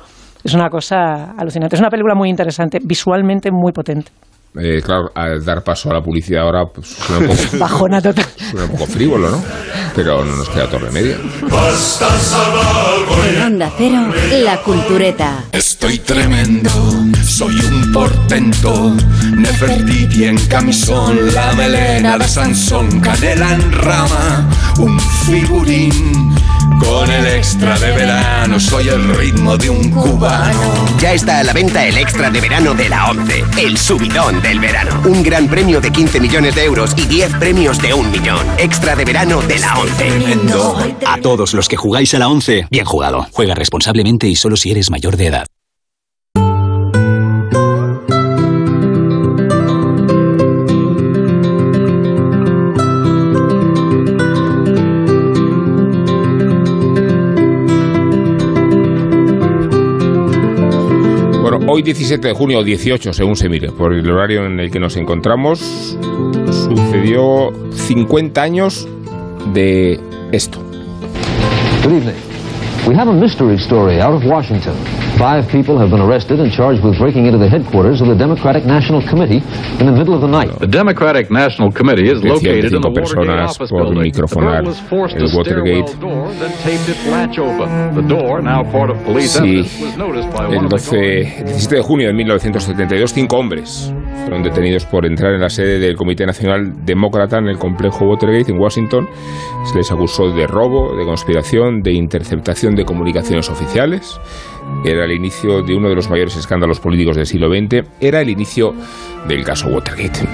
Es 0.43 0.55
una 0.55 0.69
cosa 0.71 1.33
alucinante. 1.37 1.77
Es 1.77 1.81
una 1.81 1.91
película 1.91 2.15
muy 2.15 2.31
interesante, 2.31 2.79
visualmente 2.83 3.51
muy 3.53 3.73
potente. 3.73 4.11
Eh, 4.57 4.81
claro, 4.83 5.11
al 5.15 5.45
dar 5.45 5.65
paso 5.65 5.91
a 5.91 5.95
la 5.95 6.01
publicidad 6.01 6.43
ahora 6.43 6.65
pues, 6.73 6.87
suena, 6.87 7.27
un 7.29 7.37
poco, 7.37 7.43
Bajona 7.59 8.01
total. 8.01 8.27
suena 8.51 8.67
un 8.67 8.71
poco 8.71 8.87
frívolo, 8.87 9.31
¿no? 9.31 9.43
pero 9.95 10.25
no 10.25 10.37
nos 10.37 10.49
queda 10.49 10.65
otro 10.65 10.79
remedio. 10.81 11.17
En 13.25 13.43
Onda 13.43 13.73
Cero, 13.77 14.13
La 14.43 14.61
Cultureta. 14.63 15.45
Estoy 15.53 15.99
tremendo, 15.99 16.71
soy 17.25 17.55
un 17.55 17.93
portento. 17.93 18.95
Nefertiti 19.37 20.25
en 20.25 20.39
camisón, 20.47 21.33
la 21.33 21.53
melena 21.53 22.19
de 22.19 22.27
Sansón, 22.29 23.01
canela 23.01 23.55
en 23.55 23.73
rama, 23.73 24.51
un 24.79 24.99
figurín. 25.27 26.35
Con 26.79 27.11
el 27.11 27.27
extra 27.27 27.79
de 27.79 27.93
verano, 27.93 28.59
soy 28.61 28.89
el 28.89 29.14
ritmo 29.16 29.57
de 29.57 29.70
un 29.70 29.91
cubano. 29.91 30.87
Ya 30.99 31.12
está 31.12 31.39
a 31.39 31.45
la 31.45 31.53
venta 31.53 31.87
el 31.87 31.97
extra 31.97 32.31
de 32.31 32.41
verano 32.41 32.75
de 32.75 32.89
la 32.89 33.11
11, 33.11 33.45
el 33.59 33.79
subidón 33.79 34.43
del 34.43 34.61
verano. 34.61 35.03
Un 35.05 35.22
gran 35.22 35.49
premio 35.49 35.81
de 35.81 35.91
15 35.91 36.20
millones 36.20 36.55
de 36.55 36.64
euros 36.64 36.95
y 36.97 37.07
10 37.07 37.35
premios 37.35 37.81
de 37.81 37.95
un 37.95 38.11
millón. 38.11 38.47
Extra 38.59 38.97
de 38.97 39.05
verano 39.05 39.41
de 39.43 39.59
la 39.59 39.79
11. 39.79 40.09
A 41.07 41.20
todos 41.20 41.55
los 41.55 41.68
que 41.68 41.77
jugáis 41.77 42.14
a 42.14 42.18
la 42.18 42.29
11, 42.29 42.66
bien 42.70 42.85
jugado. 42.85 43.27
Juega 43.33 43.55
responsablemente 43.55 44.29
y 44.29 44.37
solo 44.37 44.57
si 44.57 44.70
eres 44.70 44.91
mayor 44.91 45.16
de 45.16 45.27
edad. 45.27 45.47
Hoy 61.75 61.83
17 61.83 62.29
de 62.29 62.35
junio 62.35 62.61
o 62.61 62.62
18, 62.62 63.12
según 63.12 63.35
se 63.35 63.49
mire, 63.49 63.72
por 63.72 63.93
el 63.93 64.09
horario 64.09 64.47
en 64.47 64.61
el 64.61 64.70
que 64.70 64.79
nos 64.79 64.97
encontramos, 64.97 65.59
sucedió 66.53 67.53
50 67.72 68.41
años 68.41 68.89
de 69.53 69.99
esto. 70.31 70.61
Good 71.83 71.95
evening. 71.95 72.14
We 72.87 72.95
have 72.95 73.11
a 73.11 73.12
mystery 73.12 73.57
story 73.57 74.01
out 74.01 74.22
Washington. 74.25 74.75
Five 75.19 75.49
people 75.49 75.79
have 75.79 75.91
been 75.91 76.01
arrested 76.01 76.41
and 76.41 76.51
charged 76.53 76.83
with 76.83 76.99
breaking 76.99 77.27
into 77.27 77.39
the 77.39 77.49
headquarters 77.49 78.01
of 78.01 78.09
the 78.09 78.17
Democratic 78.17 78.65
National 78.67 79.01
Committee 79.01 79.43
in 79.79 79.87
the 79.87 79.93
middle 79.93 80.12
of 80.12 80.21
the 80.21 80.27
night. 80.27 80.59
The 80.59 80.67
Democratic 80.67 81.31
National 81.31 81.71
Committee 81.71 82.11
is 82.11 82.23
located 82.23 82.75
in 82.75 82.83
the 82.83 82.91
25 82.91 83.17
Watergate 83.17 83.39
office 83.39 83.71
building. 83.71 83.95
The 83.95 84.11
microfonar 84.11 84.62
girl 84.62 84.67
was 84.67 84.81
forced 84.81 85.17
el 85.17 85.29
to 85.29 85.37
Watergate. 85.37 85.89
stairwell 85.89 86.27
door, 86.27 86.35
then 86.35 86.53
taped 86.59 86.89
its 86.89 87.07
latch 87.07 87.39
open. 87.39 87.95
The 87.95 88.03
door, 88.03 88.43
now 88.43 88.65
part 88.65 88.91
of 88.91 89.03
police 89.05 89.39
Sí, 89.39 89.39
evidence, 89.39 89.81
was 89.81 89.97
noticed 89.97 90.31
by 90.31 90.47
one 90.49 90.57
el 90.57 90.65
of 90.65 90.71
the 90.71 90.79
12, 90.79 91.39
el 91.39 91.47
17 91.47 91.77
de 91.77 91.83
junio 91.83 92.07
de 92.09 92.15
1972, 92.15 93.12
cinco 93.12 93.39
hombres 93.39 93.93
fueron 94.25 94.43
detenidos 94.43 94.87
por 94.87 95.07
entrar 95.07 95.35
en 95.35 95.41
la 95.41 95.51
sede 95.51 95.79
del 95.79 95.97
Comité 95.97 96.27
Nacional 96.27 96.85
Demócrata 96.85 97.39
en 97.39 97.49
el 97.49 97.59
complejo 97.59 98.07
Watergate 98.07 98.53
en 98.53 98.59
Washington. 98.59 99.09
Se 99.71 99.77
les 99.77 99.93
acusó 99.93 100.31
de 100.31 100.47
robo, 100.47 100.97
de 100.97 101.05
conspiración, 101.05 101.83
de 101.83 101.93
interceptación 101.93 102.75
de 102.75 102.85
comunicaciones 102.85 103.51
oficiales. 103.51 104.19
Era 104.85 105.05
el 105.05 105.12
inicio 105.12 105.62
de 105.62 105.75
uno 105.75 105.89
de 105.89 105.95
los 105.95 106.11
mayores 106.11 106.37
escándalos 106.37 106.81
políticos 106.81 107.17
del 107.17 107.27
siglo 107.27 107.49
XX. 107.49 107.89
Era 108.01 108.21
el 108.21 108.29
inicio 108.29 108.75
del 109.27 109.43
caso 109.45 109.69
Watergate. 109.69 110.29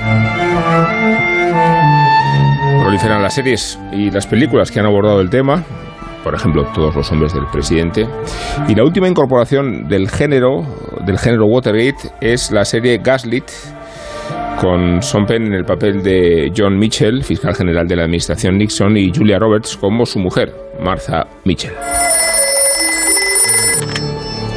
Proliferan 2.83 3.23
las 3.23 3.35
series 3.35 3.79
y 3.93 4.11
las 4.11 4.27
películas 4.27 4.71
que 4.71 4.81
han 4.81 4.87
abordado 4.87 5.21
el 5.21 5.31
tema, 5.31 5.63
por 6.25 6.35
ejemplo, 6.35 6.65
Todos 6.75 6.95
los 6.95 7.11
hombres 7.13 7.33
del 7.33 7.47
presidente. 7.47 8.07
Y 8.69 8.75
la 8.75 8.85
última 8.85 9.09
incorporación 9.09 9.89
del 9.89 10.09
género, 10.09 10.65
del 11.05 11.19
género 11.19 11.47
Watergate, 11.47 12.11
es 12.21 12.51
la 12.51 12.65
serie 12.65 12.99
Gaslit, 12.99 13.45
con 14.61 15.01
Sean 15.03 15.25
Penn 15.25 15.47
en 15.47 15.55
el 15.55 15.65
papel 15.65 16.03
de 16.03 16.53
John 16.55 16.79
Mitchell, 16.79 17.23
fiscal 17.23 17.55
general 17.55 17.87
de 17.87 17.97
la 17.97 18.03
administración 18.03 18.59
Nixon, 18.59 18.97
y 18.97 19.13
Julia 19.15 19.39
Roberts 19.39 19.77
como 19.77 20.05
su 20.05 20.19
mujer, 20.19 20.53
Martha 20.83 21.27
Mitchell. 21.45 21.73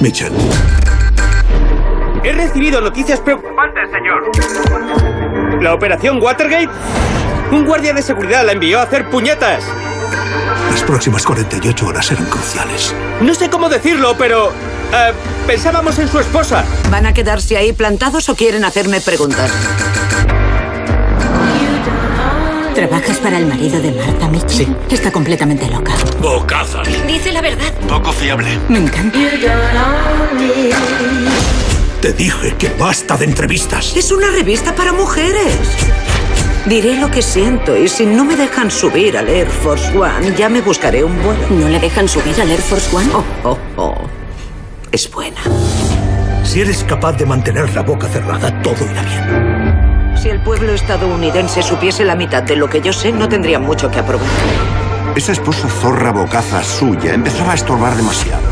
Mitchell. 0.03 0.33
He 2.25 2.33
recibido 2.33 2.81
noticias 2.81 3.21
preocupantes, 3.21 3.89
señor. 3.89 5.63
La 5.63 5.73
operación 5.73 6.21
Watergate. 6.21 6.69
Un 7.51 7.65
guardia 7.65 7.93
de 7.93 8.01
seguridad 8.01 8.45
la 8.45 8.51
envió 8.51 8.79
a 8.81 8.83
hacer 8.83 9.09
puñetas. 9.09 9.63
Las 10.71 10.83
próximas 10.83 11.23
48 11.23 11.87
horas 11.87 12.05
serán 12.05 12.25
cruciales. 12.25 12.93
No 13.21 13.33
sé 13.33 13.49
cómo 13.49 13.69
decirlo, 13.69 14.15
pero... 14.17 14.49
eh, 14.93 15.13
pensábamos 15.47 15.97
en 15.99 16.09
su 16.09 16.19
esposa. 16.19 16.65
¿Van 16.91 17.05
a 17.05 17.13
quedarse 17.13 17.55
ahí 17.55 17.71
plantados 17.71 18.27
o 18.27 18.35
quieren 18.35 18.65
hacerme 18.65 18.99
preguntas? 18.99 19.51
¿Trabajas 22.75 23.17
para 23.19 23.37
el 23.37 23.45
marido 23.45 23.79
de 23.79 23.91
Marta 23.91 24.27
Mitchell? 24.27 24.65
Sí. 24.65 24.75
Está 24.89 25.11
completamente 25.11 25.69
loca. 25.69 25.93
Bocazas. 26.19 26.87
Dice 27.07 27.31
la 27.31 27.41
verdad. 27.41 27.71
Poco 27.87 28.11
fiable. 28.11 28.57
Me 28.67 28.79
encanta. 28.79 29.19
Te 32.01 32.13
dije 32.13 32.55
que 32.57 32.69
basta 32.69 33.15
de 33.15 33.25
entrevistas. 33.25 33.95
Es 33.95 34.11
una 34.11 34.31
revista 34.31 34.73
para 34.73 34.91
mujeres. 34.91 35.55
Diré 36.65 36.97
lo 36.97 37.11
que 37.11 37.21
siento 37.21 37.77
y 37.77 37.87
si 37.87 38.07
no 38.07 38.25
me 38.25 38.35
dejan 38.35 38.71
subir 38.71 39.17
al 39.17 39.29
Air 39.29 39.47
Force 39.47 39.95
One, 39.95 40.33
ya 40.35 40.49
me 40.49 40.61
buscaré 40.61 41.03
un 41.03 41.21
vuelo. 41.21 41.41
¿No 41.51 41.69
le 41.69 41.79
dejan 41.79 42.07
subir 42.07 42.41
al 42.41 42.49
Air 42.49 42.61
Force 42.61 42.95
One? 42.95 43.09
Oh, 43.13 43.23
oh, 43.43 43.57
oh. 43.77 43.95
Es 44.91 45.11
buena. 45.11 45.41
Si 46.43 46.61
eres 46.61 46.83
capaz 46.85 47.13
de 47.13 47.25
mantener 47.25 47.73
la 47.75 47.83
boca 47.83 48.07
cerrada, 48.07 48.61
todo 48.61 48.83
irá 48.83 49.01
bien. 49.03 49.52
Pueblo 50.43 50.73
estadounidense 50.73 51.61
supiese 51.61 52.03
la 52.03 52.15
mitad 52.17 52.43
de 52.43 52.57
lo 52.57 52.69
que 52.69 52.81
yo 52.81 52.91
sé, 52.91 53.13
no 53.13 53.29
tendría 53.29 53.59
mucho 53.59 53.89
que 53.89 53.99
aprobar. 53.99 54.27
Esa 55.15 55.31
esposa 55.31 55.69
zorra 55.69 56.11
bocaza 56.11 56.61
suya 56.61 57.13
empezaba 57.13 57.53
a 57.53 57.55
estorbar 57.55 57.95
demasiado. 57.95 58.43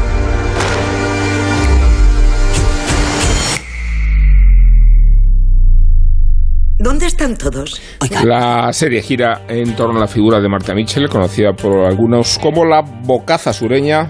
¿Dónde 6.78 7.08
están 7.08 7.36
todos? 7.36 7.82
La 8.24 8.72
serie 8.72 9.02
gira 9.02 9.42
en 9.50 9.76
torno 9.76 9.98
a 9.98 10.02
la 10.02 10.08
figura 10.08 10.40
de 10.40 10.48
Martha 10.48 10.74
Mitchell, 10.74 11.10
conocida 11.10 11.54
por 11.54 11.86
algunos 11.86 12.40
como 12.40 12.64
la 12.64 12.82
bocaza 12.82 13.52
sureña, 13.52 14.10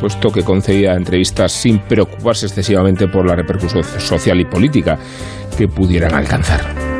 puesto 0.00 0.30
que 0.30 0.42
concedía 0.42 0.94
entrevistas 0.94 1.52
sin 1.52 1.78
preocuparse 1.78 2.46
excesivamente 2.46 3.06
por 3.06 3.26
la 3.26 3.36
repercusión 3.36 3.84
social 3.84 4.40
y 4.40 4.44
política 4.44 4.98
que 5.56 5.68
pudieran 5.68 6.14
alcanzar. 6.14 6.91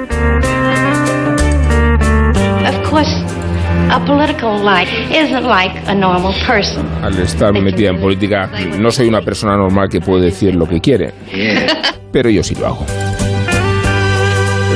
A 3.90 4.04
political 4.04 4.58
life 4.62 4.90
isn't 5.10 5.44
like 5.44 5.76
a 5.86 5.94
normal 5.94 6.34
person. 6.46 6.86
Al 7.02 7.18
estar 7.18 7.52
metida 7.52 7.90
en 7.90 8.00
política, 8.00 8.50
no 8.78 8.90
soy 8.90 9.08
una 9.08 9.22
persona 9.22 9.56
normal 9.56 9.88
que 9.88 10.00
puede 10.00 10.26
decir 10.26 10.54
lo 10.54 10.66
que 10.66 10.80
quiere, 10.80 11.12
pero 12.12 12.30
yo 12.30 12.42
sí 12.42 12.54
lo 12.54 12.66
hago. 12.66 12.86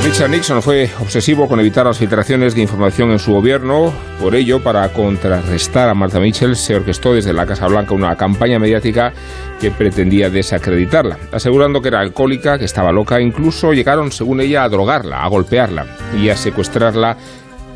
Richard 0.04 0.30
Nixon 0.30 0.62
fue 0.62 0.88
obsesivo 1.00 1.48
con 1.48 1.58
evitar 1.58 1.84
las 1.84 1.98
filtraciones 1.98 2.54
de 2.54 2.62
información 2.62 3.10
en 3.10 3.18
su 3.18 3.32
gobierno. 3.32 3.92
Por 4.22 4.36
ello, 4.36 4.62
para 4.62 4.88
contrarrestar 4.92 5.88
a 5.88 5.94
Martha 5.94 6.20
Mitchell, 6.20 6.54
se 6.54 6.76
orquestó 6.76 7.12
desde 7.12 7.32
la 7.32 7.44
Casa 7.44 7.66
Blanca 7.66 7.92
una 7.92 8.14
campaña 8.14 8.60
mediática 8.60 9.12
que 9.60 9.72
pretendía 9.72 10.30
desacreditarla, 10.30 11.18
asegurando 11.32 11.82
que 11.82 11.88
era 11.88 11.98
alcohólica, 12.00 12.56
que 12.56 12.66
estaba 12.66 12.92
loca. 12.92 13.20
Incluso 13.20 13.72
llegaron, 13.72 14.12
según 14.12 14.40
ella, 14.40 14.62
a 14.62 14.68
drogarla, 14.68 15.24
a 15.24 15.28
golpearla 15.28 15.86
y 16.16 16.28
a 16.28 16.36
secuestrarla 16.36 17.16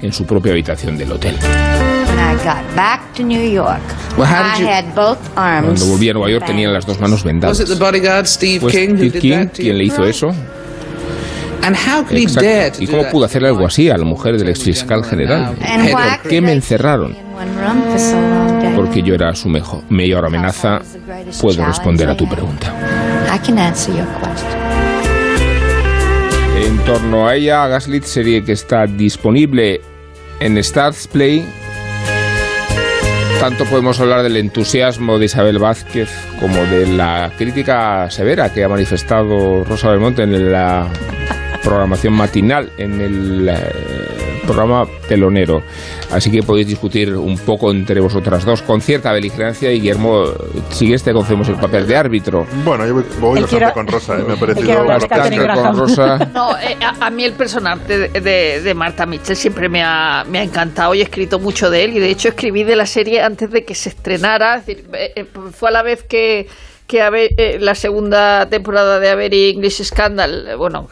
en 0.02 0.12
su 0.12 0.24
propia 0.26 0.52
habitación 0.52 0.96
del 0.98 1.12
hotel. 1.12 1.36
When 1.36 2.18
I 2.18 2.34
got 2.44 2.76
back 2.76 3.12
to 3.14 3.22
New 3.22 3.40
York, 3.52 3.80
Well, 4.16 4.26
how 4.28 4.42
did 4.44 4.58
I 4.58 4.62
you- 4.62 4.68
had 4.68 4.84
both 4.94 5.18
arms. 5.36 5.66
Cuando 5.66 5.86
volví 5.86 6.08
a 6.10 6.12
Nueva 6.14 6.30
York 6.30 6.44
tenía 6.46 6.68
las 6.68 6.84
dos 6.86 6.98
manos 7.00 7.22
vendadas. 7.24 7.58
Was 7.58 7.68
it 7.70 7.76
the 7.78 7.82
bodyguard 7.84 8.26
Steve 8.26 8.60
¿Fue 8.60 8.70
Steve 8.72 9.10
King 9.18 9.46
quien 9.54 9.78
le 9.78 9.84
hizo 9.84 10.04
eso? 10.04 10.28
And 11.62 11.76
how 11.76 12.02
could 12.04 12.16
he 12.16 12.22
Exacto. 12.22 12.82
¿Y 12.82 12.86
cómo 12.86 13.04
pudo 13.10 13.26
hacerle 13.26 13.48
algo 13.48 13.66
así 13.66 13.90
a 13.90 13.98
la 13.98 14.04
mujer 14.04 14.38
del 14.38 14.48
exfiscal 14.48 15.04
general? 15.04 15.54
¿Por 15.90 16.28
qué 16.30 16.40
me 16.40 16.52
encerraron? 16.52 17.14
Porque 18.74 19.02
yo 19.02 19.14
era 19.14 19.34
su 19.34 19.48
mejo- 19.50 19.84
mayor 19.90 20.24
amenaza. 20.24 20.80
Puedo 21.40 21.64
responder 21.66 22.08
a 22.08 22.16
tu 22.16 22.26
pregunta. 22.28 22.72
I 23.34 23.38
can 23.46 23.58
answer 23.58 23.94
your 23.94 24.06
question. 24.22 24.58
En 26.56 26.78
torno 26.84 27.28
a 27.28 27.34
ella, 27.36 27.66
Gaslit, 27.68 28.04
serie 28.04 28.42
que 28.44 28.52
está 28.52 28.86
disponible 28.86 29.80
en 30.40 30.58
Stars 30.58 31.06
Play. 31.06 31.46
Tanto 33.38 33.64
podemos 33.64 34.00
hablar 34.00 34.22
del 34.22 34.36
entusiasmo 34.36 35.18
de 35.18 35.26
Isabel 35.26 35.58
Vázquez 35.58 36.10
como 36.40 36.56
de 36.66 36.86
la 36.86 37.32
crítica 37.38 38.10
severa 38.10 38.52
que 38.52 38.64
ha 38.64 38.68
manifestado 38.68 39.64
Rosa 39.64 39.90
Belmonte 39.90 40.22
en 40.22 40.52
la 40.52 40.88
programación 41.62 42.14
matinal 42.14 42.70
en 42.76 43.00
el 43.00 43.48
eh, 43.48 44.19
programa 44.52 44.86
telonero. 45.08 45.62
Así 46.10 46.30
que 46.30 46.42
podéis 46.42 46.66
discutir 46.66 47.14
un 47.14 47.38
poco 47.38 47.70
entre 47.70 48.00
vosotras 48.00 48.44
dos 48.44 48.62
con 48.62 48.80
cierta 48.80 49.12
beligerancia 49.12 49.70
y 49.72 49.80
Guillermo, 49.80 50.24
si 50.70 50.92
este 50.92 51.12
conocemos 51.12 51.48
el 51.48 51.56
papel 51.56 51.86
de 51.86 51.96
árbitro. 51.96 52.46
Bueno, 52.64 52.86
yo 52.86 52.94
voy 53.20 53.40
bastante 53.40 53.48
quiere- 53.48 53.72
con 53.72 53.86
Rosa, 53.86 54.18
¿eh? 54.18 54.24
me 54.26 54.32
ha 54.34 54.36
parecido... 54.36 54.84
Bastante 54.84 55.36
con. 55.36 55.76
Rosa. 55.78 56.30
No, 56.34 56.56
eh, 56.58 56.76
a, 56.80 57.06
a 57.06 57.10
mí 57.10 57.24
el 57.24 57.32
personaje 57.32 57.98
de, 58.10 58.20
de- 58.20 58.60
de 58.60 58.74
Marta 58.74 59.06
Mitchell 59.06 59.36
siempre 59.36 59.68
me 59.68 59.82
ha, 59.82 60.24
me 60.28 60.38
ha 60.38 60.42
encantado 60.42 60.94
y 60.94 61.00
he 61.00 61.04
escrito 61.04 61.38
mucho 61.38 61.70
de 61.70 61.84
él 61.84 61.96
y 61.96 62.00
de 62.00 62.10
hecho 62.10 62.28
escribí 62.28 62.64
de 62.64 62.76
la 62.76 62.86
serie 62.86 63.22
antes 63.22 63.50
de 63.50 63.64
que 63.64 63.74
se 63.74 63.88
estrenara. 63.90 64.56
Es 64.56 64.66
decir, 64.66 64.84
eh, 64.94 65.12
eh, 65.16 65.26
fue 65.52 65.68
a 65.68 65.72
la 65.72 65.82
vez 65.82 66.02
que, 66.02 66.46
que 66.86 67.00
eh, 67.36 67.58
la 67.60 67.74
segunda 67.74 68.48
temporada 68.48 68.98
de 68.98 69.10
Avery 69.10 69.50
English 69.50 69.82
Scandal, 69.84 70.56
bueno, 70.56 70.88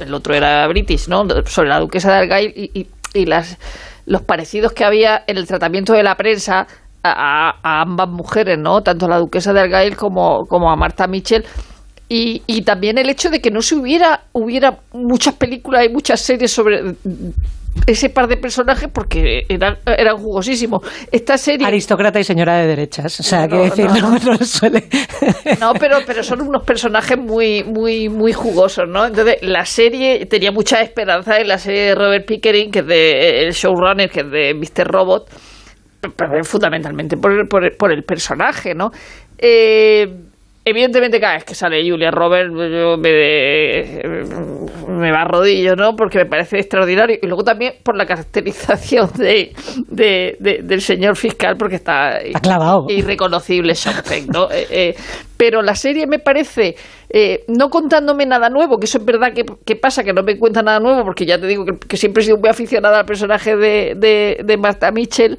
el 0.00 0.14
otro 0.14 0.34
era 0.34 0.66
British, 0.68 1.08
¿no? 1.08 1.24
Sobre 1.46 1.68
la 1.68 1.80
duquesa 1.80 2.12
de 2.12 2.18
Argyle 2.18 2.70
y, 3.14 3.26
las, 3.26 3.58
los 4.04 4.22
parecidos 4.22 4.72
que 4.72 4.84
había 4.84 5.24
en 5.26 5.38
el 5.38 5.46
tratamiento 5.46 5.92
de 5.94 6.02
la 6.02 6.16
prensa 6.16 6.66
a, 7.02 7.54
a 7.62 7.82
ambas 7.82 8.08
mujeres, 8.08 8.58
¿no? 8.58 8.82
Tanto 8.82 9.06
a 9.06 9.08
la 9.08 9.18
duquesa 9.18 9.52
de 9.52 9.60
Argyle 9.60 9.96
como, 9.96 10.46
como 10.46 10.70
a 10.70 10.76
Marta 10.76 11.06
Mitchell. 11.06 11.44
Y, 12.08 12.42
y 12.46 12.62
también 12.62 12.98
el 12.98 13.08
hecho 13.08 13.30
de 13.30 13.40
que 13.40 13.50
no 13.50 13.62
se 13.62 13.74
hubiera, 13.74 14.24
hubiera 14.32 14.78
muchas 14.92 15.34
películas 15.34 15.86
y 15.86 15.88
muchas 15.88 16.20
series 16.20 16.52
sobre 16.52 16.94
ese 17.86 18.10
par 18.10 18.26
de 18.26 18.36
personajes 18.36 18.88
porque 18.92 19.42
eran, 19.48 19.78
eran 19.86 20.16
jugosísimos. 20.16 20.82
Esta 21.10 21.38
serie... 21.38 21.66
Aristócrata 21.66 22.18
y 22.18 22.24
señora 22.24 22.56
de 22.58 22.66
derechas. 22.66 23.20
O 23.20 23.22
sea, 23.22 23.46
No, 23.46 23.48
que 23.48 23.56
decir, 23.56 23.86
no, 23.86 24.10
no, 24.10 24.18
no 24.18 24.38
suele. 24.38 24.84
No, 25.60 25.72
pero, 25.74 25.98
pero 26.06 26.22
son 26.22 26.42
unos 26.42 26.64
personajes 26.64 27.18
muy, 27.18 27.64
muy, 27.64 28.08
muy 28.08 28.32
jugosos, 28.32 28.86
¿no? 28.88 29.06
Entonces, 29.06 29.38
la 29.42 29.64
serie 29.64 30.26
tenía 30.26 30.52
mucha 30.52 30.80
esperanza 30.80 31.38
en 31.38 31.48
la 31.48 31.58
serie 31.58 31.82
de 31.82 31.94
Robert 31.94 32.26
Pickering, 32.26 32.70
que 32.70 32.80
es 32.80 32.86
de 32.86 33.46
el 33.46 33.52
showrunner, 33.52 34.10
que 34.10 34.20
es 34.20 34.30
de 34.30 34.54
Mr. 34.54 34.86
Robot, 34.86 35.30
pero 36.16 36.44
fundamentalmente 36.44 37.16
por 37.16 37.32
el, 37.32 37.46
por 37.48 37.64
el, 37.64 37.72
por 37.76 37.92
el 37.92 38.02
personaje, 38.02 38.74
¿no? 38.74 38.90
Eh, 39.38 40.06
evidentemente 40.68 41.20
cada 41.20 41.34
vez 41.34 41.44
que 41.44 41.54
sale 41.54 41.88
Julia 41.88 42.10
Roberts 42.10 42.52
yo 42.52 42.96
me, 42.98 44.02
me 44.98 45.12
va 45.12 45.22
a 45.22 45.24
rodillo, 45.24 45.76
¿no? 45.76 45.94
Porque 45.94 46.18
me 46.18 46.26
parece 46.26 46.58
extraordinario. 46.58 47.16
Y 47.22 47.26
luego 47.28 47.44
también 47.44 47.74
por 47.84 47.96
la 47.96 48.04
caracterización 48.04 49.10
de, 49.16 49.52
de- 49.88 50.36
de- 50.40 50.60
del 50.64 50.80
señor 50.80 51.16
fiscal, 51.16 51.54
porque 51.56 51.76
está, 51.76 52.18
clavado. 52.42 52.86
irreconocible 52.88 53.74
Sean 53.76 54.02
¿no? 54.32 54.50
Eh, 54.50 54.66
eh, 54.70 54.94
pero 55.36 55.62
la 55.62 55.74
serie 55.76 56.06
me 56.08 56.18
parece, 56.18 56.74
eh, 57.10 57.44
no 57.46 57.68
contándome 57.68 58.26
nada 58.26 58.48
nuevo, 58.48 58.78
que 58.78 58.86
eso 58.86 58.98
es 58.98 59.04
verdad 59.04 59.32
que, 59.32 59.44
que 59.64 59.76
pasa, 59.76 60.02
que 60.02 60.12
no 60.12 60.22
me 60.24 60.36
cuenta 60.36 60.62
nada 60.62 60.80
nuevo, 60.80 61.04
porque 61.04 61.24
ya 61.26 61.38
te 61.38 61.46
digo 61.46 61.64
que, 61.64 61.78
que 61.88 61.96
siempre 61.96 62.22
he 62.22 62.26
sido 62.26 62.38
muy 62.38 62.48
aficionada 62.50 62.98
al 63.00 63.06
personaje 63.06 63.54
de, 63.56 63.94
de, 63.96 64.38
de 64.44 64.56
Martha 64.56 64.90
Mitchell, 64.90 65.36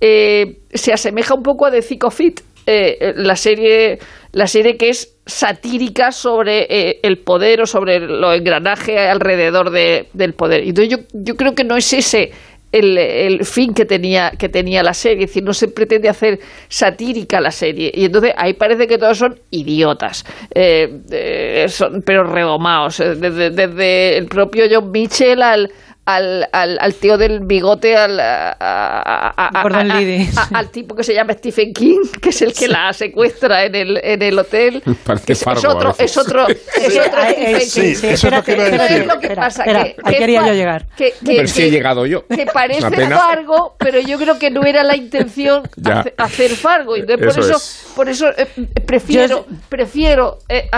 eh, 0.00 0.58
se 0.74 0.92
asemeja 0.92 1.34
un 1.34 1.42
poco 1.42 1.66
a 1.66 1.70
The 1.70 1.82
Thick 1.82 2.04
of 2.04 2.20
It, 2.20 2.40
eh, 2.66 3.14
la 3.16 3.36
serie 3.36 3.98
la 4.32 4.46
serie 4.46 4.76
que 4.76 4.90
es 4.90 5.14
satírica 5.24 6.12
sobre 6.12 6.66
eh, 6.68 7.00
el 7.02 7.16
poder 7.18 7.62
o 7.62 7.66
sobre 7.66 8.00
los 8.00 8.36
engranajes 8.36 8.98
alrededor 8.98 9.70
de- 9.70 10.08
del 10.12 10.34
poder. 10.34 10.62
Entonces 10.64 10.90
yo, 10.90 10.98
yo 11.14 11.36
creo 11.36 11.54
que 11.54 11.64
no 11.64 11.74
es 11.76 11.90
ese 11.94 12.32
el, 12.70 12.98
el 12.98 13.44
fin 13.46 13.72
que 13.72 13.86
tenía, 13.86 14.32
que 14.38 14.50
tenía 14.50 14.82
la 14.82 14.92
serie, 14.92 15.24
es 15.24 15.30
decir, 15.30 15.42
no 15.42 15.54
se 15.54 15.68
pretende 15.68 16.10
hacer 16.10 16.38
satírica 16.68 17.40
la 17.40 17.50
serie. 17.50 17.90
Y 17.94 18.04
entonces 18.04 18.34
ahí 18.36 18.52
parece 18.52 18.86
que 18.86 18.98
todos 18.98 19.16
son 19.16 19.38
idiotas, 19.50 20.26
eh, 20.54 20.98
eh, 21.10 21.66
son, 21.70 22.02
pero 22.02 22.24
redomados, 22.24 23.00
eh, 23.00 23.14
desde, 23.14 23.50
desde 23.50 24.18
el 24.18 24.26
propio 24.26 24.66
John 24.70 24.90
Mitchell 24.90 25.40
al, 25.42 25.70
al, 26.06 26.48
al, 26.52 26.78
al 26.80 26.94
tío 26.94 27.18
del 27.18 27.40
bigote, 27.40 27.96
al, 27.96 28.18
a- 28.20 28.52
a- 28.58 29.32
a- 29.36 29.48
a- 29.58 29.62
Gordon 29.62 29.90
a- 29.90 30.00
Liddy. 30.00 30.28
a- 30.36 30.58
al 30.58 30.70
tipo 30.70 30.94
que 30.94 31.02
se 31.04 31.12
llama 31.12 31.32
Stephen 31.34 31.72
King, 31.74 31.98
que 32.22 32.28
es 32.30 32.42
el 32.42 32.52
que 32.54 32.68
la 32.68 32.92
secuestra 32.92 33.64
en 33.64 33.74
el, 33.74 34.00
en 34.02 34.22
el 34.22 34.38
hotel. 34.38 34.82
Parece 35.04 35.32
es, 35.32 35.38
es 35.40 35.44
Fargo 35.44 35.68
otro, 35.68 35.94
es 35.98 36.16
otro, 36.16 36.48
es 36.48 36.58
Sí, 36.92 36.98
otro 36.98 37.22
Stephen 37.22 37.54
King. 37.58 37.60
sí, 37.66 37.94
sí, 37.96 38.06
eso 38.06 38.28
es 38.28 38.34
lo 38.34 38.42
que 38.44 38.52
iba 38.52 38.62
a 38.66 38.70
Pero 38.70 38.82
decir. 38.84 39.00
es 39.02 39.06
lo 39.06 39.14
que 39.20 39.26
Espera, 39.26 39.42
pasa, 39.42 39.62
espera, 39.64 39.84
que- 39.84 39.96
ahí 40.04 40.12
que 40.14 40.18
quería 40.20 40.46
yo 40.46 40.52
llegar. 40.54 40.86
que- 40.96 41.10
que- 41.24 41.36
Pero 41.36 41.48
sí 41.48 41.62
he 41.64 41.70
llegado 41.70 42.06
yo. 42.06 42.26
que 42.26 42.46
parece. 42.46 42.80
Fargo, 42.90 43.76
pero 43.78 44.00
yo 44.00 44.18
creo 44.18 44.38
que 44.38 44.50
no 44.50 44.64
era 44.64 44.82
la 44.84 44.96
intención 44.96 45.62
hacer 46.18 46.50
Fargo. 46.52 46.96
Y 46.96 47.00
entonces 47.00 47.26
por 47.26 47.28
Eso 47.28 47.40
eso, 47.40 47.56
es. 47.56 47.92
por 47.96 48.08
eso 48.08 48.28
eh, 48.36 48.46
prefiero, 48.86 49.46
prefiero 49.68 50.38
eh, 50.48 50.68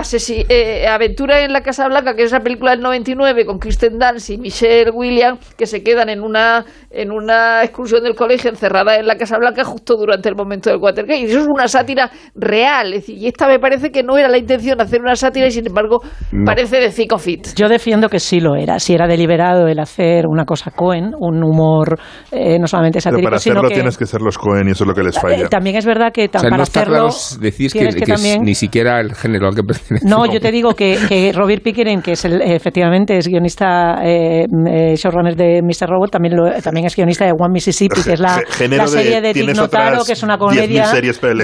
eh, 0.49 0.87
Aventura 0.89 1.41
en 1.45 1.53
la 1.53 1.63
Casa 1.63 1.87
Blanca, 1.89 2.15
que 2.17 2.23
es 2.23 2.29
esa 2.29 2.41
película 2.41 2.71
del 2.73 2.81
99 2.81 3.45
con 3.45 3.59
Kristen 3.59 3.99
Dunst 3.99 4.31
y 4.31 4.39
Michelle 4.39 4.91
Williams, 4.91 5.18
que 5.57 5.67
se 5.67 5.83
quedan 5.83 6.09
en 6.09 6.21
una 6.23 6.65
en 6.91 7.13
una 7.13 7.63
excursión 7.63 8.03
del 8.03 8.15
colegio 8.15 8.51
encerrada 8.51 8.97
en 8.99 9.07
la 9.07 9.17
Casa 9.17 9.37
Blanca 9.39 9.63
justo 9.65 9.95
durante 9.97 10.29
el 10.29 10.35
momento 10.35 10.71
del 10.71 10.79
Watergate. 10.81 11.21
Y 11.21 11.25
eso 11.25 11.41
es 11.41 11.47
una 11.47 11.69
sátira 11.69 12.11
real. 12.35 12.95
Es 12.95 13.01
decir, 13.07 13.17
y 13.19 13.27
esta 13.29 13.47
me 13.47 13.59
parece 13.59 13.91
que 13.91 14.03
no 14.03 14.17
era 14.17 14.29
la 14.29 14.39
intención 14.39 14.81
hacer 14.81 15.01
una 15.01 15.15
sátira 15.17 15.47
y 15.47 15.51
sin 15.51 15.67
embargo 15.67 16.01
No. 16.33 16.45
parece 16.45 16.79
de 16.81 16.91
Thick 16.91 17.13
of 17.13 17.27
It. 17.29 17.49
Yo 17.57 17.69
defiendo 17.69 18.09
que 18.09 18.19
sí 18.21 18.41
lo 18.41 18.57
era, 18.57 18.79
si 18.79 18.95
era 18.95 19.07
deliberado 19.07 19.67
el 19.69 19.79
hacer 19.81 20.27
una 20.27 20.45
cosa 20.45 20.71
Cohen, 20.71 21.13
un 21.19 21.43
humor 21.43 21.99
eh, 22.33 22.59
no 22.59 22.67
solamente 22.67 22.99
Pero 22.99 23.03
satírico, 23.03 23.29
para 23.31 23.39
sino 23.39 23.55
hacerlo 23.55 23.69
que 23.69 23.75
tienes 23.75 23.99
que 23.99 24.07
ser 24.07 24.21
los 24.23 24.39
Cohen 24.39 24.69
y 24.69 24.71
eso 24.73 24.85
es 24.85 24.89
lo 24.89 24.95
que 24.95 25.03
les 25.03 25.17
eh, 25.17 25.21
falla. 25.21 25.49
también 25.49 25.77
es 25.77 25.85
verdad 25.87 26.11
que 26.13 26.29
ta- 26.29 26.39
O 26.39 26.41
sea, 26.41 26.51
para 26.51 26.57
no 26.59 26.63
está 26.65 26.81
hacerlo 26.81 27.09
claro, 27.09 27.41
decís 27.41 27.73
que, 27.73 27.79
que 27.81 27.89
que 27.89 28.03
es 28.05 28.09
también 28.09 28.43
ni 28.43 28.55
siquiera 28.55 29.01
el 29.01 29.15
género 29.15 29.49
al 29.49 29.55
que 29.55 29.63
pertenece. 29.63 30.07
No, 30.09 30.25
yo 30.27 30.41
te 30.41 30.51
digo 30.51 30.75
que, 30.75 30.99
que 31.09 31.33
Robert 31.35 31.63
Pickering, 31.63 32.03
que 32.03 32.13
es 32.13 32.25
el, 32.25 32.41
efectivamente 32.43 33.17
es 33.17 33.29
guionista, 33.29 33.97
eh, 34.05 34.47
eh, 34.69 34.97
showrunner 35.11 35.35
de 35.37 35.63
Mr. 35.63 35.89
Robot, 35.89 36.11
también, 36.11 36.37
lo- 36.37 36.53
también 36.63 36.87
es 36.87 36.95
guionista 36.97 37.25
de 37.25 37.33
One 37.33 37.53
Mississippi, 37.53 38.03
que 38.03 38.13
es 38.15 38.21
la, 38.21 38.41
la 38.71 38.87
serie 38.87 39.21
de- 39.21 39.29
de 39.29 39.35
Tig 39.35 39.57
Notaro, 39.57 40.05
que 40.05 40.13
es 40.13 40.23
una 40.23 40.37
10.000 40.37 40.39
comedia 40.39 40.85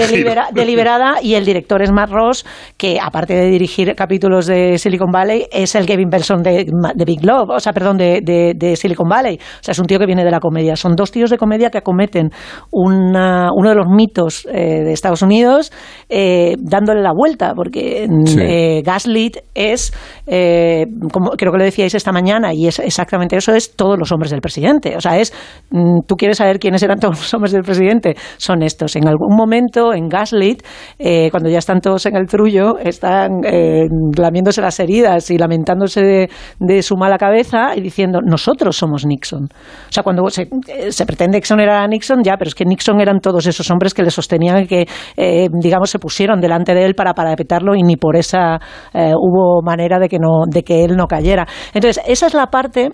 delibera- 0.07 0.49
deliberada, 0.53 1.15
y 1.23 1.35
el 1.35 1.45
director 1.45 1.83
es 1.83 1.91
Matt 1.93 2.11
Ross, 2.11 2.45
que 2.77 2.99
aparte 3.01 3.35
de 3.35 3.47
dirigir 3.51 3.95
capítulos 3.95 4.47
de 4.47 4.79
Silicon 4.79 5.11
Valley, 5.11 5.47
es 5.53 5.75
el 5.75 5.87
Kevin 5.87 6.09
Belson 6.11 6.43
de, 6.43 6.67
de 6.95 7.05
Big 7.05 7.25
Love, 7.25 7.51
o 7.51 7.61
sea, 7.61 7.73
perdón, 7.73 7.97
de, 7.97 8.21
de- 8.23 8.53
de 8.57 8.77
Silicon 8.77 9.09
Valley. 9.09 9.37
O 9.37 9.63
sea, 9.63 9.73
es 9.73 9.79
un 9.79 9.87
tío 9.87 9.99
que 9.99 10.07
viene 10.07 10.25
de 10.25 10.31
la 10.31 10.41
comedia. 10.41 10.77
Son 10.77 10.95
dos 10.95 11.11
tíos 11.11 11.31
de 11.31 11.39
comedia 11.39 11.71
que 11.71 11.79
acometen 11.79 12.31
una- 12.71 13.51
uno 13.55 13.69
de 13.71 13.75
los 13.75 13.87
mitos 13.89 14.47
eh, 14.53 14.83
de 14.85 14.93
Estados 14.93 15.23
Unidos 15.23 15.73
eh, 16.09 16.55
dándole 16.59 17.03
la 17.03 17.13
vuelta, 17.15 17.55
porque 17.55 18.07
mm, 18.09 18.27
Sí. 18.27 18.39
eh, 18.41 18.83
Gaslit 18.85 19.39
es, 19.55 19.93
eh, 20.27 20.87
como 21.13 21.31
creo 21.31 21.53
que 21.53 21.59
lo 21.59 21.65
decíais 21.65 21.95
esta 21.95 22.13
mañana, 22.13 22.53
y 22.53 22.67
es 22.67 22.79
exactamente 22.79 23.37
eso, 23.37 23.54
es 23.55 23.77
todos 23.77 23.99
los 23.99 24.11
hombres 24.13 24.31
del 24.31 24.41
presidente. 24.41 24.97
O 24.97 25.01
sea, 25.01 25.19
es, 25.19 25.33
mm, 25.71 26.01
tú 26.07 26.17
quieres 26.17 26.39
saber 26.39 26.59
quiénes 26.59 26.83
eran 26.83 26.99
todos 26.99 27.19
los 27.19 27.35
hombres 27.35 27.53
del 27.53 27.63
presidente, 27.63 28.17
son 28.37 28.63
estos. 28.63 28.97
En 28.97 29.07
algún 29.07 29.37
momento, 29.37 29.93
en 29.95 30.09
Gaslit, 30.09 30.63
eh, 30.99 31.31
cuando 31.31 31.49
ya 31.49 31.59
están 31.59 31.81
todos 31.81 32.07
en 32.07 32.17
el 32.17 32.27
trullo, 32.27 32.79
están 32.79 33.41
eh, 33.45 33.87
lamiéndose 34.17 34.61
las 34.61 34.79
heridas 34.81 35.31
y 35.31 35.39
lamentándose 35.39 36.29
de, 36.59 36.83
su 36.83 36.97
mala 36.97 37.17
cabeza 37.19 37.75
y 37.77 37.81
diciendo, 37.81 38.21
nosotros 38.23 38.77
somos 38.77 39.07
Nixon. 39.07 39.45
O 39.45 39.93
sea, 39.93 40.03
cuando 40.03 40.29
se, 40.29 40.49
eh, 40.69 40.93
se 40.93 41.07
pretende 41.07 41.39
Nixon 41.45 41.61
era 41.61 41.87
Nixon, 41.87 42.23
ya, 42.23 42.37
pero 42.37 42.49
es 42.49 42.55
que 42.55 42.65
Nixon 42.65 43.01
eran 43.01 43.21
todos 43.21 43.47
esos 43.47 43.71
hombres 43.71 43.93
que 43.93 44.03
le 44.03 44.11
sostenían 44.11 44.63
y 44.63 44.67
que, 44.67 44.87
eh, 45.17 45.49
digamos, 45.53 45.91
se 45.91 45.99
pusieron 45.99 46.41
delante 46.41 46.75
de 46.75 46.85
él 46.85 46.95
para 46.95 47.13
parapetarlo 47.13 47.75
y 47.75 47.83
ni 47.83 47.97
por 47.97 48.17
esa 48.17 48.59
eh, 48.93 49.13
hubo 49.15 49.63
manera 49.63 49.99
de 49.99 50.09
que, 50.09 50.19
no, 50.19 50.45
de 50.47 50.63
que 50.63 50.85
él 50.85 50.97
no 50.97 51.07
cayera. 51.07 51.47
Entonces, 51.73 52.03
esa 52.07 52.27
es 52.27 52.35
la 52.35 52.47
parte 52.47 52.93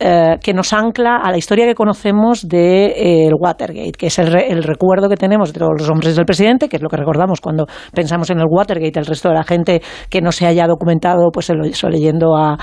eh, 0.00 0.36
que 0.42 0.54
nos 0.54 0.72
ancla 0.72 1.16
a 1.16 1.30
la 1.30 1.38
historia 1.38 1.66
que 1.66 1.74
conocemos 1.74 2.46
de, 2.48 2.86
eh, 2.86 3.26
el 3.26 3.34
Watergate, 3.38 3.92
que 3.92 4.06
es 4.06 4.18
el, 4.18 4.28
re- 4.28 4.50
el 4.50 4.62
recuerdo 4.62 5.08
que 5.08 5.16
tenemos 5.16 5.52
de 5.52 5.58
todos 5.58 5.72
los 5.78 5.90
hombres 5.90 6.14
del 6.14 6.24
presidente, 6.24 6.68
que 6.68 6.76
es 6.76 6.82
lo 6.82 6.88
que 6.88 6.96
recordamos 6.96 7.40
cuando 7.40 7.66
pensamos 7.92 8.30
en 8.30 8.38
el 8.38 8.46
Watergate, 8.48 9.00
el 9.00 9.06
resto 9.06 9.28
de 9.28 9.34
la 9.34 9.42
gente 9.42 9.82
que 10.08 10.20
no 10.20 10.30
se 10.30 10.46
haya 10.46 10.66
documentado, 10.66 11.30
pues 11.32 11.50
eso 11.50 11.88
leyendo 11.88 12.36
a, 12.36 12.56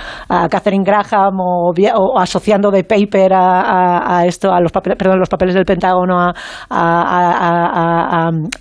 Catherine 0.49 0.83
Graham 0.85 1.39
o, 1.39 1.73
asociando 2.17 2.71
de 2.71 2.83
paper 2.83 3.33
a, 3.33 4.23
esto, 4.25 4.53
a 4.53 4.61
los 4.61 4.71
papeles, 4.71 5.53
del 5.53 5.65
Pentágono 5.65 6.31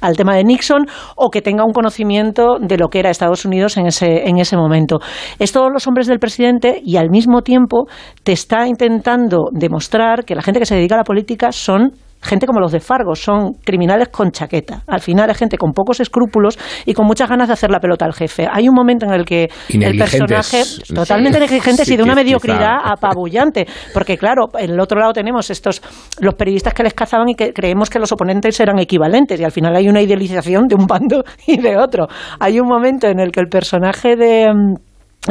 al 0.00 0.16
tema 0.16 0.34
de 0.34 0.44
Nixon, 0.44 0.86
o 1.16 1.30
que 1.30 1.42
tenga 1.42 1.64
un 1.64 1.72
conocimiento 1.72 2.58
de 2.60 2.76
lo 2.76 2.88
que 2.88 3.00
era 3.00 3.10
Estados 3.10 3.44
Unidos 3.44 3.76
en 3.76 3.86
ese, 3.86 4.28
en 4.28 4.38
ese 4.38 4.56
momento. 4.56 4.98
Es 5.38 5.52
todos 5.52 5.70
los 5.72 5.86
hombres 5.86 6.06
del 6.06 6.18
presidente 6.18 6.80
y 6.84 6.96
al 6.96 7.10
mismo 7.10 7.42
tiempo 7.42 7.86
te 8.22 8.32
está 8.32 8.63
intentando 8.66 9.48
demostrar 9.52 10.24
que 10.24 10.34
la 10.34 10.42
gente 10.42 10.60
que 10.60 10.66
se 10.66 10.74
dedica 10.74 10.94
a 10.94 10.98
la 10.98 11.04
política 11.04 11.52
son 11.52 11.90
gente 12.24 12.46
como 12.46 12.58
los 12.58 12.72
de 12.72 12.80
Fargo, 12.80 13.14
son 13.14 13.52
criminales 13.64 14.08
con 14.08 14.30
chaqueta. 14.30 14.82
Al 14.86 15.00
final 15.00 15.28
es 15.30 15.36
gente 15.36 15.58
con 15.58 15.72
pocos 15.72 16.00
escrúpulos 16.00 16.58
y 16.86 16.94
con 16.94 17.06
muchas 17.06 17.28
ganas 17.28 17.48
de 17.48 17.52
hacer 17.52 17.70
la 17.70 17.80
pelota 17.80 18.06
al 18.06 18.14
jefe. 18.14 18.48
Hay 18.50 18.66
un 18.68 18.74
momento 18.74 19.04
en 19.06 19.12
el 19.12 19.24
que 19.24 19.50
el 19.68 19.98
personaje 19.98 20.62
totalmente 20.94 21.38
negligentes 21.38 21.86
Sí, 21.86 21.94
y 21.94 21.96
de 21.98 22.02
una 22.02 22.14
mediocridad 22.14 22.78
quizá- 22.82 22.92
apabullante, 22.92 23.66
porque 23.92 24.16
claro, 24.16 24.46
en 24.58 24.70
el 24.70 24.80
otro 24.80 24.98
lado 24.98 25.12
tenemos 25.12 25.50
estos 25.50 25.82
los 26.18 26.34
periodistas 26.34 26.72
que 26.72 26.82
les 26.82 26.94
cazaban 26.94 27.28
y 27.28 27.34
que 27.34 27.52
creemos 27.52 27.90
que 27.90 27.98
los 27.98 28.10
oponentes 28.10 28.58
eran 28.58 28.78
equivalentes 28.78 29.38
y 29.38 29.44
al 29.44 29.52
final 29.52 29.76
hay 29.76 29.88
una 29.88 30.00
idealización 30.00 30.66
de 30.66 30.76
un 30.76 30.86
bando 30.86 31.24
y 31.46 31.60
de 31.60 31.76
otro. 31.76 32.06
Hay 32.40 32.58
un 32.58 32.66
momento 32.66 33.06
en 33.06 33.20
el 33.20 33.32
que 33.32 33.40
el 33.40 33.48
personaje 33.48 34.16
de 34.16 34.46
mm, 34.50 34.74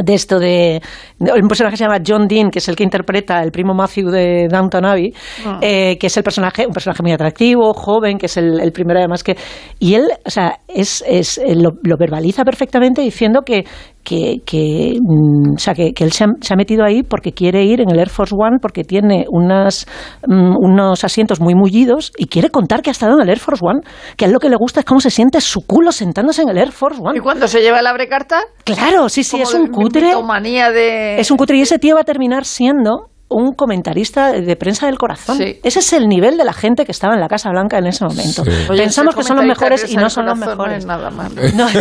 de 0.02 0.14
esto 0.14 0.38
de, 0.38 0.82
de- 1.18 1.32
un 1.32 1.46
personaje 1.48 1.74
que 1.74 1.76
se 1.78 1.84
llama 1.84 2.02
John 2.04 2.26
Dean 2.26 2.50
que 2.50 2.58
es 2.58 2.68
el 2.68 2.74
que 2.76 2.82
interpreta 2.82 3.40
el 3.42 3.52
primo 3.52 3.74
Matthew 3.74 4.10
de 4.10 4.48
Downton 4.50 4.84
Abbey 4.84 5.12
Ah. 5.46 5.58
eh, 5.62 5.96
que 5.98 6.08
es 6.08 6.16
el 6.16 6.22
personaje 6.24 6.66
un 6.66 6.72
personaje 6.72 7.02
muy 7.02 7.12
atractivo 7.12 7.72
joven 7.74 8.18
que 8.18 8.26
es 8.26 8.36
el, 8.36 8.60
el 8.60 8.72
primero 8.72 8.98
además 8.98 9.22
que 9.22 9.36
y 9.78 9.94
él 9.94 10.08
o 10.24 10.30
sea 10.30 10.58
es, 10.68 11.04
es 11.06 11.38
eh, 11.38 11.54
lo, 11.54 11.72
lo 11.84 11.96
verbaliza 11.96 12.44
perfectamente 12.44 13.02
diciendo 13.02 13.42
que 13.42 13.64
que, 14.04 14.36
que, 14.44 14.98
mm, 15.00 15.54
o 15.56 15.58
sea, 15.58 15.74
que, 15.74 15.92
que 15.92 16.04
él 16.04 16.12
se 16.12 16.24
ha, 16.24 16.26
se 16.40 16.54
ha 16.54 16.56
metido 16.56 16.84
ahí 16.84 17.02
porque 17.02 17.32
quiere 17.32 17.64
ir 17.64 17.80
en 17.80 17.90
el 17.90 17.98
Air 17.98 18.10
Force 18.10 18.34
One 18.38 18.58
porque 18.60 18.84
tiene 18.84 19.24
unas, 19.30 19.86
mm, 20.26 20.56
unos 20.58 21.02
asientos 21.04 21.40
muy 21.40 21.54
mullidos 21.54 22.12
y 22.16 22.26
quiere 22.26 22.50
contar 22.50 22.82
que 22.82 22.90
ha 22.90 22.92
estado 22.92 23.14
en 23.14 23.22
el 23.22 23.28
Air 23.28 23.38
Force 23.38 23.64
One, 23.64 23.80
que 24.16 24.24
a 24.24 24.28
él 24.28 24.34
lo 24.34 24.40
que 24.40 24.48
le 24.48 24.56
gusta 24.56 24.80
es 24.80 24.86
cómo 24.86 25.00
se 25.00 25.10
siente 25.10 25.40
su 25.40 25.66
culo 25.66 25.92
sentándose 25.92 26.42
en 26.42 26.50
el 26.50 26.58
Air 26.58 26.72
Force 26.72 27.00
One. 27.02 27.18
¿Y 27.18 27.20
cuando 27.20 27.48
se 27.48 27.60
lleva 27.60 27.80
el 27.80 27.86
abrecarta? 27.86 28.40
Claro, 28.64 29.08
sí, 29.08 29.24
sí, 29.24 29.40
es 29.40 29.54
un 29.54 29.68
cutre. 29.68 30.12
de... 30.72 31.18
Es 31.18 31.30
un 31.30 31.36
cutre 31.36 31.56
y 31.56 31.62
ese 31.62 31.78
tío 31.78 31.94
va 31.94 32.02
a 32.02 32.04
terminar 32.04 32.44
siendo 32.44 33.10
un 33.28 33.54
comentarista 33.54 34.32
de 34.32 34.56
prensa 34.56 34.86
del 34.86 34.98
corazón. 34.98 35.38
Sí. 35.38 35.58
Ese 35.64 35.78
es 35.80 35.92
el 35.92 36.06
nivel 36.08 36.36
de 36.36 36.44
la 36.44 36.52
gente 36.52 36.84
que 36.84 36.92
estaba 36.92 37.14
en 37.14 37.20
la 37.20 37.28
Casa 37.28 37.50
Blanca 37.50 37.78
en 37.78 37.86
ese 37.86 38.04
momento. 38.04 38.42
Oye, 38.70 38.82
Pensamos 38.82 39.14
que 39.16 39.22
son 39.24 39.36
los 39.38 39.46
mejores 39.46 39.90
y 39.90 39.96
no 39.96 40.08
son 40.10 40.26
los 40.26 40.38
mejores. 40.38 40.84
No 40.84 40.94
es 40.94 41.00
nada 41.00 41.10
malo. 41.10 41.34
No. 41.54 41.66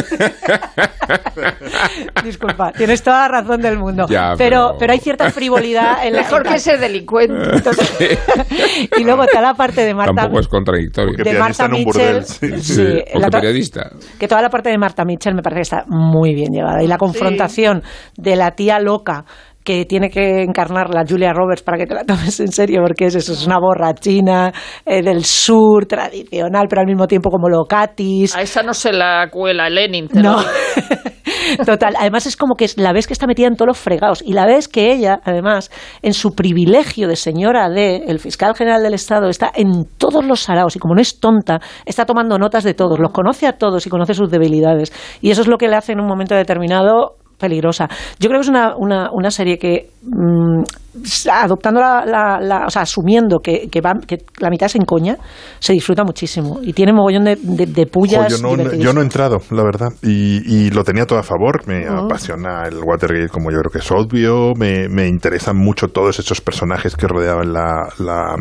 Disculpa, 2.23 2.71
tienes 2.71 3.03
toda 3.03 3.27
la 3.27 3.41
razón 3.41 3.61
del 3.61 3.77
mundo. 3.77 4.05
Ya, 4.09 4.33
pero, 4.37 4.67
pero- 4.69 4.77
pero 4.79 4.93
hay 4.93 4.99
cierta 4.99 5.29
frivolidad 5.31 6.05
en 6.05 6.13
la 6.13 6.21
Mejor 6.23 6.43
que 6.43 6.59
ser 6.59 6.79
delincuente. 6.79 7.33
Y 8.97 9.03
luego 9.03 9.23
está 9.23 9.41
la 9.41 9.53
parte 9.53 9.81
de 9.81 9.93
Marta, 9.93 10.13
Tampoco 10.15 10.39
es 10.39 10.47
contradictorio. 10.47 11.23
de 11.23 11.39
Marta 11.39 11.67
Mitchell. 11.67 12.23
Sí, 12.23 12.49
sí, 12.61 12.75
porque 12.81 13.19
la 13.19 13.29
periodista. 13.29 13.91
que 14.19 14.27
toda 14.27 14.41
la 14.41 14.49
parte 14.49 14.69
de 14.69 14.77
Marta 14.77 15.03
Mitchell 15.05 15.33
me 15.35 15.41
parece 15.41 15.57
que 15.59 15.61
está 15.63 15.83
muy 15.87 16.33
bien 16.33 16.51
llevada. 16.51 16.83
Y 16.83 16.87
la 16.87 16.97
confrontación 16.97 17.83
de 18.17 18.35
la 18.35 18.51
tía 18.51 18.79
loca 18.79 19.25
que 19.63 19.85
tiene 19.85 20.09
que 20.09 20.41
encarnar 20.41 20.93
la 20.93 21.03
Julia 21.07 21.33
Roberts 21.33 21.63
para 21.63 21.77
que 21.77 21.85
te 21.85 21.93
la 21.93 22.03
tomes 22.03 22.39
en 22.39 22.51
serio, 22.51 22.81
porque 22.81 23.05
es 23.05 23.15
eso, 23.15 23.33
es 23.33 23.45
una 23.45 23.59
borrachina 23.59 24.51
eh, 24.85 25.01
del 25.01 25.23
sur, 25.23 25.85
tradicional, 25.85 26.67
pero 26.69 26.81
al 26.81 26.87
mismo 26.87 27.07
tiempo 27.07 27.29
como 27.29 27.49
locatis. 27.49 28.35
A 28.35 28.41
esa 28.41 28.63
no 28.63 28.73
se 28.73 28.91
la 28.91 29.27
cuela 29.31 29.69
Lenin. 29.69 30.07
te 30.07 30.21
No. 30.21 30.37
Total, 31.65 31.95
además 31.99 32.25
es 32.25 32.35
como 32.35 32.55
que 32.55 32.67
la 32.77 32.93
ves 32.93 33.07
que 33.07 33.13
está 33.13 33.27
metida 33.27 33.47
en 33.47 33.55
todos 33.55 33.67
los 33.67 33.77
fregados 33.77 34.21
y 34.25 34.33
la 34.33 34.45
ves 34.45 34.67
que 34.67 34.91
ella, 34.91 35.19
además, 35.23 35.71
en 36.01 36.13
su 36.13 36.31
privilegio 36.31 37.07
de 37.07 37.15
señora 37.15 37.69
D, 37.69 38.03
el 38.07 38.19
fiscal 38.19 38.55
general 38.55 38.83
del 38.83 38.93
Estado, 38.93 39.29
está 39.29 39.51
en 39.53 39.85
todos 39.97 40.25
los 40.25 40.41
saraos 40.41 40.75
y 40.75 40.79
como 40.79 40.95
no 40.95 41.01
es 41.01 41.19
tonta, 41.19 41.59
está 41.85 42.05
tomando 42.05 42.37
notas 42.37 42.63
de 42.63 42.73
todos, 42.73 42.99
los 42.99 43.11
conoce 43.11 43.47
a 43.47 43.53
todos 43.53 43.85
y 43.85 43.89
conoce 43.89 44.13
sus 44.13 44.29
debilidades. 44.29 44.91
Y 45.21 45.31
eso 45.31 45.41
es 45.41 45.47
lo 45.47 45.57
que 45.57 45.67
le 45.67 45.75
hace 45.75 45.93
en 45.93 45.99
un 45.99 46.07
momento 46.07 46.35
determinado 46.35 47.17
peligrosa. 47.47 47.87
Yo 48.19 48.29
creo 48.29 48.39
que 48.39 48.45
es 48.45 48.49
una, 48.49 48.75
una, 48.77 49.09
una 49.11 49.29
serie 49.31 49.57
que, 49.57 49.89
mm, 50.01 50.63
s- 51.03 51.29
adoptando 51.29 51.79
la, 51.79 52.05
la- 52.05 52.39
la- 52.41 52.65
o 52.65 52.69
sea, 52.69 52.83
asumiendo 52.83 53.39
que, 53.39 53.67
que, 53.69 53.81
va, 53.81 53.93
que 54.07 54.17
la 54.39 54.49
mitad 54.49 54.65
es 54.67 54.75
en 54.75 54.85
coña, 54.85 55.17
se 55.59 55.73
disfruta 55.73 56.03
muchísimo 56.03 56.59
y 56.61 56.73
tiene 56.73 56.93
mogollón 56.93 57.25
de, 57.25 57.35
de, 57.35 57.65
de 57.65 57.83
Jo, 57.85 57.91
pullas. 57.91 58.29
yo, 58.29 58.37
no, 58.55 58.71
yo 58.73 58.93
no 58.93 59.01
he 59.01 59.03
entrado, 59.03 59.37
la 59.51 59.63
verdad, 59.63 59.89
y, 60.01 60.41
y 60.67 60.69
lo 60.71 60.83
tenía 60.83 61.05
todo 61.05 61.19
a 61.19 61.23
favor. 61.23 61.67
Me 61.67 61.85
apasiona 61.87 62.63
el 62.67 62.79
Watergate, 62.83 63.29
como 63.29 63.51
yo 63.51 63.59
creo 63.59 63.71
que 63.71 63.79
es 63.79 63.91
obvio. 63.91 64.53
Me, 64.57 64.87
me 64.89 65.07
interesan 65.07 65.57
mucho 65.57 65.87
todos 65.89 66.19
esos 66.19 66.41
personajes 66.41 66.95
que 66.95 67.07
rodeaban 67.07 67.51
la, 67.53 67.87
la, 67.99 68.35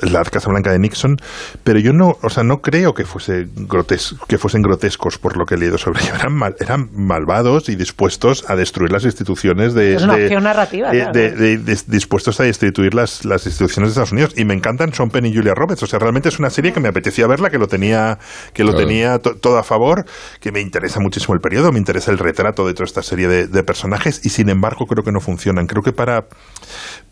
la 0.00 0.22
Casa 0.24 0.50
Blanca 0.50 0.72
de 0.72 0.78
Nixon, 0.78 1.18
pero 1.62 1.78
yo 1.78 1.92
no, 1.92 2.18
o 2.22 2.30
sea, 2.30 2.42
no 2.44 2.60
creo 2.62 2.94
que 2.94 3.04
fuese 3.04 3.46
grotes, 3.54 4.14
que 4.28 4.38
fuesen 4.38 4.62
grotescos 4.62 5.18
por 5.18 5.36
lo 5.36 5.46
que 5.46 5.54
he 5.54 5.58
leído 5.58 5.78
sobre 5.78 6.02
ellos. 6.02 6.14
Eran, 6.18 6.32
mal- 6.32 6.56
eran 6.60 6.90
malvados 6.92 7.68
y 7.68 7.76
dispuestos 7.76 8.44
a 8.48 8.56
destruir 8.56 8.90
las 8.92 9.04
instituciones 9.04 9.74
de, 9.74 9.94
Es 9.96 10.02
una 10.02 10.16
de- 10.16 10.24
opción 10.24 10.44
narrativa, 10.44 10.90
claro. 10.90 11.12
de- 11.12 11.30
de- 11.30 11.58
de- 11.58 11.78
dispuestos 11.86 12.40
a 12.40 12.44
destituir 12.44 12.94
las, 12.94 13.24
las 13.24 13.46
instituciones 13.46 13.88
de 13.88 13.92
Estados 13.92 14.12
Unidos. 14.12 14.32
Y 14.36 14.44
me 14.44 14.54
encantan 14.54 14.92
Sean 14.92 15.10
Penn 15.10 15.26
y 15.26 15.34
Julia 15.34 15.54
Roberts. 15.54 15.82
O 15.82 15.86
sea, 15.86 15.98
realmente 15.98 16.28
es 16.28 16.38
una 16.38 16.50
serie 16.50 16.72
que 16.72 16.80
me 16.80 16.88
apetecía 16.88 17.26
verla, 17.26 17.50
que 17.50 17.58
lo 17.58 17.68
tenía, 17.68 18.18
que 18.52 18.64
lo 18.64 18.70
Claro. 18.72 18.86
tenía 18.86 19.18
to- 19.18 19.36
todo 19.36 19.58
a 19.58 19.62
favor, 19.62 20.04
que 20.40 20.52
me 20.52 20.60
interesa 20.60 21.00
muchísimo 21.00 21.34
el 21.34 21.40
periodo, 21.40 21.72
me 21.72 21.78
interesa 21.78 22.10
el 22.10 22.18
retrato 22.18 22.66
de 22.66 22.74
toda 22.74 22.84
esta 22.86 23.02
serie 23.02 23.28
de, 23.28 23.46
de 23.46 23.62
personajes 23.62 24.20
y 24.24 24.30
sin 24.30 24.48
embargo 24.48 24.86
creo 24.86 25.04
que 25.04 25.12
no 25.12 25.20
funcionan. 25.20 25.66
Creo 25.66 25.82
que 25.82 25.92
para, 25.92 26.26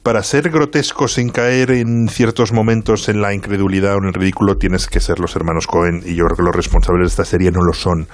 para 0.03 0.23
ser 0.23 0.51
grotesco 0.51 1.09
sin 1.09 1.29
caer 1.31 1.71
en 1.71 2.09
ciertos 2.09 2.53
momentos 2.53 2.73
en 3.09 3.21
la 3.23 3.33
incredulidad 3.33 3.95
o 3.95 3.99
en 3.99 4.07
el 4.07 4.13
ridículo 4.15 4.57
tienes 4.57 4.87
que 4.89 5.01
ser 5.01 5.19
los 5.21 5.35
hermanos 5.37 5.67
Cohen 5.67 6.03
y 6.05 6.15
yo 6.15 6.25
creo 6.25 6.37
que 6.37 6.43
los 6.43 6.55
responsables 6.55 7.05
de 7.05 7.09
esta 7.09 7.25
serie 7.25 7.51
no 7.51 7.63
lo 7.63 7.73
son. 7.73 8.07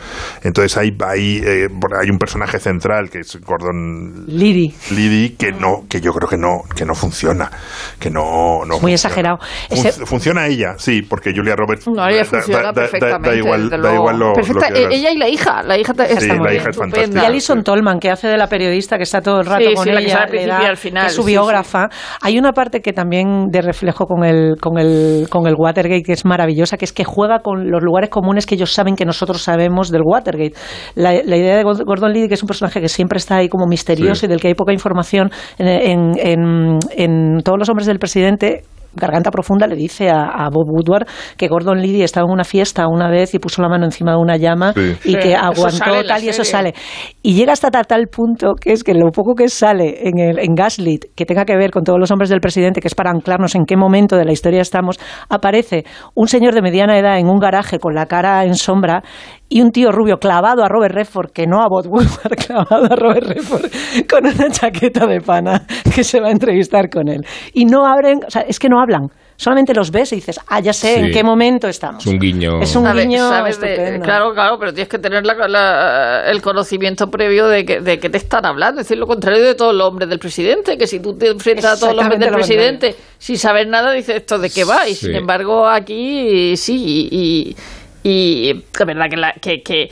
Entonces 0.43 0.77
hay, 0.77 0.97
hay, 1.07 1.39
eh, 1.45 1.69
hay 2.01 2.11
un 2.11 2.19
personaje 2.19 2.59
central 2.59 3.11
que 3.11 3.21
es 3.21 3.39
Gordon 3.41 4.25
Liddy. 4.27 4.75
Liddy 4.91 5.31
que 5.37 5.53
no 5.53 5.85
que 5.89 6.01
yo 6.01 6.13
creo 6.13 6.29
que 6.29 6.37
no 6.37 6.63
que 6.77 6.85
no 6.85 6.95
funciona 6.95 7.51
que 7.99 8.11
no, 8.11 8.61
no 8.67 8.79
Muy 8.79 8.93
funciona. 8.93 8.95
exagerado. 8.95 9.39
Fun- 9.69 9.87
Ese- 9.87 10.07
funciona 10.07 10.47
ella 10.47 10.75
sí 10.79 11.03
porque 11.03 11.33
Julia 11.35 11.57
Roberts 11.57 11.87
No, 11.89 12.07
ella 12.07 12.19
da- 12.19 12.25
funciona 12.25 12.59
da- 12.59 12.65
da- 12.65 12.73
da- 12.73 12.81
perfectamente. 12.83 13.29
da 13.31 13.37
igual 13.37 13.71
da 13.71 13.95
igual 13.95 14.19
lo, 14.19 14.29
lo 14.29 14.33
Perfecta. 14.35 14.69
que 14.69 14.79
hagas. 14.81 14.93
E- 14.93 14.97
Ella 14.99 15.11
y 15.13 15.17
la 15.17 15.29
hija. 15.29 15.63
La 15.63 15.79
hija 15.79 15.93
está 15.93 16.07
Sí, 16.21 16.27
muy 16.29 16.39
la 16.39 16.51
bien, 16.51 16.61
hija 16.63 16.71
es 16.71 16.77
fantástica. 16.77 17.23
Y 17.23 17.25
Alison 17.27 17.63
Tolman, 17.65 17.99
que 18.01 18.11
hace 18.11 18.29
de 18.29 18.37
la 18.37 18.47
periodista 18.49 18.97
que 18.97 19.03
está 19.05 19.21
todo 19.21 19.41
el 19.41 19.47
rato 19.47 19.65
Sí, 19.69 19.75
con 19.75 19.85
sí, 19.85 19.91
la 19.91 20.01
que 20.01 20.05
ella, 20.07 20.13
sale 20.15 20.25
al 20.25 20.31
le 20.31 20.31
principio 20.39 20.55
da- 20.59 20.63
y 20.63 20.67
al 20.67 20.77
final, 20.77 21.03
que 21.05 21.09
es 21.09 21.15
su 21.15 21.23
sí, 21.23 21.29
biógrafa. 21.29 21.89
Hay 22.21 22.39
una 22.39 22.53
parte 22.53 22.81
que 22.81 22.93
también 22.93 23.47
de 23.51 23.63
reflejo 23.63 24.07
con 24.07 24.25
el, 24.25 24.48
con 24.61 24.79
el, 24.79 25.27
con 25.31 25.47
el 25.47 25.55
Watergate 25.57 26.03
que 26.03 26.13
es 26.13 26.25
maravillosa, 26.25 26.77
que 26.77 26.85
es 26.85 26.93
que 26.93 27.05
juega 27.05 27.41
con 27.41 27.71
los 27.71 27.83
lugares 27.83 28.11
comunes 28.11 28.47
que 28.47 28.55
ellos 28.55 28.73
saben 28.73 28.97
que 28.97 29.05
nosotros 29.05 29.43
sabemos 29.43 29.91
del 29.91 30.03
Watergate. 30.05 30.55
La, 30.95 31.13
la 31.13 31.37
idea 31.37 31.57
de 31.57 31.65
Gord- 31.65 31.85
Gordon 31.85 32.13
Liddy, 32.13 32.29
que 32.29 32.35
es 32.35 32.43
un 32.43 32.47
personaje 32.49 32.81
que 32.81 32.89
siempre 32.89 33.19
está 33.19 33.37
ahí 33.37 33.49
como 33.49 33.67
misterioso 33.67 34.21
Sí. 34.21 34.27
y 34.27 34.29
del 34.29 34.41
que 34.41 34.49
hay 34.49 34.55
poca 34.55 34.73
información 34.73 35.31
en, 35.59 35.69
en, 35.69 36.13
en- 36.19 36.79
en 36.97 37.43
todos 37.45 37.59
los 37.59 37.69
hombres 37.69 37.87
del 37.87 37.99
presidente. 37.99 38.63
Garganta 38.99 39.31
Profunda 39.31 39.67
le 39.67 39.77
dice 39.77 40.11
a, 40.11 40.25
a 40.25 40.49
Bob 40.51 40.69
Woodward 40.71 41.07
que 41.37 41.49
Gordon 41.49 41.79
Liddy 41.81 42.03
estaba 42.03 42.27
en 42.27 42.33
una 42.33 42.45
fiesta 42.45 42.87
una 42.89 43.09
vez 43.11 43.35
y 43.35 43.39
puso 43.39 43.63
la 43.63 43.69
mano 43.69 43.85
encima 43.85 44.13
de 44.13 44.19
una 44.19 44.37
llama 44.37 44.73
Sí. 44.75 44.97
y 45.05 45.13
Sí, 45.13 45.17
que 45.17 45.35
aguantó 45.35 46.05
tal 46.07 46.23
y 46.23 46.29
eso 46.29 46.45
sale. 46.45 46.75
Y 47.23 47.35
llega 47.35 47.53
hasta 47.53 47.71
tal, 47.71 47.87
tal 47.87 48.07
punto 48.09 48.55
que 48.55 48.73
es 48.73 48.85
que 48.85 48.95
lo 48.95 49.11
poco 49.11 49.35
que 49.35 49.49
sale 49.49 50.09
en, 50.09 50.19
el, 50.19 50.39
en 50.39 50.55
Gaslit, 50.55 51.07
que 51.15 51.25
tenga 51.25 51.45
que 51.45 51.57
ver 51.57 51.71
con 51.71 51.83
todos 51.85 51.99
los 51.99 52.11
hombres 52.11 52.31
del 52.31 52.41
presidente, 52.41 52.81
que 52.81 52.89
es 52.89 52.95
para 52.95 53.11
anclarnos 53.11 53.55
en 53.55 53.65
qué 53.65 53.77
momento 53.77 54.17
de 54.17 54.25
la 54.25 54.33
historia 54.33 54.61
estamos, 54.61 54.99
aparece 55.29 55.85
un 56.15 56.29
señor 56.29 56.55
de 56.55 56.63
mediana 56.63 56.99
edad 56.99 57.19
en 57.19 57.29
un 57.29 57.39
garaje 57.39 57.79
con 57.79 57.95
la 57.95 58.07
cara 58.07 58.45
en 58.45 58.55
sombra 58.55 59.03
y 59.51 59.63
un 59.63 59.71
tío 59.71 59.91
rubio 59.91 60.19
clavado 60.19 60.63
a 60.63 60.69
Robert 60.69 60.95
Redford, 60.95 61.31
que 61.33 61.47
no 61.47 61.63
a 61.63 61.69
Bob 61.69 61.87
Woodward, 61.87 62.37
clavado 62.47 62.85
a 62.93 62.97
Robert 62.97 63.27
Redford 63.27 63.71
con 64.11 64.27
una 64.27 64.51
chaqueta 64.51 65.07
de 65.07 65.21
pana 65.21 65.67
que 65.95 66.05
se 66.05 66.21
va 66.21 66.29
a 66.29 66.31
entrevistar 66.33 66.91
con 66.91 67.09
él. 67.09 67.21
Y 67.55 67.65
no 67.65 67.87
abren, 67.87 68.21
o 68.27 68.31
sea, 68.31 68.43
es 68.43 68.59
que 68.59 68.69
no 68.69 68.81
hablan. 68.81 69.09
Solamente 69.41 69.73
los 69.73 69.93
ves 69.93 70.13
y 70.13 70.17
dices, 70.17 70.41
ah, 70.49 70.59
ya 70.59 70.73
sé 70.73 70.95
Sí. 70.95 71.01
en 71.01 71.13
qué 71.13 71.23
momento 71.23 71.69
estamos. 71.69 72.05
Es 72.05 72.13
un 72.13 72.19
guiño. 72.19 72.61
Es 72.61 72.75
un 72.75 72.83
Sabes- 72.83 73.07
guiño 73.07 73.29
sabes 73.29 73.61
de- 73.61 74.01
claro, 74.03 74.35
claro, 74.35 74.57
pero 74.59 74.73
tienes 74.73 74.89
que 74.89 74.99
tener 74.99 75.25
la- 75.25 75.47
la- 75.47 76.25
el 76.29 76.43
conocimiento 76.43 77.07
previo 77.07 77.47
de 77.47 77.65
que, 77.65 77.81
de 77.81 77.99
que 78.01 78.11
te 78.11 78.19
están 78.19 78.45
hablando. 78.45 78.81
Es 78.81 78.89
decir, 78.89 78.99
lo 78.99 79.07
contrario 79.07 79.43
de 79.45 79.55
todos 79.55 79.73
los 79.77 79.87
hombres 79.87 80.09
del 80.09 80.19
presidente, 80.19 80.77
que 80.77 80.89
si 80.89 80.99
tú 81.01 81.17
te 81.17 81.29
enfrentas 81.29 81.77
a 81.77 81.79
todos 81.81 81.95
los 81.95 82.03
hombres 82.03 82.19
del 82.21 82.31
lo 82.31 82.35
presidente 82.37 82.97
sin 83.19 83.39
saber 83.39 83.69
nada, 83.69 83.93
dices 83.93 84.17
esto 84.17 84.39
de 84.41 84.51
qué 84.51 84.65
va. 84.65 84.89
Y 84.89 84.95
Sí. 84.97 85.07
sin 85.07 85.15
embargo, 85.15 85.69
aquí 85.69 86.57
sí. 86.57 87.09
Y, 87.13 87.17
y 87.53 87.57
la 88.05 88.85
verdad 88.87 89.07
que 89.11 89.17
la, 89.17 89.33
que, 89.41 89.63
que, 89.63 89.89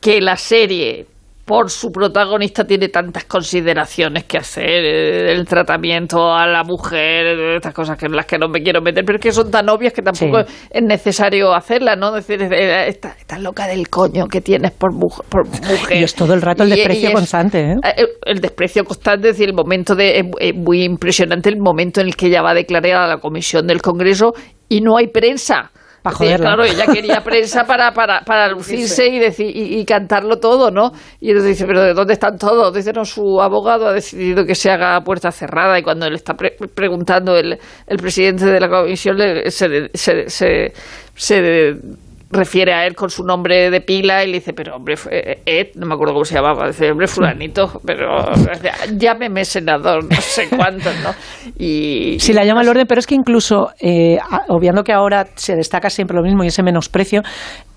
que 0.00 0.20
la 0.20 0.36
serie 0.36 1.06
por 1.44 1.70
su 1.70 1.90
protagonista 1.90 2.64
tiene 2.64 2.90
tantas 2.90 3.24
consideraciones 3.24 4.24
que 4.24 4.36
hacer, 4.36 4.68
eh, 4.68 5.32
el 5.32 5.46
tratamiento 5.46 6.30
a 6.34 6.46
la 6.46 6.62
mujer, 6.62 7.24
eh, 7.26 7.56
estas 7.56 7.72
cosas 7.72 7.96
que 7.96 8.04
en 8.04 8.12
las 8.12 8.26
que 8.26 8.36
no 8.36 8.48
me 8.48 8.60
quiero 8.62 8.82
meter, 8.82 9.02
pero 9.02 9.16
es 9.16 9.22
que 9.22 9.32
son 9.32 9.50
tan 9.50 9.66
obvias 9.70 9.94
que 9.94 10.02
tampoco 10.02 10.42
Sí. 10.42 10.54
es 10.70 10.82
necesario 10.82 11.54
hacerlas, 11.54 11.96
¿no? 11.96 12.12
Decir, 12.12 12.42
eh, 12.42 12.88
esta, 12.88 13.14
esta 13.18 13.38
loca 13.38 13.66
del 13.66 13.88
coño 13.88 14.26
que 14.26 14.42
tienes 14.42 14.72
por, 14.72 14.92
mujer- 14.92 15.24
por 15.30 15.46
mujer. 15.48 15.96
Y 15.96 16.02
es 16.04 16.14
todo 16.14 16.34
el 16.34 16.42
rato 16.42 16.64
el 16.64 16.68
Y- 16.68 16.76
desprecio 16.76 17.04
y 17.04 17.12
es- 17.12 17.14
constante, 17.14 17.60
¿eh? 17.70 17.74
eh, 17.96 18.06
El 18.26 18.40
desprecio 18.40 18.84
constante, 18.84 19.30
es 19.30 19.34
decir, 19.38 19.48
el 19.48 19.54
momento 19.56 19.94
de. 19.94 20.18
Es, 20.18 20.26
es 20.40 20.54
muy 20.54 20.82
impresionante 20.84 21.48
el 21.48 21.56
momento 21.58 22.02
en 22.02 22.08
el 22.08 22.14
que 22.16 22.26
ella 22.26 22.42
va 22.42 22.50
a 22.50 22.54
declarar 22.54 22.96
a 22.96 23.06
la 23.06 23.16
comisión 23.20 23.66
del 23.66 23.80
Congreso 23.80 24.32
y 24.68 24.82
no 24.82 24.98
hay 24.98 25.06
prensa. 25.06 25.70
Claro, 26.38 26.64
ella 26.64 26.86
quería 26.86 27.20
prensa 27.24 27.64
para, 27.64 27.92
para, 27.92 28.20
para 28.22 28.48
lucirse 28.48 29.06
y, 29.08 29.18
decir, 29.18 29.46
y, 29.54 29.78
y 29.80 29.84
cantarlo 29.84 30.36
todo, 30.36 30.70
¿no? 30.70 30.90
Y 31.20 31.30
él 31.30 31.44
dice, 31.44 31.66
¿pero 31.66 31.82
de 31.82 31.94
dónde 31.94 32.12
están 32.14 32.36
todos? 32.38 32.74
Dice, 32.74 32.92
no, 32.92 33.04
su 33.04 33.40
abogado 33.40 33.86
ha 33.86 33.92
decidido 33.92 34.44
que 34.44 34.54
se 34.54 34.70
haga 34.70 34.96
a 34.96 35.00
puerta 35.02 35.30
cerrada 35.30 35.78
y 35.78 35.82
cuando 35.82 36.08
le 36.08 36.16
está 36.16 36.34
pre- 36.34 36.56
preguntando 36.74 37.36
el, 37.36 37.58
el 37.86 37.96
presidente 37.98 38.46
de 38.46 38.60
la 38.60 38.68
comisión, 38.68 39.16
le- 39.16 39.50
se, 39.50 39.88
se, 39.94 40.28
se, 40.28 40.72
se 41.14 41.74
refiere 42.30 42.74
a 42.74 42.86
él 42.86 42.94
con 42.94 43.08
su 43.10 43.24
nombre 43.24 43.70
de 43.70 43.80
pila 43.80 44.22
y 44.22 44.26
le 44.28 44.34
dice, 44.34 44.52
pero 44.52 44.76
hombre, 44.76 44.96
fue- 44.96 45.40
Ed, 45.46 45.68
no 45.76 45.86
me 45.86 45.94
acuerdo 45.94 46.12
cómo 46.12 46.24
se 46.26 46.34
llamaba, 46.34 46.66
dice, 46.66 46.90
hombre, 46.90 47.06
fulanito, 47.06 47.80
pero 47.86 48.30
llámeme 48.96 49.44
senador, 49.44 50.04
no 50.04 50.20
sé 50.20 50.48
cuánto, 50.48 50.90
¿no? 51.02 51.14
Y 51.58 52.16
Sí, 52.20 52.32
la 52.34 52.44
llama 52.44 52.60
al 52.60 52.68
orden, 52.68 52.86
pero 52.86 52.98
es 52.98 53.06
que 53.06 53.14
incluso, 53.14 53.70
eh, 53.80 54.18
obviando 54.48 54.84
que 54.84 54.92
ahora 54.92 55.26
se 55.36 55.56
destaca 55.56 55.88
siempre 55.88 56.16
lo 56.16 56.22
mismo 56.22 56.44
y 56.44 56.48
ese 56.48 56.62
menosprecio, 56.62 57.22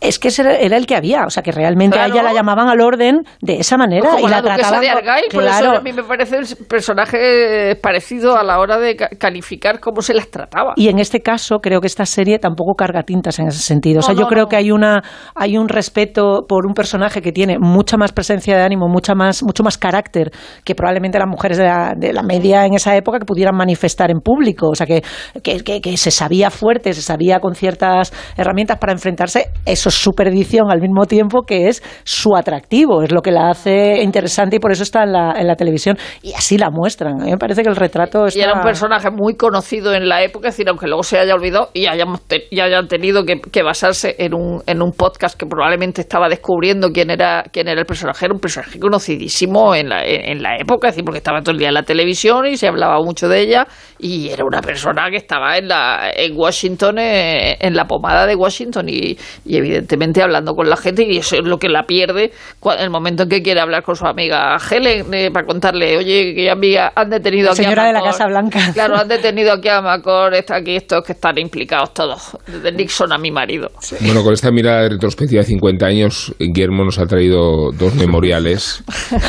es 0.01 0.19
que 0.19 0.27
ese 0.29 0.41
era 0.65 0.75
el 0.77 0.85
que 0.85 0.95
había, 0.95 1.25
o 1.25 1.29
sea 1.29 1.41
que 1.43 1.51
realmente 1.51 1.97
a 1.99 2.07
ella 2.07 2.21
la 2.23 2.33
llamaban 2.33 2.67
al 2.67 2.81
orden 2.81 3.21
de 3.41 3.59
esa 3.59 3.77
manera 3.77 4.09
Como 4.09 4.27
y 4.27 4.29
la, 4.31 4.41
duquesa 4.41 4.55
trataban 4.57 4.81
de 4.81 4.89
Argyle, 4.89 5.27
por 5.31 5.43
eso 5.43 5.59
claro. 5.59 5.77
a 5.77 5.81
mí 5.81 5.93
me 5.93 6.03
parece 6.03 6.37
el 6.37 6.45
personaje 6.67 7.75
parecido 7.81 8.35
a 8.37 8.43
la 8.43 8.59
hora 8.59 8.77
de 8.77 8.95
ca- 8.95 9.09
calificar 9.17 9.79
cómo 9.79 10.01
se 10.01 10.13
las 10.13 10.29
trataba. 10.29 10.73
Y 10.75 10.89
en 10.89 10.99
este 10.99 11.21
caso 11.21 11.59
creo 11.59 11.81
que 11.81 11.87
esta 11.87 12.05
serie 12.05 12.39
tampoco 12.39 12.73
carga 12.75 13.03
tintas 13.03 13.37
en 13.39 13.47
ese 13.47 13.59
sentido. 13.59 13.99
O 13.99 14.01
sea, 14.01 14.13
No, 14.13 14.21
yo 14.21 14.23
no, 14.25 14.29
creo 14.29 14.43
no. 14.43 14.49
que 14.49 14.55
hay 14.55 14.71
una 14.71 15.03
hay 15.35 15.57
un 15.57 15.69
respeto 15.69 16.45
por 16.47 16.65
un 16.65 16.73
personaje 16.73 17.21
que 17.21 17.31
tiene 17.31 17.57
mucha 17.59 17.95
más 17.97 18.11
presencia 18.11 18.57
de 18.57 18.63
ánimo, 18.63 18.87
mucha 18.87 19.13
más 19.13 19.43
mucho 19.43 19.63
más 19.63 19.77
carácter 19.77 20.31
que 20.63 20.73
probablemente 20.75 21.19
las 21.19 21.27
mujeres 21.27 21.57
de 21.57 21.65
la, 21.65 21.93
de 21.95 22.11
la 22.13 22.23
media 22.23 22.65
en 22.65 22.73
esa 22.73 22.95
época 22.95 23.19
que 23.19 23.25
pudieran 23.25 23.55
manifestar 23.55 24.09
en 24.09 24.19
público. 24.21 24.69
O 24.69 24.75
sea, 24.75 24.87
que, 24.87 25.03
que, 25.43 25.59
que- 25.63 25.79
que 25.81 25.97
se 25.97 26.09
sabía 26.11 26.49
fuerte, 26.49 26.93
se 26.93 27.01
sabía 27.03 27.39
con 27.39 27.53
ciertas 27.55 28.11
herramientas 28.35 28.77
para 28.79 28.93
enfrentarse. 28.93 29.49
Eso 29.65 29.90
es 29.91 29.95
su 29.95 30.11
perdición 30.11 30.71
al 30.71 30.79
mismo 30.79 31.05
tiempo 31.05 31.43
que 31.43 31.67
es 31.67 31.83
su 32.03 32.35
atractivo, 32.35 33.03
es 33.03 33.11
lo 33.11 33.21
que 33.21 33.31
la 33.31 33.49
hace 33.49 34.01
interesante 34.01 34.55
y 34.55 34.59
por 34.59 34.71
eso 34.71 34.83
está 34.83 35.03
en 35.03 35.11
la, 35.11 35.33
en 35.37 35.47
la 35.47 35.55
televisión. 35.55 35.97
Y 36.23 36.33
así 36.33 36.57
la 36.57 36.69
muestran. 36.69 37.21
A 37.21 37.25
mí 37.25 37.31
me 37.31 37.37
parece 37.37 37.61
que 37.63 37.69
el 37.69 37.75
retrato 37.75 38.25
está... 38.25 38.39
Y 38.39 38.41
era 38.43 38.53
un 38.53 38.61
personaje 38.61 39.09
muy 39.11 39.35
conocido 39.35 39.93
en 39.93 40.07
la 40.07 40.23
época, 40.23 40.47
es 40.47 40.55
decir, 40.55 40.69
aunque 40.69 40.87
luego 40.87 41.03
se 41.03 41.19
haya 41.19 41.33
olvidado 41.35 41.69
y, 41.73 41.85
hayamos 41.87 42.21
te- 42.21 42.45
y 42.49 42.59
hayan 42.61 42.87
tenido 42.87 43.25
que, 43.25 43.39
que 43.41 43.63
basarse 43.63 44.15
en 44.17 44.33
un, 44.33 44.61
en 44.65 44.81
un 44.81 44.91
podcast 44.93 45.37
que 45.37 45.45
probablemente 45.45 46.01
estaba 46.01 46.29
descubriendo 46.29 46.89
quién 46.91 47.09
era 47.09 47.43
quién 47.51 47.67
era 47.67 47.79
el 47.81 47.85
personaje, 47.85 48.25
era 48.25 48.33
un 48.33 48.39
personaje 48.39 48.79
conocidísimo 48.79 49.75
en 49.75 49.89
la, 49.89 50.05
en, 50.05 50.37
en 50.37 50.41
la 50.41 50.55
época, 50.57 50.87
es 50.87 50.93
decir, 50.93 51.03
porque 51.03 51.17
estaba 51.17 51.41
todo 51.41 51.51
el 51.51 51.57
día 51.59 51.67
en 51.67 51.73
la 51.73 51.83
televisión 51.83 52.45
y 52.45 52.55
se 52.55 52.67
hablaba 52.67 52.99
mucho 53.01 53.27
de 53.27 53.41
ella 53.41 53.67
y 53.99 54.29
era 54.29 54.45
una 54.45 54.61
persona 54.61 55.09
que 55.09 55.17
estaba 55.17 55.57
en, 55.57 55.67
la, 55.67 56.11
en 56.15 56.37
Washington, 56.37 56.97
eh, 56.99 57.57
en 57.59 57.75
la 57.75 57.85
pomada 57.85 58.25
de 58.25 58.35
Washington 58.35 58.87
y, 58.87 59.17
y 59.45 59.57
evidentemente 59.57 59.80
hablando 60.23 60.53
con 60.53 60.69
la 60.69 60.75
gente 60.77 61.03
y 61.07 61.17
eso 61.17 61.35
es 61.37 61.43
lo 61.43 61.57
que 61.57 61.69
la 61.69 61.83
pierde 61.83 62.31
en 62.63 62.79
el 62.83 62.89
momento 62.89 63.23
en 63.23 63.29
que 63.29 63.41
quiere 63.41 63.59
hablar 63.61 63.83
con 63.83 63.95
su 63.95 64.05
amiga 64.05 64.57
Helen 64.57 65.13
eh, 65.13 65.29
para 65.31 65.45
contarle, 65.45 65.97
oye, 65.97 66.33
que 66.35 66.49
amiga 66.49 66.91
han 66.95 67.09
detenido 67.09 67.47
La 67.47 67.51
aquí 67.51 67.61
a 67.61 67.63
señora 67.63 67.85
de 67.85 67.93
la 67.93 67.99
Macor". 67.99 68.11
Casa 68.11 68.27
Blanca. 68.27 68.59
Claro, 68.73 68.95
han 68.97 69.07
detenido 69.09 69.53
aquí 69.53 69.67
a 69.69 69.81
Macor, 69.81 70.33
está 70.35 70.57
aquí 70.57 70.75
estos 70.75 71.03
que 71.03 71.13
están 71.13 71.37
implicados 71.37 71.93
todos, 71.93 72.37
desde 72.47 72.71
Nixon 72.71 73.11
a 73.13 73.17
mi 73.17 73.31
marido. 73.31 73.69
Bueno, 74.01 74.23
con 74.23 74.33
esta 74.33 74.51
mirada 74.51 74.83
de 74.83 74.89
retrospectiva 74.89 75.41
de 75.41 75.47
50 75.47 75.85
años, 75.85 76.33
Guillermo 76.39 76.83
nos 76.83 76.99
ha 76.99 77.05
traído 77.05 77.71
dos 77.71 77.95
memoriales, 77.95 78.83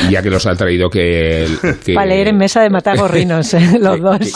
ya 0.09 0.21
que 0.21 0.29
los 0.29 0.45
ha 0.45 0.55
traído 0.55 0.89
que... 0.89 1.47
que 1.85 1.93
Para 1.93 2.07
leer 2.07 2.29
en 2.29 2.37
mesa 2.37 2.61
de 2.61 2.69
matar 2.69 2.97
gorrinos, 2.97 3.53
¿eh? 3.53 3.77
los 3.79 3.99
dos. 4.01 4.33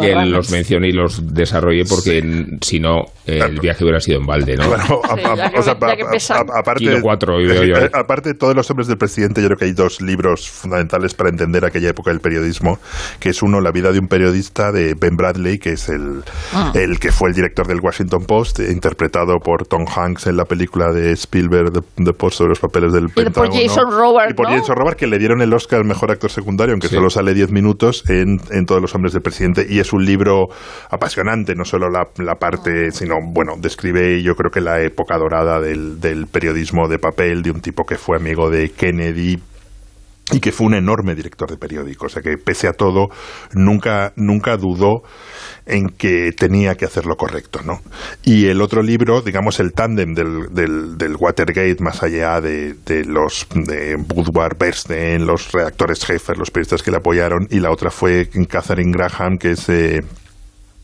que 0.00 0.12
él 0.12 0.30
los 0.30 0.50
mencione 0.50 0.88
y 0.88 0.92
los 0.92 1.34
desarrolle 1.34 1.84
porque 1.88 2.18
n- 2.18 2.58
si 2.60 2.80
no 2.80 3.02
el 3.26 3.60
viaje 3.60 3.84
hubiera 3.84 4.00
sido 4.00 4.18
en 4.20 4.26
balde, 4.26 4.56
¿no? 4.56 4.68
Claro, 4.68 5.00
a- 5.04 5.12
a- 5.12 5.47
o 5.56 5.62
sea, 5.62 5.72
aparte, 5.74 6.84
Kilo 6.84 6.98
cuatro, 7.02 7.40
y 7.40 7.46
veo 7.46 7.64
yo. 7.64 7.76
eh, 7.76 7.90
aparte 7.92 8.30
de 8.30 8.34
todos 8.34 8.54
los 8.54 8.70
hombres 8.70 8.86
del 8.88 8.98
presidente, 8.98 9.40
yo 9.40 9.48
creo 9.48 9.58
que 9.58 9.64
hay 9.66 9.72
dos 9.72 10.00
libros 10.00 10.48
fundamentales 10.50 11.14
para 11.14 11.30
entender 11.30 11.64
aquella 11.64 11.90
época 11.90 12.10
del 12.10 12.20
periodismo, 12.20 12.78
que 13.20 13.30
es 13.30 13.42
uno, 13.42 13.60
La 13.60 13.70
vida 13.72 13.92
de 13.92 13.98
un 13.98 14.08
periodista, 14.08 14.72
de 14.72 14.94
Ben 14.94 15.16
Bradley, 15.16 15.58
que 15.58 15.70
es 15.72 15.88
el, 15.88 16.22
Ah. 16.52 16.72
el 16.74 16.98
que 16.98 17.12
fue 17.12 17.28
el 17.28 17.34
director 17.34 17.66
del 17.66 17.80
Washington 17.80 18.24
Post, 18.26 18.60
interpretado 18.60 19.38
por 19.38 19.66
Tom 19.66 19.84
Hanks 19.86 20.26
en 20.26 20.36
la 20.36 20.44
película 20.44 20.92
de 20.92 21.12
Spielberg, 21.12 21.72
The, 21.72 21.80
The 22.04 22.12
Post 22.12 22.38
sobre 22.38 22.50
los 22.50 22.60
papeles 22.60 22.92
del 22.92 23.04
Y 23.06 23.30
por. 23.30 23.48
Jason 23.52 23.90
Robards, 23.90 24.30
Y 24.30 24.34
por 24.34 24.48
¿no? 24.50 24.56
Jason 24.58 24.76
Robards, 24.76 24.96
que 24.96 25.06
le 25.06 25.18
dieron 25.18 25.40
el 25.42 25.52
Oscar 25.52 25.80
al 25.80 25.86
mejor 25.86 26.10
actor 26.10 26.30
secundario, 26.30 26.72
aunque 26.74 26.88
solo 26.88 27.10
sale 27.10 27.34
10 27.34 27.50
minutos, 27.50 28.04
en, 28.08 28.40
en 28.50 28.66
Todos 28.66 28.80
los 28.82 28.94
hombres 28.94 29.12
del 29.12 29.22
presidente. 29.22 29.66
Y 29.68 29.78
es 29.78 29.92
un 29.92 30.04
libro 30.04 30.48
apasionante, 30.90 31.54
no 31.54 31.64
solo 31.64 31.88
la, 31.90 32.08
la 32.18 32.34
parte, 32.36 32.90
sino, 32.92 33.16
bueno, 33.32 33.54
describe 33.58 34.22
yo 34.22 34.34
creo 34.34 34.50
que 34.50 34.60
la 34.60 34.80
época 34.82 35.16
dorada 35.18 35.37
del, 35.60 36.26
periodismo 36.26 36.88
de 36.88 36.98
papel, 36.98 37.42
de 37.42 37.50
un 37.50 37.60
tipo 37.60 37.84
que 37.84 37.96
fue 37.96 38.16
amigo 38.16 38.50
de 38.50 38.70
Kennedy, 38.70 39.38
y 40.30 40.40
que 40.40 40.52
fue 40.52 40.66
un 40.66 40.74
enorme 40.74 41.14
director 41.14 41.50
de 41.50 41.56
periódico, 41.56 42.06
o 42.06 42.08
sea 42.10 42.20
que 42.20 42.36
pese 42.36 42.68
a 42.68 42.74
todo 42.74 43.08
nunca 43.54 44.12
nunca 44.16 44.58
dudó 44.58 45.02
en 45.64 45.88
que 45.88 46.32
tenía 46.32 46.74
que 46.74 46.84
hacer 46.84 47.06
lo 47.06 47.16
correcto, 47.16 47.60
¿no? 47.64 47.80
Y 48.22 48.46
el 48.46 48.60
otro 48.60 48.82
libro, 48.82 49.20
digamos 49.22 49.60
el 49.60 49.72
tándem 49.72 50.14
del, 50.14 50.52
del, 50.52 51.16
Watergate, 51.16 51.76
más 51.80 52.02
allá 52.02 52.40
de, 52.40 52.74
los 53.06 53.46
de 53.54 53.96
Woodward, 53.96 54.56
Bernstein, 54.58 55.26
los 55.26 55.52
redactores 55.52 56.04
jefes, 56.04 56.36
los 56.38 56.50
periodistas 56.50 56.82
que 56.82 56.90
le 56.90 56.98
apoyaron, 56.98 57.46
y 57.50 57.60
la 57.60 57.70
otra 57.70 57.90
fue 57.90 58.28
Catherine 58.48 58.92
Graham, 58.92 59.38
que 59.38 59.52
es 59.52 59.68
eh, 59.68 60.00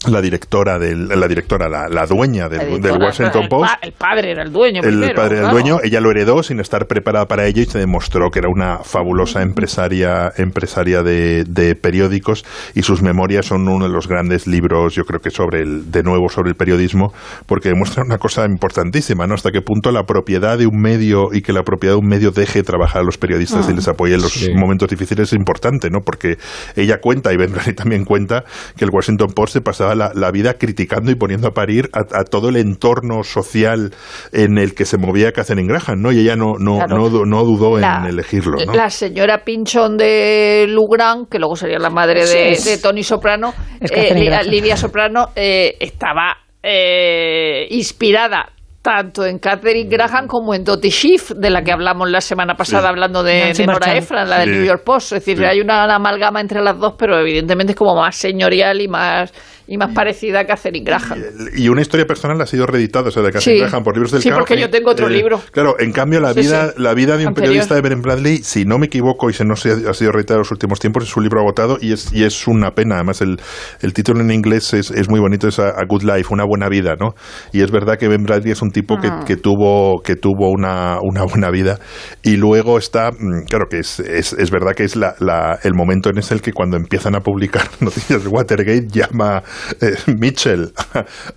la 0.08 0.20
directora 0.20 0.78
del, 0.78 1.08
la 1.08 1.28
directora, 1.28 1.68
la, 1.68 1.88
la 1.88 2.06
dueña 2.06 2.48
del, 2.48 2.80
La 2.82 2.88
del 2.92 3.02
Washington 3.02 3.42
el, 3.44 3.48
Post 3.48 3.72
pa- 3.72 3.78
el 3.82 3.92
padre 3.92 4.30
era 4.32 4.42
el 4.42 4.52
dueño. 4.52 4.80
el 4.82 4.88
primero, 4.88 5.14
padre 5.14 5.34
del 5.36 5.44
claro. 5.44 5.54
dueño, 5.54 5.78
ella 5.82 6.00
lo 6.00 6.10
heredó 6.10 6.42
sin 6.42 6.60
estar 6.60 6.86
preparada 6.86 7.26
para 7.26 7.46
ello 7.46 7.62
y 7.62 7.66
se 7.66 7.78
demostró 7.78 8.30
que 8.30 8.38
era 8.40 8.48
una 8.48 8.78
fabulosa 8.78 9.42
empresaria, 9.42 10.30
empresaria 10.36 11.02
de, 11.02 11.44
de 11.44 11.74
periódicos 11.74 12.44
y 12.74 12.82
sus 12.82 13.02
memorias 13.02 13.46
son 13.46 13.68
uno 13.68 13.86
de 13.86 13.92
los 13.92 14.08
grandes 14.08 14.46
libros, 14.46 14.94
yo 14.94 15.04
creo 15.04 15.20
que 15.20 15.30
sobre 15.30 15.62
el, 15.62 15.90
de 15.90 16.02
nuevo 16.02 16.28
sobre 16.28 16.50
el 16.50 16.56
periodismo, 16.56 17.12
porque 17.46 17.68
demuestra 17.70 18.02
una 18.04 18.18
cosa 18.18 18.44
importantísima, 18.46 19.26
¿no? 19.26 19.34
Hasta 19.34 19.50
qué 19.50 19.60
punto 19.62 19.90
la 19.90 20.04
propiedad 20.04 20.58
de 20.58 20.66
un 20.66 20.80
medio 20.80 21.28
y 21.32 21.42
que 21.42 21.52
la 21.52 21.62
propiedad 21.62 21.94
de 21.94 22.00
un 22.00 22.08
medio 22.08 22.30
deje 22.30 22.62
trabajar 22.62 23.02
a 23.02 23.04
los 23.04 23.18
periodistas 23.18 23.66
Ah. 23.68 23.70
y 23.70 23.74
les 23.74 23.88
apoye 23.88 24.14
en 24.14 24.22
los 24.22 24.32
Sí. 24.32 24.52
momentos 24.54 24.88
difíciles 24.88 25.28
es 25.28 25.32
importante, 25.38 25.88
¿no? 25.90 26.00
Porque 26.04 26.36
ella 26.76 26.98
cuenta, 27.00 27.32
y 27.32 27.36
Ben 27.36 27.52
Bradley 27.52 27.74
también 27.74 28.04
cuenta, 28.04 28.44
que 28.76 28.84
el 28.84 28.90
Washington 28.92 29.28
Post 29.34 29.52
se 29.54 29.60
pasaba 29.60 29.93
la, 29.94 30.10
la 30.14 30.30
vida 30.30 30.54
criticando 30.54 31.10
y 31.10 31.14
poniendo 31.14 31.48
a 31.48 31.50
parir 31.52 31.88
a, 31.92 32.00
a 32.20 32.24
todo 32.24 32.48
el 32.48 32.56
entorno 32.56 33.22
social 33.22 33.92
en 34.32 34.58
el 34.58 34.74
que 34.74 34.84
se 34.84 34.98
movía 34.98 35.32
Catherine 35.32 35.68
Graham, 35.68 36.00
¿no? 36.02 36.12
Y 36.12 36.20
ella 36.20 36.36
no, 36.36 36.54
no, 36.58 36.76
Claro. 36.78 37.08
no, 37.10 37.24
no 37.24 37.44
dudó 37.44 37.78
La- 37.78 37.98
en 38.02 38.06
elegirlo, 38.06 38.56
¿no? 38.64 38.72
La 38.72 38.90
señora 38.90 39.44
Pinchón 39.44 39.96
de 39.96 40.66
Lugran, 40.68 41.26
que 41.26 41.38
luego 41.38 41.56
sería 41.56 41.78
la 41.78 41.90
madre 41.90 42.26
de, 42.26 42.54
Sí. 42.54 42.70
de 42.70 42.78
Tony 42.78 43.02
Soprano, 43.02 43.52
eh. 43.80 44.44
Livia 44.44 44.76
Soprano, 44.76 45.30
eh, 45.36 45.76
estaba 45.80 46.36
eh, 46.62 47.66
inspirada 47.70 48.48
tanto 48.82 49.24
en 49.24 49.38
Catherine 49.38 49.88
Graham 49.88 50.26
como 50.26 50.54
en 50.54 50.62
Dottie 50.62 50.90
Schiff, 50.90 51.30
de 51.30 51.48
la 51.48 51.62
que 51.62 51.72
hablamos 51.72 52.10
la 52.10 52.20
semana 52.20 52.54
pasada 52.54 52.82
Sí. 52.82 52.88
hablando 52.88 53.22
de, 53.22 53.54
de 53.54 53.66
Nora 53.66 53.78
Marchand. 53.78 53.96
Ephron, 53.96 54.28
la 54.28 54.38
del 54.40 54.50
Sí. 54.50 54.56
New 54.56 54.64
York 54.66 54.82
Post. 54.84 55.12
Es 55.12 55.20
decir, 55.24 55.38
Sí. 55.38 55.44
hay 55.44 55.60
una, 55.60 55.86
una 55.86 55.94
amalgama 55.96 56.40
entre 56.42 56.60
las 56.62 56.78
dos, 56.78 56.94
pero 56.98 57.18
evidentemente 57.18 57.72
es 57.72 57.78
como 57.78 57.94
más 57.96 58.14
señorial 58.14 58.82
y 58.82 58.88
más, 58.88 59.32
y 59.66 59.78
más 59.78 59.94
parecida 59.94 60.40
a 60.40 60.44
Catherine 60.46 60.84
Graham. 60.84 61.18
Y 61.56 61.68
una 61.68 61.80
historia 61.80 62.06
personal 62.06 62.40
ha 62.40 62.46
sido 62.46 62.66
reeditada, 62.66 63.08
o 63.08 63.10
sea, 63.10 63.22
de 63.22 63.30
Catherine 63.32 63.64
Sí. 63.64 63.70
Graham 63.70 63.82
por 63.84 63.94
libros 63.94 64.12
del 64.12 64.22
Sí, 64.22 64.30
porque 64.30 64.58
yo 64.58 64.68
tengo 64.70 64.90
otro 64.90 65.08
libro. 65.08 65.40
Claro, 65.52 65.76
en 65.78 65.92
cambio, 65.92 66.20
la 66.20 66.32
vida, 66.32 66.68
sí. 66.68 66.82
la 66.82 66.94
vida 66.94 67.16
de 67.16 67.22
un 67.24 67.28
Anterior. 67.28 67.34
periodista 67.52 67.74
de 67.74 67.80
Ben 67.82 68.02
Bradley, 68.02 68.38
si 68.38 68.64
no 68.64 68.78
me 68.78 68.86
equivoco, 68.86 69.30
y 69.30 69.32
si 69.32 69.44
no 69.44 69.56
se 69.56 69.70
ha, 69.70 69.90
ha 69.90 69.94
sido 69.94 70.12
reeditada 70.12 70.36
en 70.36 70.40
los 70.40 70.50
últimos 70.50 70.80
tiempos, 70.80 71.04
es 71.04 71.16
un 71.16 71.22
libro 71.22 71.40
agotado 71.40 71.78
y 71.80 71.92
es, 71.92 72.12
y 72.12 72.24
es 72.24 72.46
una 72.46 72.72
pena. 72.72 72.96
Además, 72.96 73.20
el, 73.22 73.40
el 73.80 73.92
título 73.92 74.20
en 74.20 74.30
inglés 74.30 74.74
es, 74.74 74.90
es 74.90 75.08
muy 75.08 75.20
bonito, 75.20 75.48
es 75.48 75.58
a, 75.58 75.68
A 75.68 75.84
Good 75.88 76.02
Life, 76.02 76.28
una 76.30 76.44
buena 76.44 76.68
vida, 76.68 76.94
¿no? 77.00 77.14
Y 77.52 77.62
es 77.62 77.70
verdad 77.70 77.96
que 77.98 78.08
Ben 78.08 78.22
Bradley 78.24 78.52
es 78.52 78.62
un 78.62 78.70
tipo 78.70 78.98
que, 78.98 79.10
que 79.26 79.36
tuvo, 79.36 80.00
que 80.02 80.16
tuvo 80.16 80.50
una, 80.50 80.98
una 81.02 81.24
buena 81.24 81.50
vida. 81.50 81.78
Y 82.22 82.36
luego 82.36 82.78
está, 82.78 83.10
mm, 83.12 83.44
claro 83.48 83.66
que 83.70 83.78
es, 83.78 84.00
es, 84.00 84.32
es 84.34 84.50
verdad 84.50 84.72
que 84.76 84.84
es 84.84 84.96
la, 84.96 85.14
la- 85.20 85.58
el 85.62 85.72
momento 85.74 86.10
en 86.10 86.18
el 86.18 86.40
que 86.40 86.52
cuando 86.52 86.76
empiezan 86.76 87.14
a 87.14 87.20
publicar 87.20 87.68
noticias 87.80 88.22
de 88.24 88.28
Watergate 88.28 88.86
llama 88.88 89.42
eh, 89.80 89.94
Mitchell 90.18 90.72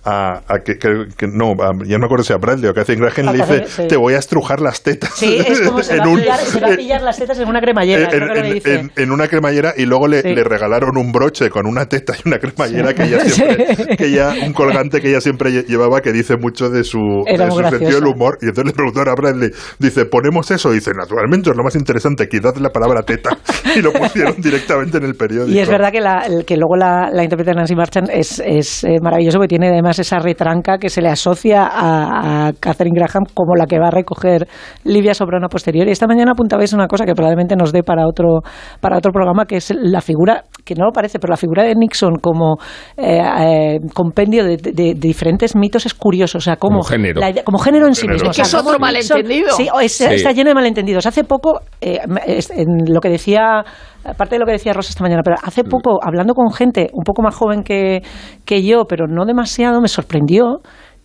a, 0.04 0.40
a 0.46 0.58
que, 0.64 0.78
que- 0.78 1.06
que- 1.16 1.26
no, 1.28 1.52
a- 1.52 1.72
ya 1.84 1.94
no 1.94 2.00
me 2.00 2.04
acuerdo 2.06 2.24
si 2.24 2.32
a 2.32 2.36
Bradley 2.36 2.66
o 2.68 2.70
a 2.70 2.74
Catherine 2.74 3.04
Graham 3.06 3.34
le 3.34 3.38
dice 3.42 3.64
sí. 3.68 3.88
te 3.88 3.96
voy 3.96 4.14
a 4.14 4.18
estrujar 4.18 4.60
las 4.60 4.82
tetas 4.82 5.10
Sí, 5.14 5.38
es 5.46 5.60
como 5.62 5.82
se 5.82 5.96
va, 5.98 6.04
a 6.04 6.08
un- 6.08 6.18
pillar, 6.20 6.38
se 6.38 6.60
va 6.60 6.72
a 6.72 6.76
pillar 6.76 7.02
las 7.02 7.16
tetas 7.18 7.38
en 7.38 7.48
una 7.48 7.60
cremallera. 7.60 8.04
en, 8.04 8.10
que 8.10 8.40
le 8.42 8.48
en- 8.48 8.54
dice. 8.54 8.74
en- 8.74 8.92
en 8.96 9.10
una 9.12 9.28
cremallera 9.28 9.74
y 9.76 9.86
luego 9.86 10.06
le, 10.08 10.22
Sí. 10.22 10.34
le 10.34 10.44
regalaron 10.44 10.96
un 10.96 11.12
broche 11.12 11.50
con 11.50 11.66
una 11.66 11.86
teta 11.86 12.14
y 12.24 12.28
una 12.28 12.38
cremallera 12.38 12.94
que 12.94 13.04
ella 13.04 13.20
siempre, 13.20 13.66
que 13.96 14.06
ella, 14.06 14.34
un 14.44 14.52
colgante 14.52 15.00
que 15.00 15.08
ella 15.10 15.20
siempre 15.20 15.50
lle- 15.50 15.66
llevaba 15.66 16.00
que 16.00 16.12
dice 16.12 16.36
mucho 16.36 16.68
de 16.70 16.84
su, 16.84 16.98
de 17.26 17.36
sentido 17.70 18.00
del 18.00 18.06
humor. 18.06 18.38
Y 18.42 18.46
entonces 18.46 18.66
le 18.66 18.72
preguntaron 18.72 19.08
a 19.10 19.14
Bradley, 19.14 19.50
dice, 19.78 20.04
¿ponemos 20.06 20.50
eso? 20.50 20.70
Y 20.72 20.76
dice, 20.76 20.92
naturalmente, 20.96 21.50
es 21.50 21.56
lo 21.56 21.62
más 21.62 21.74
interesante, 21.76 22.28
quitad 22.28 22.56
la 22.56 22.70
palabra 22.70 23.02
teta. 23.02 23.30
Y 23.76 23.80
lo 23.82 23.92
pusieron 23.92 24.34
directamente 24.40 24.98
en 24.98 25.04
el 25.04 25.14
periódico. 25.14 25.54
Y 25.56 25.60
es 25.60 25.68
verdad 25.68 25.92
que, 25.92 26.00
la, 26.00 26.26
que 26.46 26.56
luego 26.56 26.76
la, 26.76 27.10
la 27.12 27.22
interpreta 27.22 27.52
Nancy 27.52 27.74
Marchand 27.74 28.07
es, 28.12 28.40
es 28.44 28.84
eh, 28.84 28.96
maravilloso 29.02 29.38
porque 29.38 29.48
tiene 29.48 29.68
además 29.68 29.98
esa 29.98 30.18
retranca 30.18 30.78
que 30.78 30.88
se 30.88 31.00
le 31.02 31.08
asocia 31.08 31.64
a, 31.66 32.48
a 32.48 32.52
Catherine 32.58 32.96
Graham 32.98 33.24
como 33.34 33.54
la 33.56 33.66
que 33.66 33.78
va 33.78 33.88
a 33.88 33.90
recoger 33.90 34.46
Livia 34.84 35.14
Soprano 35.14 35.48
posterior. 35.48 35.86
Y 35.88 35.90
esta 35.92 36.06
mañana 36.06 36.32
apuntabais 36.32 36.72
una 36.72 36.86
cosa 36.86 37.04
que 37.04 37.14
probablemente 37.14 37.56
nos 37.56 37.72
dé 37.72 37.82
para 37.82 38.06
otro, 38.06 38.40
para 38.80 38.96
otro 38.98 39.12
programa, 39.12 39.44
que 39.46 39.56
es 39.56 39.72
la 39.76 40.00
figura, 40.00 40.44
que 40.64 40.74
no 40.74 40.84
lo 40.86 40.92
parece, 40.92 41.18
pero 41.18 41.30
la 41.32 41.36
figura 41.36 41.62
de 41.64 41.74
Nixon 41.74 42.16
como 42.20 42.56
eh, 42.96 43.20
eh, 43.20 43.78
compendio 43.94 44.44
de, 44.44 44.56
de- 44.56 44.72
de 44.72 44.94
diferentes 44.94 45.54
mitos 45.56 45.86
es 45.86 45.94
curioso. 45.94 46.38
O 46.38 46.40
sea, 46.40 46.56
como, 46.56 46.80
Como 46.80 46.84
género. 46.88 47.20
la 47.20 47.32
como 47.42 47.58
género 47.58 47.86
en 47.86 47.94
sí 47.94 48.02
Género. 48.02 48.14
mismo. 48.16 48.30
Es 48.30 48.36
que 48.36 48.42
O 48.42 48.44
sea, 48.44 48.58
es 48.60 48.64
otro 48.66 48.78
Nixon- 48.78 48.80
malentendido. 48.80 49.50
Sí, 49.56 49.68
o 49.72 49.80
es- 49.80 49.92
Sí. 49.92 50.04
está 50.04 50.32
lleno 50.32 50.50
de 50.50 50.54
malentendidos. 50.54 51.06
Hace 51.06 51.24
poco, 51.24 51.60
eh, 51.80 52.00
en 52.06 52.92
lo 52.92 53.00
que 53.00 53.08
decía, 53.08 53.64
aparte 54.08 54.34
de 54.34 54.38
lo 54.40 54.46
que 54.46 54.52
decía 54.52 54.72
Rosa 54.72 54.90
esta 54.90 55.02
mañana, 55.02 55.22
pero 55.24 55.36
hace 55.42 55.64
poco, 55.64 55.98
hablando 56.02 56.34
con 56.34 56.50
gente 56.52 56.90
un 56.92 57.04
poco 57.04 57.22
más 57.22 57.34
joven 57.34 57.62
que, 57.62 58.02
que 58.44 58.62
yo, 58.62 58.84
pero 58.88 59.06
no 59.06 59.24
demasiado, 59.24 59.80
me 59.80 59.88
sorprendió 59.88 60.60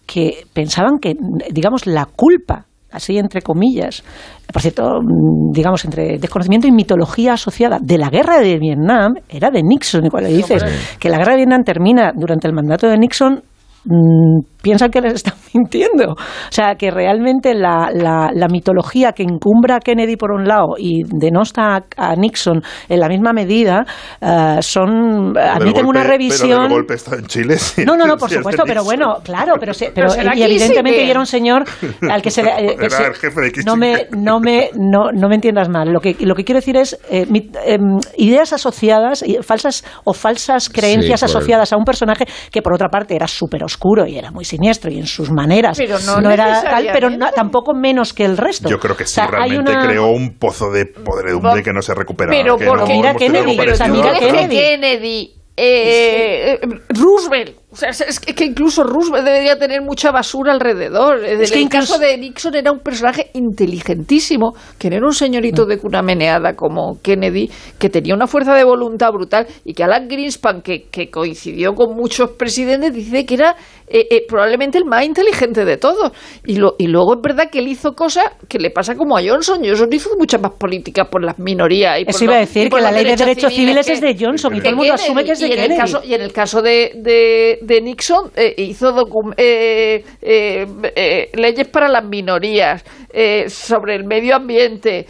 que 0.05 0.45
pensaban 0.53 0.99
que, 0.99 1.15
digamos, 1.51 1.87
la 1.87 2.05
culpa 2.05 2.65
así 2.93 3.17
entre 3.17 3.41
comillas, 3.41 4.03
por 4.51 4.61
cierto, 4.61 5.01
mm, 5.01 5.51
digamos, 5.51 5.83
entre 5.83 6.19
desconocimiento 6.19 6.67
y 6.67 6.71
mitología 6.71 7.33
asociada 7.33 7.79
de 7.81 7.97
la 7.97 8.09
guerra 8.09 8.39
de 8.39 8.59
Vietnam, 8.59 9.15
era 9.27 9.49
de 9.49 9.63
Nixon. 9.63 10.05
Y 10.05 10.09
cuando 10.09 10.29
dices 10.29 10.63
que 10.99 11.09
la 11.09 11.17
guerra 11.17 11.31
de 11.31 11.37
Vietnam 11.37 11.63
termina 11.63 12.11
durante 12.15 12.47
el 12.47 12.53
mandato 12.53 12.87
de 12.87 12.97
Nixon, 12.97 13.41
mm, 13.85 14.39
piensan 14.63 14.89
que 14.89 15.01
les 15.01 15.13
están 15.15 15.35
mintiendo. 15.53 16.13
O 16.13 16.51
sea, 16.51 16.73
que 16.75 16.89
realmente 16.89 17.53
la, 17.53 17.89
la, 17.93 18.29
la 18.33 18.47
mitología 18.47 19.11
que 19.11 19.21
encumbra 19.23 19.75
a 19.75 19.79
Kennedy 19.79 20.15
por 20.15 20.31
un 20.31 20.45
lado 20.47 20.69
y 20.79 21.03
denosta 21.05 21.75
a, 21.75 21.83
a 22.11 22.15
Nixon 22.15 22.61
en 22.89 22.99
la 22.99 23.07
misma 23.09 23.33
medida 23.33 23.85
eh, 24.21 24.57
son 24.61 25.37
admiten 25.37 25.85
una 25.85 26.03
revisión. 26.03 26.49
Pero 26.49 26.61
del 26.61 26.71
golpe 26.71 26.93
está 26.95 27.15
en 27.17 27.25
Chile. 27.27 27.57
sí. 27.59 27.83
No, 27.85 27.95
no, 27.97 28.07
no, 28.07 28.17
por 28.23 28.29
Sí, 28.29 28.35
supuesto, 28.37 28.63
pero 28.65 28.83
bueno, 28.83 29.17
claro, 29.23 29.55
pero, 29.59 29.73
se- 29.73 29.91
pero, 29.95 30.07
y 30.15 30.41
evidentemente 30.41 30.91
Kissinger. 30.91 31.07
y 31.07 31.11
era 31.11 31.19
un 31.19 31.25
señor 31.27 31.63
al 32.09 32.21
que 32.21 32.31
se 32.31 32.41
eh, 32.41 32.75
Era 32.79 32.89
se- 32.89 33.05
el 33.07 33.13
jefe 33.15 33.41
de 33.41 33.51
no 33.65 33.75
me 33.75 34.07
no 34.17 34.39
me 34.39 34.69
no, 34.75 35.11
no 35.11 35.27
me 35.29 35.35
entiendas 35.35 35.67
mal. 35.69 35.91
Lo 35.91 35.99
que 35.99 36.15
lo 36.21 36.33
que 36.35 36.43
quiero 36.45 36.59
decir 36.59 36.77
es 36.77 36.97
eh, 37.11 37.25
mi- 37.29 37.49
em, 37.65 37.99
ideas 38.17 38.53
asociadas 38.53 39.23
y 39.27 39.37
falsas 39.43 39.83
o 40.05 40.13
falsas 40.13 40.69
creencias 40.69 41.21
asociadas 41.23 41.73
a 41.73 41.77
un 41.77 41.83
personaje 41.83 42.25
que 42.49 42.61
por 42.61 42.73
otra 42.73 42.87
parte 42.89 43.15
era 43.15 43.27
súper 43.27 43.63
oscuro 43.63 44.07
y 44.07 44.17
era 44.17 44.31
muy 44.31 44.45
siniestro 44.57 44.91
y 44.91 44.99
en 44.99 45.07
sus 45.07 45.31
maneras 45.31 45.77
Pero 45.77 45.97
no 46.21 46.29
era 46.31 46.61
tal, 46.63 46.89
pero 46.93 47.09
no- 47.09 47.31
tampoco 47.31 47.73
menos 47.73 48.13
que 48.13 48.23
el 48.25 48.37
resto. 48.37 48.69
Yo 48.69 48.77
creo 48.79 48.95
que 48.95 49.03
O 49.03 49.07
sí, 49.07 49.15
sea, 49.15 49.27
realmente 49.27 49.71
una- 49.71 49.85
creó 49.87 50.07
un 50.07 50.37
pozo 50.37 50.69
de 50.71 50.85
podredumbre 50.85 51.63
que 51.63 51.73
no 51.73 51.81
se 51.81 51.93
recupera. 51.95 52.29
Pero 52.31 52.57
que 52.57 52.65
porque 52.65 52.83
no 52.93 52.95
mira 52.97 53.15
Kennedy, 53.15 53.57
pero 53.57 53.77
parecido 53.77 53.77
también 53.77 54.07
a- 54.07 54.19
Kennedy, 54.19 54.55
Kennedy 54.57 55.33
eh, 55.55 56.59
eh, 56.61 56.67
Roosevelt. 56.89 57.57
O 57.73 57.75
sea, 57.75 57.89
es 57.89 58.19
que, 58.19 58.33
que 58.35 58.45
incluso 58.45 58.83
Roosevelt 58.83 59.25
debería 59.25 59.57
tener 59.57 59.81
mucha 59.81 60.11
basura 60.11 60.53
alrededor. 60.53 61.23
En 61.25 61.41
Es 61.41 61.51
que 61.51 61.57
el 61.57 61.63
incluso- 61.65 61.93
caso 61.93 61.99
de 61.99 62.17
Nixon 62.17 62.55
era 62.55 62.71
un 62.71 62.79
personaje 62.79 63.31
inteligentísimo, 63.33 64.53
que 64.77 64.89
no 64.89 64.97
era 64.97 65.05
un 65.05 65.13
señorito 65.13 65.65
de 65.65 65.77
cuna 65.77 66.01
meneada 66.01 66.55
como 66.55 66.99
Kennedy, 67.01 67.49
que 67.79 67.89
tenía 67.89 68.13
una 68.15 68.27
fuerza 68.27 68.53
de 68.55 68.63
voluntad 68.63 69.11
brutal 69.11 69.47
y 69.65 69.73
que 69.73 69.83
Alan 69.83 70.07
Greenspan, 70.07 70.61
que, 70.61 70.83
que 70.91 71.09
coincidió 71.09 71.73
con 71.73 71.95
muchos 71.95 72.31
presidentes, 72.31 72.93
dice 72.93 73.25
que 73.25 73.33
era 73.33 73.55
eh, 73.87 74.07
eh, 74.09 74.25
probablemente 74.27 74.77
el 74.77 74.85
más 74.85 75.03
inteligente 75.05 75.65
de 75.65 75.77
todos. 75.77 76.11
Y, 76.45 76.55
lo, 76.55 76.75
y 76.79 76.87
luego 76.87 77.15
es 77.15 77.21
verdad 77.21 77.49
que 77.51 77.59
él 77.59 77.67
hizo 77.67 77.93
cosas 77.93 78.23
que 78.47 78.57
le 78.59 78.69
pasa 78.71 78.95
como 78.95 79.17
a 79.17 79.21
Johnson. 79.21 79.59
Johnson 79.63 79.89
hizo 79.91 80.09
muchas 80.17 80.41
más 80.41 80.53
políticas 80.53 81.07
por 81.09 81.23
las 81.23 81.37
minorías. 81.39 81.99
Y 81.99 82.05
por 82.05 82.15
Eso 82.15 82.23
iba 82.25 82.35
a 82.35 82.39
decir 82.39 82.69
que 82.69 82.81
la 82.81 82.91
ley 82.91 83.03
de 83.05 83.15
derechos 83.15 83.53
civiles 83.53 83.85
que- 83.85 83.93
es 83.93 84.01
de 84.01 84.15
Johnson 84.19 84.55
y 84.55 84.59
todo 84.59 84.69
el 84.69 84.75
mundo 84.75 84.93
Kennedy. 84.93 85.03
asume 85.05 85.23
que 85.25 85.31
es 85.33 85.39
de 85.39 85.47
y 85.47 85.51
en 85.51 85.57
el 85.59 85.63
Kennedy. 85.63 85.79
caso 85.79 86.01
y 86.03 86.13
en 86.13 86.21
el 86.21 86.33
caso 86.33 86.61
de, 86.61 86.91
de, 86.95 87.59
de 87.65 87.81
Nixon 87.81 88.31
eh, 88.35 88.53
hizo 88.57 88.93
eh, 89.37 90.03
eh, 90.21 90.67
eh, 90.95 91.29
leyes 91.33 91.67
para 91.67 91.87
las 91.87 92.03
minorías 92.05 92.83
eh, 93.11 93.45
sobre 93.49 93.95
el 93.95 94.03
medio 94.05 94.35
ambiente 94.35 95.05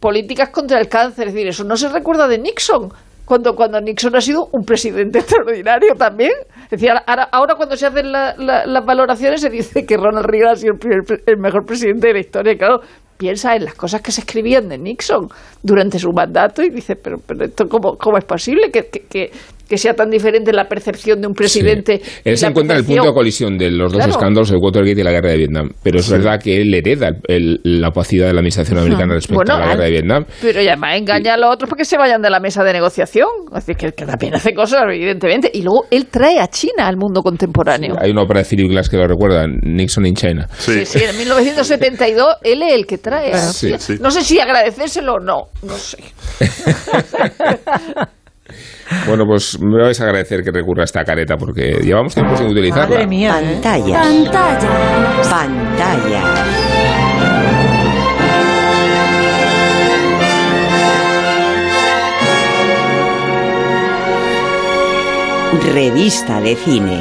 políticas 0.00 0.50
contra 0.50 0.78
el 0.80 0.88
cáncer 0.88 1.28
es 1.28 1.34
decir 1.34 1.48
eso 1.48 1.64
no 1.64 1.76
se 1.76 1.88
recuerda 1.88 2.26
de 2.28 2.38
Nixon 2.38 2.88
cuando, 3.24 3.54
cuando 3.54 3.80
Nixon 3.80 4.14
ha 4.16 4.20
sido 4.20 4.48
un 4.52 4.64
presidente 4.64 5.18
extraordinario 5.20 5.94
también. 5.94 6.32
Es 6.64 6.70
decir, 6.70 6.90
ahora, 7.06 7.28
ahora 7.30 7.54
cuando 7.54 7.76
se 7.76 7.86
hacen 7.86 8.10
la- 8.10 8.34
la- 8.36 8.66
las 8.66 8.84
valoraciones 8.84 9.40
se 9.40 9.48
dice 9.48 9.86
que 9.86 9.96
Ronald 9.96 10.26
Reagan 10.26 10.50
ha 10.52 10.56
sido 10.56 10.72
el, 10.74 10.78
primer 10.78 11.02
el 11.24 11.36
mejor 11.38 11.64
presidente 11.64 12.08
de 12.08 12.12
la 12.14 12.18
historia. 12.18 12.58
Claro, 12.58 12.80
piensa 13.16 13.54
en 13.54 13.64
las 13.64 13.74
cosas 13.74 14.02
que 14.02 14.10
se 14.10 14.22
escribían 14.22 14.68
de 14.68 14.76
Nixon 14.76 15.28
durante 15.62 15.98
su 16.00 16.12
mandato 16.12 16.62
y 16.62 16.70
dice, 16.70 16.96
pero, 16.96 17.18
pero 17.24 17.44
esto 17.44 17.68
cómo, 17.68 17.96
cómo 17.96 18.18
es 18.18 18.24
posible 18.24 18.70
que, 18.72 18.88
que- 19.08 19.30
que- 19.72 19.76
que 19.76 19.78
sea 19.78 19.94
tan 19.94 20.10
diferente 20.10 20.52
la 20.52 20.68
percepción 20.68 21.22
de 21.22 21.26
un 21.28 21.32
presidente. 21.32 22.02
Él 22.24 22.36
se 22.36 22.46
encuentra 22.46 22.76
en 22.76 22.80
el 22.82 22.86
punto 22.86 23.06
de 23.06 23.14
colisión 23.14 23.56
de 23.56 23.70
los 23.70 23.90
dos 23.90 24.00
Claro. 24.00 24.10
escándalos, 24.12 24.50
el 24.50 24.58
Watergate 24.60 25.00
y 25.00 25.02
la 25.02 25.10
guerra 25.12 25.30
de 25.30 25.36
Vietnam. 25.38 25.70
Pero 25.82 25.98
es 25.98 26.10
verdad 26.10 26.38
que 26.38 26.60
él 26.60 26.74
hereda 26.74 27.12
el- 27.26 27.58
la 27.64 27.88
opacidad 27.88 28.26
de 28.26 28.34
la 28.34 28.40
administración 28.40 28.78
americana 28.78 29.14
respecto 29.14 29.36
Bueno, 29.36 29.54
a 29.54 29.60
la 29.60 29.68
guerra 29.68 29.84
de 29.84 29.90
Vietnam. 29.92 30.26
Pero 30.42 30.60
ya 30.60 30.76
más 30.76 30.98
engaña 30.98 31.32
a 31.32 31.36
los 31.38 31.54
otros 31.54 31.70
porque 31.70 31.86
se 31.86 31.96
vayan 31.96 32.20
de 32.20 32.28
la 32.28 32.38
mesa 32.38 32.62
de 32.64 32.72
negociación. 32.74 33.28
Es 33.48 33.64
decir, 33.66 33.76
que, 33.76 33.92
que 33.92 34.04
también 34.04 34.34
hace 34.34 34.52
cosas, 34.52 34.82
evidentemente. 34.86 35.50
Y 35.54 35.62
luego 35.62 35.86
él 35.90 36.04
trae 36.08 36.38
a 36.38 36.48
China 36.48 36.86
al 36.86 36.98
mundo 36.98 37.22
contemporáneo. 37.22 37.94
Hay 37.98 38.10
una 38.10 38.20
obra 38.24 38.40
de 38.40 38.44
Philip 38.44 38.68
Glass 38.68 38.90
que 38.90 38.98
lo 38.98 39.06
recuerda, 39.06 39.46
Nixon 39.46 40.04
in 40.04 40.14
China. 40.14 40.48
Sí, 40.58 40.84
sí, 40.84 40.98
en 41.02 41.16
1972 41.16 42.36
él 42.44 42.62
es 42.62 42.74
el 42.74 42.86
que 42.86 42.98
trae. 42.98 43.32
No 44.00 44.10
sé 44.10 44.22
si 44.22 44.38
agradecérselo 44.38 45.14
o 45.14 45.18
no. 45.20 45.44
No 45.62 45.72
sé. 45.78 45.96
Bueno, 49.06 49.24
pues 49.26 49.58
me 49.60 49.82
vais 49.82 50.00
a 50.00 50.04
agradecer 50.04 50.42
que 50.42 50.50
recurra 50.50 50.82
a 50.82 50.84
esta 50.84 51.04
careta 51.04 51.36
porque 51.36 51.78
llevamos 51.82 52.14
tiempo 52.14 52.36
sin 52.36 52.48
utilizarla. 52.48 52.96
Madre 52.96 53.06
mía. 53.06 53.40
¿eh? 53.40 53.58
Pantallas. 53.62 54.06
Pantallas. 54.06 55.30
Pantallas. 55.30 56.62
Revista 65.74 66.40
de 66.40 66.56
cine. 66.56 67.00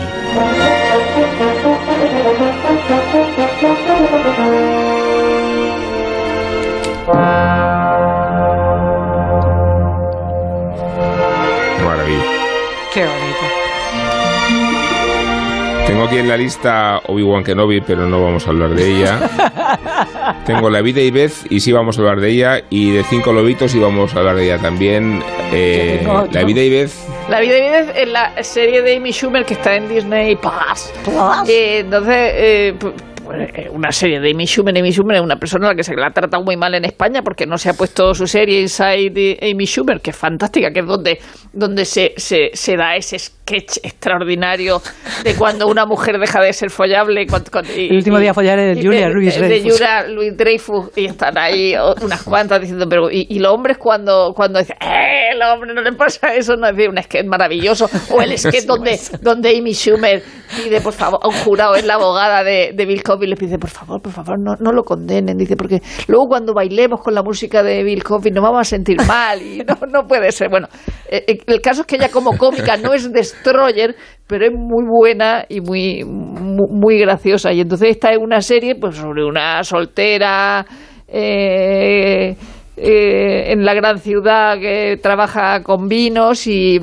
Aquí 16.11 16.19
en 16.19 16.27
la 16.27 16.35
lista 16.35 17.01
Obi-Wan 17.07 17.41
Kenobi, 17.41 17.79
pero 17.79 18.05
no 18.05 18.21
vamos 18.21 18.45
a 18.45 18.49
hablar 18.49 18.71
de 18.71 18.97
ella. 18.97 19.17
Tengo 20.45 20.69
La 20.69 20.81
vida 20.81 20.99
y 20.99 21.09
Beth, 21.09 21.31
y 21.49 21.61
sí 21.61 21.71
vamos 21.71 21.97
a 21.97 22.01
hablar 22.01 22.19
de 22.19 22.29
ella. 22.31 22.61
Y 22.69 22.91
de 22.91 23.03
Cinco 23.05 23.31
Lobitos, 23.31 23.73
y 23.75 23.79
vamos 23.79 24.13
a 24.13 24.19
hablar 24.19 24.35
de 24.35 24.43
ella 24.43 24.57
también. 24.57 25.23
Eh, 25.53 25.99
tengo 26.01 26.27
la 26.29 26.43
vida 26.43 26.61
y 26.61 26.69
Beth, 26.69 26.91
La 27.29 27.39
vida 27.39 27.53
de 27.55 27.61
vida 27.61 27.79
es 27.79 27.95
en 27.95 28.11
la 28.13 28.43
serie 28.43 28.81
de 28.81 28.97
Amy 28.97 29.11
Schumer 29.13 29.45
que 29.45 29.53
está 29.53 29.75
en 29.77 29.87
Disney 29.87 30.35
Plus. 30.35 30.91
Eh, 31.47 31.79
entonces, 31.79 32.15
eh, 32.17 32.73
pu- 32.77 32.91
pues, 32.91 32.93
eh, 32.93 33.10
una 33.71 33.91
serie 33.91 34.19
de 34.19 34.31
Amy 34.31 34.45
Schumer. 34.47 34.77
Amy 34.77 34.91
Schumer 34.91 35.17
es 35.17 35.21
una 35.21 35.35
persona 35.37 35.67
a 35.67 35.69
la 35.71 35.75
que 35.75 35.83
se 35.83 35.95
la 35.95 36.07
ha 36.07 36.11
tratado 36.11 36.43
muy 36.43 36.55
mal 36.57 36.73
en 36.75 36.85
España 36.85 37.21
porque 37.23 37.45
no 37.45 37.57
se 37.57 37.69
ha 37.69 37.73
puesto 37.73 38.13
su 38.13 38.27
serie 38.27 38.61
Inside 38.61 39.37
Amy 39.41 39.65
Schumer, 39.65 40.01
que 40.01 40.11
es 40.11 40.15
fantástica, 40.17 40.71
que 40.71 40.79
es 40.81 40.85
donde, 40.85 41.19
donde 41.53 41.85
se, 41.85 42.13
se, 42.17 42.49
se 42.53 42.75
da 42.77 42.95
ese 42.95 43.17
sketch 43.19 43.77
extraordinario 43.83 44.81
de 45.23 45.35
cuando 45.35 45.67
una 45.67 45.85
mujer 45.85 46.17
deja 46.19 46.41
de 46.41 46.53
ser 46.53 46.69
follable. 46.69 47.25
con- 47.27 47.43
y- 47.75 47.89
El 47.89 47.97
último 47.97 48.19
día 48.19 48.31
a 48.31 48.33
follar 48.33 48.59
es 48.59 48.77
y- 48.77 48.85
Julia 48.85 49.07
de- 49.07 49.13
Louis 49.13 49.35
de 49.39 49.47
Dreyfus. 49.47 49.71
Julia 49.73 50.07
Louis 50.07 50.37
Dreyfus 50.37 50.91
y 50.95 51.05
están 51.05 51.37
ahí 51.37 51.73
unas 52.03 52.23
cuantas 52.23 52.61
diciendo 52.61 52.85
pero 52.89 53.09
y, 53.11 53.27
y 53.29 53.39
los 53.39 53.53
hombres 53.53 53.77
cuando 53.77 54.33
cuando 54.35 54.59
dicen 54.59 54.75
eh 54.81 55.30
hombre 55.43 55.73
no 55.73 55.81
le 55.81 55.91
pasa 55.93 56.33
eso 56.35 56.55
no 56.55 56.67
es 56.67 56.75
decir, 56.75 56.89
un 56.89 57.01
sketch 57.01 57.25
maravilloso 57.25 57.89
o 58.11 58.21
el 58.21 58.37
sketch 58.37 58.65
donde 58.65 58.99
donde 59.21 59.57
Amy 59.57 59.73
Schumer 59.73 60.21
pide 60.55 60.81
por 60.81 60.93
favor 60.93 61.19
un 61.25 61.33
jurado 61.43 61.75
es 61.75 61.85
la 61.85 61.95
abogada 61.95 62.43
de, 62.43 62.71
de 62.73 62.85
Bill 62.85 63.03
Cosby 63.03 63.27
le 63.27 63.35
pide 63.35 63.57
por 63.57 63.69
favor 63.69 64.01
por 64.01 64.11
favor 64.11 64.37
no, 64.39 64.55
no 64.59 64.71
lo 64.71 64.83
condenen 64.83 65.37
dice 65.37 65.55
porque 65.55 65.81
luego 66.07 66.27
cuando 66.27 66.53
bailemos 66.53 67.01
con 67.01 67.13
la 67.13 67.23
música 67.23 67.63
de 67.63 67.83
Bill 67.83 68.03
Cosby 68.03 68.31
nos 68.31 68.43
vamos 68.43 68.61
a 68.61 68.63
sentir 68.63 68.97
mal 69.07 69.41
y 69.41 69.59
no, 69.59 69.75
no 69.87 70.07
puede 70.07 70.31
ser 70.31 70.49
bueno 70.49 70.67
eh, 71.09 71.23
eh, 71.27 71.37
el 71.47 71.61
caso 71.61 71.81
es 71.81 71.87
que 71.87 71.95
ella 71.95 72.09
como 72.09 72.37
cómica 72.37 72.77
no 72.77 72.93
es 72.93 73.11
destroyer 73.11 73.95
pero 74.31 74.45
es 74.45 74.53
muy 74.53 74.85
buena 74.87 75.43
y 75.49 75.59
muy, 75.59 76.05
muy, 76.05 76.67
muy 76.69 76.97
graciosa. 76.99 77.51
Y 77.51 77.59
entonces 77.59 77.89
esta 77.89 78.11
es 78.11 78.17
una 78.17 78.39
serie 78.39 78.75
pues 78.75 78.95
sobre 78.95 79.25
una 79.25 79.61
soltera 79.65 80.65
eh, 81.05 82.37
eh, 82.83 83.51
en 83.51 83.63
la 83.63 83.75
gran 83.75 83.99
ciudad 83.99 84.59
que 84.59 84.99
trabaja 85.01 85.61
con 85.61 85.87
vinos 85.87 86.47
y, 86.47 86.81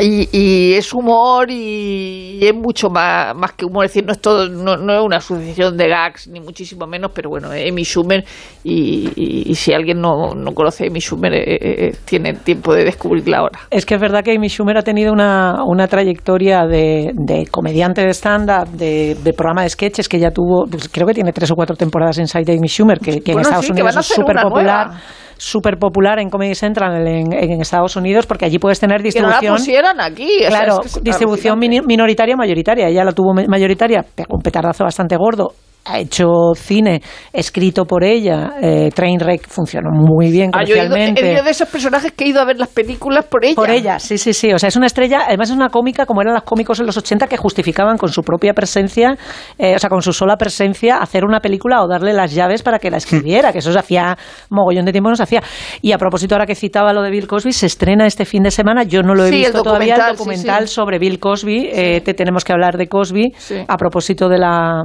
y, 0.00 0.28
y 0.32 0.74
es 0.74 0.92
humor 0.92 1.50
y 1.50 2.38
es 2.42 2.54
mucho 2.54 2.88
más, 2.90 3.34
más 3.36 3.52
que 3.52 3.64
humor. 3.64 3.84
Es 3.84 3.92
decir, 3.92 4.04
no 4.06 4.12
es, 4.12 4.20
todo, 4.20 4.48
no, 4.48 4.76
no 4.76 4.92
es 4.94 5.02
una 5.04 5.20
sucesión 5.20 5.76
de 5.76 5.88
gags, 5.88 6.28
ni 6.28 6.40
muchísimo 6.40 6.86
menos, 6.86 7.10
pero 7.14 7.30
bueno, 7.30 7.52
es 7.52 7.70
Amy 7.70 7.84
Schumer 7.84 8.24
y, 8.64 9.08
y- 9.16 9.50
y 9.50 9.54
si 9.54 9.72
alguien 9.72 10.00
no, 10.00 10.34
no 10.34 10.52
conoce 10.52 10.84
a 10.84 10.86
Amy 10.88 11.00
Schumer, 11.00 11.32
eh, 11.34 11.58
eh, 11.60 11.92
tiene 12.04 12.34
tiempo 12.34 12.74
de 12.74 12.84
descubrirla 12.84 13.38
ahora. 13.38 13.58
Es 13.70 13.84
que 13.86 13.94
es 13.94 14.00
verdad 14.00 14.22
que 14.24 14.32
Amy 14.32 14.48
Schumer 14.48 14.76
ha 14.78 14.82
tenido 14.82 15.12
una, 15.12 15.56
una 15.66 15.86
trayectoria 15.88 16.66
de, 16.66 17.10
de 17.14 17.46
comediante 17.50 18.02
de 18.02 18.10
stand-up, 18.12 18.68
de, 18.70 19.16
de 19.22 19.32
programa 19.32 19.62
de 19.62 19.70
sketches 19.70 20.08
que 20.08 20.18
ya 20.18 20.30
tuvo, 20.30 20.66
pues 20.70 20.88
creo 20.88 21.06
que 21.06 21.14
tiene 21.14 21.32
tres 21.32 21.50
o 21.50 21.54
cuatro 21.54 21.76
temporadas 21.76 22.18
en 22.18 22.26
Side 22.26 22.52
Amy 22.56 22.68
Schumer, 22.68 22.98
que, 22.98 23.20
que 23.20 23.32
en 23.32 23.40
Estados 23.40 23.66
sí, 23.66 23.72
Unidos 23.72 23.96
es 23.96 24.06
súper 24.06 24.36
popular. 24.36 24.86
nueva. 24.88 25.02
Súper 25.40 25.78
popular 25.78 26.18
en 26.20 26.28
Comedy 26.28 26.54
Central 26.54 27.06
en, 27.06 27.32
en 27.32 27.60
Estados 27.60 27.96
Unidos 27.96 28.26
porque 28.26 28.44
allí 28.44 28.58
puedes 28.58 28.78
tener 28.78 29.02
Que 29.02 29.20
no 29.20 29.28
la 29.28 29.40
distribución 29.40 29.56
pusieran 29.56 30.00
aquí. 30.00 30.28
o 30.36 30.40
sea, 30.40 30.48
claro, 30.50 30.74
es 30.84 30.92
que 30.92 30.98
es 30.98 31.04
distribución 31.04 31.58
minoritaria 31.58 32.36
mayoritaria. 32.36 32.88
Ella 32.88 33.04
la 33.04 33.12
tuvo 33.12 33.32
ma- 33.34 33.44
mayoritaria, 33.48 34.04
pegó 34.14 34.36
un 34.36 34.42
petardazo 34.42 34.84
bastante 34.84 35.16
gordo. 35.16 35.52
Ha 35.84 35.98
hecho 35.98 36.26
cine 36.54 37.00
escrito 37.32 37.84
por 37.84 38.04
ella. 38.04 38.52
Eh, 38.62 38.90
Trainwreck 38.94 39.48
funcionó 39.48 39.90
muy 39.92 40.30
bien 40.30 40.50
Ah, 40.52 40.62
yo 40.64 40.74
he 40.74 40.78
ido- 40.78 40.88
comercialmente. 40.90 41.42
de 41.42 41.50
esos 41.50 41.68
personajes 41.68 42.12
que 42.12 42.24
he 42.24 42.28
ido 42.28 42.40
a 42.40 42.44
ver 42.44 42.58
las 42.58 42.68
películas 42.68 43.24
por 43.24 43.44
ella. 43.44 43.54
Por 43.54 43.70
ella, 43.70 43.98
sí, 43.98 44.18
sí, 44.18 44.32
sí. 44.32 44.52
O 44.52 44.58
sea, 44.58 44.68
es 44.68 44.76
una 44.76 44.86
estrella, 44.86 45.22
además 45.26 45.50
es 45.50 45.56
una 45.56 45.68
cómica 45.70 46.06
como 46.06 46.20
eran 46.22 46.34
los 46.34 46.42
cómicos 46.44 46.78
en 46.80 46.86
los 46.86 46.96
80 46.96 47.26
que 47.26 47.36
justificaban 47.36 47.96
con 47.96 48.10
su 48.10 48.22
propia 48.22 48.52
presencia, 48.54 49.16
eh, 49.58 49.74
o 49.74 49.78
sea, 49.78 49.88
con 49.90 50.02
su 50.02 50.12
sola 50.12 50.36
presencia, 50.36 50.98
hacer 50.98 51.24
una 51.24 51.40
película 51.40 51.82
o 51.82 51.88
darle 51.88 52.12
las 52.12 52.32
llaves 52.34 52.62
para 52.62 52.78
que 52.78 52.90
la 52.90 52.98
escribiera, 52.98 53.52
que 53.52 53.58
eso 53.58 53.72
se 53.72 53.78
hacía 53.78 54.16
mogollón 54.50 54.84
de 54.84 54.92
tiempo, 54.92 55.08
no 55.10 55.16
se 55.16 55.22
hacía. 55.22 55.42
Y 55.82 55.92
a 55.92 55.98
propósito, 55.98 56.34
ahora 56.34 56.46
que 56.46 56.54
citaba 56.54 56.92
lo 56.92 57.02
de 57.02 57.10
Bill 57.10 57.26
Cosby, 57.26 57.52
se 57.52 57.66
estrena 57.66 58.06
este 58.06 58.24
fin 58.24 58.42
de 58.42 58.50
semana, 58.50 58.82
yo 58.84 59.02
no 59.02 59.14
lo 59.14 59.24
he 59.24 59.30
Sí, 59.30 59.36
el 59.36 59.40
visto 59.52 59.62
todavía, 59.62 59.94
el 59.94 60.00
documental, 60.00 60.16
sí, 60.16 60.18
documental 60.18 60.68
sí. 60.68 60.74
sobre 60.74 60.98
Bill 60.98 61.18
Cosby, 61.18 61.68
eh, 61.72 62.00
te 62.02 62.14
tenemos 62.14 62.44
que 62.44 62.52
hablar 62.52 62.76
de 62.76 62.86
Cosby, 62.88 63.32
a 63.66 63.76
propósito 63.76 64.28
de, 64.28 64.38
la, 64.38 64.82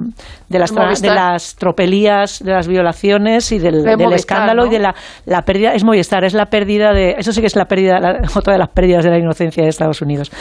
de, 0.50 0.60
las, 0.60 0.72
Movistar. 0.86 1.10
de 1.12 1.16
las 1.16 1.56
tropelías, 1.56 2.40
de 2.44 2.52
las 2.52 2.68
violaciones 2.68 3.52
y 3.52 3.60
del, 3.60 3.84
De 3.84 3.90
del 3.92 3.98
Movistar, 3.98 4.16
escándalo 4.16 4.64
¿no? 4.64 4.68
y 4.68 4.72
de 4.72 4.80
la, 4.80 4.96
la 5.26 5.42
pérdida, 5.44 5.74
es 5.74 5.84
Movistar, 5.84 6.24
es 6.24 6.34
la 6.34 6.46
pérdida 6.48 6.94
de, 6.94 7.16
eso 7.18 7.32
sí 7.32 7.42
que 7.42 7.48
es 7.48 7.56
la 7.56 7.66
pérdida, 7.66 8.00
la- 8.00 8.20
otra 8.36 8.54
de 8.54 8.60
las 8.60 8.70
pérdidas 8.70 9.04
de 9.04 9.12
la 9.12 9.18
inocencia 9.20 9.64
de 9.64 9.70
Estados 9.70 10.02
Unidos. 10.02 10.32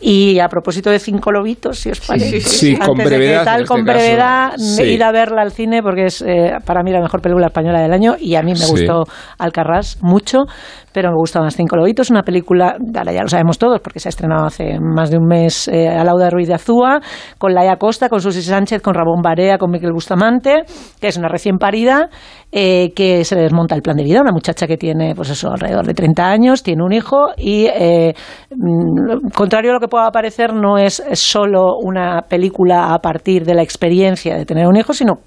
Y 0.00 0.38
a 0.40 0.48
propósito 0.48 0.90
de 0.90 0.98
cinco 0.98 1.32
lobitos, 1.32 1.78
si 1.78 1.90
os 1.90 2.00
parece, 2.00 2.40
sí, 2.40 2.40
sí. 2.40 2.74
Sí, 2.74 2.76
con 2.76 2.90
antes 2.90 3.04
de 3.04 3.10
que 3.10 3.16
brevedad, 3.16 3.44
tal, 3.44 3.60
en 3.62 3.66
con 3.66 3.78
este 3.80 3.92
brevedad, 3.92 4.52
sí. 4.56 4.82
id 4.82 5.02
a 5.02 5.12
verla 5.12 5.42
al 5.42 5.52
cine 5.52 5.82
porque 5.82 6.06
es 6.06 6.22
eh, 6.22 6.52
para 6.64 6.82
mí 6.82 6.90
la 6.92 7.00
mejor 7.00 7.20
película 7.20 7.46
española 7.46 7.80
del 7.80 7.92
año 7.92 8.14
y 8.18 8.34
a 8.34 8.42
mí 8.42 8.52
me 8.52 8.56
Sí. 8.56 8.70
gustó 8.70 9.04
Alcarrás 9.38 9.98
mucho, 10.02 10.44
pero 10.92 11.10
me 11.10 11.16
gustan 11.16 11.42
más 11.42 11.56
Cinco 11.56 11.76
Lobitos, 11.76 12.10
una 12.10 12.22
película, 12.22 12.76
ahora 12.96 13.12
ya 13.12 13.22
lo 13.22 13.28
sabemos 13.28 13.58
todos 13.58 13.80
porque 13.80 14.00
se 14.00 14.08
ha 14.08 14.10
estrenado 14.10 14.46
hace 14.46 14.78
más 14.80 15.10
de 15.10 15.18
un 15.18 15.26
mes 15.26 15.68
eh, 15.68 15.88
a 15.88 16.04
Lauda 16.04 16.30
Ruiz 16.30 16.48
de 16.48 16.54
Azúa, 16.54 17.00
con 17.38 17.52
Laia 17.54 17.76
Costa, 17.76 18.08
con 18.08 18.20
Susi 18.20 18.42
Sánchez, 18.42 18.80
con 18.82 18.94
Ramón 18.94 19.20
Barea, 19.22 19.58
con 19.58 19.70
Miquel 19.84 19.92
Bustamante, 19.92 20.64
que 21.00 21.08
es 21.08 21.16
una 21.16 21.28
recién 21.28 21.58
parida, 21.58 22.08
eh, 22.50 22.92
que 22.94 23.24
se 23.24 23.34
le 23.34 23.42
desmonta 23.42 23.74
el 23.74 23.82
plan 23.82 23.96
de 23.96 24.04
vida, 24.04 24.20
una 24.20 24.32
muchacha 24.32 24.66
que 24.66 24.76
tiene, 24.76 25.14
pues 25.14 25.30
eso, 25.30 25.50
alrededor 25.50 25.86
de 25.86 25.94
30 25.94 26.26
años, 26.26 26.62
tiene 26.62 26.82
un 26.82 26.92
hijo 26.92 27.28
y, 27.36 27.66
eh, 27.66 28.14
mm, 28.50 29.28
contrario 29.34 29.72
a 29.72 29.74
lo 29.74 29.80
que 29.80 29.88
pueda 29.88 30.10
parecer, 30.10 30.54
no 30.54 30.78
es 30.78 31.02
solo 31.12 31.76
una 31.82 32.22
película 32.22 32.94
a 32.94 32.98
partir 32.98 33.44
de 33.44 33.54
la 33.54 33.62
experiencia 33.62 34.36
de 34.36 34.46
tener 34.46 34.66
un 34.66 34.76
hijo, 34.76 34.92
sino 34.92 35.18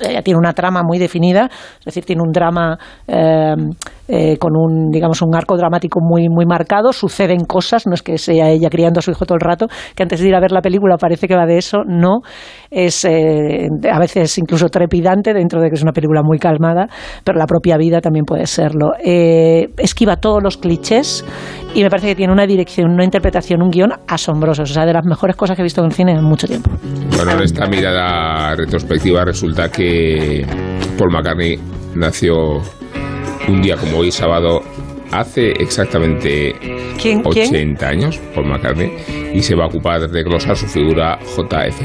ella 0.00 0.22
tiene 0.22 0.38
una 0.38 0.52
trama 0.52 0.82
muy 0.82 0.98
definida, 0.98 1.48
es 1.78 1.84
decir, 1.84 2.04
tiene 2.04 2.22
un 2.22 2.32
drama 2.32 2.78
eh, 3.06 3.54
eh, 4.08 4.36
con 4.38 4.52
un, 4.56 4.90
digamos, 4.90 5.22
un 5.22 5.34
arco 5.34 5.56
dramático 5.56 6.00
muy, 6.02 6.28
muy 6.28 6.44
marcado, 6.44 6.92
suceden 6.92 7.44
cosas, 7.44 7.86
no 7.86 7.94
es 7.94 8.02
que 8.02 8.18
sea 8.18 8.50
ella 8.50 8.68
criando 8.68 8.98
a 8.98 9.02
su 9.02 9.10
hijo 9.10 9.24
todo 9.24 9.36
el 9.36 9.40
rato, 9.40 9.66
que 9.94 10.02
antes 10.02 10.20
de 10.20 10.28
ir 10.28 10.34
a 10.34 10.40
ver 10.40 10.52
la 10.52 10.60
película 10.60 10.96
parece 10.98 11.26
que 11.26 11.34
va 11.34 11.46
de 11.46 11.58
eso, 11.58 11.78
no, 11.86 12.20
es 12.70 13.04
eh, 13.04 13.68
a 13.90 13.98
veces 13.98 14.36
incluso 14.38 14.68
trepidante 14.68 15.32
dentro 15.32 15.60
de 15.60 15.68
que 15.68 15.76
es 15.76 15.82
una 15.82 15.92
película 15.92 16.22
muy 16.22 16.38
calmada, 16.38 16.86
pero 17.24 17.38
la 17.38 17.46
propia 17.46 17.76
vida 17.76 18.00
también 18.00 18.24
puede 18.24 18.46
serlo. 18.46 18.92
Eh, 19.02 19.68
esquiva 19.78 20.16
todos 20.16 20.42
los 20.42 20.56
clichés 20.58 21.24
y 21.74 21.82
me 21.82 21.90
parece 21.90 22.08
que 22.08 22.14
tiene 22.14 22.32
una 22.32 22.46
dirección, 22.46 22.90
una 22.92 23.04
interpretación, 23.04 23.62
un 23.62 23.70
guion 23.70 23.92
asombrosos, 24.06 24.70
o 24.70 24.74
sea, 24.74 24.86
de 24.86 24.92
las 24.92 25.04
mejores 25.04 25.36
cosas 25.36 25.56
que 25.56 25.62
he 25.62 25.64
visto 25.64 25.80
en 25.80 25.86
el 25.86 25.92
cine 25.92 26.12
en 26.12 26.22
mucho 26.24 26.46
tiempo. 26.46 26.70
Bueno, 27.16 27.32
en 27.32 27.42
esta 27.42 27.66
mirada 27.66 28.54
retrospectiva 28.54 29.24
resulta 29.24 29.70
que 29.70 30.46
Paul 30.98 31.10
McCartney 31.12 31.58
nació 31.96 32.60
un 33.48 33.60
día 33.60 33.76
como 33.76 33.98
hoy, 33.98 34.10
sábado, 34.10 34.62
hace 35.12 35.50
exactamente 35.52 36.54
¿Quién- 37.00 37.22
80 37.24 37.50
quién? 37.50 37.84
años, 37.84 38.18
Paul 38.34 38.46
McCartney, 38.46 38.92
y 39.34 39.42
se 39.42 39.54
va 39.54 39.64
a 39.64 39.66
ocupar 39.66 40.08
de 40.08 40.22
glosar 40.22 40.56
su 40.56 40.66
figura 40.66 41.18
JF 41.36 41.80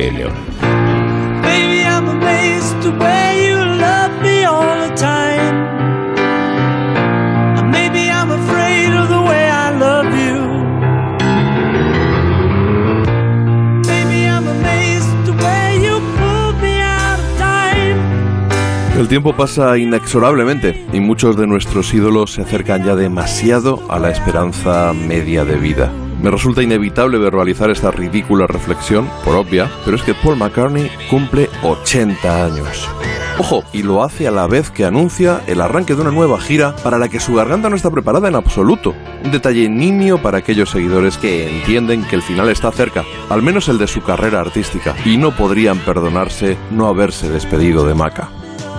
El 18.99 19.07
tiempo 19.07 19.33
pasa 19.33 19.77
inexorablemente 19.77 20.85
y 20.91 20.99
muchos 20.99 21.37
de 21.37 21.47
nuestros 21.47 21.93
ídolos 21.93 22.33
se 22.33 22.41
acercan 22.41 22.83
ya 22.83 22.95
demasiado 22.95 23.81
a 23.87 23.97
la 23.97 24.11
esperanza 24.11 24.91
media 24.91 25.45
de 25.45 25.55
vida. 25.55 25.89
Me 26.21 26.29
resulta 26.29 26.61
inevitable 26.63 27.17
verbalizar 27.17 27.69
esta 27.69 27.91
ridícula 27.91 28.45
reflexión, 28.45 29.09
por 29.23 29.35
obvia, 29.35 29.71
pero 29.85 29.95
es 29.95 30.03
que 30.03 30.13
Paul 30.13 30.35
McCartney 30.35 30.91
cumple 31.09 31.49
80 31.63 32.45
años. 32.45 32.89
Ojo, 33.37 33.63
y 33.71 33.83
lo 33.83 34.03
hace 34.03 34.27
a 34.27 34.31
la 34.31 34.47
vez 34.47 34.69
que 34.69 34.83
anuncia 34.83 35.43
el 35.47 35.61
arranque 35.61 35.95
de 35.95 36.01
una 36.01 36.11
nueva 36.11 36.37
gira 36.41 36.75
para 36.83 36.97
la 36.97 37.07
que 37.07 37.21
su 37.21 37.35
garganta 37.35 37.69
no 37.69 37.77
está 37.77 37.89
preparada 37.89 38.27
en 38.27 38.35
absoluto. 38.35 38.93
Un 39.23 39.31
detalle 39.31 39.69
nimio 39.69 40.21
para 40.21 40.39
aquellos 40.39 40.71
seguidores 40.71 41.17
que 41.17 41.49
entienden 41.49 42.03
que 42.03 42.17
el 42.17 42.21
final 42.21 42.49
está 42.49 42.69
cerca, 42.73 43.05
al 43.29 43.41
menos 43.43 43.69
el 43.69 43.77
de 43.77 43.87
su 43.87 44.01
carrera 44.01 44.41
artística, 44.41 44.93
y 45.05 45.15
no 45.15 45.31
podrían 45.31 45.77
perdonarse 45.77 46.57
no 46.69 46.87
haberse 46.87 47.29
despedido 47.29 47.87
de 47.87 47.93
Maca. 47.93 48.29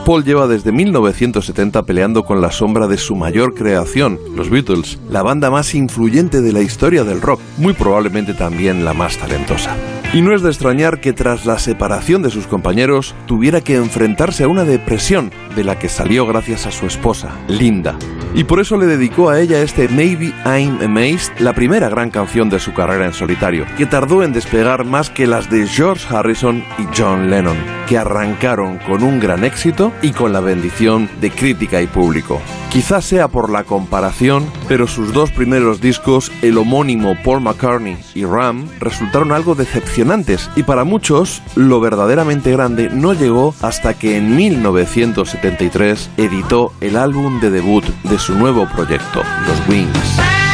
Paul 0.05 0.25
lleva 0.25 0.47
desde 0.47 0.73
1970 0.73 1.83
peleando 1.83 2.25
con 2.25 2.41
la 2.41 2.51
sombra 2.51 2.87
de 2.87 2.99
su 2.99 3.15
mayor 3.17 3.55
creación, 3.55 4.19
los 4.35 4.51
Beatles, 4.51 4.99
la 5.09 5.23
banda 5.23 5.51
más 5.51 5.75
influyente 5.75 6.41
de 6.41 6.53
la 6.53 6.63
historia 6.63 7.05
del 7.05 7.21
rock, 7.21 7.41
muy 7.59 7.75
probablemente 7.75 8.35
también 8.35 8.85
la 8.85 8.95
más 8.95 9.19
talentosa. 9.19 9.77
Y 10.13 10.23
no 10.23 10.35
es 10.35 10.43
de 10.43 10.49
extrañar 10.49 10.99
que 10.99 11.13
tras 11.13 11.47
la 11.47 11.61
separación 11.61 12.21
de 12.21 12.31
sus 12.31 12.49
compañeros 12.49 13.15
tuviera 13.27 13.61
que 13.61 13.77
enfrentarse 13.77 14.43
a 14.43 14.49
una 14.49 14.65
depresión 14.65 15.31
de 15.55 15.63
la 15.63 15.79
que 15.79 15.89
salió 15.89 16.27
gracias 16.27 16.67
a 16.67 16.73
su 16.73 16.87
esposa, 16.87 17.31
Linda. 17.47 17.97
Y 18.35 18.43
por 18.43 18.59
eso 18.59 18.77
le 18.77 18.87
dedicó 18.87 19.31
a 19.31 19.39
ella 19.39 19.63
este 19.63 19.87
Maybe 19.89 20.33
I'm 20.45 20.81
Amazed, 20.83 21.39
la 21.39 21.53
primera 21.53 21.89
gran 21.89 22.11
canción 22.11 22.51
de 22.51 22.59
su 22.59 22.73
carrera 22.73 23.07
en 23.07 23.13
solitario, 23.13 23.67
que 23.77 23.87
tardó 23.87 24.25
en 24.25 24.33
despegar 24.33 24.85
más 24.85 25.11
que 25.11 25.29
las 25.29 25.49
de 25.49 25.65
George 25.69 26.05
Harrison 26.13 26.65
y 26.79 26.87
John 26.97 27.31
Lennon, 27.31 27.57
que 27.89 27.97
arrancaron 27.97 28.79
con 28.79 29.05
un 29.05 29.21
gran 29.21 29.45
éxito 29.45 29.93
y 30.03 30.11
con 30.11 30.33
la 30.33 30.41
bendición 30.41 31.09
de 31.21 31.31
crítica 31.31 31.83
y 31.83 31.87
público. 31.87 32.41
Quizás 32.71 33.05
sea 33.05 33.27
por 33.27 33.51
la 33.51 33.65
comparación, 33.65 34.47
pero 34.69 34.87
sus 34.87 35.13
dos 35.13 35.33
primeros 35.33 35.81
discos, 35.81 36.31
el 36.41 36.57
homónimo 36.57 37.17
Paul 37.25 37.41
McCartney 37.41 37.99
y 38.15 38.25
Ram, 38.25 38.69
resultaron 38.79 39.33
algo 39.33 39.57
decepcionantes 39.57 40.00
y 40.57 40.63
para 40.63 40.85
muchos 40.85 41.43
lo 41.57 41.81
verdaderamente 41.81 42.51
grande 42.53 42.89
no 42.91 43.13
llegó 43.13 43.55
hasta 43.61 43.95
que 43.95 44.17
en 44.17 44.35
1973 44.35 46.11
editó 46.17 46.73
el 46.81 46.97
álbum 46.97 47.41
de 47.41 47.51
debut 47.51 47.85
de 48.05 48.19
su 48.19 48.35
nuevo 48.35 48.67
proyecto, 48.75 49.23
Los 49.47 49.69
Wings. 49.69 50.50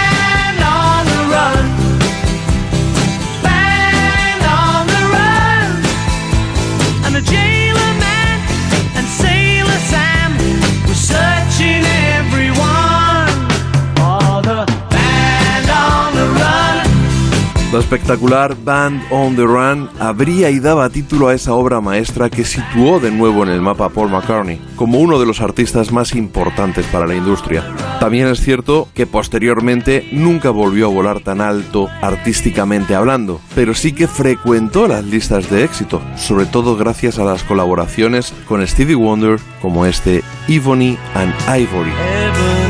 La 17.76 17.82
espectacular 17.82 18.56
Band 18.64 19.02
on 19.10 19.36
the 19.36 19.42
Run 19.42 19.90
abría 20.00 20.48
y 20.48 20.60
daba 20.60 20.88
título 20.88 21.28
a 21.28 21.34
esa 21.34 21.52
obra 21.52 21.82
maestra 21.82 22.30
que 22.30 22.42
situó 22.42 23.00
de 23.00 23.10
nuevo 23.10 23.42
en 23.42 23.50
el 23.50 23.60
mapa 23.60 23.84
a 23.84 23.88
Paul 23.90 24.08
McCartney 24.08 24.58
como 24.76 24.98
uno 24.98 25.20
de 25.20 25.26
los 25.26 25.42
artistas 25.42 25.92
más 25.92 26.14
importantes 26.14 26.86
para 26.86 27.06
la 27.06 27.14
industria. 27.14 27.70
También 28.00 28.28
es 28.28 28.40
cierto 28.40 28.88
que 28.94 29.06
posteriormente 29.06 30.08
nunca 30.10 30.48
volvió 30.48 30.86
a 30.86 30.90
volar 30.90 31.20
tan 31.20 31.42
alto 31.42 31.90
artísticamente 32.00 32.94
hablando, 32.94 33.42
pero 33.54 33.74
sí 33.74 33.92
que 33.92 34.08
frecuentó 34.08 34.88
las 34.88 35.04
listas 35.04 35.50
de 35.50 35.62
éxito, 35.62 36.00
sobre 36.16 36.46
todo 36.46 36.78
gracias 36.78 37.18
a 37.18 37.24
las 37.24 37.42
colaboraciones 37.42 38.32
con 38.48 38.66
Stevie 38.66 38.94
Wonder 38.94 39.38
como 39.60 39.84
este 39.84 40.22
Ebony 40.48 40.96
and 41.14 41.34
Ivory. 41.46 42.65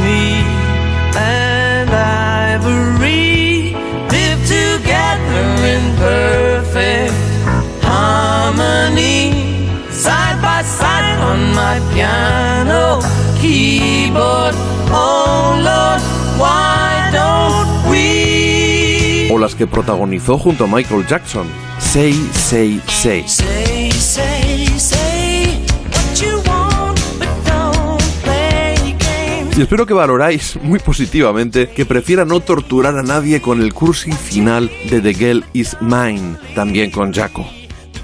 Side 10.07 10.41
by 10.41 10.63
side 10.63 11.19
on 11.21 11.53
my 11.53 11.81
piano 11.93 13.01
keyboard. 13.41 14.55
Oh 14.93 15.59
Lord, 15.61 16.01
why 16.39 17.11
don't 17.13 17.91
we? 17.91 19.29
O 19.33 19.39
las 19.39 19.57
que 19.57 19.67
protagonizó 19.67 20.39
junto 20.39 20.63
a 20.65 20.67
Michael 20.69 21.05
Jackson, 21.09 21.49
Say, 21.81 22.13
Say, 22.33 22.81
Say. 22.87 23.25
Say, 23.27 23.91
say, 23.91 24.67
say 24.79 25.65
what 25.91 26.23
you 26.23 26.37
want, 26.49 27.01
but 27.19 27.29
don't 27.45 28.01
play 28.23 28.97
games. 29.01 29.59
Y 29.59 29.63
espero 29.63 29.87
que 29.87 29.95
valoráis 29.95 30.57
muy 30.63 30.79
positivamente 30.79 31.69
que 31.71 31.85
prefiera 31.85 32.25
no 32.25 32.39
torturar 32.39 32.97
a 32.97 33.03
nadie 33.03 33.41
con 33.41 33.61
el 33.61 33.75
cursi 33.75 34.13
final 34.13 34.71
de 34.89 35.01
The 35.01 35.15
Girl 35.15 35.45
Is 35.53 35.77
Mine, 35.81 36.37
también 36.55 36.93
con 36.93 37.13
Jaco. 37.13 37.56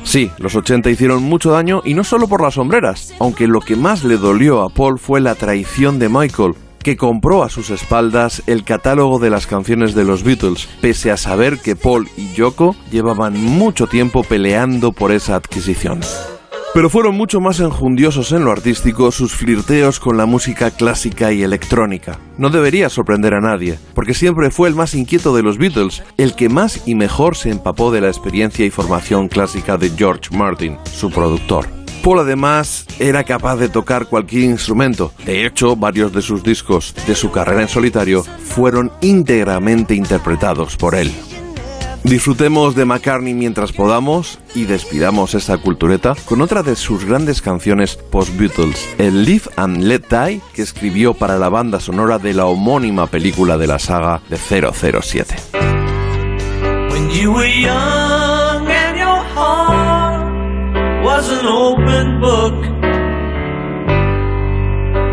Sí, 0.05 0.31
los 0.39 0.55
80 0.55 0.91
hicieron 0.91 1.23
mucho 1.23 1.53
daño 1.53 1.81
y 1.85 1.95
no 1.95 2.05
solo 2.05 2.29
por 2.29 2.43
las 2.43 2.55
sombreras, 2.55 3.15
aunque 3.21 3.47
lo 3.47 3.61
que 3.61 3.77
más 3.77 4.05
le 4.05 4.17
dolió 4.17 4.63
a 4.63 4.69
Paul 4.69 4.99
fue 4.99 5.21
la 5.21 5.35
traición 5.35 5.99
de 5.99 6.09
Michael, 6.09 6.55
que 6.83 6.97
compró 6.97 7.45
a 7.45 7.49
sus 7.49 7.71
espaldas 7.71 8.43
el 8.47 8.65
catálogo 8.65 9.19
de 9.19 9.31
las 9.31 9.47
canciones 9.47 9.95
de 9.95 10.05
los 10.05 10.25
Beatles, 10.25 10.69
pese 10.81 11.11
a 11.11 11.17
saber 11.17 11.59
que 11.61 11.77
Paul 11.77 12.09
y 12.17 12.33
Yoko 12.35 12.75
llevaban 12.91 13.35
mucho 13.43 13.87
tiempo 13.87 14.25
peleando 14.25 14.93
por 14.93 15.13
esa 15.13 15.37
adquisición. 15.37 16.01
Pero 16.75 16.89
fueron 16.89 17.17
mucho 17.17 17.39
más 17.39 17.61
enjundiosos 17.61 18.33
en 18.33 18.47
lo 18.47 18.51
artístico 18.51 19.11
sus 19.13 19.35
flirteos 19.35 20.01
con 20.01 20.17
la 20.17 20.25
música 20.25 20.71
clásica 20.71 21.31
y 21.31 21.43
electrónica. 21.43 22.19
No 22.39 22.49
debería 22.49 22.89
sorprender 22.89 23.35
a 23.35 23.43
nadie, 23.43 23.79
porque 23.95 24.15
siempre 24.15 24.51
fue 24.51 24.71
el 24.71 24.75
más 24.75 24.95
inquieto 24.95 25.37
de 25.37 25.43
los 25.43 25.59
Beatles, 25.59 26.03
el 26.17 26.35
que 26.35 26.49
más 26.49 26.89
y 26.89 26.95
mejor 26.95 27.37
se 27.37 27.51
empapó 27.51 27.93
de 27.93 28.01
la 28.01 28.09
experiencia 28.09 28.65
y 28.65 28.71
formación 28.71 29.29
clásica 29.29 29.77
de 29.77 29.91
George 29.91 30.35
Martin, 30.35 30.79
su 30.85 31.11
productor. 31.11 31.69
Paul 32.03 32.21
además 32.21 32.87
era 32.99 33.23
capaz 33.23 33.57
de 33.57 33.69
tocar 33.69 34.07
cualquier 34.07 34.45
instrumento. 34.45 35.13
De 35.27 35.45
hecho, 35.45 35.77
varios 35.77 36.13
de 36.13 36.23
sus 36.23 36.43
discos 36.43 36.95
de 37.07 37.15
su 37.15 37.31
carrera 37.31 37.63
en 37.63 37.69
solitario 37.69 38.25
fueron 38.25 38.91
íntegramente 39.03 39.95
interpretados 39.95 40.77
por 40.77 40.95
él. 40.95 41.13
Disfrutemos 42.05 42.75
de 42.75 42.85
McCartney 42.85 43.33
mientras 43.33 43.73
podamos 43.73 44.41
y 44.55 44.65
despidamos 44.65 45.35
esta 45.35 45.57
cultureta 45.59 46.15
con 46.25 46.43
otra 46.43 46.63
de 46.63 46.75
sus 46.75 47.05
grandes 47.05 47.41
canciones 47.41 47.97
post-Beatles, 47.97 48.89
el 48.99 49.25
Live 49.25 49.45
and 49.57 49.85
Let 49.85 50.03
Die, 50.11 50.41
que 50.53 50.63
escribió 50.63 51.15
para 51.15 51.39
la 51.39 51.49
banda 51.49 51.79
sonora 51.79 52.19
de 52.19 52.35
la 52.35 52.47
homónima 52.47 53.07
película 53.07 53.57
de 53.57 53.69
la 53.69 53.79
saga 53.79 54.21
de 54.29 54.37
007. 54.37 55.37
When 56.91 57.09
you 57.11 57.33
were 57.33 57.49
young 57.49 58.69
and 58.69 58.99
your 58.99 59.23
heart 59.35 61.05
was 61.05 61.31
an 61.31 61.47
open 61.47 62.21
book, 62.21 62.55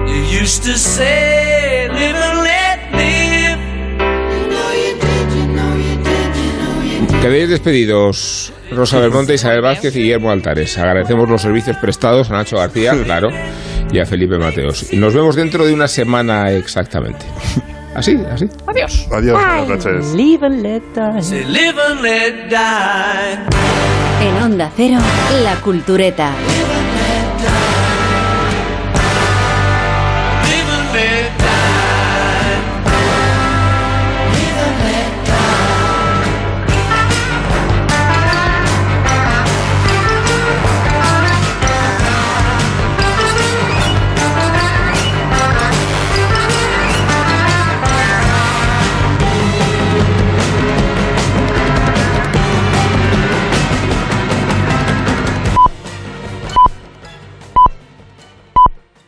you 0.10 0.42
used 0.42 0.64
to 0.64 0.76
say, 0.76 1.49
Quedéis 7.22 7.50
despedidos 7.50 8.54
Rosa 8.72 9.00
Belmonte, 9.00 9.34
Isabel 9.34 9.62
Vázquez 9.62 9.96
y 9.96 10.04
Guillermo 10.04 10.32
Altares. 10.32 10.78
Agradecemos 10.78 11.30
los 11.30 11.42
servicios 11.42 11.76
prestados 11.78 12.30
a 12.30 12.34
Nacho 12.34 12.58
García, 12.58 12.94
claro, 13.04 13.30
y 13.92 14.00
a 14.00 14.06
Felipe 14.06 14.38
Mateos. 14.38 14.94
Y 14.94 14.98
nos 14.98 15.14
vemos 15.14 15.36
dentro 15.36 15.66
de 15.66 15.74
una 15.74 15.88
semana 15.88 16.52
exactamente. 16.52 17.26
Así, 17.96 18.18
así. 18.32 18.48
Adiós. 18.68 19.08
Adiós, 19.12 19.34
buenas 19.34 19.68
noches. 19.68 20.14
Live 20.14 20.46
and 20.46 20.62
let 20.62 20.82
die. 20.96 21.46
Live 21.46 21.82
and 21.82 22.02
let 22.02 22.50
die. 22.50 23.40
En 24.22 24.44
Onda 24.44 24.72
Cero, 24.76 25.00
La 25.44 25.56
Cultureta. 25.56 26.32
Live 26.32 27.09